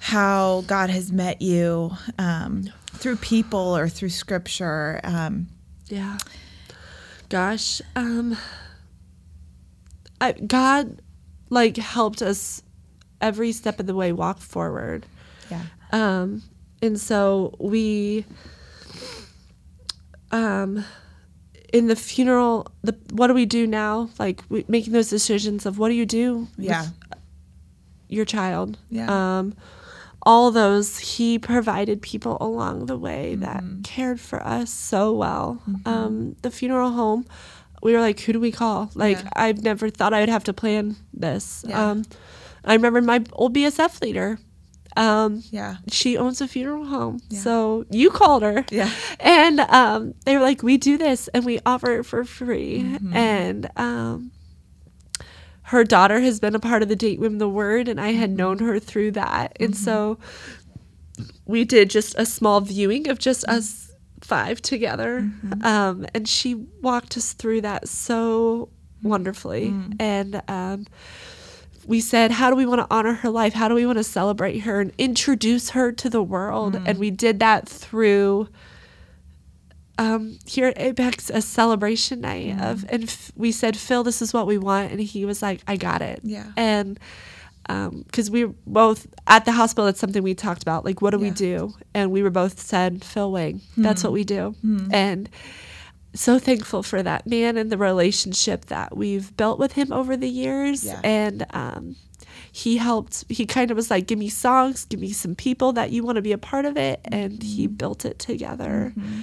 how 0.00 0.62
God 0.66 0.88
has 0.88 1.12
met 1.12 1.42
you 1.42 1.90
um, 2.18 2.64
through 2.94 3.16
people 3.16 3.76
or 3.76 3.90
through 3.90 4.08
scripture. 4.08 5.00
Um, 5.04 5.48
Yeah. 5.88 6.16
Gosh, 7.28 7.82
um 7.94 8.36
I, 10.20 10.32
God 10.32 11.02
like 11.50 11.76
helped 11.76 12.22
us 12.22 12.62
every 13.20 13.52
step 13.52 13.80
of 13.80 13.86
the 13.86 13.94
way 13.94 14.12
walk 14.12 14.38
forward. 14.38 15.04
yeah. 15.50 15.62
Um 15.92 16.42
and 16.80 16.98
so 16.98 17.54
we 17.60 18.24
um 20.32 20.84
in 21.72 21.86
the 21.86 21.96
funeral 21.96 22.66
the 22.82 22.94
what 23.12 23.28
do 23.28 23.34
we 23.34 23.46
do 23.46 23.66
now? 23.66 24.10
Like 24.18 24.42
we, 24.48 24.64
making 24.68 24.92
those 24.92 25.08
decisions 25.10 25.64
of 25.66 25.78
what 25.78 25.88
do 25.88 25.94
you 25.94 26.06
do 26.06 26.48
with 26.56 26.66
Yeah. 26.66 26.86
your 28.08 28.24
child? 28.24 28.78
Yeah. 28.90 29.38
Um 29.38 29.54
all 30.24 30.50
those 30.52 30.98
he 30.98 31.36
provided 31.38 32.00
people 32.00 32.36
along 32.40 32.86
the 32.86 32.96
way 32.96 33.34
that 33.36 33.64
cared 33.82 34.20
for 34.20 34.40
us 34.46 34.70
so 34.70 35.12
well. 35.12 35.60
Um, 35.84 36.36
the 36.42 36.50
funeral 36.52 36.92
home, 36.92 37.26
we 37.82 37.92
were 37.92 37.98
like, 38.00 38.20
who 38.20 38.32
do 38.32 38.38
we 38.38 38.52
call? 38.52 38.88
Like, 38.94 39.18
Yeah. 39.18 39.28
I've 39.34 39.64
never 39.64 39.90
thought 39.90 40.14
I 40.14 40.20
would 40.20 40.28
have 40.28 40.44
to 40.44 40.52
plan 40.52 40.94
this. 41.12 41.64
Yeah. 41.66 41.90
Um, 41.90 42.04
I 42.64 42.74
remember 42.74 43.00
my 43.02 43.24
old 43.32 43.52
BSF 43.56 44.00
leader. 44.00 44.38
Um, 44.96 45.42
Yeah. 45.50 45.76
she 45.90 46.16
owns 46.16 46.40
a 46.40 46.48
funeral 46.48 46.84
home, 46.86 47.20
Yeah. 47.30 47.40
so 47.40 47.86
you 47.90 48.10
called 48.10 48.42
her. 48.42 48.64
Yeah. 48.70 48.90
And 49.20 49.60
um, 49.60 50.14
they 50.24 50.36
were 50.36 50.42
like, 50.42 50.62
we 50.62 50.76
do 50.76 50.96
this 50.98 51.28
and 51.28 51.44
we 51.44 51.60
offer 51.64 51.98
it 51.98 52.04
for 52.04 52.24
free. 52.24 52.80
Mm-hmm. 52.82 53.16
And 53.16 53.70
um, 53.76 54.30
her 55.64 55.84
daughter 55.84 56.20
has 56.20 56.40
been 56.40 56.54
a 56.54 56.60
part 56.60 56.82
of 56.82 56.88
the 56.88 56.96
Date 56.96 57.18
Women 57.20 57.38
the 57.38 57.48
Word, 57.48 57.88
and 57.88 58.00
I 58.00 58.12
had 58.12 58.30
known 58.30 58.58
her 58.58 58.78
through 58.78 59.12
that. 59.12 59.56
And 59.60 59.74
so 59.76 60.18
we 61.46 61.64
did 61.64 61.88
just 61.90 62.14
a 62.18 62.26
small 62.26 62.60
viewing 62.60 63.08
of 63.08 63.18
just 63.18 63.44
us 63.44 63.90
five 64.20 64.60
together. 64.62 65.30
Um, 65.62 66.06
and 66.14 66.28
she 66.28 66.54
walked 66.54 67.16
us 67.16 67.32
through 67.32 67.62
that 67.62 67.88
so 67.88 68.68
wonderfully. 69.02 69.74
And 69.98 70.42
um, 70.48 70.86
we 71.86 72.00
said, 72.00 72.30
How 72.30 72.50
do 72.50 72.56
we 72.56 72.66
want 72.66 72.80
to 72.80 72.86
honor 72.90 73.14
her 73.14 73.30
life? 73.30 73.54
How 73.54 73.68
do 73.68 73.74
we 73.74 73.86
want 73.86 73.98
to 73.98 74.04
celebrate 74.04 74.60
her 74.60 74.80
and 74.80 74.92
introduce 74.98 75.70
her 75.70 75.92
to 75.92 76.10
the 76.10 76.22
world? 76.22 76.74
Mm. 76.74 76.88
And 76.88 76.98
we 76.98 77.10
did 77.10 77.40
that 77.40 77.68
through 77.68 78.48
um, 79.98 80.38
here 80.46 80.68
at 80.68 80.80
Apex 80.80 81.30
a 81.30 81.42
celebration 81.42 82.20
night 82.22 82.56
mm. 82.56 82.62
of, 82.62 82.84
and 82.88 83.04
f- 83.04 83.32
we 83.36 83.52
said, 83.52 83.76
Phil, 83.76 84.02
this 84.02 84.22
is 84.22 84.32
what 84.32 84.46
we 84.46 84.58
want, 84.58 84.90
and 84.90 85.00
he 85.00 85.24
was 85.24 85.42
like, 85.42 85.60
I 85.66 85.76
got 85.76 86.02
it. 86.02 86.20
Yeah. 86.22 86.50
And 86.56 86.98
um, 87.68 88.02
because 88.06 88.30
we 88.30 88.46
were 88.46 88.54
both 88.66 89.06
at 89.26 89.44
the 89.44 89.52
hospital, 89.52 89.86
it's 89.86 90.00
something 90.00 90.22
we 90.22 90.34
talked 90.34 90.62
about, 90.62 90.84
like, 90.84 91.00
what 91.00 91.10
do 91.10 91.18
we 91.18 91.30
do? 91.30 91.74
And 91.94 92.10
we 92.10 92.22
were 92.22 92.30
both 92.30 92.58
said, 92.58 93.04
Phil 93.04 93.30
Wing, 93.30 93.60
that's 93.76 94.02
what 94.02 94.10
mm. 94.10 94.14
we 94.14 94.24
do. 94.24 94.54
And 94.92 95.28
so 96.14 96.38
thankful 96.38 96.82
for 96.82 97.02
that 97.02 97.26
man 97.26 97.56
and 97.56 97.70
the 97.70 97.78
relationship 97.78 98.66
that 98.66 98.96
we've 98.96 99.34
built 99.36 99.58
with 99.58 99.72
him 99.72 99.92
over 99.92 100.16
the 100.16 100.28
years. 100.28 100.84
Yeah. 100.84 101.00
And 101.02 101.46
um, 101.50 101.96
he 102.50 102.76
helped, 102.76 103.24
he 103.28 103.46
kind 103.46 103.70
of 103.70 103.76
was 103.76 103.90
like, 103.90 104.06
give 104.06 104.18
me 104.18 104.28
songs, 104.28 104.84
give 104.84 105.00
me 105.00 105.12
some 105.12 105.34
people 105.34 105.72
that 105.72 105.90
you 105.90 106.04
want 106.04 106.16
to 106.16 106.22
be 106.22 106.32
a 106.32 106.38
part 106.38 106.64
of 106.64 106.76
it. 106.76 107.00
And 107.04 107.42
he 107.42 107.66
mm-hmm. 107.66 107.76
built 107.76 108.04
it 108.04 108.18
together. 108.18 108.92
Mm-hmm. 108.96 109.20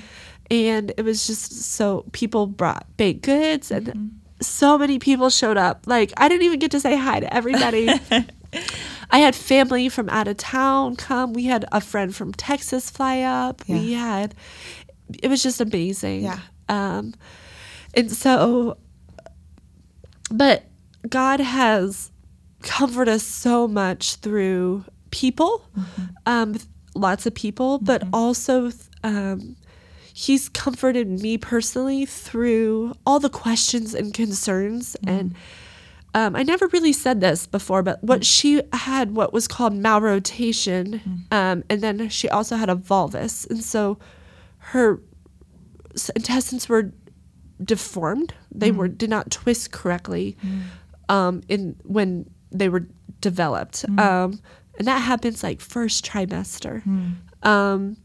And 0.52 0.92
it 0.98 1.04
was 1.04 1.28
just 1.28 1.52
so, 1.52 2.06
people 2.12 2.48
brought 2.48 2.86
baked 2.98 3.22
goods 3.22 3.70
and 3.70 3.88
mm-hmm. 3.88 4.08
so 4.42 4.78
many 4.78 4.98
people 4.98 5.30
showed 5.30 5.58
up. 5.58 5.84
Like, 5.86 6.12
I 6.18 6.28
didn't 6.28 6.44
even 6.44 6.60
get 6.60 6.72
to 6.72 6.80
say 6.80 6.98
hi 6.98 7.20
to 7.20 7.32
everybody. 7.32 7.90
I 9.12 9.20
had 9.20 9.36
family 9.36 9.90
from 9.90 10.10
out 10.10 10.28
of 10.28 10.38
town 10.38 10.96
come. 10.96 11.34
We 11.34 11.46
had 11.46 11.66
a 11.72 11.82
friend 11.82 12.16
from 12.16 12.34
Texas 12.34 12.90
fly 12.90 13.22
up. 13.22 13.62
We 13.68 13.94
had, 13.94 14.34
it 15.22 15.28
was 15.28 15.44
just 15.44 15.62
amazing. 15.62 16.24
Yeah. 16.24 16.40
Um, 16.70 17.14
and 17.94 18.12
so, 18.12 18.78
but 20.32 20.66
God 21.08 21.40
has 21.40 22.12
comforted 22.62 23.16
us 23.16 23.24
so 23.24 23.68
much 23.68 24.16
through 24.16 24.86
people, 25.12 25.66
um, 26.26 26.56
lots 26.96 27.26
of 27.26 27.34
people, 27.34 27.80
but 27.80 28.04
also, 28.14 28.72
um, 29.04 29.56
He's 30.20 30.50
comforted 30.50 31.08
me 31.22 31.38
personally 31.38 32.06
through 32.06 32.94
all 33.06 33.22
the 33.22 33.30
questions 33.30 33.94
and 33.94 34.14
concerns. 34.14 34.98
And 35.08 35.34
um, 36.14 36.36
I 36.36 36.44
never 36.44 36.68
really 36.68 36.92
said 36.92 37.22
this 37.22 37.48
before, 37.48 37.84
but 37.84 38.04
what 38.04 38.26
she 38.26 38.62
had, 38.74 39.16
what 39.16 39.32
was 39.32 39.48
called 39.48 39.74
malrotation, 39.74 41.00
um, 41.32 41.64
and 41.70 41.82
then 41.82 42.10
she 42.10 42.28
also 42.28 42.58
had 42.58 42.70
a 42.70 42.76
volvus. 42.76 43.50
And 43.50 43.64
so 43.64 43.98
her 44.58 45.00
intestines 46.16 46.70
were 46.70 46.92
deformed. 47.64 48.34
They 48.52 48.72
were 48.72 48.88
did 48.88 49.10
not 49.10 49.32
twist 49.32 49.72
correctly 49.72 50.38
um, 51.10 51.42
in 51.50 51.76
when 51.84 52.30
they 52.52 52.70
were 52.70 52.88
developed, 53.22 53.86
um, 53.98 54.40
and 54.78 54.88
that 54.88 55.00
happens 55.00 55.44
like 55.44 55.60
first 55.62 56.06
trimester. 56.06 56.84
Um, 57.44 57.98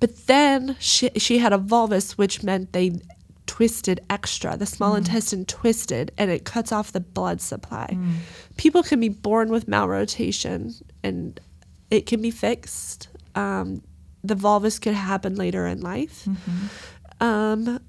but 0.00 0.26
then 0.26 0.76
she 0.78 1.10
she 1.16 1.38
had 1.38 1.52
a 1.52 1.58
volvus, 1.58 2.12
which 2.12 2.42
meant 2.42 2.72
they 2.72 3.00
twisted 3.46 4.00
extra. 4.10 4.56
The 4.56 4.66
small 4.66 4.94
intestine 4.96 5.44
twisted, 5.44 6.10
and 6.18 6.30
it 6.30 6.44
cuts 6.44 6.72
off 6.72 6.92
the 6.92 7.00
blood 7.00 7.40
supply. 7.40 7.96
People 8.56 8.82
can 8.82 9.00
be 9.00 9.08
born 9.10 9.50
with 9.50 9.66
malrotation, 9.66 10.82
and 11.02 11.38
it 11.90 12.06
can 12.06 12.20
be 12.20 12.30
fixed. 12.30 13.08
Um, 13.34 13.82
the 14.24 14.34
volvus 14.34 14.80
could 14.80 14.94
happen 14.94 15.36
later 15.36 15.66
in 15.66 15.80
life. 15.80 16.24
Mm-hmm. 16.24 17.24
Um, 17.24 17.80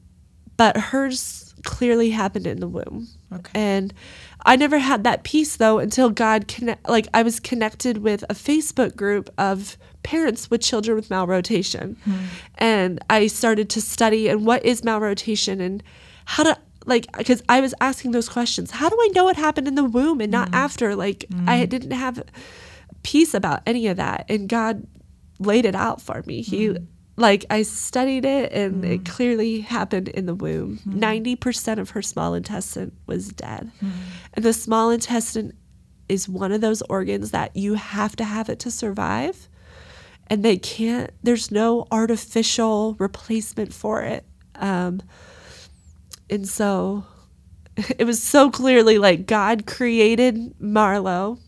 but 0.57 0.77
hers 0.77 1.55
clearly 1.63 2.11
happened 2.11 2.45
in 2.45 2.59
the 2.59 2.67
womb. 2.67 3.07
Okay. 3.33 3.51
And 3.55 3.93
I 4.45 4.55
never 4.55 4.77
had 4.77 5.03
that 5.03 5.23
peace 5.23 5.55
though 5.55 5.79
until 5.79 6.09
God 6.09 6.47
connect 6.47 6.87
like 6.87 7.07
I 7.13 7.23
was 7.23 7.39
connected 7.39 7.99
with 7.99 8.23
a 8.29 8.33
Facebook 8.33 8.95
group 8.95 9.29
of 9.37 9.77
parents 10.03 10.51
with 10.51 10.61
children 10.61 10.95
with 10.95 11.09
malrotation. 11.09 11.97
Hmm. 12.03 12.25
And 12.55 13.03
I 13.09 13.27
started 13.27 13.69
to 13.71 13.81
study 13.81 14.27
and 14.27 14.45
what 14.45 14.63
is 14.63 14.81
malrotation 14.81 15.59
and 15.59 15.83
how 16.25 16.43
to 16.43 16.57
like 16.85 17.07
because 17.17 17.41
I 17.49 17.59
was 17.61 17.73
asking 17.81 18.11
those 18.11 18.29
questions. 18.29 18.71
How 18.71 18.87
do 18.87 18.97
I 18.97 19.09
know 19.15 19.23
what 19.23 19.35
happened 19.35 19.67
in 19.67 19.75
the 19.75 19.83
womb 19.83 20.21
and 20.21 20.31
not 20.31 20.49
hmm. 20.49 20.55
after? 20.55 20.95
Like 20.95 21.25
I 21.47 21.61
hmm. 21.61 21.65
didn't 21.65 21.91
have 21.91 22.23
peace 23.03 23.33
about 23.33 23.61
any 23.65 23.87
of 23.87 23.97
that 23.97 24.25
and 24.29 24.47
God 24.49 24.87
laid 25.39 25.65
it 25.65 25.75
out 25.75 26.01
for 26.01 26.23
me. 26.25 26.41
He 26.41 26.67
mm-hmm. 26.67 26.83
like 27.17 27.45
I 27.49 27.63
studied 27.63 28.25
it 28.25 28.51
and 28.51 28.83
it 28.83 29.03
mm-hmm. 29.03 29.13
clearly 29.13 29.61
happened 29.61 30.09
in 30.09 30.25
the 30.25 30.35
womb. 30.35 30.79
Mm-hmm. 30.87 30.99
90% 30.99 31.79
of 31.79 31.91
her 31.91 32.01
small 32.01 32.33
intestine 32.33 32.91
was 33.07 33.29
dead. 33.29 33.71
And 34.33 34.45
the 34.45 34.53
small 34.53 34.89
intestine 34.89 35.53
is 36.07 36.29
one 36.29 36.51
of 36.51 36.61
those 36.61 36.81
organs 36.83 37.31
that 37.31 37.55
you 37.55 37.73
have 37.73 38.15
to 38.17 38.23
have 38.23 38.49
it 38.49 38.59
to 38.59 38.71
survive. 38.71 39.49
And 40.27 40.43
they 40.43 40.57
can't 40.57 41.11
there's 41.23 41.51
no 41.51 41.87
artificial 41.91 42.95
replacement 42.99 43.73
for 43.73 44.01
it. 44.03 44.25
Um 44.55 45.01
and 46.29 46.47
so 46.47 47.05
it 47.97 48.05
was 48.05 48.21
so 48.21 48.49
clearly 48.49 48.97
like 48.97 49.25
God 49.25 49.65
created 49.65 50.57
Marlo 50.59 51.39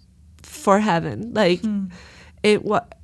for 0.43 0.79
heaven. 0.79 1.33
Like 1.33 1.61
hmm. 1.61 1.85
it 2.43 2.63
what 2.63 2.96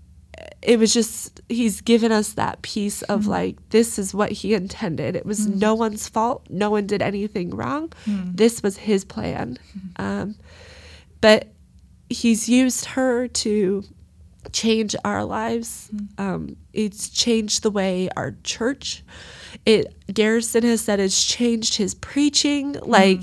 it 0.65 0.79
was 0.79 0.93
just 0.93 1.41
he's 1.49 1.81
given 1.81 2.11
us 2.11 2.33
that 2.33 2.61
piece 2.61 3.01
of 3.03 3.23
mm. 3.23 3.27
like 3.27 3.69
this 3.69 3.99
is 3.99 4.13
what 4.13 4.31
he 4.31 4.53
intended. 4.53 5.15
It 5.15 5.25
was 5.25 5.47
mm. 5.47 5.55
no 5.55 5.75
one's 5.75 6.07
fault. 6.07 6.47
No 6.49 6.69
one 6.69 6.87
did 6.87 7.01
anything 7.01 7.51
wrong. 7.51 7.89
Mm. 8.05 8.37
This 8.37 8.63
was 8.63 8.77
his 8.77 9.03
plan. 9.03 9.57
Mm-hmm. 9.77 10.01
Um, 10.01 10.35
but 11.21 11.49
he's 12.09 12.47
used 12.47 12.85
her 12.85 13.27
to 13.27 13.83
change 14.51 14.95
our 15.05 15.23
lives. 15.23 15.89
Um, 16.17 16.57
it's 16.73 17.09
changed 17.09 17.63
the 17.63 17.71
way 17.71 18.09
our 18.15 18.35
church. 18.43 19.03
It 19.65 19.93
Garrison 20.13 20.63
has 20.63 20.81
said 20.81 20.99
it's 20.99 21.23
changed 21.23 21.75
his 21.75 21.95
preaching. 21.95 22.73
Like 22.81 23.21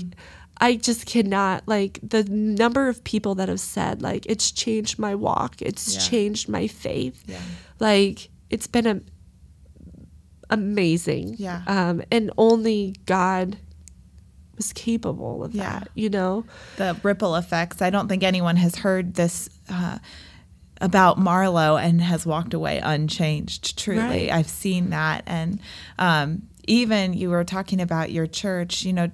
I 0.63 0.75
just 0.75 1.07
cannot 1.07 1.67
like 1.67 1.99
the 2.07 2.23
number 2.25 2.87
of 2.87 3.03
people 3.03 3.33
that 3.35 3.49
have 3.49 3.59
said 3.59 4.01
like 4.03 4.25
it's 4.27 4.51
changed 4.51 4.99
my 4.99 5.15
walk, 5.15 5.59
it's 5.61 5.95
Yeah. 5.95 5.99
changed 6.01 6.47
my 6.49 6.67
faith. 6.67 7.23
Yeah. 7.27 7.39
Like 7.79 8.29
it's 8.51 8.67
been 8.67 8.85
a, 8.85 9.01
amazing. 10.49 11.35
Yeah. 11.37 11.61
Um, 11.67 12.01
and 12.11 12.31
only 12.37 12.95
God 13.05 13.57
was 14.57 14.73
capable 14.73 15.43
of 15.43 15.55
Yeah. 15.55 15.79
that, 15.79 15.89
you 15.95 16.09
know? 16.09 16.45
the 16.77 16.97
ripple 17.03 17.35
effects. 17.35 17.81
I 17.81 17.89
don't 17.89 18.07
think 18.07 18.23
anyone 18.23 18.57
has 18.57 18.75
heard 18.77 19.15
this 19.15 19.49
uh, 19.69 19.97
about 20.81 21.17
Marlo 21.19 21.81
and 21.81 22.01
has 22.01 22.25
walked 22.25 22.53
away 22.53 22.79
unchanged. 22.83 23.77
Truly, 23.77 23.99
Right. 24.01 24.31
I've 24.31 24.49
seen 24.49 24.89
that, 24.89 25.23
and 25.25 25.59
um, 25.97 26.43
even 26.67 27.13
you 27.13 27.29
were 27.29 27.43
talking 27.43 27.81
about 27.81 28.11
your 28.11 28.27
church. 28.27 28.83
You 28.83 28.93
know, 28.93 29.09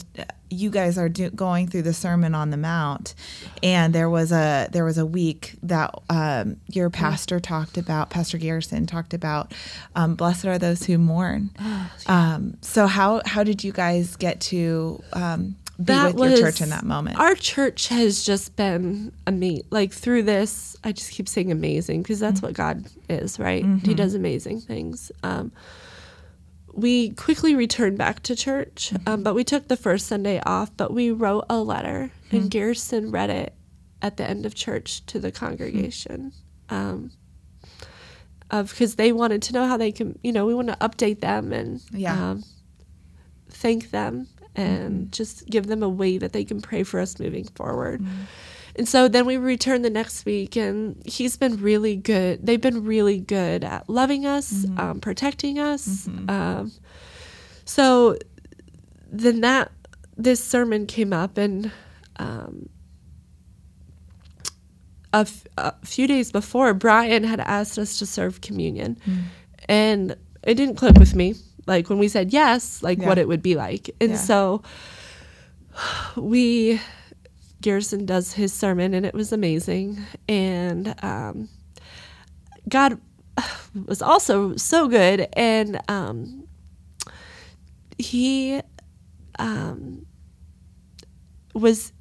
you 0.49 0.69
guys 0.69 0.97
are 0.97 1.09
do- 1.09 1.29
going 1.29 1.67
through 1.67 1.81
the 1.83 1.93
Sermon 1.93 2.33
on 2.33 2.49
the 2.51 2.57
Mount, 2.57 3.13
and 3.61 3.93
there 3.93 4.09
was 4.09 4.31
a 4.31 4.67
there 4.71 4.85
was 4.85 4.97
a 4.97 5.05
week 5.05 5.55
that 5.63 5.93
um, 6.09 6.57
your 6.67 6.89
pastor 6.89 7.39
talked 7.39 7.77
about. 7.77 8.09
Pastor 8.09 8.37
Garrison 8.37 8.85
talked 8.85 9.13
about, 9.13 9.53
um, 9.95 10.15
"Blessed 10.15 10.45
are 10.45 10.57
those 10.57 10.83
who 10.83 10.97
mourn." 10.97 11.49
um, 12.07 12.57
so 12.61 12.87
how 12.87 13.21
how 13.25 13.43
did 13.43 13.63
you 13.63 13.71
guys 13.71 14.15
get 14.15 14.39
to 14.41 15.01
um, 15.13 15.55
be 15.83 15.93
with 16.13 16.31
your 16.31 16.39
church 16.39 16.61
in 16.61 16.69
that 16.69 16.83
moment? 16.83 17.19
Our 17.19 17.35
church 17.35 17.89
has 17.89 18.23
just 18.23 18.55
been 18.55 19.11
amazing. 19.25 19.67
Like 19.69 19.91
through 19.91 20.23
this, 20.23 20.75
I 20.83 20.91
just 20.91 21.11
keep 21.11 21.27
saying 21.27 21.51
amazing 21.51 22.01
because 22.03 22.19
that's 22.19 22.41
what 22.41 22.53
God 22.53 22.85
is, 23.09 23.39
right? 23.39 23.65
He 23.83 23.93
does 23.93 24.15
amazing 24.15 24.61
things. 24.61 25.11
We 26.77 27.09
quickly 27.09 27.55
returned 27.55 27.97
back 27.97 28.21
to 28.23 28.35
church, 28.35 28.93
um, 29.07 29.23
but 29.23 29.33
we 29.33 29.43
took 29.43 29.67
the 29.67 29.75
first 29.75 30.05
Sunday 30.07 30.39
off. 30.45 30.69
But 30.77 30.93
we 30.93 31.09
wrote 31.11 31.45
a 31.49 31.57
letter, 31.59 32.11
and 32.31 32.49
Garrison 32.51 33.09
read 33.11 33.31
it 33.31 33.53
at 34.01 34.17
the 34.17 34.29
end 34.29 34.45
of 34.45 34.53
church 34.53 35.03
to 35.07 35.19
the 35.19 35.31
congregation. 35.31 36.31
Um, 36.69 37.11
of 38.51 38.69
because 38.69 38.95
they 38.95 39.11
wanted 39.11 39.41
to 39.41 39.53
know 39.53 39.65
how 39.67 39.75
they 39.75 39.91
can, 39.91 40.17
you 40.23 40.31
know, 40.31 40.45
we 40.45 40.53
want 40.53 40.67
to 40.69 40.75
update 40.75 41.19
them 41.19 41.51
and 41.51 41.81
Yeah. 41.91 42.29
um, 42.31 42.43
thank 43.49 43.89
them 43.91 44.27
and 44.55 45.11
just 45.11 45.45
give 45.49 45.67
them 45.67 45.83
a 45.83 45.89
way 45.89 46.17
that 46.17 46.31
they 46.31 46.45
can 46.45 46.61
pray 46.61 46.83
for 46.83 46.99
us 46.99 47.19
moving 47.19 47.43
forward. 47.55 48.01
And 48.77 48.87
so 48.87 49.07
then 49.07 49.25
we 49.25 49.37
returned 49.37 49.83
the 49.83 49.89
next 49.89 50.23
week, 50.25 50.55
and 50.55 51.01
he's 51.05 51.35
been 51.35 51.57
really 51.57 51.95
good. 51.95 52.45
They've 52.45 52.61
been 52.61 52.83
really 52.85 53.19
good 53.19 53.63
at 53.63 53.89
loving 53.89 54.25
us, 54.25 54.65
um, 54.77 54.99
protecting 54.99 55.57
us. 55.57 56.07
Um, 56.29 56.71
so 57.65 58.17
then 59.11 59.41
that 59.41 59.71
this 60.15 60.43
sermon 60.43 60.85
came 60.85 61.11
up, 61.11 61.37
and 61.39 61.71
um, 62.17 62.69
a, 65.13 65.17
f- 65.19 65.47
a 65.57 65.73
few 65.85 66.05
days 66.07 66.31
before, 66.31 66.73
Brian 66.75 67.23
had 67.23 67.39
asked 67.39 67.79
us 67.79 67.97
to 67.99 68.05
serve 68.05 68.41
communion, 68.41 68.97
and 69.67 70.15
it 70.43 70.53
didn't 70.53 70.75
click 70.75 70.97
with 70.97 71.15
me. 71.15 71.33
Like 71.65 71.89
when 71.89 71.97
we 71.97 72.07
said 72.07 72.31
yes, 72.31 72.81
like 72.83 72.99
what 72.99 73.17
it 73.17 73.27
would 73.27 73.41
be 73.41 73.55
like, 73.55 73.89
and 73.99 74.11
Yeah. 74.11 74.17
so 74.17 74.61
we 76.15 76.79
Garrison 77.61 78.05
does 78.05 78.33
his 78.33 78.53
sermon, 78.53 78.93
and 78.93 79.05
it 79.05 79.13
was 79.13 79.31
amazing. 79.31 79.99
And 80.27 80.95
um, 81.03 81.49
God 82.69 82.99
was 83.87 84.01
also 84.01 84.55
so 84.55 84.87
good, 84.87 85.27
and 85.33 85.79
um, 85.87 86.47
he 87.97 88.61
um, 89.39 90.05
was 91.53 91.93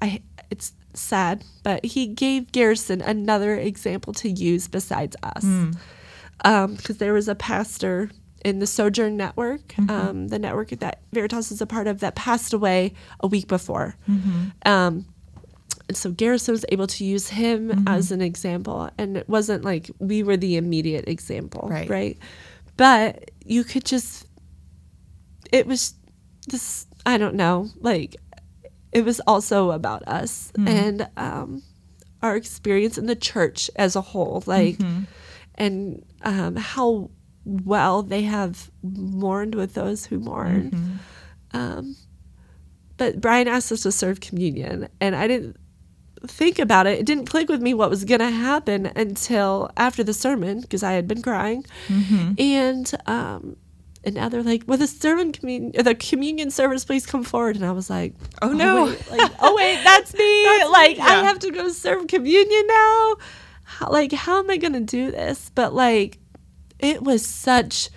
I. 0.00 0.22
It's 0.50 0.72
sad, 0.92 1.44
but 1.62 1.84
he 1.84 2.06
gave 2.06 2.52
Garrison 2.52 3.00
another 3.00 3.56
example 3.56 4.12
to 4.14 4.30
use 4.30 4.68
besides 4.68 5.16
us, 5.22 5.44
because 6.76 6.98
there 6.98 7.12
was 7.12 7.28
a 7.28 7.34
pastor 7.34 8.10
in 8.44 8.58
the 8.58 8.66
Sojourn 8.66 9.16
Network, 9.16 9.74
um, 9.90 10.28
the 10.28 10.38
network 10.38 10.68
that 10.70 11.00
Veritas 11.12 11.50
is 11.50 11.60
a 11.62 11.66
part 11.66 11.86
of, 11.86 12.00
that 12.00 12.14
passed 12.14 12.52
away 12.52 12.92
a 13.20 13.26
week 13.26 13.48
before. 13.48 13.96
Um, 14.66 15.06
and 15.88 15.96
so 15.96 16.10
Garrison 16.10 16.52
was 16.52 16.64
able 16.70 16.86
to 16.86 17.04
use 17.04 17.28
him 17.28 17.84
as 17.86 18.10
an 18.12 18.20
example, 18.20 18.90
and 18.98 19.16
it 19.16 19.28
wasn't 19.28 19.64
like 19.64 19.90
we 19.98 20.22
were 20.22 20.36
the 20.36 20.56
immediate 20.56 21.08
example, 21.08 21.68
Right. 21.70 21.88
right? 21.88 22.18
But 22.76 23.30
you 23.44 23.64
could 23.64 23.84
just, 23.84 24.26
it 25.52 25.66
was 25.66 25.94
this, 26.48 26.86
I 27.06 27.18
don't 27.18 27.34
know, 27.34 27.68
like 27.80 28.16
it 28.92 29.04
was 29.04 29.20
also 29.26 29.70
about 29.72 30.06
us 30.08 30.52
and 30.56 31.08
um, 31.16 31.62
our 32.22 32.36
experience 32.36 32.96
in 32.98 33.06
the 33.06 33.16
church 33.16 33.70
as 33.76 33.96
a 33.96 34.00
whole, 34.00 34.42
like, 34.46 34.78
and 35.56 36.04
um, 36.22 36.56
how 36.56 37.10
well 37.44 38.02
they 38.02 38.22
have 38.22 38.70
mourned 38.82 39.54
with 39.54 39.74
those 39.74 40.06
who 40.06 40.18
mourn. 40.18 41.00
Um, 41.52 41.96
but 42.96 43.20
Brian 43.20 43.48
asked 43.48 43.70
us 43.72 43.82
to 43.82 43.92
serve 43.92 44.20
communion, 44.20 44.88
and 45.00 45.14
I 45.16 45.26
didn't 45.26 45.56
think 46.26 46.58
about 46.58 46.86
it. 46.86 46.98
It 46.98 47.06
didn't 47.06 47.26
click 47.26 47.48
with 47.48 47.60
me 47.60 47.74
what 47.74 47.90
was 47.90 48.04
going 48.04 48.20
to 48.20 48.30
happen 48.30 48.86
until 48.96 49.70
after 49.76 50.02
the 50.04 50.14
sermon 50.14 50.60
because 50.60 50.82
I 50.82 50.92
had 50.92 51.06
been 51.06 51.22
crying, 51.22 51.64
and 52.38 52.90
um, 53.06 53.56
and 54.04 54.14
now 54.14 54.28
they're 54.28 54.42
like, 54.42 54.62
"Well, 54.66 54.78
the 54.78 54.86
sermon 54.86 55.32
communion, 55.32 55.72
the 55.84 55.94
communion 55.94 56.50
service, 56.50 56.84
please 56.84 57.04
come 57.06 57.24
forward." 57.24 57.56
And 57.56 57.64
I 57.64 57.72
was 57.72 57.90
like, 57.90 58.14
Oh, 58.42 58.52
no. 58.52 58.84
wait, 58.86 59.10
like, 59.10 59.32
oh 59.40 59.54
wait, 59.56 59.80
that's 59.84 60.14
me. 60.14 60.44
like 60.70 60.98
I 60.98 61.16
yeah. 61.16 61.22
have 61.22 61.38
to 61.40 61.50
go 61.50 61.68
serve 61.70 62.06
communion 62.06 62.66
now. 62.66 63.16
How, 63.64 63.90
like, 63.90 64.12
how 64.12 64.38
am 64.40 64.50
I 64.50 64.56
going 64.56 64.74
to 64.74 64.80
do 64.80 65.10
this? 65.10 65.50
But 65.54 65.74
like, 65.74 66.18
it 66.84 67.02
was 67.02 67.24
such 67.24 67.90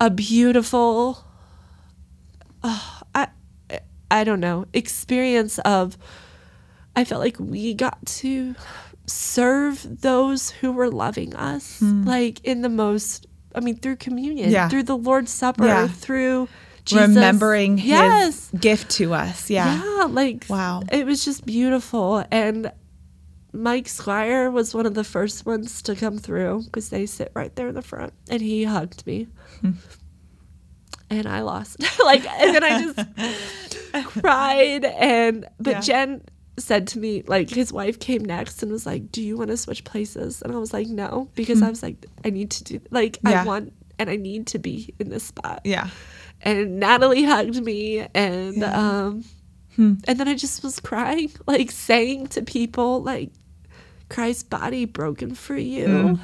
a 0.00 0.10
beautiful 0.10 1.24
oh, 2.62 3.00
I 3.14 3.28
I 4.10 4.24
don't 4.24 4.40
know 4.40 4.66
experience 4.72 5.58
of 5.60 5.96
I 6.94 7.04
felt 7.04 7.20
like 7.20 7.38
we 7.40 7.74
got 7.74 8.04
to 8.20 8.54
serve 9.06 10.00
those 10.02 10.50
who 10.50 10.72
were 10.72 10.90
loving 10.90 11.34
us 11.34 11.80
hmm. 11.80 12.04
like 12.04 12.44
in 12.44 12.62
the 12.62 12.68
most 12.68 13.26
I 13.54 13.60
mean 13.60 13.76
through 13.76 13.96
communion 13.96 14.50
Yeah. 14.50 14.68
through 14.68 14.84
the 14.84 14.96
Lord's 14.96 15.30
Supper 15.30 15.66
Yeah. 15.66 15.88
through 15.88 16.48
Jesus. 16.84 17.08
Remembering 17.08 17.78
yes 17.78 18.50
his 18.50 18.60
gift 18.60 18.90
to 18.92 19.14
us. 19.14 19.50
Yeah. 19.50 19.80
yeah 19.82 20.04
like 20.04 20.46
Wow. 20.48 20.82
it 20.90 21.06
was 21.06 21.24
just 21.24 21.46
beautiful 21.46 22.24
and 22.30 22.72
Mike 23.52 23.88
Squire 23.88 24.50
was 24.50 24.74
one 24.74 24.86
of 24.86 24.94
the 24.94 25.04
first 25.04 25.44
ones 25.44 25.82
to 25.82 25.94
come 25.94 26.18
through 26.18 26.62
because 26.64 26.88
they 26.88 27.04
sit 27.06 27.30
right 27.34 27.54
there 27.54 27.68
in 27.68 27.74
the 27.74 27.82
front 27.82 28.12
and 28.30 28.40
he 28.40 28.64
hugged 28.64 29.06
me 29.06 29.28
and 31.10 31.26
I 31.26 31.40
lost 31.42 31.76
like 32.04 32.26
and 32.26 32.54
then 32.54 32.64
I 32.64 32.82
just 32.82 34.06
cried 34.20 34.84
and 34.84 35.46
but 35.60 35.70
Yeah. 35.72 35.80
Jen 35.80 36.22
said 36.58 36.86
to 36.88 36.98
me 36.98 37.22
like 37.26 37.50
his 37.50 37.72
wife 37.72 37.98
came 37.98 38.22
next 38.24 38.62
and 38.62 38.70
was 38.72 38.86
like 38.86 39.10
do 39.12 39.22
you 39.22 39.36
want 39.36 39.50
to 39.50 39.56
switch 39.56 39.84
places 39.84 40.42
and 40.42 40.52
I 40.52 40.58
was 40.58 40.72
like 40.72 40.86
no 40.88 41.28
because 41.34 41.62
I 41.62 41.68
was 41.68 41.82
like 41.82 42.06
I 42.24 42.30
need 42.30 42.50
to 42.52 42.64
do 42.64 42.80
like 42.90 43.18
Yeah. 43.26 43.42
I 43.42 43.44
want 43.44 43.72
and 43.98 44.08
I 44.10 44.16
need 44.16 44.46
to 44.48 44.58
be 44.58 44.94
in 44.98 45.10
this 45.10 45.24
spot 45.24 45.60
Yeah. 45.64 45.88
and 46.40 46.78
Natalie 46.80 47.24
hugged 47.24 47.62
me 47.62 48.06
and 48.14 48.56
Yeah. 48.56 48.76
um 49.06 49.24
Hmm. 49.76 49.94
and 50.06 50.20
then 50.20 50.28
I 50.28 50.34
just 50.34 50.62
was 50.62 50.78
crying 50.80 51.32
like 51.46 51.70
saying 51.70 52.26
to 52.28 52.42
people 52.42 53.02
like 53.02 53.30
Christ's 54.12 54.42
body 54.44 54.84
broken 54.84 55.34
for 55.34 55.56
you 55.56 55.86
Hmm. 55.86 56.14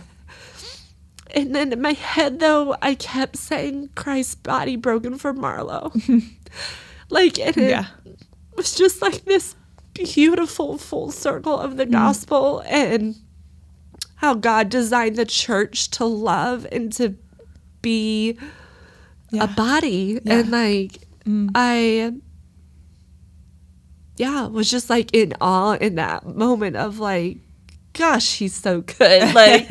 and 1.35 1.55
then 1.55 1.73
in 1.73 1.81
my 1.81 1.93
head 1.95 2.39
though 2.41 2.77
I 2.83 2.95
kept 2.95 3.37
saying 3.37 3.91
Christ's 3.95 4.35
body 4.37 4.77
broken 4.77 5.17
for 5.19 5.33
Marlo 5.35 5.91
like 7.11 7.39
and 7.39 7.57
it 7.57 7.71
Yeah. 7.71 7.87
was 8.57 8.75
just 8.75 9.01
like 9.03 9.25
this 9.25 9.55
beautiful 9.95 10.79
full 10.79 11.11
circle 11.11 11.59
of 11.59 11.77
the 11.77 11.85
Hmm. 11.85 11.93
gospel 11.93 12.63
and 12.67 13.17
how 14.17 14.35
God 14.35 14.69
designed 14.69 15.17
the 15.17 15.25
church 15.27 15.91
to 15.93 16.05
love 16.05 16.67
and 16.71 16.93
to 16.95 17.15
be 17.83 18.37
Yeah. 19.31 19.45
a 19.45 19.47
body 19.49 20.21
Yeah. 20.25 20.39
and 20.41 20.51
like 20.51 20.93
Mm. 21.27 21.51
I 21.55 22.13
yeah 24.17 24.47
was 24.47 24.71
just 24.71 24.89
like 24.91 25.11
in 25.15 25.33
awe 25.41 25.75
in 25.75 25.97
that 25.97 26.25
moment 26.27 26.77
of 26.77 26.99
like 26.99 27.39
gosh 27.99 28.29
he's 28.39 28.55
so 28.55 28.81
good 28.83 29.35
like 29.43 29.67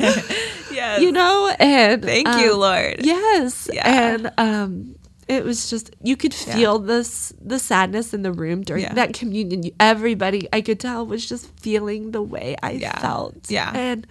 Yes. 0.70 1.00
you 1.02 1.10
know 1.12 1.52
and 1.58 2.02
Thank 2.04 2.28
you, 2.40 2.52
um, 2.52 2.60
Lord. 2.60 2.96
yes 3.00 3.68
Yeah. 3.72 3.88
and 3.88 4.30
um 4.38 4.94
it 5.26 5.44
was 5.44 5.68
just 5.70 5.90
you 6.02 6.16
could 6.16 6.34
Yeah. 6.34 6.54
feel 6.54 6.78
this 6.78 7.32
the 7.40 7.58
sadness 7.58 8.14
in 8.14 8.22
the 8.22 8.32
room 8.32 8.62
during 8.62 8.84
Yeah. 8.84 8.94
that 8.94 9.12
communion 9.14 9.60
everybody 9.80 10.48
i 10.52 10.60
could 10.60 10.78
tell 10.78 11.04
was 11.06 11.26
just 11.26 11.44
feeling 11.60 12.12
the 12.12 12.22
way 12.22 12.54
i 12.62 12.72
Yeah. 12.72 12.98
felt 13.00 13.34
Yeah. 13.50 13.72
and 13.74 14.06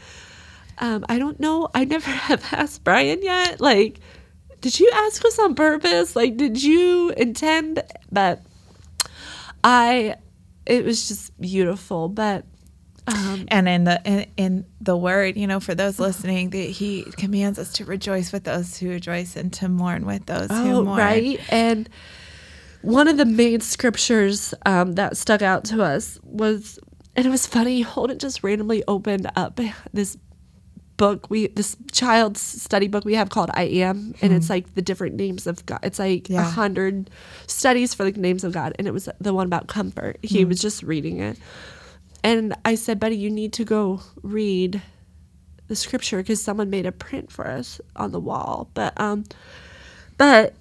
um 0.80 1.06
i 1.10 1.18
don't 1.20 1.40
know 1.40 1.70
i 1.74 1.86
never 1.86 2.10
have 2.30 2.44
asked 2.52 2.84
brian 2.84 3.22
yet 3.24 3.62
like 3.62 4.00
did 4.62 4.80
you 4.80 4.90
ask 5.06 5.24
us 5.26 5.38
on 5.40 5.54
purpose 5.56 6.16
like 6.16 6.36
did 6.38 6.62
you 6.62 7.12
intend 7.12 7.82
but 8.12 8.42
I, 9.64 10.16
it 10.66 10.86
was 10.86 11.08
just 11.08 11.40
beautiful. 11.42 12.08
But 12.10 12.46
um, 13.08 13.46
And 13.50 13.68
in 13.70 13.84
the 13.86 14.02
in, 14.06 14.26
in 14.38 14.66
the 14.82 14.96
word, 14.98 15.38
you 15.38 15.48
know, 15.48 15.60
for 15.60 15.74
those 15.76 16.00
listening, 16.00 16.50
that 16.52 16.58
he 16.58 17.04
commands 17.18 17.58
us 17.60 17.72
to 17.74 17.86
rejoice 17.86 18.32
with 18.32 18.44
those 18.44 18.78
who 18.78 18.90
rejoice 18.90 19.36
and 19.36 19.52
to 19.54 19.70
mourn 19.70 20.06
with 20.06 20.26
those 20.26 20.50
who 20.50 20.56
Oh, 20.72 20.84
mourn. 20.84 20.98
right. 21.00 21.40
And 21.50 21.90
one 22.82 23.08
of 23.08 23.18
the 23.18 23.26
main 23.26 23.62
scriptures 23.62 24.54
um, 24.66 24.94
that 24.94 25.18
stuck 25.18 25.42
out 25.42 25.64
to 25.66 25.82
us 25.84 26.20
was, 26.24 26.80
and 27.16 27.26
it 27.26 27.30
was 27.30 27.48
funny. 27.48 27.82
Holden 27.94 28.20
just 28.20 28.44
randomly 28.44 28.84
opened 28.88 29.30
up 29.36 29.60
this 29.94 30.18
book 30.98 31.30
we 31.30 31.46
this 31.50 31.78
child's 31.92 32.42
study 32.42 32.88
book 32.88 33.06
we 33.06 33.14
have 33.14 33.30
called 33.30 33.52
I 33.54 33.64
Am, 33.66 34.16
and 34.22 34.34
it's 34.34 34.50
like 34.50 34.74
the 34.74 34.82
different 34.82 35.16
names 35.16 35.46
of 35.46 35.64
God. 35.68 35.80
It's 35.84 36.00
like 36.00 36.24
a 36.30 36.34
Hmm. 36.34 36.34
Yeah. 36.34 36.52
hundred 36.52 37.10
studies 37.46 37.94
for 37.94 38.04
the 38.10 38.20
names 38.20 38.44
of 38.44 38.52
God, 38.52 38.74
and 38.80 38.88
it 38.88 38.92
was 38.92 39.08
the 39.22 39.32
one 39.34 39.46
about 39.46 39.68
comfort. 39.68 40.18
He 40.24 40.42
Hmm. 40.42 40.50
was 40.50 40.60
just 40.60 40.82
reading 40.84 41.20
it, 41.20 41.38
and 42.28 42.54
I 42.66 42.76
said, 42.76 43.00
"Buddy, 43.00 43.16
you 43.18 43.30
need 43.30 43.54
to 43.54 43.64
go 43.66 44.02
read." 44.22 44.82
the 45.70 45.76
scripture 45.76 46.16
because 46.20 46.42
someone 46.42 46.70
made 46.70 46.86
a 46.86 46.94
print 46.94 47.30
for 47.30 47.46
us 47.46 47.82
on 47.98 48.14
the 48.14 48.22
wall 48.22 48.70
but 48.74 48.94
um 49.02 49.26
but 50.18 50.54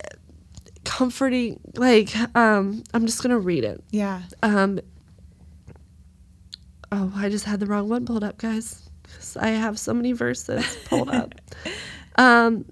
comforting 0.83 1.61
like 1.77 2.11
um 2.35 2.83
i'm 2.93 3.07
just 3.07 3.23
gonna 3.23 3.39
read 3.39 3.63
it 3.63 3.85
Yeah. 3.93 4.23
um 4.43 4.81
oh 6.91 7.13
i 7.15 7.29
just 7.29 7.45
had 7.45 7.61
the 7.61 7.67
wrong 7.67 7.89
one 7.89 8.05
pulled 8.05 8.25
up 8.25 8.37
guys 8.39 8.89
i 9.39 9.51
have 9.51 9.79
so 9.79 9.95
many 9.95 10.11
verses 10.11 10.65
pulled 10.87 11.09
up 11.09 11.35
um 12.17 12.65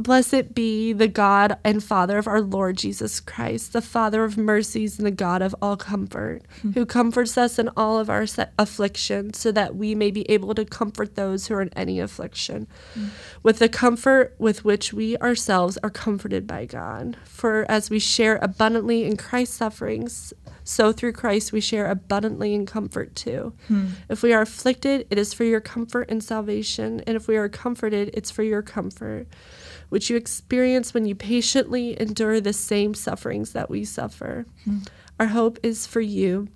Blessed 0.00 0.54
be 0.54 0.94
the 0.94 1.08
God 1.08 1.58
and 1.62 1.84
Father 1.84 2.16
of 2.16 2.26
our 2.26 2.40
Lord 2.40 2.78
Jesus 2.78 3.20
Christ, 3.20 3.74
the 3.74 3.82
Father 3.82 4.24
of 4.24 4.38
mercies 4.38 4.96
and 4.96 5.06
the 5.06 5.10
God 5.10 5.42
of 5.42 5.54
all 5.60 5.76
comfort, 5.76 6.42
hmm. 6.62 6.70
who 6.70 6.86
comforts 6.86 7.36
us 7.36 7.58
in 7.58 7.68
all 7.76 7.98
of 7.98 8.08
our 8.08 8.24
affliction, 8.58 9.34
so 9.34 9.52
that 9.52 9.76
we 9.76 9.94
may 9.94 10.10
be 10.10 10.28
able 10.30 10.54
to 10.54 10.64
comfort 10.64 11.16
those 11.16 11.46
who 11.46 11.54
are 11.54 11.60
in 11.60 11.72
any 11.76 12.00
affliction, 12.00 12.66
hmm. 12.94 13.08
with 13.42 13.58
the 13.58 13.68
comfort 13.68 14.34
with 14.38 14.64
which 14.64 14.94
we 14.94 15.18
ourselves 15.18 15.76
are 15.82 15.90
comforted 15.90 16.46
by 16.46 16.64
God. 16.64 17.18
For 17.24 17.66
as 17.68 17.90
we 17.90 17.98
share 17.98 18.38
abundantly 18.40 19.04
in 19.04 19.18
Christ's 19.18 19.56
sufferings, 19.56 20.32
so 20.64 20.92
through 20.92 21.12
Christ 21.12 21.52
we 21.52 21.60
share 21.60 21.90
abundantly 21.90 22.54
in 22.54 22.64
comfort 22.64 23.14
too. 23.14 23.52
Hmm. 23.68 23.88
If 24.08 24.22
we 24.22 24.32
are 24.32 24.40
afflicted, 24.40 25.06
it 25.10 25.18
is 25.18 25.34
for 25.34 25.44
your 25.44 25.60
comfort 25.60 26.10
and 26.10 26.24
salvation, 26.24 27.02
and 27.06 27.16
if 27.16 27.28
we 27.28 27.36
are 27.36 27.50
comforted, 27.50 28.12
it's 28.14 28.30
for 28.30 28.42
your 28.42 28.62
comfort 28.62 29.28
which 29.90 30.08
you 30.10 30.16
experience 30.16 30.94
when 30.94 31.04
you 31.04 31.14
patiently 31.14 32.00
endure 32.00 32.40
the 32.40 32.52
same 32.54 32.94
sufferings 32.94 33.52
that 33.52 33.68
we 33.70 33.84
suffer. 33.84 34.46
Hmm. 34.64 34.78
Our 35.20 35.26
hope 35.26 35.58
is 35.62 35.86
for 35.86 36.00
you 36.00 36.48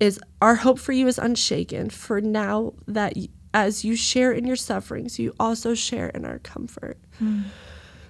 is 0.00 0.18
our 0.40 0.56
hope 0.56 0.78
for 0.78 0.92
you 0.92 1.06
is 1.06 1.18
unshaken 1.18 1.90
for 1.90 2.20
now 2.20 2.72
that 2.86 3.12
as 3.52 3.84
you 3.84 3.94
share 3.94 4.32
in 4.32 4.46
your 4.46 4.56
sufferings 4.56 5.18
you 5.18 5.34
also 5.38 5.74
share 5.74 6.08
in 6.08 6.24
our 6.24 6.38
comfort. 6.40 6.98
Hmm. 7.18 7.42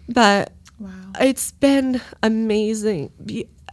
But 0.08 0.52
Wow. 0.78 0.90
it's 1.20 1.50
been 1.52 2.00
amazing. 2.22 3.12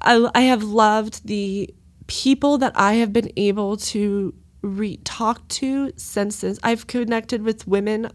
I, 0.02 0.30
I 0.36 0.41
have 0.41 0.62
loved 0.64 1.26
the 1.26 1.74
people 2.08 2.58
that 2.58 2.74
I 2.76 2.95
have 2.95 3.14
been 3.14 3.32
able 3.38 3.78
to 3.78 4.34
re- 4.62 4.98
talk 5.06 5.48
to 5.49 5.94
since 5.95 6.41
this. 6.41 6.60
I've 6.64 6.86
connected 6.88 7.44
with 7.44 7.66
women 7.66 8.12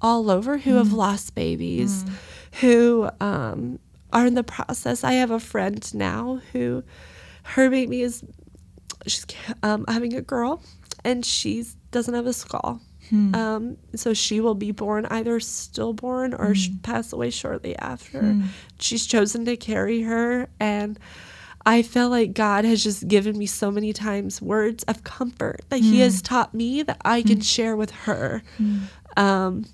all 0.00 0.30
over 0.30 0.58
who 0.58 0.74
have 0.76 0.92
lost 0.92 1.34
babies, 1.34 2.04
who 2.60 3.08
um, 3.20 3.78
are 4.12 4.26
in 4.26 4.34
the 4.34 4.44
process. 4.44 5.02
I 5.04 5.14
have 5.14 5.30
a 5.30 5.40
friend 5.40 5.82
now 5.94 6.40
who 6.52 6.84
her 7.42 7.68
baby 7.70 8.02
is 8.02 8.22
she's 9.06 9.26
um, 9.62 9.84
having 9.88 10.14
a 10.14 10.22
girl 10.22 10.62
and 11.04 11.24
she 11.26 11.64
doesn't 11.90 12.14
have 12.14 12.26
a 12.26 12.32
skull. 12.32 12.80
Um, 13.34 13.76
so 13.94 14.14
she 14.14 14.40
will 14.40 14.54
be 14.54 14.72
born 14.72 15.04
either 15.06 15.38
stillborn 15.40 16.32
or 16.32 16.54
sh- 16.54 16.70
pass 16.82 17.12
away 17.12 17.28
shortly 17.30 17.76
after. 17.78 18.20
She's 18.78 19.04
chosen 19.04 19.44
to 19.44 19.56
carry 19.58 20.00
her, 20.02 20.48
and 20.58 20.98
I 21.66 21.82
feel 21.82 22.08
like 22.08 22.32
God 22.32 22.64
has 22.64 22.82
just 22.82 23.06
given 23.06 23.36
me 23.36 23.44
so 23.46 23.70
many 23.70 23.92
times 23.92 24.40
words 24.40 24.84
of 24.84 25.04
comfort. 25.04 25.60
That 25.68 25.80
He 25.80 26.00
has 26.00 26.22
taught 26.22 26.54
me 26.54 26.82
that 26.82 26.96
I 27.04 27.22
can 27.22 27.40
share 27.42 27.76
with 27.76 27.90
her. 27.90 28.42
Um, 29.18 29.66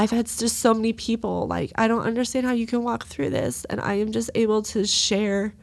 I've 0.00 0.10
had 0.10 0.26
just 0.26 0.58
so 0.60 0.72
many 0.74 0.92
people 0.92 1.46
like 1.46 1.72
I 1.76 1.86
don't 1.88 2.02
understand 2.02 2.46
how 2.46 2.52
you 2.52 2.66
can 2.66 2.82
walk 2.82 3.04
through 3.06 3.30
this, 3.30 3.64
and 3.66 3.80
I 3.80 3.94
am 3.94 4.12
just 4.12 4.30
able 4.34 4.62
to 4.62 4.86
share 4.86 5.54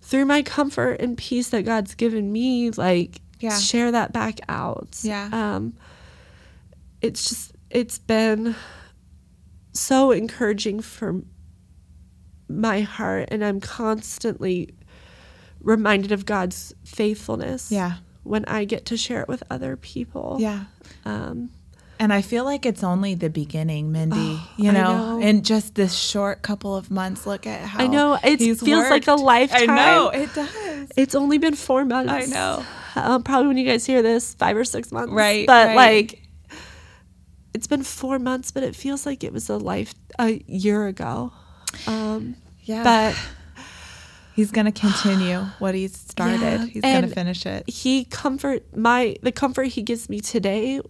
through 0.00 0.24
my 0.24 0.42
comfort 0.42 1.00
and 1.00 1.16
peace 1.16 1.48
that 1.50 1.62
God's 1.64 1.94
given 1.94 2.32
me, 2.32 2.70
like 2.70 3.20
Yeah. 3.40 3.58
share 3.58 3.92
that 3.92 4.12
back 4.12 4.40
out. 4.48 4.98
Yeah. 5.02 5.28
Um 5.32 5.74
it's 7.00 7.28
just 7.28 7.52
it's 7.70 7.98
been 7.98 8.54
so 9.72 10.10
encouraging 10.12 10.80
for 10.80 11.20
my 12.48 12.80
heart 12.82 13.28
and 13.30 13.44
I'm 13.44 13.60
constantly 13.60 14.70
reminded 15.60 16.12
of 16.12 16.24
God's 16.24 16.74
faithfulness. 16.84 17.70
Yeah. 17.70 17.94
When 18.22 18.44
I 18.46 18.64
get 18.64 18.86
to 18.86 18.96
share 18.96 19.20
it 19.22 19.28
with 19.28 19.42
other 19.50 19.76
people. 19.76 20.36
Yeah. 20.40 20.64
Um 21.04 21.50
And 21.98 22.12
I 22.12 22.22
feel 22.22 22.44
like 22.44 22.66
it's 22.66 22.82
only 22.82 23.14
the 23.14 23.30
beginning, 23.30 23.92
Mindy. 23.92 24.40
you 24.56 24.72
know, 24.72 25.18
know. 25.18 25.20
in 25.20 25.42
just 25.42 25.74
this 25.74 25.94
short 25.94 26.42
couple 26.42 26.76
of 26.76 26.90
months, 26.90 27.26
look 27.26 27.46
at 27.46 27.60
how 27.60 27.84
I 27.84 27.86
know, 27.86 28.18
it 28.22 28.38
feels 28.38 28.90
like 28.90 29.06
a 29.06 29.14
lifetime. 29.14 29.70
I 29.70 29.76
know 29.76 30.08
it 30.10 30.34
does. 30.34 30.92
It's 30.96 31.14
only 31.14 31.38
been 31.38 31.54
four 31.54 31.84
months. 31.84 32.12
I 32.12 32.26
know. 32.26 32.64
Um, 32.96 33.22
probably 33.22 33.48
when 33.48 33.56
you 33.56 33.64
guys 33.64 33.86
hear 33.86 34.02
this, 34.02 34.34
five 34.34 34.56
or 34.56 34.64
six 34.64 34.92
months. 34.92 35.12
Right, 35.12 35.46
But 35.46 35.68
right. 35.68 35.76
like, 35.76 36.22
it's 37.52 37.66
been 37.66 37.82
four 37.82 38.18
months, 38.18 38.50
but 38.50 38.62
it 38.62 38.74
feels 38.76 39.06
like 39.06 39.24
it 39.24 39.32
was 39.32 39.48
a 39.48 39.56
life 39.56 39.94
a 40.18 40.42
year 40.46 40.86
ago. 40.86 41.32
Um, 41.86 42.36
Yeah, 42.62 42.82
but 42.82 43.16
he's 44.34 44.50
gonna 44.50 44.72
continue 44.72 45.40
what 45.58 45.74
he's 45.74 45.96
started. 45.96 46.40
Yeah, 46.40 46.66
he's 46.66 46.82
gonna 46.82 47.08
finish 47.08 47.46
it. 47.46 47.68
he 47.68 48.04
comfort 48.04 48.76
my 48.76 49.16
the 49.22 49.32
comfort 49.32 49.64
he 49.68 49.82
gives 49.82 50.08
me 50.08 50.20
today 50.20 50.80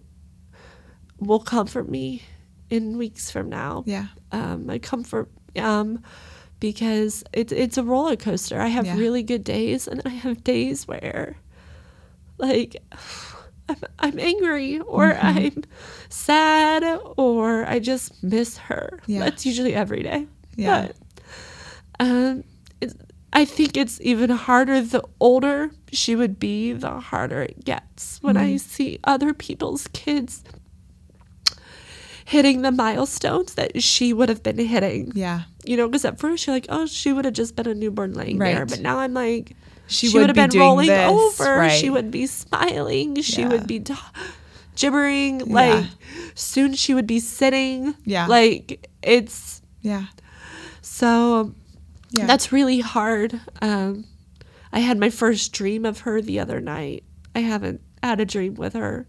will 1.19 1.39
comfort 1.39 1.89
me 1.89 2.21
in 2.69 2.97
weeks 2.97 3.31
from 3.31 3.49
now. 3.49 3.83
Yeah, 3.85 4.07
um, 4.31 4.65
my 4.65 4.79
comfort 4.79 5.29
um, 5.57 6.03
because 6.59 7.23
it's 7.33 7.51
it's 7.53 7.77
a 7.77 7.83
roller 7.83 8.15
coaster. 8.15 8.59
I 8.59 8.67
have 8.67 8.85
Yeah. 8.85 8.97
really 8.97 9.23
good 9.23 9.43
days, 9.43 9.87
and 9.87 10.01
I 10.05 10.09
have 10.09 10.43
days 10.43 10.87
where, 10.87 11.37
like, 12.37 12.77
I'm, 13.69 13.77
I'm 13.99 14.19
angry 14.19 14.79
or 14.79 15.11
Mm-hmm. 15.13 15.25
I'm 15.57 15.63
sad 16.09 16.83
or 17.17 17.65
I 17.65 17.79
just 17.79 18.23
miss 18.23 18.57
her. 18.57 18.99
Yeah. 19.07 19.21
That's 19.21 19.45
usually 19.45 19.73
every 19.73 20.03
day. 20.03 20.27
Yeah. 20.55 20.87
But, 20.87 20.95
um, 21.99 22.43
it's, 22.81 22.93
I 23.33 23.43
think 23.45 23.75
it's 23.75 23.99
even 24.01 24.29
harder 24.29 24.81
the 24.81 25.03
older 25.19 25.71
she 25.91 26.15
would 26.15 26.39
be, 26.39 26.73
the 26.73 26.99
harder 26.99 27.41
it 27.41 27.65
gets 27.65 28.19
when 28.21 28.35
Mm-hmm. 28.35 28.53
I 28.53 28.57
see 28.57 28.99
other 29.03 29.33
people's 29.33 29.87
kids 29.93 30.43
hitting 32.25 32.61
the 32.63 32.71
milestones 32.71 33.53
that 33.53 33.81
she 33.81 34.11
would 34.11 34.27
have 34.29 34.41
been 34.43 34.57
hitting. 34.57 35.11
yeah. 35.15 35.43
You 35.63 35.77
know, 35.77 35.87
because 35.87 36.03
at 36.05 36.19
first 36.19 36.45
you're 36.45 36.55
like, 36.55 36.65
oh, 36.69 36.85
she 36.87 37.13
would 37.13 37.23
have 37.25 37.33
just 37.35 37.55
been 37.55 37.67
a 37.67 37.73
newborn 37.73 38.13
laying 38.13 38.37
there. 38.39 38.59
Right. 38.59 38.67
But 38.69 38.81
now 38.81 38.97
I'm 38.99 39.13
like, 39.13 39.55
She 39.87 40.07
she, 40.09 40.17
would 40.17 40.29
have 40.29 40.35
be 40.35 40.47
been 40.57 40.59
rolling 40.59 40.87
this, 40.87 41.11
over. 41.39 41.69
She 41.69 41.89
would 41.89 42.09
be 42.11 42.25
smiling. 42.27 43.21
She 43.21 43.41
Yeah. 43.41 43.49
would 43.49 43.67
be 43.67 43.79
t- 43.79 43.93
gibbering. 44.75 45.39
Like, 45.45 45.85
soon 46.33 46.73
she 46.73 46.93
would 46.93 47.07
be 47.07 47.19
sitting. 47.19 47.95
Yeah. 48.05 48.25
Like, 48.27 48.89
it's 49.03 49.61
Yeah, 49.81 50.05
so 50.81 51.53
yeah. 52.11 52.25
that's 52.25 52.51
really 52.51 52.79
hard. 52.79 53.39
Um, 53.61 54.05
I 54.73 54.79
had 54.79 54.97
my 54.99 55.09
first 55.09 55.51
dream 55.53 55.85
of 55.85 55.99
her 56.01 56.21
the 56.21 56.39
other 56.39 56.59
night. 56.59 57.03
I 57.35 57.39
haven't 57.39 57.81
had 58.03 58.19
a 58.19 58.25
dream 58.25 58.55
with 58.55 58.73
her. 58.73 59.07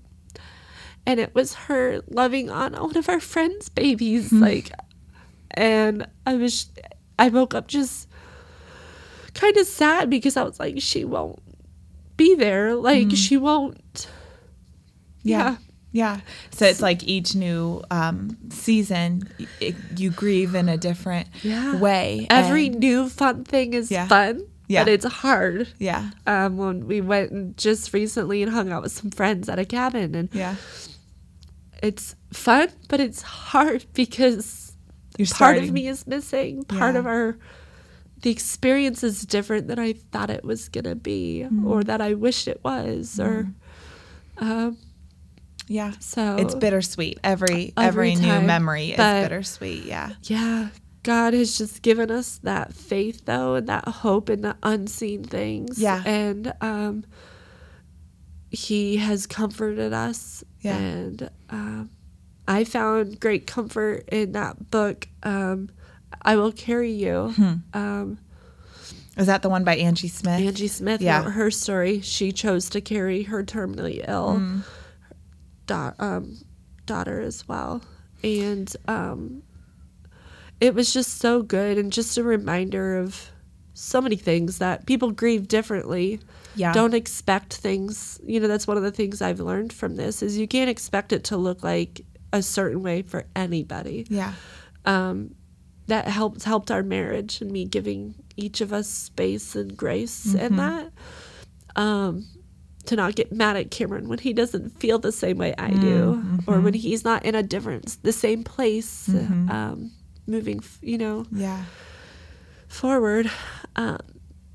And 1.07 1.21
it 1.21 1.35
was 1.35 1.55
her 1.55 2.01
loving 2.09 2.51
on 2.51 2.73
one 2.73 2.97
of 2.97 3.09
our 3.09 3.21
friends' 3.21 3.69
babies. 3.69 4.33
Like, 4.33 4.73
and 5.53 6.07
I 6.27 6.35
was, 6.35 6.69
I 7.19 7.29
woke 7.29 7.55
up 7.55 7.69
just 7.69 8.09
kind 9.35 9.57
of 9.57 9.67
sad 9.67 10.11
because 10.11 10.37
I 10.37 10.43
was 10.43 10.59
like, 10.59 10.75
she 10.81 11.05
won't 11.05 11.41
be 12.17 12.35
there. 12.35 12.75
Like, 12.75 13.13
she 13.13 13.37
won't. 13.37 14.09
Yeah. 15.23 15.39
Yeah. 15.51 15.57
Yeah. 15.93 16.21
So 16.51 16.67
it's 16.67 16.83
like 16.83 17.05
each 17.05 17.35
new 17.35 17.83
um, 17.91 18.37
season, 18.51 19.29
it, 19.61 19.75
you 19.97 20.11
grieve 20.11 20.55
in 20.55 20.69
a 20.69 20.77
different 20.77 21.29
Yeah. 21.43 21.77
way. 21.79 22.27
Every 22.29 22.67
and- 22.67 22.81
new 22.81 23.09
fun 23.09 23.45
thing 23.45 23.73
is 23.73 23.91
Yeah. 23.91 24.07
fun, 24.07 24.43
Yeah. 24.69 24.85
but 24.85 24.93
it's 24.93 25.07
hard. 25.07 25.69
yeah. 25.79 26.11
um, 26.27 26.59
when 26.59 26.87
we 26.87 27.01
went 27.01 27.57
just 27.57 27.95
recently 27.95 28.43
and 28.43 28.53
hung 28.53 28.71
out 28.73 28.83
with 28.83 28.93
some 28.93 29.11
friends 29.11 29.49
at 29.49 29.59
a 29.59 29.65
cabin 29.65 30.15
and 30.15 30.29
Yeah. 30.35 30.57
It's 31.83 32.15
fun 32.33 32.69
but 32.89 33.01
it's 33.01 33.23
hard 33.23 33.85
because 33.95 34.77
You're 35.19 35.27
part 35.27 35.37
starting. 35.37 35.65
of 35.65 35.73
me 35.73 35.87
is 35.89 36.07
missing 36.07 36.65
part 36.65 36.95
Yeah. 36.95 36.99
of 37.01 37.07
our 37.07 37.39
the 38.23 38.31
experience 38.31 39.05
is 39.05 39.23
different 39.27 39.69
than 39.69 39.79
I 39.79 39.93
thought 39.93 40.31
it 40.31 40.43
was 40.43 40.69
gonna 40.71 40.95
be, 40.97 41.43
Mm-hmm. 41.45 41.67
or 41.67 41.85
that 41.85 42.01
I 42.01 42.15
wished 42.15 42.49
it 42.49 42.61
was, 42.65 43.21
or 43.21 43.47
um, 44.39 44.79
Yeah. 45.69 45.93
so 46.01 46.37
It's 46.37 46.55
bittersweet. 46.55 47.21
Every 47.23 47.75
Every 47.77 48.13
every, 48.13 48.15
new 48.17 48.27
time, 48.29 48.47
memory 48.47 48.91
is 48.93 48.97
bittersweet. 48.97 49.85
Yeah. 49.85 50.15
yeah. 50.23 50.69
God 51.03 51.35
has 51.35 51.57
just 51.59 51.83
given 51.83 52.11
us 52.11 52.39
that 52.43 52.73
faith, 52.73 53.27
though, 53.27 53.55
and 53.55 53.69
that 53.69 53.87
hope 53.87 54.29
in 54.31 54.41
the 54.41 54.57
unseen 54.63 55.23
things. 55.23 55.79
Yeah. 55.79 56.03
and 56.07 56.53
um, 56.63 57.05
He 58.57 58.97
has 58.97 59.27
comforted 59.27 59.93
us, 59.93 60.43
Yeah. 60.63 60.77
and 60.79 61.31
um, 61.51 61.91
I 62.49 62.65
found 62.65 63.21
great 63.21 63.47
comfort 63.47 64.09
in 64.11 64.33
that 64.33 64.71
book. 64.71 65.09
Um, 65.23 65.69
I 66.23 66.37
will 66.37 66.53
carry 66.53 66.91
you. 66.93 67.33
Hmm. 67.37 67.55
Um, 67.75 68.19
Is 69.19 69.27
that 69.27 69.43
the 69.43 69.49
one 69.51 69.63
by 69.65 69.77
Angie 69.77 70.09
Smith? 70.09 70.41
Angie 70.41 70.69
Smith 70.69 71.03
Yeah. 71.03 71.23
wrote 71.25 71.33
her 71.33 71.51
story. 71.51 72.01
She 72.01 72.33
chose 72.33 72.71
to 72.71 72.81
carry 72.81 73.25
her 73.25 73.43
terminally 73.45 74.05
ill 74.09 74.37
Mm. 74.39 74.63
da- 75.67 75.93
um, 75.99 76.39
daughter 76.87 77.21
as 77.21 77.47
well. 77.49 77.83
And 78.23 78.75
um, 78.89 79.43
it 80.61 80.75
was 80.75 80.93
just 80.95 81.19
so 81.19 81.43
good 81.43 81.77
and 81.79 81.93
just 81.93 82.17
a 82.17 82.23
reminder 82.23 82.97
of 82.97 83.31
so 83.75 84.01
many 84.01 84.17
things 84.17 84.59
that 84.59 84.87
people 84.87 85.11
grieve 85.11 85.47
differently. 85.49 86.21
Yeah. 86.57 86.73
Don't 86.73 86.95
expect 86.95 87.55
things. 87.55 88.19
You 88.25 88.41
know, 88.41 88.49
that's 88.49 88.67
one 88.67 88.77
of 88.77 88.83
the 88.83 88.91
things 88.91 89.21
I've 89.23 89.41
learned 89.41 89.73
from 89.73 89.97
this 89.97 90.23
is 90.23 90.37
you 90.39 90.49
can't 90.49 90.71
expect 90.71 91.13
it 91.13 91.25
to 91.25 91.37
look 91.37 91.63
like 91.63 92.01
a 92.33 92.43
certain 92.43 92.83
way 92.83 93.03
for 93.03 93.25
anybody 93.37 94.07
Yeah. 94.11 94.33
um, 94.85 95.35
that 95.87 96.09
helped 96.09 96.43
helped 96.45 96.71
our 96.71 96.83
marriage 96.83 97.41
and 97.41 97.51
me 97.53 97.65
giving 97.65 98.15
each 98.37 98.61
of 98.61 98.73
us 98.73 98.89
space 98.89 99.55
and 99.55 99.77
grace 99.77 100.35
and 100.35 100.59
that 100.59 100.91
um, 101.77 102.27
to 102.87 102.97
not 102.97 103.15
get 103.15 103.33
mad 103.33 103.57
at 103.57 103.71
Cameron 103.71 104.09
when 104.09 104.19
he 104.19 104.33
doesn't 104.33 104.71
feel 104.81 104.99
the 104.99 105.13
same 105.13 105.39
way 105.39 105.55
I 105.59 105.71
do 105.71 106.41
or 106.47 106.61
when 106.61 106.75
he's 106.75 107.05
not 107.05 107.25
in 107.25 107.35
a 107.35 107.43
different 107.43 107.97
the 108.03 108.13
same 108.13 108.43
place 108.45 109.09
um, 109.09 109.93
moving 110.27 110.61
you 110.83 110.99
know 110.99 111.25
Yeah. 111.33 111.65
forward 112.69 113.31
um, 113.77 113.99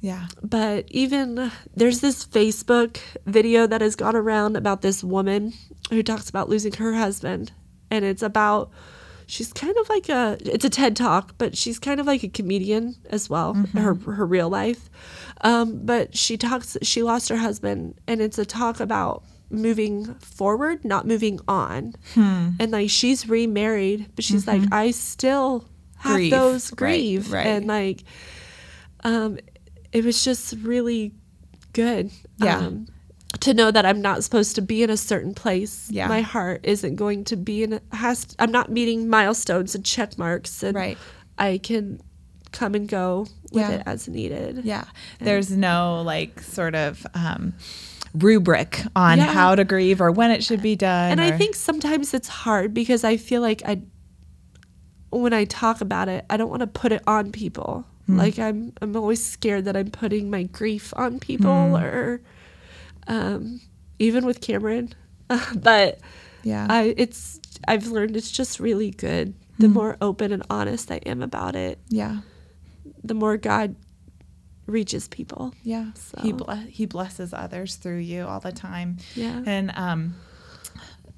Yeah. 0.01 0.27
but 0.41 0.85
even 0.89 1.51
there's 1.75 2.01
this 2.01 2.25
Facebook 2.25 2.97
video 3.25 3.67
that 3.67 3.81
has 3.81 3.95
gone 3.95 4.15
around 4.15 4.55
about 4.57 4.81
this 4.81 5.03
woman 5.03 5.53
who 5.91 6.01
talks 6.03 6.29
about 6.29 6.49
losing 6.49 6.73
her 6.73 6.93
husband, 6.93 7.51
and 7.91 8.03
it's 8.03 8.23
about 8.23 8.71
she's 9.27 9.53
kind 9.53 9.77
of 9.77 9.87
like 9.89 10.09
a 10.09 10.37
it's 10.41 10.65
a 10.65 10.69
TED 10.69 10.95
talk, 10.95 11.35
but 11.37 11.55
she's 11.55 11.79
kind 11.79 11.99
of 11.99 12.07
like 12.07 12.23
a 12.23 12.29
comedian 12.29 12.95
as 13.09 13.29
well, 13.29 13.53
her 13.73 13.93
her 13.93 14.25
real 14.25 14.49
life. 14.49 14.89
Um, 15.41 15.85
but 15.85 16.17
she 16.17 16.37
talks 16.37 16.77
she 16.81 17.03
lost 17.03 17.29
her 17.29 17.37
husband, 17.37 17.99
and 18.07 18.21
it's 18.21 18.37
a 18.37 18.45
talk 18.45 18.79
about 18.79 19.23
moving 19.49 20.15
forward, 20.15 20.83
not 20.83 21.05
moving 21.05 21.39
on, 21.47 21.93
and 22.15 22.71
like 22.71 22.89
she's 22.89 23.27
remarried, 23.29 24.07
but 24.15 24.23
she's 24.25 24.47
like 24.47 24.63
I 24.71 24.91
still 24.91 25.65
have 25.97 26.15
Grieve, 26.15 26.31
those 26.31 26.71
right, 26.71 26.77
grieve. 26.77 27.31
Right. 27.31 27.45
and 27.45 27.67
like 27.67 28.03
um, 29.03 29.37
it 29.91 30.05
was 30.05 30.23
just 30.23 30.53
really 30.61 31.13
good. 31.73 32.11
Yeah. 32.37 32.57
Um, 32.59 32.87
to 33.39 33.53
know 33.53 33.71
that 33.71 33.85
I'm 33.85 34.01
not 34.01 34.23
supposed 34.23 34.55
to 34.55 34.61
be 34.61 34.83
in 34.83 34.89
a 34.89 34.97
certain 34.97 35.33
place. 35.33 35.89
Yeah. 35.89 36.07
My 36.07 36.21
heart 36.21 36.61
isn't 36.63 36.95
going 36.97 37.23
to 37.25 37.37
be 37.37 37.63
in. 37.63 37.73
A, 37.73 37.81
has. 37.95 38.27
I'm 38.39 38.51
not 38.51 38.69
meeting 38.69 39.07
milestones 39.07 39.73
and 39.73 39.85
check 39.85 40.17
marks, 40.17 40.63
and 40.63 40.75
Right. 40.75 40.97
I 41.37 41.57
can 41.63 42.01
come 42.51 42.75
and 42.75 42.87
go 42.89 43.27
with 43.53 43.61
Yeah. 43.63 43.69
it 43.71 43.83
as 43.85 44.07
needed. 44.09 44.65
Yeah. 44.65 44.83
There's 45.19 45.49
no 45.49 46.01
like 46.05 46.41
sort 46.41 46.75
of 46.75 47.07
um, 47.13 47.53
rubric 48.13 48.81
on 48.97 49.17
Yeah. 49.17 49.25
how 49.33 49.55
to 49.55 49.63
grieve 49.63 50.01
or 50.01 50.11
when 50.11 50.31
it 50.31 50.43
should 50.43 50.61
be 50.61 50.75
done. 50.75 51.11
And 51.11 51.21
I 51.21 51.31
think 51.37 51.55
sometimes 51.55 52.13
it's 52.13 52.27
hard 52.27 52.73
because 52.73 53.05
I 53.05 53.15
feel 53.15 53.41
like 53.41 53.61
I, 53.65 53.81
when 55.09 55.31
I 55.33 55.45
talk 55.45 55.79
about 55.79 56.09
it, 56.09 56.25
I 56.29 56.35
don't 56.35 56.49
want 56.49 56.59
to 56.61 56.67
put 56.67 56.91
it 56.91 57.01
on 57.07 57.31
people. 57.31 57.85
Hmm. 58.07 58.17
Like 58.17 58.39
I'm, 58.39 58.73
I'm 58.81 58.95
always 58.95 59.23
scared 59.25 59.65
that 59.65 59.75
I'm 59.77 59.89
putting 59.91 60.29
my 60.29 60.43
grief 60.43 60.93
on 60.95 61.19
people, 61.19 61.51
Hmm. 61.69 61.75
or 61.83 62.21
um, 63.07 63.61
even 63.99 64.25
with 64.25 64.41
Cameron. 64.41 64.93
but 65.55 65.99
Yeah. 66.43 66.67
I, 66.69 66.93
it's 66.97 67.39
I've 67.67 67.87
learned 67.87 68.15
it's 68.17 68.31
just 68.31 68.59
really 68.59 68.91
good. 68.91 69.33
The 69.59 69.67
Hmm. 69.67 69.73
more 69.73 69.97
open 70.01 70.31
and 70.31 70.43
honest 70.49 70.91
I 70.91 70.97
am 71.05 71.21
about 71.21 71.55
it, 71.55 71.77
yeah. 71.89 72.21
the 73.03 73.13
more 73.13 73.37
God 73.37 73.75
reaches 74.65 75.07
people. 75.07 75.53
Yeah. 75.63 75.91
He 76.21 76.31
ble- 76.31 76.55
he 76.67 76.85
blesses 76.85 77.33
others 77.33 77.75
through 77.75 77.99
you 77.99 78.25
all 78.25 78.39
the 78.39 78.51
time. 78.51 78.97
Yeah. 79.15 79.43
And 79.45 79.71
um 79.75 80.15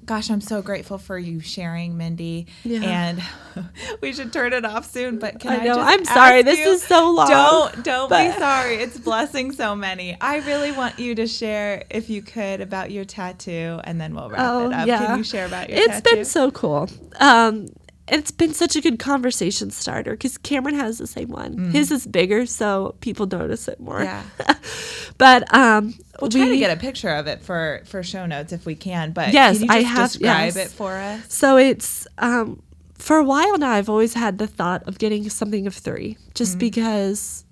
gosh, 0.06 0.30
I'm 0.30 0.40
so 0.40 0.62
grateful 0.62 0.98
for 0.98 1.18
you 1.18 1.40
sharing, 1.40 1.96
Mindy. 1.96 2.46
Yeah. 2.64 2.80
And 2.82 3.68
we 4.00 4.12
should 4.12 4.32
turn 4.32 4.52
it 4.52 4.64
off 4.64 4.90
soon, 4.90 5.18
but 5.18 5.40
can 5.40 5.52
I 5.52 5.56
I, 5.62 5.64
know. 5.64 5.78
I'm 5.78 6.04
sorry. 6.04 6.42
This 6.42 6.58
you- 6.58 6.72
is 6.72 6.82
so 6.82 7.10
long. 7.10 7.28
Don't 7.28 7.84
don't 7.84 8.08
be 8.10 8.32
sorry. 8.38 8.76
It's 8.76 8.98
blessing 8.98 9.52
so 9.52 9.74
many. 9.74 10.16
I 10.20 10.38
really 10.38 10.72
want 10.72 10.98
you 10.98 11.14
to 11.16 11.26
share 11.26 11.84
if 11.90 12.10
you 12.10 12.22
could 12.22 12.60
about 12.60 12.90
your 12.90 13.04
tattoo 13.04 13.80
and 13.84 14.00
then 14.00 14.14
we'll 14.14 14.30
wrap 14.30 14.40
Oh, 14.42 14.70
it 14.70 14.74
up. 14.74 14.86
yeah. 14.86 15.06
Can 15.06 15.18
you 15.18 15.24
share 15.24 15.46
about 15.46 15.68
your 15.70 15.78
It's 15.78 16.00
tattoo? 16.00 16.16
been 16.16 16.24
so 16.24 16.50
cool. 16.50 16.88
Um, 17.20 17.68
it's 18.06 18.30
been 18.30 18.52
such 18.52 18.76
a 18.76 18.80
good 18.82 18.98
conversation 18.98 19.70
starter 19.70 20.10
because 20.12 20.36
Cameron 20.36 20.74
has 20.74 20.98
the 20.98 21.06
same 21.06 21.28
one. 21.28 21.70
His 21.70 21.90
is 21.90 22.06
bigger, 22.06 22.44
so 22.44 22.94
people 23.00 23.26
notice 23.26 23.66
it 23.68 23.80
more. 23.80 24.00
Mm. 24.00 24.24
Yeah. 24.40 24.54
but 25.18 25.54
um, 25.54 25.94
We'll 26.20 26.30
try 26.30 26.48
to 26.48 26.56
get 26.58 26.76
a 26.76 26.80
picture 26.80 27.08
of 27.10 27.26
it 27.26 27.40
for 27.40 27.82
for 27.86 28.02
show 28.02 28.26
notes 28.26 28.52
if 28.52 28.66
we 28.66 28.74
can. 28.74 29.12
But 29.12 29.32
Yes, 29.32 29.58
can 29.58 29.68
you 29.68 29.74
I 29.74 29.82
have- 29.82 30.12
describe 30.12 30.54
yes. 30.54 30.56
it 30.56 30.70
for 30.70 30.92
us. 30.92 31.32
So 31.32 31.56
it's 31.56 32.06
um, 32.18 32.62
for 32.98 33.16
a 33.16 33.24
while 33.24 33.56
now. 33.58 33.70
I've 33.72 33.88
always 33.88 34.12
had 34.14 34.36
the 34.38 34.46
thought 34.46 34.82
of 34.86 34.98
getting 34.98 35.28
something 35.30 35.66
of 35.66 35.74
three, 35.74 36.18
just 36.34 36.58
because. 36.58 37.44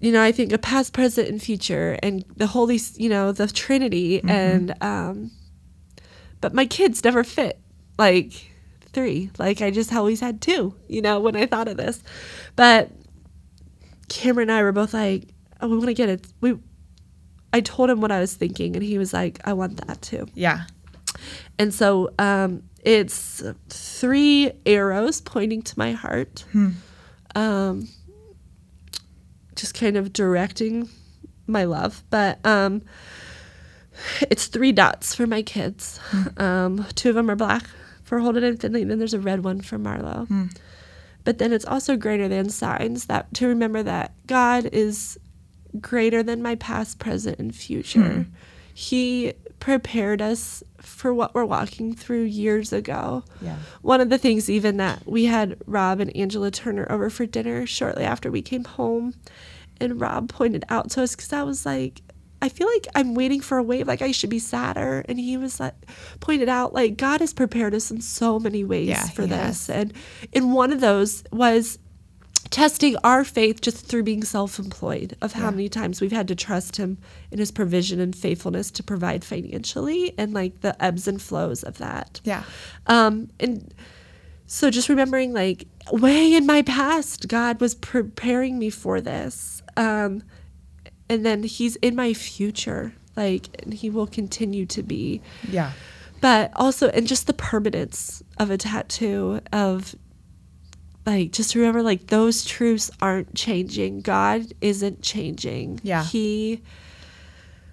You 0.00 0.12
know, 0.12 0.22
I 0.22 0.30
think 0.30 0.52
a 0.52 0.58
past, 0.58 0.92
present, 0.92 1.26
and 1.28 1.42
future, 1.42 1.98
and 2.04 2.24
the 2.36 2.46
Holy, 2.46 2.78
you 2.94 3.08
know, 3.08 3.32
the 3.32 3.48
Trinity, 3.48 4.22
and 4.22 4.72
um, 4.80 5.32
but 6.40 6.54
my 6.54 6.66
kids 6.66 7.02
never 7.02 7.24
fit 7.24 7.58
like 7.98 8.47
three. 8.98 9.30
Like 9.38 9.62
I 9.62 9.70
just 9.70 9.92
always 9.94 10.20
had 10.20 10.40
two. 10.40 10.74
You 10.88 11.02
know, 11.02 11.20
when 11.20 11.36
I 11.36 11.46
thought 11.46 11.68
of 11.68 11.76
this, 11.76 12.02
but 12.56 12.90
Cameron 14.08 14.50
and 14.50 14.58
I 14.58 14.62
were 14.62 14.72
both 14.72 14.92
like, 14.92 15.28
"Oh, 15.60 15.68
we 15.68 15.76
want 15.76 15.88
to 15.88 15.94
get 15.94 16.08
it." 16.08 16.26
We, 16.40 16.58
I 17.52 17.60
told 17.60 17.90
him 17.90 18.00
what 18.00 18.10
I 18.10 18.20
was 18.20 18.34
thinking, 18.34 18.74
and 18.74 18.84
he 18.84 18.98
was 18.98 19.12
like, 19.12 19.40
"I 19.44 19.52
want 19.52 19.86
that 19.86 20.02
too." 20.02 20.26
Yeah. 20.34 20.64
And 21.58 21.72
so 21.72 22.10
um, 22.18 22.62
it's 22.82 23.42
three 23.68 24.52
arrows 24.66 25.20
pointing 25.20 25.62
to 25.62 25.78
my 25.78 25.92
heart, 25.92 26.44
um, 27.34 27.88
just 29.56 29.74
kind 29.74 29.96
of 29.96 30.12
directing 30.12 30.88
my 31.46 31.64
love. 31.64 32.02
But 32.10 32.44
um, 32.44 32.82
it's 34.22 34.46
three 34.46 34.72
dots 34.72 35.14
for 35.14 35.26
my 35.26 35.42
kids. 35.42 36.00
Um, 36.36 36.84
two 36.94 37.08
of 37.08 37.14
them 37.14 37.30
are 37.30 37.36
black 37.36 37.64
for 38.08 38.20
Holden 38.20 38.42
and 38.42 38.58
Finley, 38.58 38.82
and 38.82 38.90
then 38.90 38.98
there's 38.98 39.12
a 39.12 39.20
red 39.20 39.44
one 39.44 39.60
for 39.60 39.78
Marlo. 39.78 40.26
Hmm. 40.26 40.46
But 41.24 41.36
then 41.36 41.52
it's 41.52 41.66
also 41.66 41.94
greater 41.94 42.26
than 42.26 42.48
signs 42.48 43.04
that 43.04 43.32
to 43.34 43.46
remember 43.46 43.82
that 43.82 44.12
God 44.26 44.64
is 44.72 45.18
greater 45.78 46.22
than 46.22 46.42
my 46.42 46.54
past, 46.54 46.98
present, 46.98 47.38
and 47.38 47.54
future. 47.54 48.00
Hmm. 48.00 48.22
He 48.72 49.34
prepared 49.60 50.22
us 50.22 50.62
for 50.80 51.12
what 51.12 51.34
we're 51.34 51.44
walking 51.44 51.94
through 51.94 52.22
years 52.22 52.72
ago. 52.72 53.24
Yeah. 53.42 53.56
One 53.82 54.00
of 54.00 54.08
the 54.08 54.16
things, 54.16 54.48
even 54.48 54.78
that 54.78 55.06
we 55.06 55.26
had 55.26 55.58
Rob 55.66 56.00
and 56.00 56.16
Angela 56.16 56.50
Turner 56.50 56.86
over 56.90 57.10
for 57.10 57.26
dinner 57.26 57.66
shortly 57.66 58.04
after 58.04 58.30
we 58.30 58.40
came 58.40 58.64
home, 58.64 59.14
and 59.80 60.00
Rob 60.00 60.30
pointed 60.30 60.64
out 60.70 60.90
to 60.92 61.02
us 61.02 61.14
because 61.14 61.32
I 61.34 61.42
was 61.42 61.66
like, 61.66 62.00
I 62.40 62.48
feel 62.48 62.68
like 62.68 62.86
I'm 62.94 63.14
waiting 63.14 63.40
for 63.40 63.58
a 63.58 63.62
wave, 63.62 63.88
like 63.88 64.00
I 64.02 64.12
should 64.12 64.30
be 64.30 64.38
sadder. 64.38 65.04
And 65.08 65.18
he 65.18 65.36
was 65.36 65.58
like, 65.58 65.74
pointed 66.20 66.48
out, 66.48 66.72
like, 66.72 66.96
God 66.96 67.20
has 67.20 67.32
prepared 67.34 67.74
us 67.74 67.90
in 67.90 68.00
so 68.00 68.38
many 68.38 68.62
ways 68.64 68.88
Yeah, 68.88 69.06
for 69.08 69.26
this. 69.26 69.66
has. 69.66 69.70
And 69.70 69.92
in 70.32 70.52
one 70.52 70.72
of 70.72 70.80
those 70.80 71.24
was 71.32 71.78
testing 72.50 72.96
our 73.04 73.24
faith 73.24 73.60
just 73.60 73.84
through 73.86 74.04
being 74.04 74.22
self-employed 74.24 75.16
of 75.20 75.32
how 75.32 75.50
many 75.50 75.68
times 75.68 76.00
we've 76.00 76.12
had 76.12 76.28
to 76.28 76.34
trust 76.34 76.76
him 76.76 76.96
in 77.30 77.38
his 77.38 77.50
provision 77.50 78.00
and 78.00 78.14
faithfulness 78.16 78.70
to 78.70 78.82
provide 78.82 79.22
financially 79.24 80.14
and 80.16 80.32
like 80.32 80.60
the 80.62 80.80
ebbs 80.82 81.06
and 81.06 81.20
flows 81.20 81.62
of 81.62 81.76
that 81.78 82.20
Yeah. 82.24 82.44
um 82.86 83.28
and 83.38 83.74
so 84.46 84.70
just 84.70 84.88
remembering 84.88 85.34
like 85.34 85.66
way 85.92 86.32
in 86.32 86.46
my 86.46 86.62
past 86.62 87.28
god 87.28 87.60
was 87.60 87.74
preparing 87.74 88.58
me 88.58 88.70
for 88.70 89.00
this 89.02 89.62
um 89.76 90.22
and 91.08 91.24
then 91.24 91.42
he's 91.42 91.76
in 91.76 91.94
my 91.96 92.12
future 92.14 92.92
like 93.16 93.48
and 93.62 93.74
he 93.74 93.90
will 93.90 94.06
continue 94.06 94.64
to 94.66 94.82
be 94.82 95.20
Yeah. 95.50 95.72
but 96.20 96.50
also 96.56 96.88
and 96.90 97.06
just 97.06 97.26
the 97.26 97.32
permanence 97.34 98.22
of 98.38 98.50
a 98.50 98.56
tattoo 98.58 99.40
of 99.52 99.94
like 101.06 101.32
just 101.32 101.54
remember 101.54 101.82
like 101.82 102.08
those 102.08 102.44
truths 102.44 102.90
aren't 103.00 103.34
changing. 103.34 104.02
God 104.02 104.42
isn't 104.60 105.00
changing. 105.02 105.80
Yeah. 105.82 106.04
He 106.04 106.60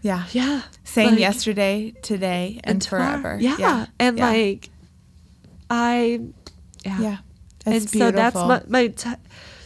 Yeah. 0.01 0.23
yeah. 0.31 0.61
Same 0.85 1.11
like, 1.11 1.19
yesterday, 1.19 1.91
today, 2.01 2.61
and, 2.63 2.81
tomorrow. 2.81 3.21
forever. 3.21 3.37
Yeah. 3.41 3.87
And 3.99 4.17
Yeah. 4.17 4.25
like 4.29 4.69
I 5.69 6.21
yeah. 6.85 6.99
yeah. 7.01 7.17
and 7.65 7.75
It's 7.75 7.91
so 7.91 8.11
that's 8.11 8.35
beautiful. 8.35 8.47
what 8.47 8.69
my 8.69 8.87
ta- 8.87 9.17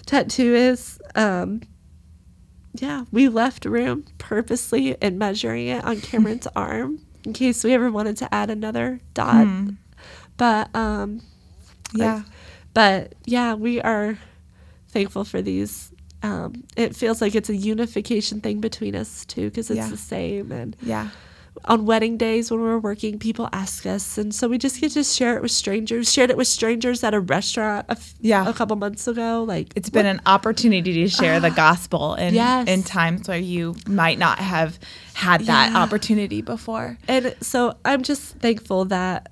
tattoo 0.06 0.56
is. 0.56 1.00
Um, 1.16 1.62
yeah, 2.82 3.06
we 3.12 3.28
left 3.30 3.66
room 3.66 4.06
purposely 4.18 4.96
in 5.02 5.18
measuring 5.18 5.68
it 5.68 5.84
on 5.84 6.02
Cameron's 6.02 6.48
arm 6.56 7.00
in 7.26 7.34
case 7.34 7.64
we 7.64 7.74
ever 7.74 7.92
wanted 7.92 8.18
to 8.18 8.34
add 8.34 8.50
another 8.50 9.00
dot. 9.14 9.48
But 10.38 10.74
um, 10.76 11.22
like- 11.94 12.00
Yeah. 12.06 12.24
but 12.74 13.14
yeah, 13.26 13.54
we 13.56 13.82
are 13.82 14.18
thankful 14.90 15.26
for 15.26 15.42
these. 15.42 15.92
Um, 16.24 16.64
it 16.76 16.96
feels 16.96 17.22
like 17.22 17.36
it's 17.36 17.50
a 17.50 17.56
unification 17.56 18.42
thing 18.42 18.60
between 18.60 18.96
us 18.96 19.26
too 19.26 19.46
because 19.50 19.70
it's 19.70 19.78
Yeah. 19.78 19.90
the 19.90 19.98
same 19.98 20.52
and 20.52 20.76
Yeah. 20.82 21.10
On 21.66 21.86
wedding 21.86 22.18
days 22.18 22.50
when 22.52 22.62
we're 22.62 22.80
working, 22.80 23.20
people 23.20 23.50
ask 23.52 23.86
us, 23.86 24.18
and 24.18 24.34
so 24.34 24.48
we 24.48 24.58
just 24.58 24.80
get 24.80 24.92
to 24.94 25.04
share 25.04 25.36
it 25.36 25.42
with 25.42 25.52
strangers. 25.52 26.12
Shared 26.12 26.30
it 26.30 26.38
with 26.38 26.48
strangers 26.48 27.04
at 27.04 27.14
a 27.14 27.20
restaurant 27.20 27.86
a, 27.90 27.94
f- 27.94 28.14
Yeah. 28.22 28.48
a 28.48 28.54
couple 28.54 28.76
months 28.78 29.08
ago. 29.08 29.44
Like 29.48 29.74
It's 29.76 29.90
been 29.90 30.06
an 30.06 30.22
opportunity 30.26 30.94
to 30.94 31.08
share 31.10 31.40
the 31.40 31.50
ah, 31.50 31.56
gospel 31.56 32.16
in, 32.16 32.34
Yes. 32.34 32.68
in 32.68 32.84
times 32.84 33.28
where 33.28 33.38
you 33.38 33.76
might 33.88 34.18
not 34.20 34.40
have 34.40 34.80
had 35.14 35.42
that 35.42 35.72
Yeah. 35.72 35.78
opportunity 35.80 36.42
before. 36.42 36.98
and 37.08 37.36
so 37.42 37.76
I'm 37.84 38.04
just 38.04 38.36
thankful 38.40 38.86
that 38.86 39.32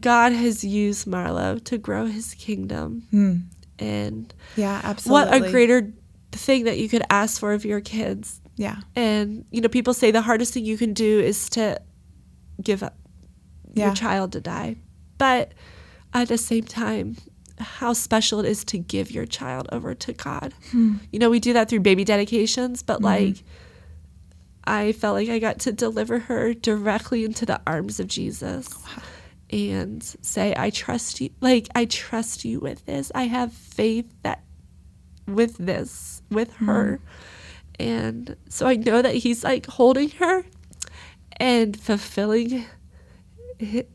God 0.00 0.32
has 0.32 0.64
used 0.64 1.06
Marlo 1.06 1.62
to 1.64 1.78
grow 1.78 2.06
His 2.06 2.34
kingdom, 2.34 3.04
hmm. 3.10 3.36
and 3.78 4.32
Yeah, 4.56 4.80
absolutely. 4.82 5.38
what 5.40 5.46
a 5.48 5.50
greater 5.50 5.92
thing 6.32 6.64
that 6.64 6.78
you 6.78 6.88
could 6.88 7.02
ask 7.10 7.38
for 7.38 7.52
of 7.52 7.64
your 7.64 7.80
kids. 7.80 8.40
Yeah. 8.56 8.76
And 8.94 9.44
you 9.50 9.60
know, 9.60 9.68
people 9.68 9.94
say 9.94 10.10
the 10.10 10.22
hardest 10.22 10.54
thing 10.54 10.64
you 10.64 10.76
can 10.78 10.92
do 10.92 11.20
is 11.20 11.48
to 11.50 11.80
give 12.62 12.82
up 12.82 12.96
Yeah. 13.74 13.86
your 13.86 13.94
child 13.94 14.32
to 14.32 14.40
die. 14.40 14.76
But 15.18 15.52
at 16.12 16.28
the 16.28 16.38
same 16.38 16.64
time, 16.64 17.16
how 17.58 17.92
special 17.92 18.40
it 18.40 18.46
is 18.46 18.64
to 18.66 18.78
give 18.78 19.10
your 19.10 19.26
child 19.26 19.68
over 19.72 19.94
to 19.94 20.12
God. 20.12 20.52
Hmm. 20.70 20.94
You 21.12 21.18
know, 21.20 21.30
we 21.30 21.40
do 21.40 21.52
that 21.52 21.68
through 21.68 21.80
baby 21.80 22.04
dedications, 22.04 22.82
but 22.82 22.96
Mm-hmm. 22.96 23.04
like 23.04 23.44
I 24.66 24.92
felt 24.92 25.14
like 25.14 25.28
I 25.28 25.38
got 25.38 25.58
to 25.60 25.72
deliver 25.72 26.18
her 26.20 26.54
directly 26.54 27.24
into 27.24 27.44
the 27.44 27.60
arms 27.66 28.00
of 28.00 28.06
Jesus. 28.08 28.68
And 29.50 30.02
say, 30.22 30.54
I 30.56 30.70
trust 30.70 31.20
you. 31.20 31.30
Like, 31.40 31.68
I 31.74 31.84
trust 31.84 32.44
you 32.44 32.58
with 32.60 32.84
this. 32.86 33.12
I 33.14 33.24
have 33.24 33.52
faith 33.52 34.06
that 34.22 34.42
with 35.28 35.58
this, 35.58 36.22
with 36.30 36.52
her. 36.54 36.98
And 37.78 38.36
so 38.48 38.66
I 38.66 38.76
know 38.76 39.02
that 39.02 39.14
he's 39.16 39.42
like 39.44 39.66
holding 39.66 40.10
her 40.10 40.44
and 41.38 41.78
fulfilling, 41.78 42.64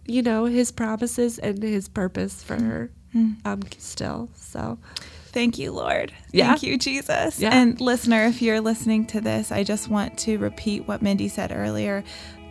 you 0.06 0.22
know, 0.22 0.46
his 0.46 0.72
promises 0.72 1.40
and 1.40 1.62
his 1.62 1.88
purpose 1.88 2.44
for 2.44 2.62
her 2.62 2.92
um, 3.46 3.62
still. 3.78 4.30
So, 4.36 4.78
Thank 5.32 5.60
you, 5.60 5.72
Lord. 5.72 6.12
Yeah. 6.32 6.48
Thank 6.48 6.64
you, 6.64 6.78
Jesus. 6.78 7.40
Yeah. 7.40 7.52
And 7.54 7.80
listener, 7.80 8.26
if 8.26 8.42
you're 8.42 8.62
listening 8.62 9.06
to 9.08 9.22
this, 9.22 9.52
I 9.52 9.64
just 9.64 9.88
want 9.88 10.18
to 10.20 10.38
repeat 10.40 10.88
what 10.88 11.04
Mindy 11.04 11.28
said 11.28 11.52
earlier. 11.52 12.04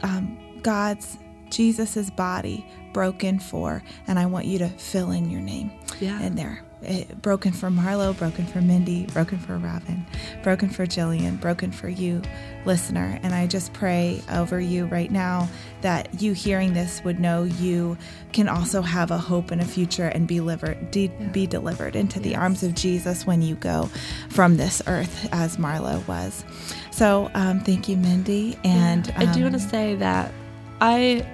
Um, 0.03 0.39
God's, 0.63 1.19
Jesus's 1.51 2.09
body 2.11 2.65
broken 2.93 3.41
for, 3.41 3.83
and 4.07 4.17
I 4.19 4.27
want 4.27 4.47
you 4.47 4.59
to 4.61 4.69
fill 4.69 5.11
in 5.11 5.29
your 5.29 5.41
name 5.41 5.73
Yeah. 5.99 6.21
in 6.23 6.37
there. 6.37 6.63
It, 6.83 7.21
broken 7.23 7.53
for 7.53 7.71
Marlo, 7.71 8.17
broken 8.17 8.47
for 8.47 8.61
Mindy, 8.61 9.07
broken 9.07 9.39
for 9.39 9.57
Robin, 9.59 10.07
broken 10.43 10.69
for 10.69 10.87
Jillian, 10.87 11.41
broken 11.41 11.73
for 11.73 11.89
you, 11.89 12.23
listener. 12.65 13.19
And 13.23 13.35
I 13.35 13.47
just 13.47 13.73
pray 13.73 14.23
over 14.31 14.61
you 14.61 14.87
right 14.87 15.11
now 15.11 15.49
that 15.81 16.23
you 16.23 16.33
hearing 16.33 16.75
this 16.75 17.03
would 17.03 17.19
know 17.19 17.43
you 17.43 17.99
can 18.33 18.49
also 18.49 18.83
have 18.83 19.11
a 19.11 19.19
hope 19.19 19.51
and 19.51 19.61
a 19.61 19.65
future 19.65 20.07
and 20.07 20.29
be 20.29 20.37
delivered, 20.37 20.91
de- 20.91 21.09
be 21.33 21.47
delivered 21.47 21.97
into 21.97 22.21
the 22.21 22.37
arms 22.37 22.63
of 22.63 22.75
Jesus 22.75 23.27
when 23.27 23.43
you 23.43 23.57
go 23.57 23.91
from 24.29 24.57
this 24.57 24.81
earth, 24.87 25.29
as 25.33 25.57
Marlo 25.57 26.07
was. 26.07 26.45
So 26.93 27.31
um, 27.35 27.61
thank 27.61 27.89
you, 27.89 27.97
Mindy. 27.97 28.59
And 28.65 29.13
I 29.17 29.33
do 29.33 29.45
um, 29.45 29.53
want 29.53 29.63
to 29.63 29.69
say 29.69 29.97
that 29.97 30.33
I 30.81 31.27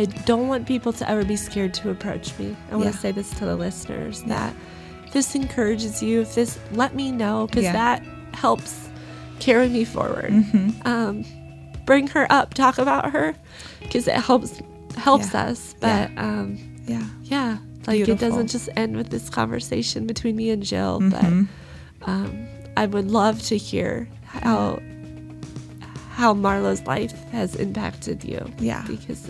I 0.00 0.04
don't 0.24 0.48
want 0.48 0.66
people 0.66 0.92
to 0.94 1.10
ever 1.10 1.24
be 1.24 1.36
scared 1.36 1.74
to 1.74 1.90
approach 1.90 2.36
me. 2.38 2.56
I 2.70 2.76
want 2.76 2.86
Yeah. 2.86 2.92
to 2.92 2.96
say 2.98 3.12
this 3.12 3.30
to 3.38 3.44
the 3.44 3.54
listeners 3.54 4.22
that 4.22 4.54
if 5.06 5.12
this 5.12 5.34
encourages 5.34 6.02
you, 6.02 6.22
if 6.22 6.34
this 6.34 6.58
let 6.72 6.94
me 6.94 7.12
know 7.12 7.46
because 7.46 7.64
Yeah. 7.64 7.72
that 7.72 8.02
helps 8.32 8.88
carry 9.40 9.68
me 9.68 9.84
forward. 9.84 10.30
Mm-hmm. 10.32 10.88
Um, 10.88 11.24
bring 11.84 12.06
her 12.08 12.26
up, 12.32 12.54
talk 12.54 12.78
about 12.78 13.10
her 13.12 13.34
because 13.80 14.08
it 14.08 14.14
helps 14.14 14.60
helps 14.96 15.34
Yeah. 15.34 15.44
us. 15.48 15.74
But 15.80 16.10
um, 16.16 16.58
yeah. 16.86 17.04
yeah, 17.24 17.58
like 17.86 18.00
it 18.08 18.18
doesn't 18.18 18.48
just 18.48 18.70
end 18.76 18.96
with 18.96 19.10
this 19.10 19.28
conversation 19.28 20.06
between 20.06 20.34
me 20.36 20.48
and 20.48 20.62
Jill, 20.62 21.00
Mhm. 21.00 21.10
but 22.00 22.08
um, 22.10 22.46
I 22.76 22.86
would 22.86 23.10
love 23.10 23.42
to 23.48 23.56
hear 23.58 24.08
how 24.24 24.80
how 26.12 26.32
Marlo's 26.34 26.82
life 26.86 27.12
has 27.32 27.54
impacted 27.56 28.24
you. 28.24 28.50
Yeah. 28.58 28.84
because 28.86 29.28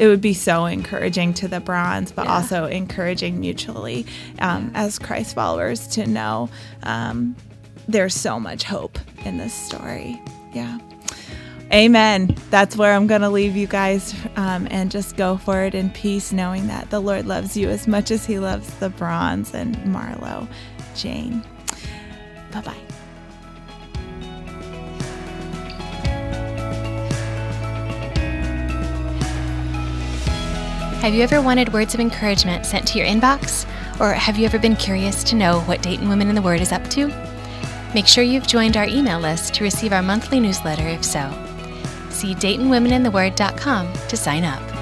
it 0.00 0.06
would 0.08 0.20
be 0.22 0.32
so 0.34 0.64
encouraging 0.64 1.34
to 1.34 1.46
the 1.46 1.60
bronze, 1.60 2.10
but 2.10 2.24
Yeah. 2.24 2.34
also 2.36 2.64
encouraging 2.64 3.38
mutually 3.38 4.06
um, 4.40 4.70
as 4.74 4.98
Christ 4.98 5.34
followers 5.34 5.86
to 5.88 6.06
know 6.06 6.48
um, 6.84 7.36
there's 7.86 8.14
so 8.14 8.40
much 8.40 8.64
hope 8.64 8.98
in 9.26 9.36
this 9.36 9.52
story. 9.52 10.20
Yeah. 10.54 10.78
Amen. 11.72 12.34
That's 12.50 12.76
where 12.76 12.94
I'm 12.94 13.06
going 13.06 13.20
to 13.20 13.28
leave 13.28 13.54
you 13.56 13.66
guys 13.66 14.14
um, 14.36 14.66
and 14.70 14.90
just 14.90 15.16
go 15.16 15.36
for 15.36 15.62
it 15.62 15.74
in 15.74 15.90
peace, 15.90 16.32
knowing 16.32 16.66
that 16.66 16.90
the 16.90 16.98
Lord 16.98 17.26
loves 17.26 17.56
you 17.56 17.68
as 17.68 17.86
much 17.86 18.10
as 18.10 18.24
he 18.26 18.38
loves 18.38 18.72
the 18.76 18.88
bronze 18.88 19.54
and 19.54 19.76
Marlo, 19.84 20.48
Jane. 20.96 21.44
Bye 22.52 22.62
bye. 22.62 22.89
Have 31.00 31.14
you 31.14 31.22
ever 31.22 31.40
wanted 31.40 31.72
words 31.72 31.94
of 31.94 32.00
encouragement 32.00 32.66
sent 32.66 32.86
to 32.88 32.98
your 32.98 33.06
inbox? 33.06 33.64
Or 33.98 34.12
have 34.12 34.36
you 34.36 34.44
ever 34.44 34.58
been 34.58 34.76
curious 34.76 35.24
to 35.24 35.34
know 35.34 35.60
what 35.62 35.80
Dayton 35.80 36.10
Women 36.10 36.28
in 36.28 36.34
the 36.34 36.42
Word 36.42 36.60
is 36.60 36.72
up 36.72 36.86
to? 36.90 37.06
Make 37.94 38.06
sure 38.06 38.22
you've 38.22 38.46
joined 38.46 38.76
our 38.76 38.84
email 38.84 39.18
list 39.18 39.54
to 39.54 39.64
receive 39.64 39.94
our 39.94 40.02
monthly 40.02 40.40
newsletter 40.40 40.86
if 40.86 41.02
so. 41.02 41.32
See 42.10 42.34
DaytonWomeninTheWord.com 42.34 43.92
to 44.08 44.16
sign 44.16 44.44
up. 44.44 44.79